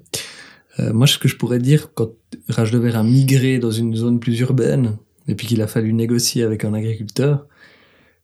Euh, 0.80 0.94
moi, 0.94 1.08
ce 1.08 1.18
que 1.18 1.28
je 1.28 1.36
pourrais 1.36 1.60
dire, 1.60 1.94
quand 1.94 2.12
Rage 2.48 2.72
de 2.72 2.78
Verre 2.78 2.98
a 2.98 3.04
migré 3.04 3.58
dans 3.60 3.72
une 3.72 3.96
zone 3.96 4.20
plus 4.20 4.40
urbaine, 4.40 4.98
et 5.28 5.36
puis 5.36 5.48
qu'il 5.48 5.62
a 5.62 5.68
fallu 5.68 5.92
négocier 5.94 6.44
avec 6.44 6.64
un 6.64 6.74
agriculteur, 6.74 7.48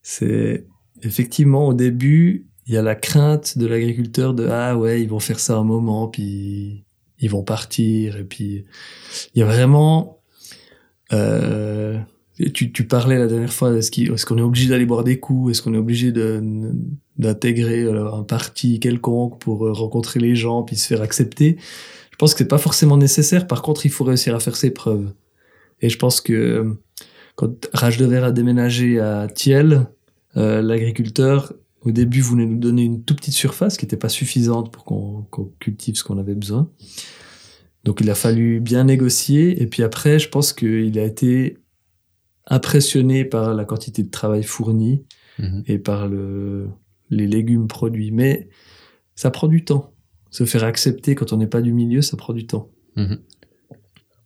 c'est 0.03 0.67
effectivement 1.01 1.67
au 1.67 1.73
début, 1.73 2.47
il 2.67 2.73
y 2.73 2.77
a 2.77 2.81
la 2.81 2.95
crainte 2.95 3.57
de 3.57 3.65
l'agriculteur 3.67 4.33
de 4.33 4.47
ah 4.47 4.77
ouais, 4.77 5.01
ils 5.01 5.09
vont 5.09 5.19
faire 5.19 5.39
ça 5.39 5.57
un 5.57 5.63
moment, 5.63 6.07
puis 6.07 6.83
ils 7.19 7.29
vont 7.29 7.43
partir, 7.43 8.17
et 8.17 8.23
puis 8.23 8.65
il 9.33 9.39
y 9.39 9.41
a 9.41 9.45
vraiment. 9.45 10.19
Euh, 11.13 11.99
tu, 12.53 12.71
tu 12.71 12.85
parlais 12.85 13.17
la 13.17 13.27
dernière 13.27 13.53
fois, 13.53 13.73
est-ce 13.75 13.91
qu'il- 13.91 14.11
est-ce 14.11 14.25
qu'on 14.25 14.37
est 14.37 14.41
obligé 14.41 14.67
d'aller 14.69 14.85
boire 14.85 15.03
des 15.03 15.19
coups? 15.19 15.51
Est-ce 15.51 15.61
qu'on 15.61 15.73
est 15.73 15.77
obligé 15.77 16.11
d'intégrer 17.17 17.83
euh, 17.83 18.11
un 18.13 18.23
parti 18.23 18.79
quelconque 18.79 19.39
pour 19.39 19.65
euh, 19.65 19.71
rencontrer 19.71 20.19
les 20.19 20.35
gens 20.35 20.63
puis 20.63 20.75
se 20.75 20.87
faire 20.87 21.01
accepter? 21.01 21.57
Je 22.11 22.17
pense 22.17 22.33
que 22.33 22.39
c'est 22.39 22.47
pas 22.47 22.57
forcément 22.57 22.97
nécessaire. 22.97 23.47
Par 23.47 23.61
contre, 23.61 23.85
il 23.85 23.89
faut 23.91 24.03
réussir 24.03 24.35
à 24.35 24.39
faire 24.39 24.55
ses 24.55 24.71
preuves. 24.71 25.11
Et 25.81 25.89
je 25.89 25.97
pense 25.97 26.21
que 26.21 26.33
euh, 26.33 26.73
quand 27.35 27.67
Rage 27.73 27.97
de 27.97 28.05
Verre 28.05 28.23
a 28.25 28.31
déménagé 28.31 28.99
à 28.99 29.27
Thiel, 29.27 29.87
l'agriculteur 30.35 31.53
au 31.81 31.91
début 31.91 32.19
voulait 32.19 32.45
nous 32.45 32.57
donner 32.57 32.83
une 32.83 33.03
toute 33.03 33.17
petite 33.17 33.33
surface 33.35 33.77
qui 33.77 33.85
n'était 33.85 33.95
pas 33.97 34.09
suffisante 34.09 34.71
pour 34.71 34.83
qu'on 34.83 35.25
qu'on 35.31 35.51
cultive 35.59 35.95
ce 35.95 36.03
qu'on 36.03 36.17
avait 36.17 36.35
besoin. 36.35 36.69
Donc 37.85 38.01
il 38.01 38.09
a 38.09 38.15
fallu 38.15 38.59
bien 38.59 38.83
négocier. 38.85 39.61
Et 39.61 39.67
puis 39.67 39.83
après, 39.83 40.17
je 40.19 40.27
pense 40.29 40.51
qu'il 40.51 40.97
a 40.99 41.03
été 41.03 41.57
impressionné 42.47 43.25
par 43.25 43.53
la 43.53 43.65
quantité 43.65 44.03
de 44.03 44.09
travail 44.11 44.43
fourni 44.43 45.03
Mhm. 45.39 45.63
et 45.67 45.79
par 45.79 46.07
le, 46.07 46.67
les 47.09 47.27
légumes 47.27 47.67
produits. 47.67 48.11
Mais 48.11 48.47
ça 49.15 49.31
prend 49.31 49.47
du 49.47 49.65
temps. 49.65 49.91
Se 50.31 50.45
faire 50.45 50.63
accepter 50.63 51.13
quand 51.15 51.33
on 51.33 51.37
n'est 51.37 51.47
pas 51.47 51.61
du 51.61 51.73
milieu, 51.73 52.01
ça 52.01 52.15
prend 52.17 52.33
du 52.33 52.45
temps. 52.47 52.69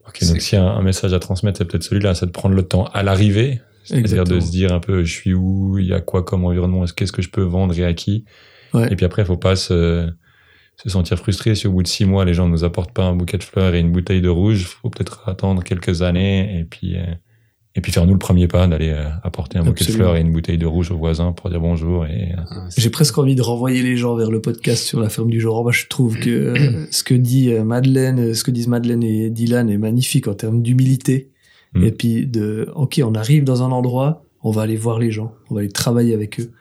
Ok, 0.08 0.24
donc 0.28 0.42
s'il 0.42 0.58
y 0.58 0.62
a 0.62 0.66
un, 0.66 0.78
un 0.78 0.82
message 0.82 1.14
à 1.14 1.20
transmettre, 1.20 1.58
c'est 1.60 1.66
peut-être 1.66 1.84
celui-là, 1.84 2.16
c'est 2.16 2.26
de 2.26 2.32
prendre 2.32 2.56
le 2.56 2.64
temps 2.64 2.86
à 2.86 3.04
l'arrivée, 3.04 3.62
c'est-à-dire 3.84 4.24
de 4.24 4.40
se 4.40 4.50
dire 4.52 4.74
un 4.74 4.80
peu 4.80 5.04
je 5.04 5.14
suis 5.14 5.34
où, 5.34 5.78
il 5.78 5.86
y 5.88 5.94
a 5.94 6.02
quoi 6.02 6.24
comme 6.24 6.46
environnement, 6.46 6.84
est-ce- 6.84 6.94
qu'est-ce 6.94 7.12
que 7.12 7.22
je 7.22 7.30
peux 7.30 7.44
vendre 7.44 7.78
et 7.78 7.86
à 7.86 7.94
qui. 7.94 8.26
Ouais. 8.74 8.92
Et 8.92 8.96
puis 8.96 9.06
après, 9.06 9.22
il 9.22 9.26
faut 9.26 9.38
pas 9.38 9.56
se, 9.56 10.10
se 10.78 10.90
sentir 10.90 11.18
frustré 11.18 11.54
si 11.56 11.68
au 11.68 11.72
bout 11.74 11.84
de 11.84 11.88
six 11.88 12.06
mois, 12.06 12.26
les 12.26 12.34
gens 12.34 12.48
ne 12.48 12.52
nous 12.52 12.64
apportent 12.64 12.94
pas 12.94 13.04
un 13.06 13.16
bouquet 13.16 13.38
de 13.38 13.44
fleurs 13.44 13.74
et 13.76 13.80
une 13.80 13.92
bouteille 13.92 14.22
de 14.22 14.30
rouge. 14.30 14.66
faut 14.66 14.90
peut-être 14.90 15.28
attendre 15.30 15.64
quelques 15.64 16.02
années 16.02 16.60
et 16.60 16.64
puis, 16.66 16.98
euh, 16.98 17.04
et 17.76 17.82
puis 17.82 17.92
faire 17.92 18.06
nous 18.06 18.14
le 18.14 18.20
premier 18.20 18.48
pas 18.48 18.68
d'aller 18.68 18.90
euh, 18.90 19.08
apporter 19.24 19.58
un 19.60 19.64
bouquet 19.64 19.86
de 19.86 19.92
fleurs 19.92 20.16
et 20.16 20.22
une 20.22 20.32
bouteille 20.32 20.58
de 20.58 20.66
rouge 20.66 20.92
au 20.92 20.98
voisin 20.98 21.32
pour 21.34 21.50
dire 21.50 21.62
bonjour. 21.62 22.06
Et, 22.08 22.32
euh, 22.34 22.42
Ah, 22.50 22.68
J'ai 22.76 22.90
presque 22.90 23.18
envie 23.18 23.36
de 23.36 23.42
renvoyer 23.42 23.82
les 23.84 23.96
gens 23.96 24.16
vers 24.16 24.32
le 24.32 24.42
podcast 24.42 24.84
sur 24.84 25.00
la 25.00 25.10
ferme 25.10 25.30
du 25.30 25.40
genre. 25.40 25.62
Moi, 25.64 25.72
je 25.72 25.86
trouve 25.88 26.18
que 26.20 26.30
euh, 26.30 26.86
ce 26.92 27.04
que 27.04 27.14
dit 27.14 27.52
Madeleine, 27.54 28.34
ce 28.34 28.44
que 28.44 28.52
disent 28.52 28.68
Madeleine 28.68 29.04
et 29.04 29.30
Dylan 29.30 29.70
est 29.70 29.78
magnifique 29.78 30.28
en 30.28 30.34
termes 30.34 30.62
d'humilité. 30.64 31.30
Mm. 31.74 31.84
Et 31.84 31.92
puis 31.92 32.26
de, 32.28 32.70
ok, 32.76 33.02
on 33.06 33.14
arrive 33.14 33.44
dans 33.44 33.62
un 33.62 33.72
endroit, 33.72 34.26
on 34.42 34.50
va 34.52 34.64
aller 34.64 34.76
voir 34.78 34.98
les 35.00 35.12
gens, 35.12 35.34
on 35.50 35.54
va 35.56 35.60
aller 35.62 35.70
travailler 35.70 36.14
avec 36.16 36.40
eux. 36.40 36.52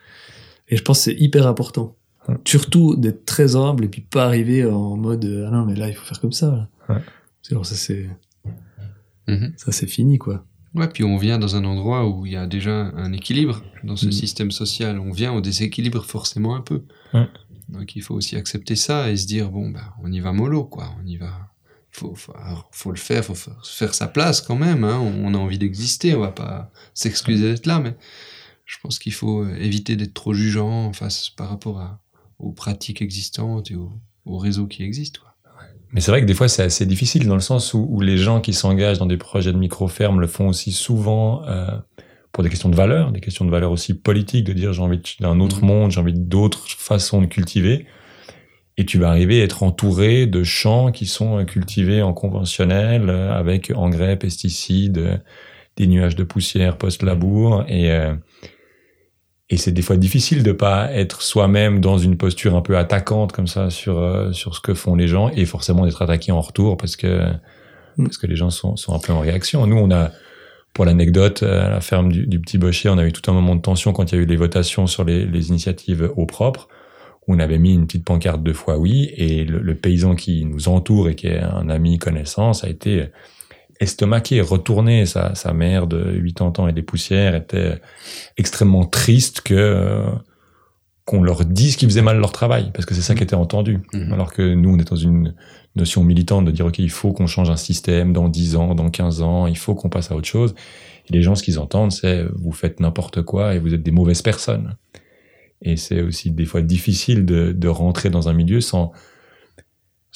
Et 0.69 0.77
je 0.77 0.83
pense 0.83 0.99
que 0.99 1.05
c'est 1.05 1.17
hyper 1.19 1.47
important. 1.47 1.97
Surtout 2.45 2.95
d'être 2.95 3.25
très 3.25 3.57
humble 3.57 3.87
et 3.87 3.89
puis 3.89 4.03
pas 4.03 4.27
arriver 4.27 4.67
en 4.67 4.99
mode, 4.99 5.25
ah 5.47 5.51
non, 5.51 5.65
mais 5.65 5.75
là, 5.75 5.89
il 5.89 5.95
faut 5.95 6.05
faire 6.05 6.21
comme 6.21 6.33
ça. 6.33 6.51
là. 6.51 6.95
Ouais. 6.95 7.01
Sinon, 7.41 7.65
ça 7.65 7.75
c'est, 7.75 8.07
Mhm. 9.27 9.53
ça 9.57 9.73
c'est 9.73 9.87
fini, 9.87 10.19
quoi. 10.19 10.45
Ouais, 10.75 10.89
puis 10.89 11.03
on 11.05 11.17
vient 11.17 11.39
dans 11.39 11.57
un 11.57 11.65
endroit 11.65 12.07
où 12.09 12.27
il 12.27 12.33
y 12.33 12.37
a 12.37 12.47
déjà 12.47 12.93
un 12.95 13.13
équilibre 13.13 13.63
dans 13.85 13.97
ce 13.97 14.07
Mhm. 14.07 14.13
système 14.13 14.51
social. 14.51 14.99
On 15.01 15.11
vient 15.13 15.33
au 15.33 15.41
déséquilibre 15.41 16.05
forcément 16.05 16.55
un 16.55 16.61
peu. 16.61 16.85
Ouais. 17.15 17.27
Donc 17.69 17.97
il 17.97 18.03
faut 18.03 18.15
aussi 18.15 18.37
accepter 18.37 18.77
ça 18.77 19.11
et 19.11 19.17
se 19.17 19.27
dire 19.27 19.51
bon 19.51 19.71
bah 19.71 19.95
on 20.03 20.11
y 20.13 20.21
va 20.21 20.33
mollo 20.33 20.65
quoi, 20.65 20.95
on 21.03 21.07
y 21.07 21.17
va. 21.17 21.49
Faut, 21.91 22.15
faut, 22.15 22.35
faut 22.71 22.91
le 22.91 22.97
faire, 22.99 23.25
faut 23.25 23.35
faire, 23.35 23.95
sa 23.95 24.07
place 24.07 24.41
quand 24.41 24.57
même. 24.57 24.85
Hein. 24.85 24.99
On 25.01 25.35
a 25.35 25.39
envie 25.39 25.59
d'exister, 25.59 26.15
on 26.15 26.21
va 26.21 26.31
pas 26.33 26.71
s'excuser 26.95 27.51
d'être 27.53 27.67
là, 27.67 27.81
mais 27.81 27.97
je 28.67 28.77
pense 28.83 28.99
qu'il 28.99 29.15
faut 29.15 29.43
euh, 29.43 29.57
éviter 29.57 29.97
d'être 29.97 30.15
trop 30.15 30.33
jugeant 30.35 30.87
en 30.87 30.93
face 30.93 31.31
par 31.31 31.49
rapport 31.49 31.81
à, 31.81 32.01
aux 32.39 32.53
pratiques 32.53 33.01
existantes 33.03 33.71
et 33.71 33.75
aux, 33.75 33.93
aux 34.27 34.37
réseaux 34.39 34.67
qui 34.67 34.83
existent. 34.83 35.21
Mais 35.93 36.01
c'est 36.01 36.11
vrai 36.11 36.21
que 36.21 36.27
des 36.27 36.35
fois, 36.35 36.49
c'est 36.49 36.63
assez 36.63 36.85
difficile 36.87 37.27
dans 37.27 37.35
le 37.35 37.41
sens 37.41 37.73
où, 37.75 37.87
où 37.91 38.01
les 38.01 38.19
gens 38.19 38.41
qui 38.41 38.53
s'engagent 38.53 38.99
dans 38.99 39.07
des 39.07 39.17
projets 39.17 39.53
de 39.53 39.59
micro-fermes 39.59 40.21
le 40.21 40.27
font 40.27 40.49
aussi 40.49 40.71
souvent 40.73 41.45
euh, 41.47 41.67
pour 42.33 42.45
des 42.45 42.51
questions 42.51 42.69
de 42.69 42.77
valeur, 42.77 43.11
des 43.11 43.21
questions 43.21 43.45
de 43.45 43.51
valeur 43.51 43.71
aussi 43.73 43.95
politiques, 43.95 44.45
de 44.45 44.53
dire 44.53 44.73
j'ai 44.73 44.83
envie 44.83 45.01
d'un 45.21 45.41
autre 45.41 45.61
Mhm. 45.63 45.67
monde, 45.69 45.91
j'ai 45.91 46.01
envie 46.01 46.13
d'autres 46.13 46.67
façons 46.69 47.23
de 47.23 47.27
cultiver. 47.27 47.87
Et 48.77 48.85
tu 48.87 48.99
vas 48.99 49.09
arriver 49.09 49.41
à 49.41 49.45
être 49.45 49.63
entouré 49.65 50.27
de 50.27 50.45
champs 50.45 50.93
qui 50.93 51.07
sont 51.07 51.39
euh, 51.39 51.45
cultivés 51.45 52.03
en 52.03 52.13
conventionnel, 52.13 53.09
euh, 53.09 53.33
avec 53.33 53.73
engrais, 53.75 54.17
pesticides, 54.17 55.21
des 55.77 55.87
nuages 55.87 56.17
de 56.17 56.23
poussière 56.25 56.77
post-labour. 56.77 57.65
Et, 57.67 57.91
euh, 57.91 58.15
et 59.51 59.57
c'est 59.57 59.73
des 59.73 59.83
fois 59.83 59.97
difficile 59.97 60.43
de 60.43 60.53
pas 60.53 60.93
être 60.93 61.23
soi-même 61.23 61.81
dans 61.81 61.99
une 61.99 62.17
posture 62.17 62.55
un 62.55 62.61
peu 62.63 62.77
attaquante 62.77 63.33
comme 63.33 63.47
ça 63.47 63.71
sur 63.71 63.99
euh, 63.99 64.33
sur 64.33 64.55
ce 64.55 64.61
que 64.61 64.75
font 64.75 64.95
les 64.95 65.09
gens 65.09 65.31
et 65.31 65.45
forcément 65.47 65.87
d'être 65.87 66.03
attaqué 66.03 66.33
en 66.33 66.41
retour 66.41 66.77
parce 66.77 66.97
que 66.97 67.33
Mm. 67.99 68.05
parce 68.05 68.19
que 68.19 68.27
les 68.27 68.37
gens 68.37 68.51
sont 68.51 68.77
sont 68.77 68.95
un 68.95 68.99
peu 68.99 69.13
en 69.13 69.21
réaction. 69.21 69.67
Nous 69.67 69.77
on 69.77 69.91
a 69.91 70.11
pour 70.73 70.85
l'anecdote 70.85 71.43
euh, 71.43 71.67
à 71.67 71.71
la 71.71 71.81
ferme 71.81 72.13
du, 72.13 72.27
du 72.27 72.41
petit 72.41 72.57
Bochet, 72.57 72.89
on 72.89 72.99
a 72.99 73.05
eu 73.05 73.13
tout 73.13 73.29
un 73.31 73.35
moment 73.35 73.57
de 73.57 73.61
tension 73.61 73.93
quand 73.93 74.13
il 74.13 74.15
y 74.15 74.19
a 74.19 74.23
eu 74.23 74.27
les 74.27 74.37
votations 74.37 74.87
sur 74.87 75.05
les, 75.05 75.27
les 75.27 75.49
initiatives 75.49 76.11
au 76.17 76.25
propre 76.25 76.69
où 77.27 77.35
on 77.35 77.39
avait 77.41 77.59
mis 77.59 77.75
une 77.75 77.87
petite 77.87 78.05
pancarte 78.05 78.43
deux 78.43 78.53
fois 78.53 78.79
oui 78.79 79.11
et 79.17 79.45
le, 79.45 79.59
le 79.59 79.75
paysan 79.75 80.15
qui 80.15 80.45
nous 80.45 80.69
entoure 80.69 81.09
et 81.09 81.15
qui 81.17 81.27
est 81.27 81.41
un 81.41 81.69
ami 81.69 81.99
connaissance 81.99 82.65
a 82.65 82.69
été 82.69 83.07
estomaqué, 83.81 84.41
retourné. 84.41 85.07
Sa, 85.07 85.35
sa 85.35 85.53
mère 85.53 85.87
de 85.87 86.21
80 86.21 86.53
ans 86.59 86.69
et 86.69 86.73
des 86.73 86.83
poussières 86.83 87.35
était 87.35 87.81
extrêmement 88.37 88.85
triste 88.85 89.41
que 89.43 89.55
euh, 89.55 90.11
qu'on 91.05 91.23
leur 91.23 91.45
dise 91.45 91.77
qu'ils 91.77 91.89
faisaient 91.89 92.03
mal 92.03 92.19
leur 92.19 92.33
travail, 92.33 92.71
parce 92.75 92.85
que 92.85 92.95
c'est 92.95 93.01
ça 93.01 93.15
qui 93.15 93.23
était 93.23 93.35
entendu. 93.35 93.81
Mhm. 93.95 94.13
Alors 94.13 94.33
que 94.33 94.55
nous, 94.55 94.75
on 94.75 94.79
est 94.79 94.89
dans 94.89 94.97
une 94.97 95.35
notion 95.75 96.05
militante 96.05 96.45
de 96.45 96.51
dire, 96.51 96.67
OK, 96.67 96.79
il 96.81 96.91
faut 96.91 97.13
qu'on 97.13 97.27
change 97.27 97.49
un 97.49 97.57
système 97.57 98.13
dans 98.13 98.29
10 98.29 98.57
ans, 98.57 98.75
dans 98.75 98.91
15 98.91 99.23
ans, 99.23 99.47
il 99.47 99.57
faut 99.57 99.75
qu'on 99.75 99.89
passe 99.89 100.11
à 100.11 100.17
autre 100.17 100.29
chose. 100.29 100.55
Et 101.09 101.15
les 101.15 101.23
gens, 101.23 101.35
ce 101.35 101.43
qu'ils 101.43 101.59
entendent, 101.59 101.93
c'est 101.93 102.27
vous 102.35 102.53
faites 102.53 102.81
n'importe 102.81 103.23
quoi 103.23 103.55
et 103.55 103.59
vous 103.59 103.73
êtes 103.73 103.83
des 103.83 103.91
mauvaises 103.91 104.21
personnes. 104.21 104.77
Et 105.63 105.77
c'est 105.77 106.03
aussi 106.03 106.31
des 106.31 106.45
fois 106.45 106.61
difficile 106.61 107.25
de, 107.25 107.53
de 107.53 107.69
rentrer 107.69 108.11
dans 108.11 108.29
un 108.29 108.33
milieu 108.33 108.61
sans, 108.61 108.93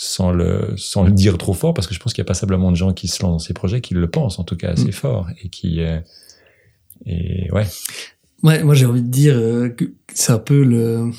sans 0.05 0.33
le, 0.33 0.75
sans 0.77 1.05
le 1.05 1.13
dire 1.13 1.39
trop 1.39 1.55
fort, 1.55 1.75
parce 1.75 1.87
que 1.87 1.95
je 1.95 2.01
pense 2.01 2.13
qu'il 2.13 2.23
y 2.23 2.27
a 2.27 2.27
passablement 2.27 2.71
de 2.73 2.77
gens 2.77 2.93
qui 2.93 3.07
se 3.07 3.23
lancent 3.23 3.33
dans 3.33 3.39
ces 3.39 3.55
projets, 3.55 3.81
qui 3.81 3.95
le 3.95 4.11
pensent 4.11 4.39
en 4.41 4.45
tout 4.45 4.57
cas 4.57 4.71
assez 4.71 4.89
Mm. 4.89 4.93
fort, 4.93 5.29
et 5.43 5.49
qui, 5.49 5.81
euh, 5.81 6.01
et 7.07 7.51
ouais, 7.53 7.67
Ouais, 8.43 8.65
moi 8.65 8.75
j'ai 8.75 8.87
envie 8.87 9.03
de 9.03 9.09
dire 9.09 9.35
euh, 9.37 9.69
que 9.69 9.85
c'est 10.13 10.33
un 10.33 10.39
peu 10.39 10.65
le. 10.65 11.13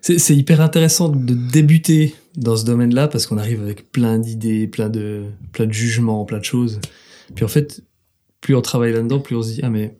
C'est 0.00 0.18
c'est 0.18 0.34
hyper 0.34 0.60
intéressant 0.60 1.08
de 1.08 1.34
débuter 1.34 2.14
dans 2.36 2.56
ce 2.56 2.64
domaine-là 2.64 3.06
parce 3.06 3.26
qu'on 3.26 3.38
arrive 3.38 3.62
avec 3.62 3.92
plein 3.92 4.18
d'idées, 4.18 4.66
plein 4.66 4.88
de, 4.88 5.26
plein 5.52 5.66
de 5.66 5.72
jugements, 5.72 6.24
plein 6.24 6.38
de 6.38 6.44
choses. 6.44 6.80
Puis 7.36 7.44
en 7.44 7.48
fait, 7.48 7.82
plus 8.40 8.56
on 8.56 8.62
travaille 8.62 8.92
là-dedans, 8.92 9.20
plus 9.20 9.36
on 9.36 9.42
se 9.42 9.52
dit 9.52 9.60
ah 9.62 9.70
mais 9.70 9.96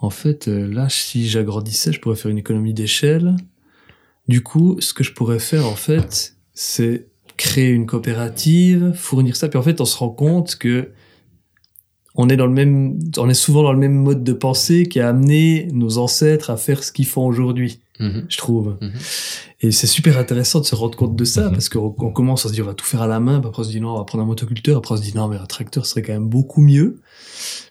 en 0.00 0.08
fait 0.08 0.48
euh, 0.48 0.66
là 0.66 0.88
si 0.88 1.28
j'agrandissais, 1.28 1.92
je 1.92 2.00
pourrais 2.00 2.16
faire 2.16 2.30
une 2.30 2.38
économie 2.38 2.72
d'échelle. 2.72 3.36
Du 4.28 4.42
coup, 4.42 4.76
ce 4.80 4.94
que 4.94 5.04
je 5.04 5.12
pourrais 5.12 5.40
faire 5.40 5.66
en 5.66 5.74
fait, 5.74 6.36
c'est 6.54 7.08
créer 7.36 7.70
une 7.70 7.86
coopérative, 7.86 8.92
fournir 8.94 9.36
ça. 9.36 9.48
Puis 9.48 9.58
en 9.58 9.62
fait, 9.62 9.80
on 9.80 9.84
se 9.84 9.96
rend 9.96 10.10
compte 10.10 10.56
que 10.56 10.90
on 12.14 12.28
est 12.28 12.36
dans 12.36 12.46
le 12.46 12.52
même, 12.52 12.98
on 13.16 13.28
est 13.30 13.34
souvent 13.34 13.62
dans 13.62 13.72
le 13.72 13.78
même 13.78 13.94
mode 13.94 14.22
de 14.22 14.32
pensée 14.34 14.86
qui 14.86 15.00
a 15.00 15.08
amené 15.08 15.68
nos 15.72 15.96
ancêtres 15.96 16.50
à 16.50 16.58
faire 16.58 16.84
ce 16.84 16.92
qu'ils 16.92 17.06
font 17.06 17.26
aujourd'hui, 17.26 17.80
Mhm. 18.00 18.26
je 18.28 18.36
trouve. 18.36 18.76
Mhm. 18.82 18.92
Et 19.62 19.70
c'est 19.70 19.86
super 19.86 20.18
intéressant 20.18 20.60
de 20.60 20.66
se 20.66 20.74
rendre 20.74 20.96
compte 20.96 21.16
de 21.16 21.24
ça 21.24 21.46
Mhm. 21.46 21.52
parce 21.52 21.68
qu'on 21.70 21.94
on 21.98 22.10
commence 22.10 22.44
à 22.44 22.50
se 22.50 22.54
dire 22.54 22.64
on 22.64 22.68
va 22.68 22.74
tout 22.74 22.84
faire 22.84 23.00
à 23.02 23.06
la 23.06 23.18
main, 23.18 23.40
puis 23.40 23.48
après 23.48 23.62
on 23.62 23.64
se 23.64 23.70
dit 23.70 23.80
non, 23.80 23.94
on 23.94 23.98
va 23.98 24.04
prendre 24.04 24.24
un 24.24 24.26
motoculteur, 24.26 24.76
après 24.76 24.92
on 24.94 24.98
se 24.98 25.02
dit 25.02 25.16
non, 25.16 25.26
mais 25.28 25.36
un 25.36 25.46
tracteur 25.46 25.86
serait 25.86 26.02
quand 26.02 26.12
même 26.12 26.28
beaucoup 26.28 26.60
mieux. 26.60 27.00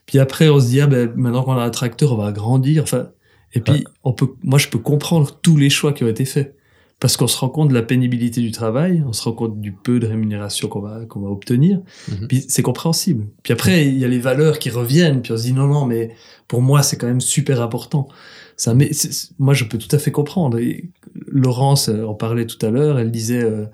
Puis 0.07 0.17
après 0.17 0.49
on 0.49 0.59
se 0.59 0.67
dit 0.67 0.81
ah 0.81 0.87
ben 0.87 1.11
maintenant 1.15 1.43
qu'on 1.43 1.51
a 1.53 1.63
un 1.63 1.69
tracteur, 1.69 2.11
on 2.13 2.15
va 2.15 2.25
agrandir. 2.27 2.81
Enfin, 2.81 3.09
et 3.53 3.59
puis 3.59 3.83
on 4.03 4.13
peut, 4.13 4.29
moi 4.41 4.57
je 4.57 4.69
peux 4.69 4.79
comprendre 4.79 5.37
tous 5.43 5.55
les 5.57 5.69
choix 5.69 5.93
qui 5.93 6.03
ont 6.03 6.07
été 6.07 6.25
faits 6.25 6.55
parce 7.01 7.17
qu'on 7.17 7.27
se 7.27 7.37
rend 7.37 7.49
compte 7.49 7.69
de 7.69 7.73
la 7.73 7.81
pénibilité 7.81 8.41
du 8.41 8.51
travail, 8.51 9.03
on 9.07 9.11
se 9.11 9.23
rend 9.23 9.33
compte 9.33 9.59
du 9.59 9.71
peu 9.71 9.99
de 9.99 10.05
rémunération 10.05 10.67
qu'on 10.67 10.81
va 10.81 11.03
qu'on 11.05 11.19
va 11.21 11.29
obtenir. 11.29 11.81
Mhm. 12.07 12.27
Puis 12.27 12.45
c'est 12.47 12.61
compréhensible. 12.61 13.25
Puis 13.41 13.51
après, 13.51 13.87
il 13.87 13.97
y 13.97 14.05
a 14.05 14.07
les 14.07 14.19
valeurs 14.19 14.59
qui 14.59 14.69
reviennent, 14.69 15.23
puis 15.23 15.33
on 15.33 15.37
se 15.37 15.41
dit 15.41 15.53
non, 15.53 15.65
non, 15.65 15.87
mais 15.87 16.15
pour 16.47 16.61
moi, 16.61 16.83
c'est 16.83 16.97
quand 16.97 17.07
même 17.07 17.19
super 17.19 17.59
important. 17.59 18.07
Ça, 18.55 18.75
mais 18.75 18.91
moi, 19.39 19.55
je 19.55 19.63
peux 19.63 19.79
tout 19.79 19.93
à 19.95 19.97
fait 19.97 20.11
comprendre. 20.11 20.59
Et 20.59 20.91
Laurence 21.25 21.89
euh, 21.89 22.03
en 22.03 22.13
parlait 22.13 22.45
tout 22.45 22.63
à 22.63 22.69
l'heure, 22.69 22.99
elle 22.99 23.09
disait 23.09 23.43
euh, 23.43 23.65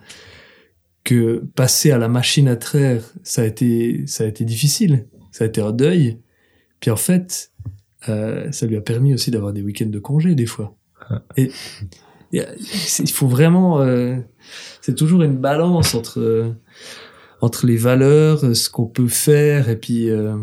que 1.04 1.44
passer 1.54 1.92
à 1.92 1.98
la 1.98 2.08
machine 2.08 2.48
à 2.48 2.56
traire, 2.56 3.04
ça 3.24 3.42
a 3.42 3.46
été, 3.46 4.08
ça 4.08 4.24
a 4.24 4.28
été 4.28 4.46
difficile, 4.46 5.06
ça 5.34 5.44
a 5.44 5.48
été 5.48 5.60
un 5.60 5.74
deuil. 5.74 6.20
Puis 6.80 6.92
en 6.92 6.96
fait, 6.96 7.52
euh, 8.08 8.50
ça 8.54 8.68
lui 8.68 8.78
a 8.78 8.82
permis 8.82 9.14
aussi 9.14 9.32
d'avoir 9.32 9.52
des 9.52 9.62
week-ends 9.62 9.90
de 9.90 10.00
congé 10.00 10.34
des 10.34 10.46
fois. 10.46 10.78
Et, 11.36 11.44
et, 11.44 11.52
il 12.34 13.12
faut 13.12 13.28
vraiment, 13.28 13.82
euh, 13.82 14.18
c'est 14.82 14.96
toujours 14.96 15.24
une 15.24 15.38
balance 15.38 15.96
entre 15.96 16.20
euh, 16.20 16.52
entre 17.42 17.66
les 17.68 17.78
valeurs, 17.78 18.44
euh, 18.44 18.54
ce 18.54 18.70
qu'on 18.70 18.88
peut 18.88 19.08
faire, 19.08 19.70
et 19.70 19.78
puis 19.78 20.10
euh, 20.10 20.36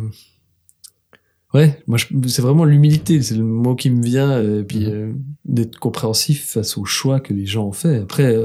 ouais, 1.52 1.82
moi 1.86 1.98
c'est 2.26 2.42
vraiment 2.42 2.64
l'humilité, 2.64 3.20
c'est 3.22 3.36
le 3.36 3.44
mot 3.44 3.74
qui 3.74 3.90
me 3.90 4.02
vient, 4.02 4.40
et 4.42 4.62
puis 4.64 4.86
Mhm. 4.86 5.20
d'être 5.44 5.78
compréhensif 5.78 6.46
face 6.50 6.76
aux 6.78 6.84
choix 6.84 7.20
que 7.20 7.34
les 7.34 7.46
gens 7.46 7.66
ont 7.66 7.72
fait. 7.72 7.98
Après, 8.00 8.36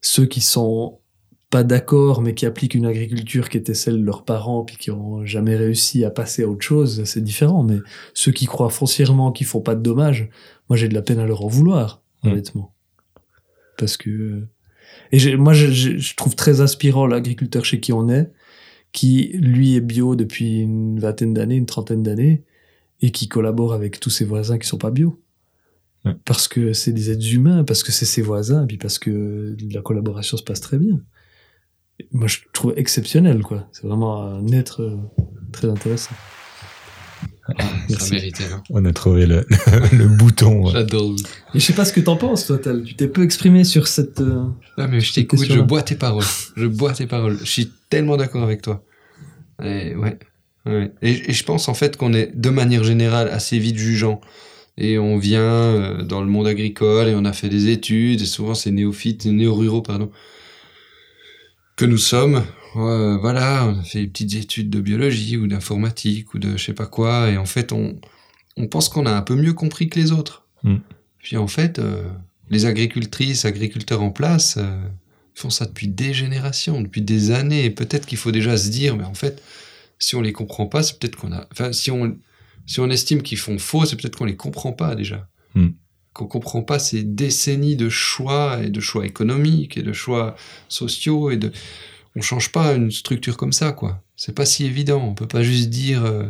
ceux 0.00 0.26
qui 0.26 0.40
sont 0.40 0.98
pas 1.50 1.64
d'accord, 1.64 2.22
mais 2.22 2.34
qui 2.34 2.46
appliquent 2.46 2.76
une 2.76 2.86
agriculture 2.86 3.48
qui 3.48 3.56
était 3.56 3.74
celle 3.74 4.00
de 4.00 4.04
leurs 4.04 4.24
parents, 4.24 4.62
puis 4.62 4.76
qui 4.76 4.92
ont 4.92 5.24
jamais 5.26 5.56
réussi 5.56 6.04
à 6.04 6.10
passer 6.10 6.44
à 6.44 6.48
autre 6.48 6.62
chose, 6.62 7.02
c'est 7.04 7.20
différent. 7.22 7.64
Mais 7.64 7.78
ceux 8.14 8.30
qui 8.30 8.46
croient 8.46 8.70
foncièrement 8.70 9.32
qu'ils 9.32 9.48
font 9.48 9.60
pas 9.60 9.74
de 9.74 9.82
dommages, 9.82 10.28
moi 10.68 10.76
j'ai 10.76 10.88
de 10.88 10.94
la 10.94 11.02
peine 11.02 11.18
à 11.18 11.26
leur 11.26 11.44
en 11.44 11.48
vouloir, 11.48 12.02
Mm. 12.22 12.28
honnêtement. 12.28 12.74
Parce 13.78 13.96
que 13.96 14.46
et 15.12 15.18
j'ai- 15.18 15.36
moi 15.36 15.52
je, 15.52 15.68
je- 15.70 15.98
je 15.98 16.14
trouve 16.16 16.34
très 16.36 16.60
inspirant 16.60 17.06
l'agriculteur 17.06 17.64
chez 17.64 17.80
qui 17.80 17.92
on 17.92 18.08
est, 18.08 18.30
qui 18.92 19.30
lui 19.34 19.76
est 19.76 19.80
bio 19.80 20.16
depuis 20.16 20.60
une 20.60 20.98
vingtaine 20.98 21.32
d'années, 21.32 21.54
une 21.56 21.66
trentaine 21.66 22.02
d'années, 22.02 22.42
et 23.00 23.10
qui 23.12 23.28
collabore 23.28 23.72
avec 23.72 24.00
tous 24.00 24.10
ses 24.10 24.24
voisins 24.24 24.58
qui 24.58 24.66
sont 24.68 24.78
pas 24.78 24.90
bio. 24.90 25.22
Ouais. 26.04 26.12
Parce 26.24 26.48
que 26.48 26.72
c'est 26.72 26.92
des 26.92 27.10
êtres 27.10 27.32
humains, 27.34 27.62
parce 27.64 27.82
que 27.82 27.92
c'est 27.92 28.04
ses 28.06 28.22
voisins, 28.22 28.64
et 28.64 28.66
puis 28.66 28.78
parce 28.78 28.98
que 28.98 29.56
la 29.70 29.80
collaboration 29.82 30.36
se 30.36 30.42
passe 30.42 30.60
très 30.60 30.78
bien. 30.78 31.00
Moi, 32.12 32.26
je 32.26 32.38
trouve 32.52 32.72
exceptionnel, 32.76 33.42
quoi. 33.42 33.68
C'est 33.72 33.86
vraiment 33.86 34.22
un 34.22 34.46
être 34.48 34.80
euh, 34.82 34.96
très 35.52 35.68
intéressant. 35.68 36.14
Ça 37.88 38.10
méritait, 38.14 38.44
hein. 38.52 38.62
On 38.70 38.84
a 38.84 38.92
trouvé 38.92 39.26
le, 39.26 39.44
le 39.92 40.06
bouton. 40.06 40.64
ouais. 40.66 40.72
J'adore. 40.72 41.16
Et 41.54 41.58
je 41.60 41.64
sais 41.64 41.72
pas 41.72 41.84
ce 41.84 41.92
que 41.92 42.00
t'en 42.00 42.16
penses, 42.16 42.46
toi, 42.46 42.58
Tal. 42.58 42.84
Tu 42.84 42.94
t'es 42.94 43.08
peu 43.08 43.24
exprimé 43.24 43.64
sur 43.64 43.88
cette. 43.88 44.20
euh, 44.20 44.44
Non, 44.78 44.88
mais 44.88 45.00
je 45.00 45.12
t'écoute, 45.12 45.44
je 45.44 45.60
bois 45.60 45.82
tes 45.82 45.96
paroles. 45.96 46.24
Je 46.56 46.66
bois 46.66 46.92
tes 46.92 47.06
paroles. 47.06 47.38
Je 47.40 47.44
suis 47.50 47.72
tellement 47.88 48.16
d'accord 48.16 48.42
avec 48.44 48.62
toi. 48.62 48.84
Et, 49.62 49.94
ouais. 49.96 50.18
ouais. 50.66 50.92
Et, 51.02 51.30
et 51.30 51.32
je 51.32 51.44
pense 51.44 51.68
en 51.68 51.74
fait 51.74 51.96
qu'on 51.96 52.12
est 52.12 52.30
de 52.34 52.50
manière 52.50 52.84
générale 52.84 53.28
assez 53.28 53.58
vite 53.58 53.76
jugeant. 53.78 54.20
Et 54.78 54.98
on 54.98 55.18
vient 55.18 55.40
euh, 55.42 56.02
dans 56.04 56.20
le 56.22 56.28
monde 56.28 56.46
agricole 56.46 57.08
et 57.08 57.14
on 57.14 57.24
a 57.24 57.32
fait 57.32 57.48
des 57.50 57.68
études, 57.68 58.22
et 58.22 58.26
souvent 58.26 58.54
c'est 58.54 58.70
néophytes, 58.70 59.26
néo-ruraux, 59.26 59.82
pardon, 59.82 60.10
que 61.76 61.84
nous 61.84 61.98
sommes. 61.98 62.44
Ouais, 62.74 63.16
voilà, 63.18 63.66
on 63.66 63.78
a 63.80 63.82
fait 63.82 64.02
des 64.02 64.06
petites 64.06 64.34
études 64.34 64.70
de 64.70 64.80
biologie 64.80 65.36
ou 65.36 65.46
d'informatique 65.46 66.34
ou 66.34 66.38
de 66.38 66.56
je 66.56 66.64
sais 66.64 66.74
pas 66.74 66.86
quoi, 66.86 67.28
et 67.30 67.36
en 67.36 67.46
fait 67.46 67.72
on, 67.72 67.98
on 68.56 68.66
pense 68.66 68.88
qu'on 68.88 69.06
a 69.06 69.12
un 69.12 69.22
peu 69.22 69.34
mieux 69.34 69.54
compris 69.54 69.88
que 69.88 69.98
les 69.98 70.12
autres. 70.12 70.46
Mm. 70.62 70.76
Puis 71.18 71.36
en 71.36 71.46
fait, 71.46 71.78
euh, 71.78 72.02
les 72.50 72.66
agricultrices, 72.66 73.44
agriculteurs 73.44 74.02
en 74.02 74.10
place 74.10 74.56
euh, 74.58 74.80
font 75.34 75.50
ça 75.50 75.66
depuis 75.66 75.88
des 75.88 76.12
générations, 76.12 76.80
depuis 76.80 77.02
des 77.02 77.30
années, 77.30 77.64
et 77.64 77.70
peut-être 77.70 78.06
qu'il 78.06 78.18
faut 78.18 78.32
déjà 78.32 78.56
se 78.56 78.68
dire, 78.68 78.96
mais 78.96 79.04
en 79.04 79.14
fait, 79.14 79.42
si 79.98 80.16
on 80.16 80.20
les 80.20 80.32
comprend 80.32 80.66
pas, 80.66 80.82
c'est 80.82 80.98
peut-être 80.98 81.16
qu'on 81.16 81.32
a... 81.32 81.46
Enfin, 81.52 81.72
si 81.72 81.90
on, 81.90 82.16
si 82.66 82.80
on 82.80 82.88
estime 82.88 83.22
qu'ils 83.22 83.38
font 83.38 83.58
faux, 83.58 83.84
c'est 83.84 83.96
peut-être 83.96 84.16
qu'on 84.16 84.24
les 84.24 84.36
comprend 84.36 84.72
pas 84.72 84.94
déjà. 84.94 85.28
Mm. 85.54 85.68
Qu'on 86.12 86.26
comprend 86.26 86.62
pas 86.62 86.78
ces 86.78 87.04
décennies 87.04 87.76
de 87.76 87.88
choix, 87.88 88.62
et 88.62 88.70
de 88.70 88.80
choix 88.80 89.06
économiques, 89.06 89.76
et 89.76 89.82
de 89.82 89.92
choix 89.92 90.36
sociaux, 90.68 91.30
et 91.30 91.36
de... 91.36 91.52
On 92.16 92.22
change 92.22 92.52
pas 92.52 92.74
une 92.74 92.90
structure 92.90 93.36
comme 93.36 93.52
ça, 93.52 93.72
quoi. 93.72 94.02
C'est 94.16 94.34
pas 94.34 94.46
si 94.46 94.64
évident. 94.64 95.02
On 95.04 95.14
peut 95.14 95.28
pas 95.28 95.42
juste 95.42 95.70
dire... 95.70 96.04
euh, 96.04 96.28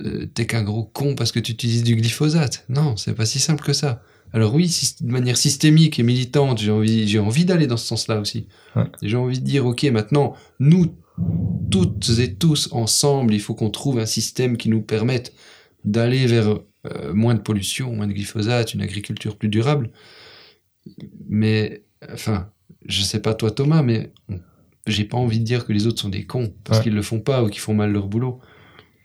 euh, 0.00 0.26
t'es 0.34 0.46
qu'un 0.46 0.62
gros 0.62 0.84
con 0.84 1.14
parce 1.14 1.32
que 1.32 1.40
tu 1.40 1.52
utilises 1.52 1.82
du 1.82 1.96
glyphosate. 1.96 2.64
Non, 2.68 2.96
c'est 2.96 3.14
pas 3.14 3.26
si 3.26 3.38
simple 3.38 3.64
que 3.64 3.72
ça. 3.72 4.02
Alors 4.32 4.54
oui, 4.54 4.70
de 5.00 5.10
manière 5.10 5.38
systémique 5.38 5.98
et 5.98 6.02
militante, 6.02 6.58
j'ai 6.58 6.70
envie, 6.70 7.08
j'ai 7.08 7.18
envie 7.18 7.46
d'aller 7.46 7.66
dans 7.66 7.78
ce 7.78 7.86
sens-là 7.86 8.20
aussi. 8.20 8.46
Ouais. 8.76 8.84
J'ai 9.02 9.16
envie 9.16 9.40
de 9.40 9.44
dire, 9.44 9.64
ok, 9.64 9.84
maintenant, 9.84 10.34
nous, 10.60 10.94
toutes 11.70 12.10
et 12.18 12.34
tous 12.34 12.68
ensemble, 12.72 13.32
il 13.32 13.40
faut 13.40 13.54
qu'on 13.54 13.70
trouve 13.70 13.98
un 13.98 14.06
système 14.06 14.58
qui 14.58 14.68
nous 14.68 14.82
permette 14.82 15.32
d'aller 15.84 16.26
vers 16.26 16.58
euh, 16.86 17.14
moins 17.14 17.34
de 17.34 17.40
pollution, 17.40 17.94
moins 17.94 18.06
de 18.06 18.12
glyphosate, 18.12 18.74
une 18.74 18.82
agriculture 18.82 19.36
plus 19.36 19.48
durable. 19.48 19.90
Mais, 21.28 21.84
enfin, 22.12 22.50
je 22.88 23.02
sais 23.02 23.20
pas 23.20 23.34
toi 23.34 23.50
Thomas, 23.50 23.82
mais 23.82 24.10
j'ai 24.86 25.04
pas 25.04 25.16
envie 25.18 25.38
de 25.38 25.44
dire 25.44 25.66
que 25.66 25.72
les 25.72 25.86
autres 25.86 26.00
sont 26.00 26.08
des 26.08 26.24
cons 26.24 26.52
parce 26.64 26.78
Ouais. 26.78 26.84
qu'ils 26.84 26.94
le 26.94 27.02
font 27.02 27.20
pas 27.20 27.42
ou 27.44 27.48
qu'ils 27.48 27.60
font 27.60 27.74
mal 27.74 27.92
leur 27.92 28.06
boulot. 28.08 28.40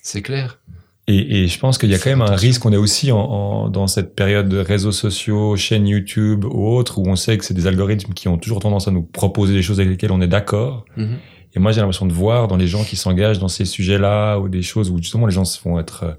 C'est 0.01 0.21
clair. 0.21 0.59
Et, 1.07 1.43
et 1.43 1.47
je 1.47 1.59
pense 1.59 1.77
qu'il 1.77 1.89
y 1.89 1.95
a 1.95 1.99
quand 1.99 2.09
même 2.09 2.21
un 2.21 2.35
risque. 2.35 2.65
On 2.65 2.71
est 2.71 2.77
aussi 2.77 3.11
en, 3.11 3.19
en- 3.19 3.69
dans 3.69 3.87
cette 3.87 4.15
période 4.15 4.47
de 4.47 4.57
réseaux 4.57 4.93
sociaux, 4.93 5.57
chaînes 5.57 5.85
YouTube 5.87 6.45
ou 6.45 6.65
autres, 6.69 6.97
où 6.99 7.03
on 7.07 7.17
sait 7.17 7.37
que 7.37 7.43
c'est 7.43 7.53
des 7.53 7.67
algorithmes 7.67 8.13
qui 8.13 8.29
ont 8.29 8.37
toujours 8.37 8.59
tendance 8.61 8.87
à 8.87 8.91
nous 8.91 9.03
proposer 9.03 9.53
des 9.53 9.61
choses 9.61 9.79
avec 9.81 9.89
lesquelles 9.91 10.13
on 10.13 10.21
est 10.21 10.27
d'accord. 10.29 10.85
Mhm. 10.95 11.17
Et 11.55 11.59
moi, 11.59 11.71
j'ai 11.73 11.81
l'impression 11.81 12.05
de 12.05 12.13
voir 12.13 12.47
dans 12.47 12.55
les 12.55 12.67
gens 12.67 12.83
qui 12.85 12.95
s'engagent 12.95 13.39
dans 13.39 13.49
ces 13.49 13.65
sujets-là 13.65 14.37
ou 14.39 14.47
des 14.47 14.61
choses 14.61 14.89
où 14.89 14.97
justement 14.97 15.25
les 15.27 15.33
gens 15.33 15.43
se 15.45 15.59
font 15.59 15.77
être 15.77 16.17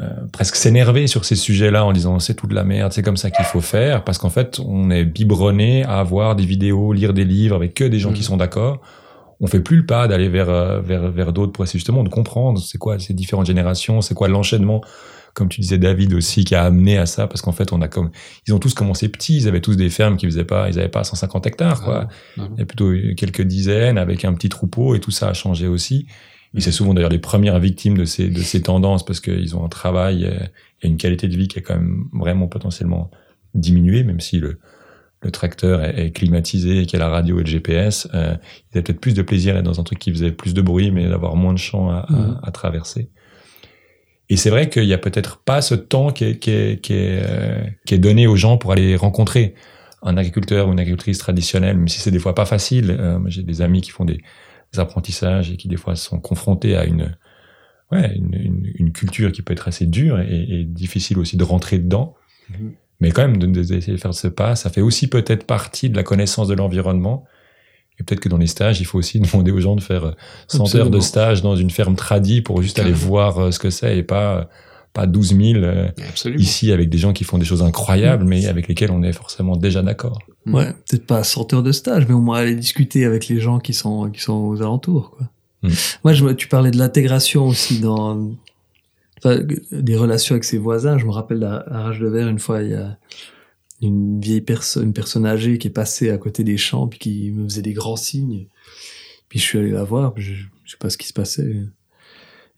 euh, 0.00 0.08
presque 0.32 0.54
s'énerver 0.56 1.06
sur 1.08 1.24
ces 1.24 1.34
sujets-là 1.36 1.84
en 1.84 1.92
disant 1.92 2.18
c'est 2.20 2.34
tout 2.34 2.46
de 2.46 2.54
la 2.54 2.64
merde, 2.64 2.92
c'est 2.92 3.02
comme 3.02 3.16
ça 3.16 3.30
qu'il 3.30 3.44
faut 3.44 3.60
faire, 3.60 4.04
parce 4.04 4.18
qu'en 4.18 4.30
fait, 4.30 4.60
on 4.64 4.90
est 4.90 5.04
biberonné 5.04 5.84
à 5.84 6.02
voir 6.04 6.36
des 6.36 6.44
vidéos, 6.46 6.92
lire 6.92 7.12
des 7.14 7.24
livres 7.24 7.56
avec 7.56 7.74
que 7.74 7.84
des 7.84 7.98
gens 7.98 8.12
qui 8.12 8.20
Mhm. 8.20 8.24
sont 8.26 8.36
d'accord. 8.36 8.80
On 9.40 9.46
fait 9.46 9.60
plus 9.60 9.76
le 9.76 9.86
pas 9.86 10.08
d'aller 10.08 10.28
vers 10.28 10.48
euh, 10.50 10.80
vers 10.80 11.10
vers 11.10 11.32
d'autres 11.32 11.52
pour 11.52 11.64
essayer 11.64 11.78
justement 11.78 12.02
de 12.04 12.08
comprendre 12.08 12.60
c'est 12.60 12.78
quoi 12.78 12.98
ces 12.98 13.14
différentes 13.14 13.46
générations, 13.46 14.00
c'est 14.00 14.14
quoi 14.14 14.28
l'enchaînement 14.28 14.82
comme 15.34 15.48
tu 15.48 15.60
disais 15.60 15.78
David 15.78 16.14
aussi 16.14 16.44
qui 16.44 16.56
a 16.56 16.64
amené 16.64 16.98
à 16.98 17.06
ça 17.06 17.28
parce 17.28 17.42
qu'en 17.42 17.52
fait 17.52 17.72
on 17.72 17.80
a 17.80 17.86
comme 17.86 18.10
ils 18.48 18.54
ont 18.54 18.58
tous 18.58 18.74
commencé 18.74 19.08
petits 19.08 19.36
ils 19.36 19.46
avaient 19.46 19.60
tous 19.60 19.76
des 19.76 19.88
fermes 19.90 20.16
qui 20.16 20.26
faisaient 20.26 20.42
pas 20.42 20.68
ils 20.68 20.80
avaient 20.80 20.88
pas 20.88 21.04
150 21.04 21.46
hectares 21.46 21.82
quoi 21.82 22.08
Ah, 22.08 22.12
non. 22.38 22.48
il 22.56 22.58
y 22.58 22.62
a 22.62 22.66
plutôt 22.66 22.90
quelques 23.16 23.42
dizaines 23.42 23.98
avec 23.98 24.24
un 24.24 24.32
petit 24.34 24.48
troupeau 24.48 24.96
et 24.96 25.00
tout 25.00 25.12
ça 25.12 25.28
a 25.28 25.34
changé 25.34 25.68
aussi. 25.68 26.06
Et 26.54 26.60
c'est 26.60 26.72
souvent 26.72 26.94
d'ailleurs 26.94 27.10
les 27.10 27.18
premières 27.18 27.58
victimes 27.58 27.96
de 27.98 28.04
ces, 28.04 28.28
de 28.28 28.40
ces 28.40 28.62
tendances 28.62 29.04
parce 29.04 29.20
qu'ils 29.20 29.54
ont 29.56 29.64
un 29.64 29.68
travail 29.68 30.24
et 30.82 30.86
une 30.88 30.96
qualité 30.96 31.28
de 31.28 31.36
vie 31.36 31.46
qui 31.48 31.58
est 31.58 31.62
quand 31.62 31.74
même 31.74 32.04
vraiment 32.12 32.48
potentiellement 32.48 33.10
diminuée, 33.54 34.02
même 34.02 34.20
si 34.20 34.38
le, 34.38 34.58
le 35.20 35.30
tracteur 35.30 35.84
est, 35.84 36.06
est 36.06 36.10
climatisé 36.12 36.80
et 36.80 36.86
qu'il 36.86 36.98
y 36.98 37.02
a 37.02 37.04
la 37.04 37.10
radio 37.10 37.38
et 37.38 37.42
le 37.42 37.46
GPS. 37.46 38.08
Euh, 38.14 38.34
ils 38.72 38.78
avaient 38.78 38.82
peut-être 38.84 39.00
plus 39.00 39.14
de 39.14 39.22
plaisir 39.22 39.56
à 39.56 39.58
être 39.58 39.64
dans 39.64 39.78
un 39.78 39.84
truc 39.84 39.98
qui 39.98 40.10
faisait 40.10 40.32
plus 40.32 40.54
de 40.54 40.62
bruit, 40.62 40.90
mais 40.90 41.08
d'avoir 41.08 41.36
moins 41.36 41.52
de 41.52 41.58
champs 41.58 41.90
à, 41.90 42.06
à- 42.08 42.40
à 42.48 42.50
traverser. 42.50 43.10
Et 44.30 44.36
c'est 44.36 44.50
vrai 44.50 44.68
qu'il 44.68 44.84
y 44.84 44.92
a 44.94 44.98
peut-être 44.98 45.38
pas 45.42 45.62
ce 45.62 45.74
temps 45.74 46.10
qui 46.10 46.24
est, 46.24 46.38
qui 46.38 46.50
est, 46.50 46.80
qui 46.82 46.92
est, 46.92 47.20
euh, 47.24 47.62
qui 47.86 47.94
est 47.94 47.98
donné 47.98 48.26
aux 48.26 48.36
gens 48.36 48.58
pour 48.58 48.72
aller 48.72 48.94
rencontrer 48.96 49.54
un 50.02 50.16
agriculteur 50.16 50.68
ou 50.68 50.72
une 50.72 50.80
agricultrice 50.80 51.18
traditionnelle, 51.18 51.76
même 51.78 51.88
si 51.88 51.98
c'est 52.00 52.10
des 52.10 52.18
fois 52.18 52.34
pas 52.34 52.44
facile. 52.44 52.96
Euh, 52.98 53.18
j'ai 53.26 53.42
des 53.42 53.62
amis 53.62 53.80
qui 53.80 53.90
font 53.90 54.04
des, 54.04 54.20
des 54.72 54.80
apprentissages 54.80 55.50
et 55.50 55.56
qui 55.56 55.68
des 55.68 55.76
fois 55.76 55.96
sont 55.96 56.20
confrontés 56.20 56.76
à 56.76 56.84
une, 56.84 57.16
ouais, 57.92 58.12
une, 58.16 58.34
une, 58.34 58.72
une 58.74 58.92
culture 58.92 59.32
qui 59.32 59.42
peut 59.42 59.52
être 59.52 59.68
assez 59.68 59.86
dure 59.86 60.20
et, 60.20 60.46
et 60.48 60.64
difficile 60.64 61.18
aussi 61.18 61.36
de 61.36 61.44
rentrer 61.44 61.78
dedans. 61.78 62.14
Mhm. 62.50 62.72
Mais 63.00 63.10
quand 63.12 63.22
même, 63.22 63.36
de- 63.36 63.46
de- 63.46 63.62
d'essayer 63.62 63.92
de 63.94 64.00
faire 64.00 64.14
ce 64.14 64.26
pas, 64.28 64.56
ça 64.56 64.70
fait 64.70 64.80
aussi 64.80 65.08
peut-être 65.08 65.44
partie 65.46 65.88
de 65.88 65.96
la 65.96 66.02
connaissance 66.02 66.48
de 66.48 66.54
l'environnement. 66.54 67.24
Et 68.00 68.04
peut-être 68.04 68.20
que 68.20 68.28
dans 68.28 68.36
les 68.38 68.46
stages, 68.48 68.80
il 68.80 68.84
faut 68.86 68.98
aussi 68.98 69.20
demander 69.32 69.50
aux 69.52 69.60
gens 69.60 69.76
de 69.76 69.80
faire 69.80 70.04
euh, 70.04 70.12
100 70.48 70.58
heures 70.58 70.64
Absolument. 70.66 70.90
de 70.90 71.00
stage 71.00 71.42
dans 71.42 71.56
une 71.56 71.70
ferme 71.70 71.96
tradie 71.96 72.42
pour 72.42 72.60
juste 72.62 72.78
aller 72.78 72.92
voir 72.92 73.38
euh, 73.38 73.50
ce 73.52 73.58
que 73.58 73.70
c'est 73.70 73.96
et 73.98 74.02
pas, 74.02 74.36
euh, 74.38 74.44
pas 74.98 75.06
12 75.06 75.36
000 75.36 75.58
euh, 75.58 75.88
Absolument. 76.08 76.42
ici 76.42 76.72
avec 76.72 76.88
des 76.88 76.98
gens 76.98 77.12
qui 77.12 77.22
font 77.22 77.38
des 77.38 77.44
choses 77.44 77.62
incroyables, 77.62 78.24
mais 78.24 78.46
avec 78.46 78.66
lesquels 78.66 78.90
on 78.90 79.04
est 79.04 79.12
forcément 79.12 79.56
déjà 79.56 79.80
d'accord. 79.80 80.18
Mm. 80.44 80.54
Ouais, 80.54 80.72
peut-être 80.72 81.06
pas 81.06 81.22
100 81.22 81.54
heures 81.54 81.62
de 81.62 81.70
stage, 81.70 82.08
mais 82.08 82.14
au 82.14 82.20
moins 82.20 82.38
aller 82.38 82.56
discuter 82.56 83.04
avec 83.04 83.28
les 83.28 83.38
gens 83.38 83.60
qui 83.60 83.74
sont, 83.74 84.10
qui 84.10 84.20
sont 84.20 84.34
aux 84.34 84.60
alentours, 84.60 85.12
quoi. 85.12 85.30
Mm. 85.62 85.68
Moi, 86.02 86.12
je, 86.14 86.26
tu 86.30 86.48
parlais 86.48 86.72
de 86.72 86.78
l'intégration 86.78 87.46
aussi 87.46 87.78
dans, 87.78 88.32
enfin, 89.18 89.40
des 89.70 89.96
relations 89.96 90.34
avec 90.34 90.44
ses 90.44 90.58
voisins. 90.58 90.98
Je 90.98 91.06
me 91.06 91.12
rappelle 91.12 91.44
à, 91.44 91.64
à 91.68 91.82
Rage 91.84 92.00
de 92.00 92.08
Verre, 92.08 92.28
une 92.28 92.40
fois, 92.40 92.62
il 92.62 92.70
y 92.70 92.74
a 92.74 92.98
une 93.80 94.20
vieille 94.20 94.40
personne, 94.40 94.84
une 94.84 94.92
personne 94.92 95.26
âgée 95.26 95.58
qui 95.58 95.68
est 95.68 95.72
passée 95.72 96.10
à 96.10 96.18
côté 96.18 96.42
des 96.42 96.56
champs, 96.56 96.88
puis 96.88 96.98
qui 96.98 97.30
me 97.30 97.48
faisait 97.48 97.62
des 97.62 97.72
grands 97.72 97.96
signes. 97.96 98.46
Puis 99.28 99.38
je 99.38 99.44
suis 99.44 99.58
allé 99.58 99.70
la 99.70 99.84
voir, 99.84 100.12
puis 100.14 100.24
je, 100.24 100.34
je 100.64 100.72
sais 100.72 100.78
pas 100.78 100.90
ce 100.90 100.98
qui 100.98 101.06
se 101.06 101.12
passait. 101.12 101.54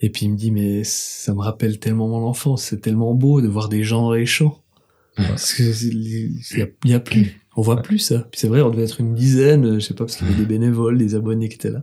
Et 0.01 0.11
puis 0.11 0.27
il 0.27 0.33
me 0.33 0.37
dit, 0.37 0.51
mais 0.51 0.83
ça 0.85 1.35
me 1.35 1.41
rappelle 1.41 1.79
tellement 1.79 2.09
mon 2.09 2.25
enfance, 2.27 2.63
c'est 2.65 2.81
tellement 2.81 3.15
beau 3.15 3.41
de 3.41 3.49
voir 3.49 3.69
des 3.69 3.83
gens 3.85 4.03
dans 4.03 4.13
les 4.13 4.27
champs. 4.27 4.63
Parce 5.17 5.53
que 5.53 5.63
il 5.63 6.41
y 6.85 6.95
a, 6.95 7.01
plus, 7.01 7.39
on 7.57 7.61
voit 7.63 7.83
plus 7.83 7.99
ça. 7.99 8.21
Puis 8.31 8.41
c'est 8.41 8.49
vrai, 8.49 8.63
on 8.63 8.71
devait 8.71 8.85
être 8.85 9.01
une 9.01 9.15
dizaine, 9.15 9.75
je 9.75 9.81
sais 9.81 9.93
pas, 9.93 10.05
parce 10.05 10.17
qu'il 10.17 10.27
y 10.27 10.31
avait 10.31 10.39
des 10.39 10.47
bénévoles, 10.47 10.97
des 10.97 11.15
abonnés 11.15 11.49
qui 11.51 11.57
étaient 11.57 11.71
là. 11.71 11.83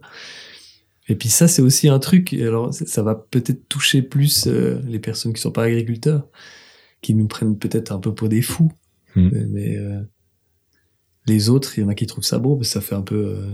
Et 1.10 1.16
puis 1.16 1.30
ça, 1.30 1.48
c'est 1.48 1.62
aussi 1.62 1.88
un 1.88 2.00
truc, 2.00 2.34
alors 2.34 2.74
ça- 2.74 3.04
va 3.04 3.14
peut-être 3.16 3.68
toucher 3.70 4.02
plus 4.02 4.48
euh, 4.48 4.80
les 4.88 5.00
personnes 5.00 5.34
qui 5.34 5.42
sont 5.42 5.52
pas 5.52 5.64
agriculteurs, 5.64 6.28
qui 7.02 7.14
nous 7.14 7.28
prennent 7.28 7.58
peut-être 7.58 7.92
un 7.92 8.00
peu 8.00 8.14
pour 8.16 8.28
des 8.30 8.42
fous. 8.42 8.72
Mm. 9.16 9.30
Mais, 9.50 9.78
euh, 9.78 10.02
les 11.28 11.50
autres, 11.50 11.78
il 11.78 11.82
y 11.82 11.84
en 11.84 11.90
a 11.90 11.96
qui 11.96 12.08
trouvent 12.08 12.24
ça 12.24 12.40
beau, 12.40 12.56
parce 12.56 12.70
que 12.70 12.74
ça 12.74 12.82
fait 12.82 12.96
un 12.96 13.02
peu 13.02 13.36
euh, 13.38 13.50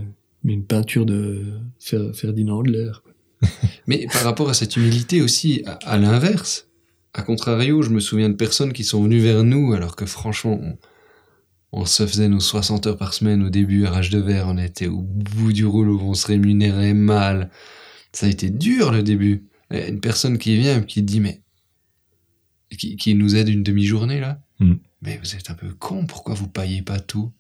une 0.46 0.64
peinture 0.66 1.06
de 1.06 1.44
Fer- 1.80 2.16
Ferdinand 2.16 2.62
Adler. 2.62 2.92
quoi. 3.04 3.13
Mais 3.88 4.08
par 4.12 4.24
rapport 4.24 4.50
à 4.50 4.54
cette 4.54 4.78
humilité 4.78 5.22
aussi, 5.22 5.64
à, 5.66 5.74
à 5.86 5.98
l'inverse, 5.98 6.68
à 7.14 7.22
contrario, 7.22 7.82
je 7.82 7.90
me 7.90 8.00
souviens 8.00 8.30
de 8.30 8.36
personnes 8.36 8.74
qui 8.74 8.84
sont 8.84 9.04
venues 9.04 9.20
vers 9.20 9.44
nous 9.44 9.74
alors 9.74 9.96
que 9.96 10.06
franchement, 10.06 10.60
on, 10.62 10.78
on 11.74 11.86
se 11.86 12.06
faisait 12.06 12.30
nos 12.30 12.40
60 12.40 12.88
heures 12.88 12.98
par 12.98 13.14
semaine 13.16 13.44
au 13.44 13.50
début 13.50 13.86
à 13.86 13.92
rage 13.92 14.12
de 14.12 14.20
verre, 14.20 14.48
on 14.48 14.58
était 14.58 14.88
au 14.88 15.02
bout 15.02 15.52
du 15.52 15.66
rouleau, 15.66 16.00
on 16.02 16.14
se 16.14 16.28
rémunérait 16.28 16.94
mal. 16.94 17.50
Ça 18.12 18.28
a 18.28 18.30
été 18.30 18.52
dur 18.52 18.92
le 18.92 19.02
début. 19.02 19.48
Une 19.72 20.00
personne 20.00 20.38
qui 20.38 20.56
vient 20.56 20.82
et 20.82 20.86
qui 20.86 21.02
dit 21.02 21.20
mais 21.20 21.42
qui, 22.78 22.96
qui 22.96 23.16
nous 23.16 23.36
aide 23.36 23.50
une 23.50 23.64
demi-journée 23.64 24.20
là. 24.20 24.40
Mm. 24.60 24.76
Mais 25.02 25.18
vous 25.18 25.36
êtes 25.36 25.50
un 25.50 25.56
peu 25.56 25.74
con, 25.74 26.06
pourquoi 26.06 26.36
vous 26.36 26.48
paillez 26.48 26.84
pas 26.84 27.00
tout? 27.00 27.32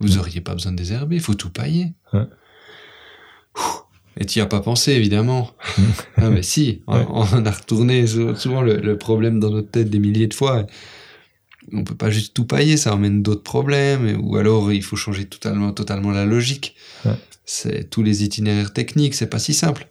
Vous 0.00 0.18
auriez 0.18 0.42
pas 0.42 0.52
besoin 0.52 0.72
de 0.72 0.76
désherber, 0.76 1.16
il 1.16 1.22
faut 1.22 1.34
tout 1.34 1.50
pailler. 1.50 1.94
Ouais. 2.12 2.26
Et 4.20 4.26
tu 4.26 4.40
y 4.40 4.42
as 4.42 4.46
pas 4.46 4.60
pensé 4.60 4.92
évidemment. 4.92 5.50
Mm. 5.78 5.82
ah 6.16 6.30
mais 6.30 6.42
si, 6.42 6.82
on- 6.86 6.96
Ouais. 6.98 7.06
on, 7.08 7.46
a 7.46 7.50
retourné 7.50 8.06
sou- 8.06 8.34
souvent 8.34 8.60
le, 8.62 8.76
le 8.76 8.98
problème 8.98 9.38
dans 9.40 9.50
notre 9.50 9.70
tête 9.70 9.90
des 9.90 9.98
milliers 10.00 10.26
de 10.26 10.34
fois. 10.34 10.66
On 11.72 11.84
peut 11.84 11.94
pas 11.94 12.10
juste 12.10 12.34
tout 12.34 12.44
pailler, 12.46 12.76
ça 12.78 12.94
emmène 12.94 13.22
d'autres 13.22 13.42
problèmes, 13.42 14.18
ou 14.22 14.36
alors 14.36 14.72
il 14.72 14.82
faut 14.82 14.96
changer 14.96 15.26
totalement, 15.26 15.72
totalement 15.72 16.10
la 16.10 16.24
logique. 16.24 16.74
Ouais. 17.04 17.12
C'est 17.44 17.90
tous 17.90 18.02
les 18.02 18.24
itinéraires 18.24 18.72
techniques, 18.72 19.14
c'est 19.14 19.28
pas 19.28 19.38
si 19.38 19.52
simple. 19.54 19.86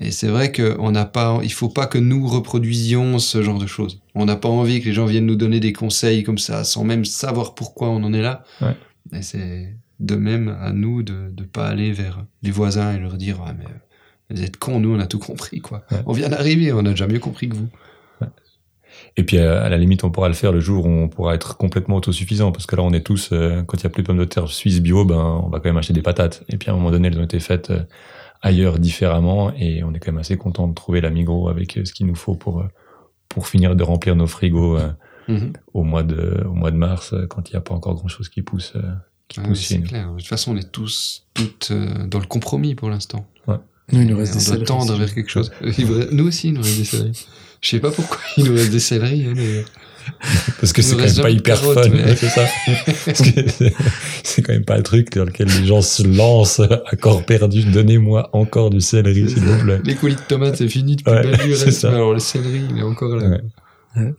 Et 0.00 0.10
c'est 0.10 0.26
vrai 0.28 0.52
qu'on 0.52 0.90
n'a 0.90 1.04
pas, 1.06 1.38
il 1.42 1.52
faut 1.52 1.68
pas 1.70 1.86
que 1.86 1.96
nous 1.96 2.26
reproduisions 2.26 3.18
ce 3.18 3.40
genre 3.42 3.58
de 3.58 3.66
choses. 3.68 4.00
On 4.14 4.24
n'a 4.26 4.36
pas 4.36 4.48
envie 4.48 4.80
que 4.80 4.86
les 4.86 4.92
gens 4.92 5.06
viennent 5.06 5.24
nous 5.26 5.36
donner 5.36 5.60
des 5.60 5.72
conseils 5.72 6.22
comme 6.24 6.38
ça, 6.38 6.64
sans 6.64 6.84
même 6.84 7.04
savoir 7.04 7.54
pourquoi 7.54 7.88
on 7.88 8.02
en 8.02 8.12
est 8.12 8.20
là. 8.20 8.44
Ouais. 8.60 8.76
Et 9.12 9.22
c'est 9.22 9.74
de 10.00 10.16
même 10.16 10.56
à 10.60 10.72
nous 10.72 11.02
de 11.02 11.32
ne 11.36 11.44
pas 11.44 11.66
aller 11.66 11.92
vers 11.92 12.24
les 12.42 12.50
voisins 12.50 12.94
et 12.94 12.98
leur 12.98 13.14
dire, 13.14 13.38
ah, 13.46 13.54
mais 13.58 13.64
euh, 13.64 14.34
Vous 14.34 14.42
êtes 14.42 14.56
cons, 14.56 14.80
nous, 14.80 14.94
on 14.94 14.98
a 15.00 15.06
tout 15.06 15.18
compris, 15.18 15.60
quoi. 15.60 15.84
Ouais. 15.90 15.98
On 16.06 16.12
vient 16.12 16.28
d'arriver, 16.28 16.72
on 16.72 16.80
a 16.80 16.90
déjà 16.90 17.06
mieux 17.06 17.18
compris 17.18 17.48
que 17.48 17.56
vous. 17.56 17.68
Et 19.18 19.24
puis 19.24 19.38
euh, 19.38 19.62
à 19.62 19.68
la 19.68 19.76
limite, 19.76 20.04
on 20.04 20.10
pourra 20.10 20.28
le 20.28 20.34
faire 20.34 20.52
le 20.52 20.60
jour 20.60 20.86
où 20.86 20.88
on 20.88 21.08
pourra 21.08 21.34
être 21.34 21.56
complètement 21.56 21.96
autosuffisant, 21.96 22.52
parce 22.52 22.66
que 22.66 22.76
là, 22.76 22.82
on 22.82 22.92
est 22.92 23.02
tous, 23.04 23.30
euh, 23.32 23.62
quand 23.62 23.78
il 23.78 23.84
y 23.84 23.86
a 23.86 23.90
plus 23.90 24.02
de 24.02 24.06
pommes 24.06 24.18
de 24.18 24.24
terre 24.24 24.48
suisse 24.48 24.80
bio, 24.80 25.04
ben 25.04 25.42
on 25.44 25.48
va 25.48 25.58
quand 25.58 25.68
même 25.68 25.76
acheter 25.76 25.92
des 25.92 26.02
patates. 26.02 26.44
Et 26.48 26.56
puis 26.56 26.70
à 26.70 26.72
un 26.72 26.76
moment 26.76 26.90
donné, 26.90 27.08
elles 27.08 27.18
ont 27.18 27.24
été 27.24 27.40
faites 27.40 27.70
euh, 27.70 27.82
ailleurs 28.42 28.78
différemment, 28.78 29.52
et 29.54 29.82
on 29.84 29.92
est 29.92 29.98
quand 29.98 30.12
même 30.12 30.20
assez 30.20 30.36
content 30.36 30.66
de 30.68 30.74
trouver 30.74 31.00
la 31.00 31.10
Migros 31.10 31.48
avec 31.48 31.76
euh, 31.76 31.84
ce 31.84 31.92
qu'il 31.92 32.06
nous 32.06 32.14
faut 32.14 32.34
pour 32.36 32.64
pour 33.28 33.48
finir 33.48 33.74
de 33.76 33.82
remplir 33.82 34.16
nos 34.16 34.26
frigos 34.26 34.78
Mhm. 35.28 35.54
au 35.74 35.82
mois 35.82 36.04
de 36.04 36.44
au 36.46 36.52
mois 36.54 36.70
de 36.70 36.76
mars, 36.76 37.12
quand 37.28 37.48
il 37.50 37.52
n'y 37.54 37.56
a 37.56 37.60
pas 37.60 37.74
encore 37.74 37.96
grand 37.96 38.06
chose 38.06 38.28
qui 38.28 38.42
pousse 38.42 38.74
qui 39.28 39.40
Ah, 39.42 39.48
c'est 39.54 39.80
clair. 39.80 40.10
De 40.12 40.18
toute 40.18 40.26
façon, 40.28 40.52
on 40.52 40.56
est 40.56 40.70
tous 40.70 41.24
toutes 41.34 41.68
euh, 41.72 42.06
dans 42.06 42.18
le 42.20 42.26
compromis 42.26 42.74
pour 42.74 42.90
l'instant. 42.90 43.26
Nous, 43.92 44.00
il 44.02 44.08
nous 44.08 44.16
reste 44.18 44.32
on 44.34 44.38
des 44.38 44.44
doit 44.44 44.52
céleris. 44.54 44.64
tendre 44.66 44.96
vers 44.96 45.14
quelque 45.14 45.30
chose. 45.30 45.52
Nous 46.10 46.26
aussi, 46.26 46.48
il 46.48 46.54
nous 46.54 46.62
reste 46.62 46.78
des 46.78 46.84
céleris. 46.84 47.26
Je 47.60 47.68
sais 47.68 47.78
pas 47.78 47.92
pourquoi 47.92 48.18
il 48.36 48.44
nous 48.46 48.54
reste 48.54 48.70
des 48.72 48.80
céleris. 48.80 49.26
hein. 49.26 49.34
Parce 50.60 50.72
que 50.72 50.82
c'est 50.82 50.94
quand 50.96 51.02
reste 51.02 51.16
même 51.18 51.22
pas 51.24 51.30
hyper 51.30 51.60
carottes, 51.60 51.84
fun, 51.84 51.90
mais- 51.90 52.14
c'est 52.16 52.28
ça. 52.28 52.44
Parce 53.06 53.22
que 53.22 53.40
c'est- 54.24 54.42
quand 54.42 54.52
même 54.52 54.64
pas 54.64 54.76
le 54.76 54.82
truc 54.82 55.12
dans 55.14 55.24
lequel 55.24 55.46
les 55.48 55.66
gens 55.66 55.82
se 55.82 56.02
lancent 56.04 56.60
à 56.60 56.96
corps 56.96 57.24
perdu. 57.24 57.62
Donnez-moi 57.64 58.28
encore 58.32 58.70
du 58.70 58.80
céleri, 58.80 59.28
s'il 59.30 59.40
vous 59.44 59.62
plaît. 59.64 59.80
Les 59.84 59.94
coulis 59.94 60.14
de 60.16 60.20
tomates, 60.20 60.56
c'est 60.56 60.68
fini 60.68 60.96
depuis 60.96 61.12
Ouais, 61.12 61.54
ça. 61.70 61.88
mais 61.90 61.94
Alors, 61.96 62.12
le 62.12 62.18
céleri, 62.20 62.62
il 62.70 62.78
est 62.78 62.82
encore 62.82 63.14
là. 63.16 63.38
Ouais. 63.96 64.14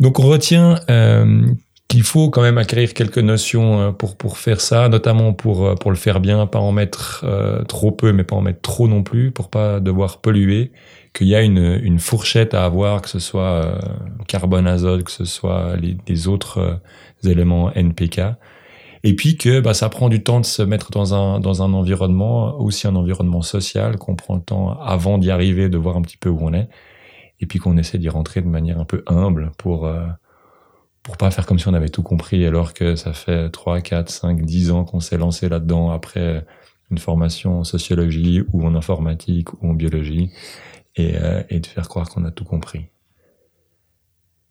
Donc 0.00 0.18
on 0.18 0.26
retient 0.26 0.80
euh, 0.90 1.42
qu'il 1.88 2.02
faut 2.02 2.30
quand 2.30 2.42
même 2.42 2.58
acquérir 2.58 2.94
quelques 2.94 3.18
notions 3.18 3.80
euh, 3.80 3.92
pour 3.92 4.16
pour 4.16 4.38
faire 4.38 4.60
ça, 4.60 4.88
notamment 4.88 5.32
pour 5.32 5.66
euh, 5.66 5.74
pour 5.74 5.90
le 5.90 5.96
faire 5.96 6.20
bien, 6.20 6.46
pas 6.46 6.58
en 6.58 6.72
mettre 6.72 7.24
euh, 7.26 7.62
trop 7.64 7.92
peu, 7.92 8.12
mais 8.12 8.24
pas 8.24 8.36
en 8.36 8.42
mettre 8.42 8.60
trop 8.60 8.88
non 8.88 9.02
plus, 9.02 9.30
pour 9.30 9.50
pas 9.50 9.80
devoir 9.80 10.20
polluer. 10.20 10.72
Qu'il 11.14 11.28
y 11.28 11.34
a 11.34 11.42
une 11.42 11.80
une 11.82 11.98
fourchette 11.98 12.54
à 12.54 12.64
avoir, 12.64 13.02
que 13.02 13.08
ce 13.08 13.18
soit 13.18 13.64
euh, 13.64 13.78
carbone, 14.28 14.66
azote, 14.66 15.04
que 15.04 15.10
ce 15.10 15.24
soit 15.24 15.76
les, 15.76 15.96
les 16.08 16.28
autres 16.28 16.58
euh, 16.58 17.30
éléments 17.30 17.72
NPK. 17.72 18.20
Et 19.04 19.14
puis 19.14 19.36
que 19.36 19.60
bah, 19.60 19.72
ça 19.74 19.88
prend 19.88 20.08
du 20.08 20.22
temps 20.22 20.40
de 20.40 20.46
se 20.46 20.62
mettre 20.62 20.90
dans 20.90 21.14
un 21.14 21.38
dans 21.40 21.62
un 21.62 21.72
environnement, 21.72 22.58
aussi 22.60 22.86
un 22.88 22.96
environnement 22.96 23.42
social, 23.42 23.96
qu'on 23.96 24.16
prend 24.16 24.34
le 24.36 24.42
temps 24.42 24.78
avant 24.80 25.18
d'y 25.18 25.30
arriver, 25.30 25.68
de 25.68 25.78
voir 25.78 25.96
un 25.96 26.02
petit 26.02 26.16
peu 26.16 26.28
où 26.28 26.38
on 26.42 26.52
est 26.52 26.68
et 27.40 27.46
puis 27.46 27.58
qu'on 27.58 27.76
essaie 27.76 27.98
d'y 27.98 28.08
rentrer 28.08 28.40
de 28.40 28.48
manière 28.48 28.78
un 28.80 28.84
peu 28.86 29.02
humble 29.06 29.52
pour 29.58 29.86
pour 31.06 31.16
pas 31.16 31.30
faire 31.30 31.46
comme 31.46 31.60
si 31.60 31.68
on 31.68 31.74
avait 31.74 31.88
tout 31.88 32.02
compris 32.02 32.44
alors 32.44 32.74
que 32.74 32.96
ça 32.96 33.12
fait 33.12 33.48
3, 33.48 33.80
4, 33.80 34.10
5, 34.10 34.44
10 34.44 34.72
ans 34.72 34.84
qu'on 34.84 34.98
s'est 34.98 35.16
lancé 35.16 35.48
là-dedans 35.48 35.92
après 35.92 36.44
une 36.90 36.98
formation 36.98 37.60
en 37.60 37.64
sociologie 37.64 38.42
ou 38.52 38.66
en 38.66 38.74
informatique 38.74 39.52
ou 39.54 39.70
en 39.70 39.74
biologie 39.74 40.32
et, 40.96 41.16
euh, 41.16 41.44
et 41.48 41.60
de 41.60 41.66
faire 41.66 41.88
croire 41.88 42.08
qu'on 42.08 42.24
a 42.24 42.32
tout 42.32 42.42
compris. 42.44 42.86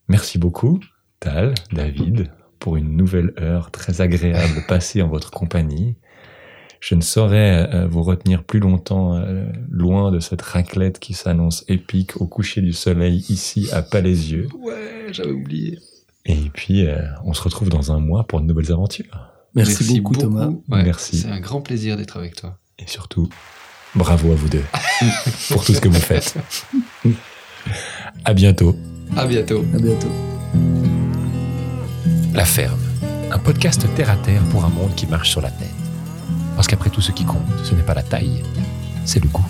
Merci 0.07 0.37
beaucoup, 0.37 0.79
Tal, 1.19 1.55
David, 1.73 2.31
pour 2.57 2.77
une 2.77 2.95
nouvelle 2.95 3.33
heure 3.37 3.69
très 3.69 3.99
agréable 3.99 4.63
passée 4.69 5.01
en 5.01 5.09
votre 5.09 5.31
compagnie. 5.31 5.97
Je 6.79 6.95
ne 6.95 7.01
saurais 7.01 7.67
euh, 7.73 7.85
vous 7.85 8.03
retenir 8.03 8.45
plus 8.45 8.61
longtemps 8.61 9.17
euh, 9.17 9.45
loin 9.69 10.09
de 10.09 10.21
cette 10.21 10.41
raclette 10.41 10.99
qui 10.99 11.13
s'annonce 11.13 11.65
épique 11.67 12.15
au 12.21 12.27
coucher 12.27 12.61
du 12.61 12.71
soleil 12.71 13.25
ici 13.27 13.67
à 13.73 13.81
Palaisieux. 13.81 14.47
Ouais, 14.57 15.07
j'avais 15.11 15.31
oublié. 15.31 15.79
Et 16.25 16.49
puis, 16.53 16.87
euh, 16.87 17.01
on 17.23 17.33
se 17.33 17.41
retrouve 17.41 17.69
dans 17.69 17.91
un 17.91 17.99
mois 17.99 18.23
pour 18.23 18.41
de 18.41 18.45
nouvelles 18.45 18.71
aventures. 18.71 19.29
Merci, 19.53 19.99
beaucoup, 20.01 20.15
Thomas. 20.15 20.49
Ouais, 20.69 20.83
Merci. 20.83 21.19
C'est 21.19 21.29
un 21.29 21.39
grand 21.39 21.61
plaisir 21.61 21.97
d'être 21.97 22.17
avec 22.17 22.35
toi. 22.35 22.57
Et 22.79 22.87
surtout, 22.87 23.29
bravo 23.93 24.31
à 24.31 24.35
vous 24.35 24.49
deux 24.49 24.63
pour 25.49 25.63
tout 25.63 25.73
ce 25.73 25.79
que 25.79 25.87
vous 25.87 25.99
faites. 25.99 26.35
À 28.25 28.33
bientôt. 28.33 28.75
À 29.15 29.25
bientôt. 29.25 29.63
À 29.73 29.77
bientôt. 29.77 30.11
La 32.33 32.43
ferme, 32.43 32.79
un 33.31 33.39
podcast 33.39 33.87
terre 33.95 34.09
à 34.09 34.17
terre 34.17 34.41
pour 34.51 34.65
un 34.65 34.69
monde 34.69 34.93
qui 34.95 35.07
marche 35.07 35.29
sur 35.29 35.41
la 35.41 35.51
tête. 35.51 35.69
Parce 36.55 36.67
qu'après 36.67 36.89
tout, 36.89 37.01
ce 37.01 37.11
qui 37.11 37.23
compte, 37.23 37.45
ce 37.63 37.75
n'est 37.75 37.83
pas 37.83 37.93
la 37.93 38.03
taille, 38.03 38.43
c'est 39.05 39.23
le 39.23 39.29
goût. 39.29 39.45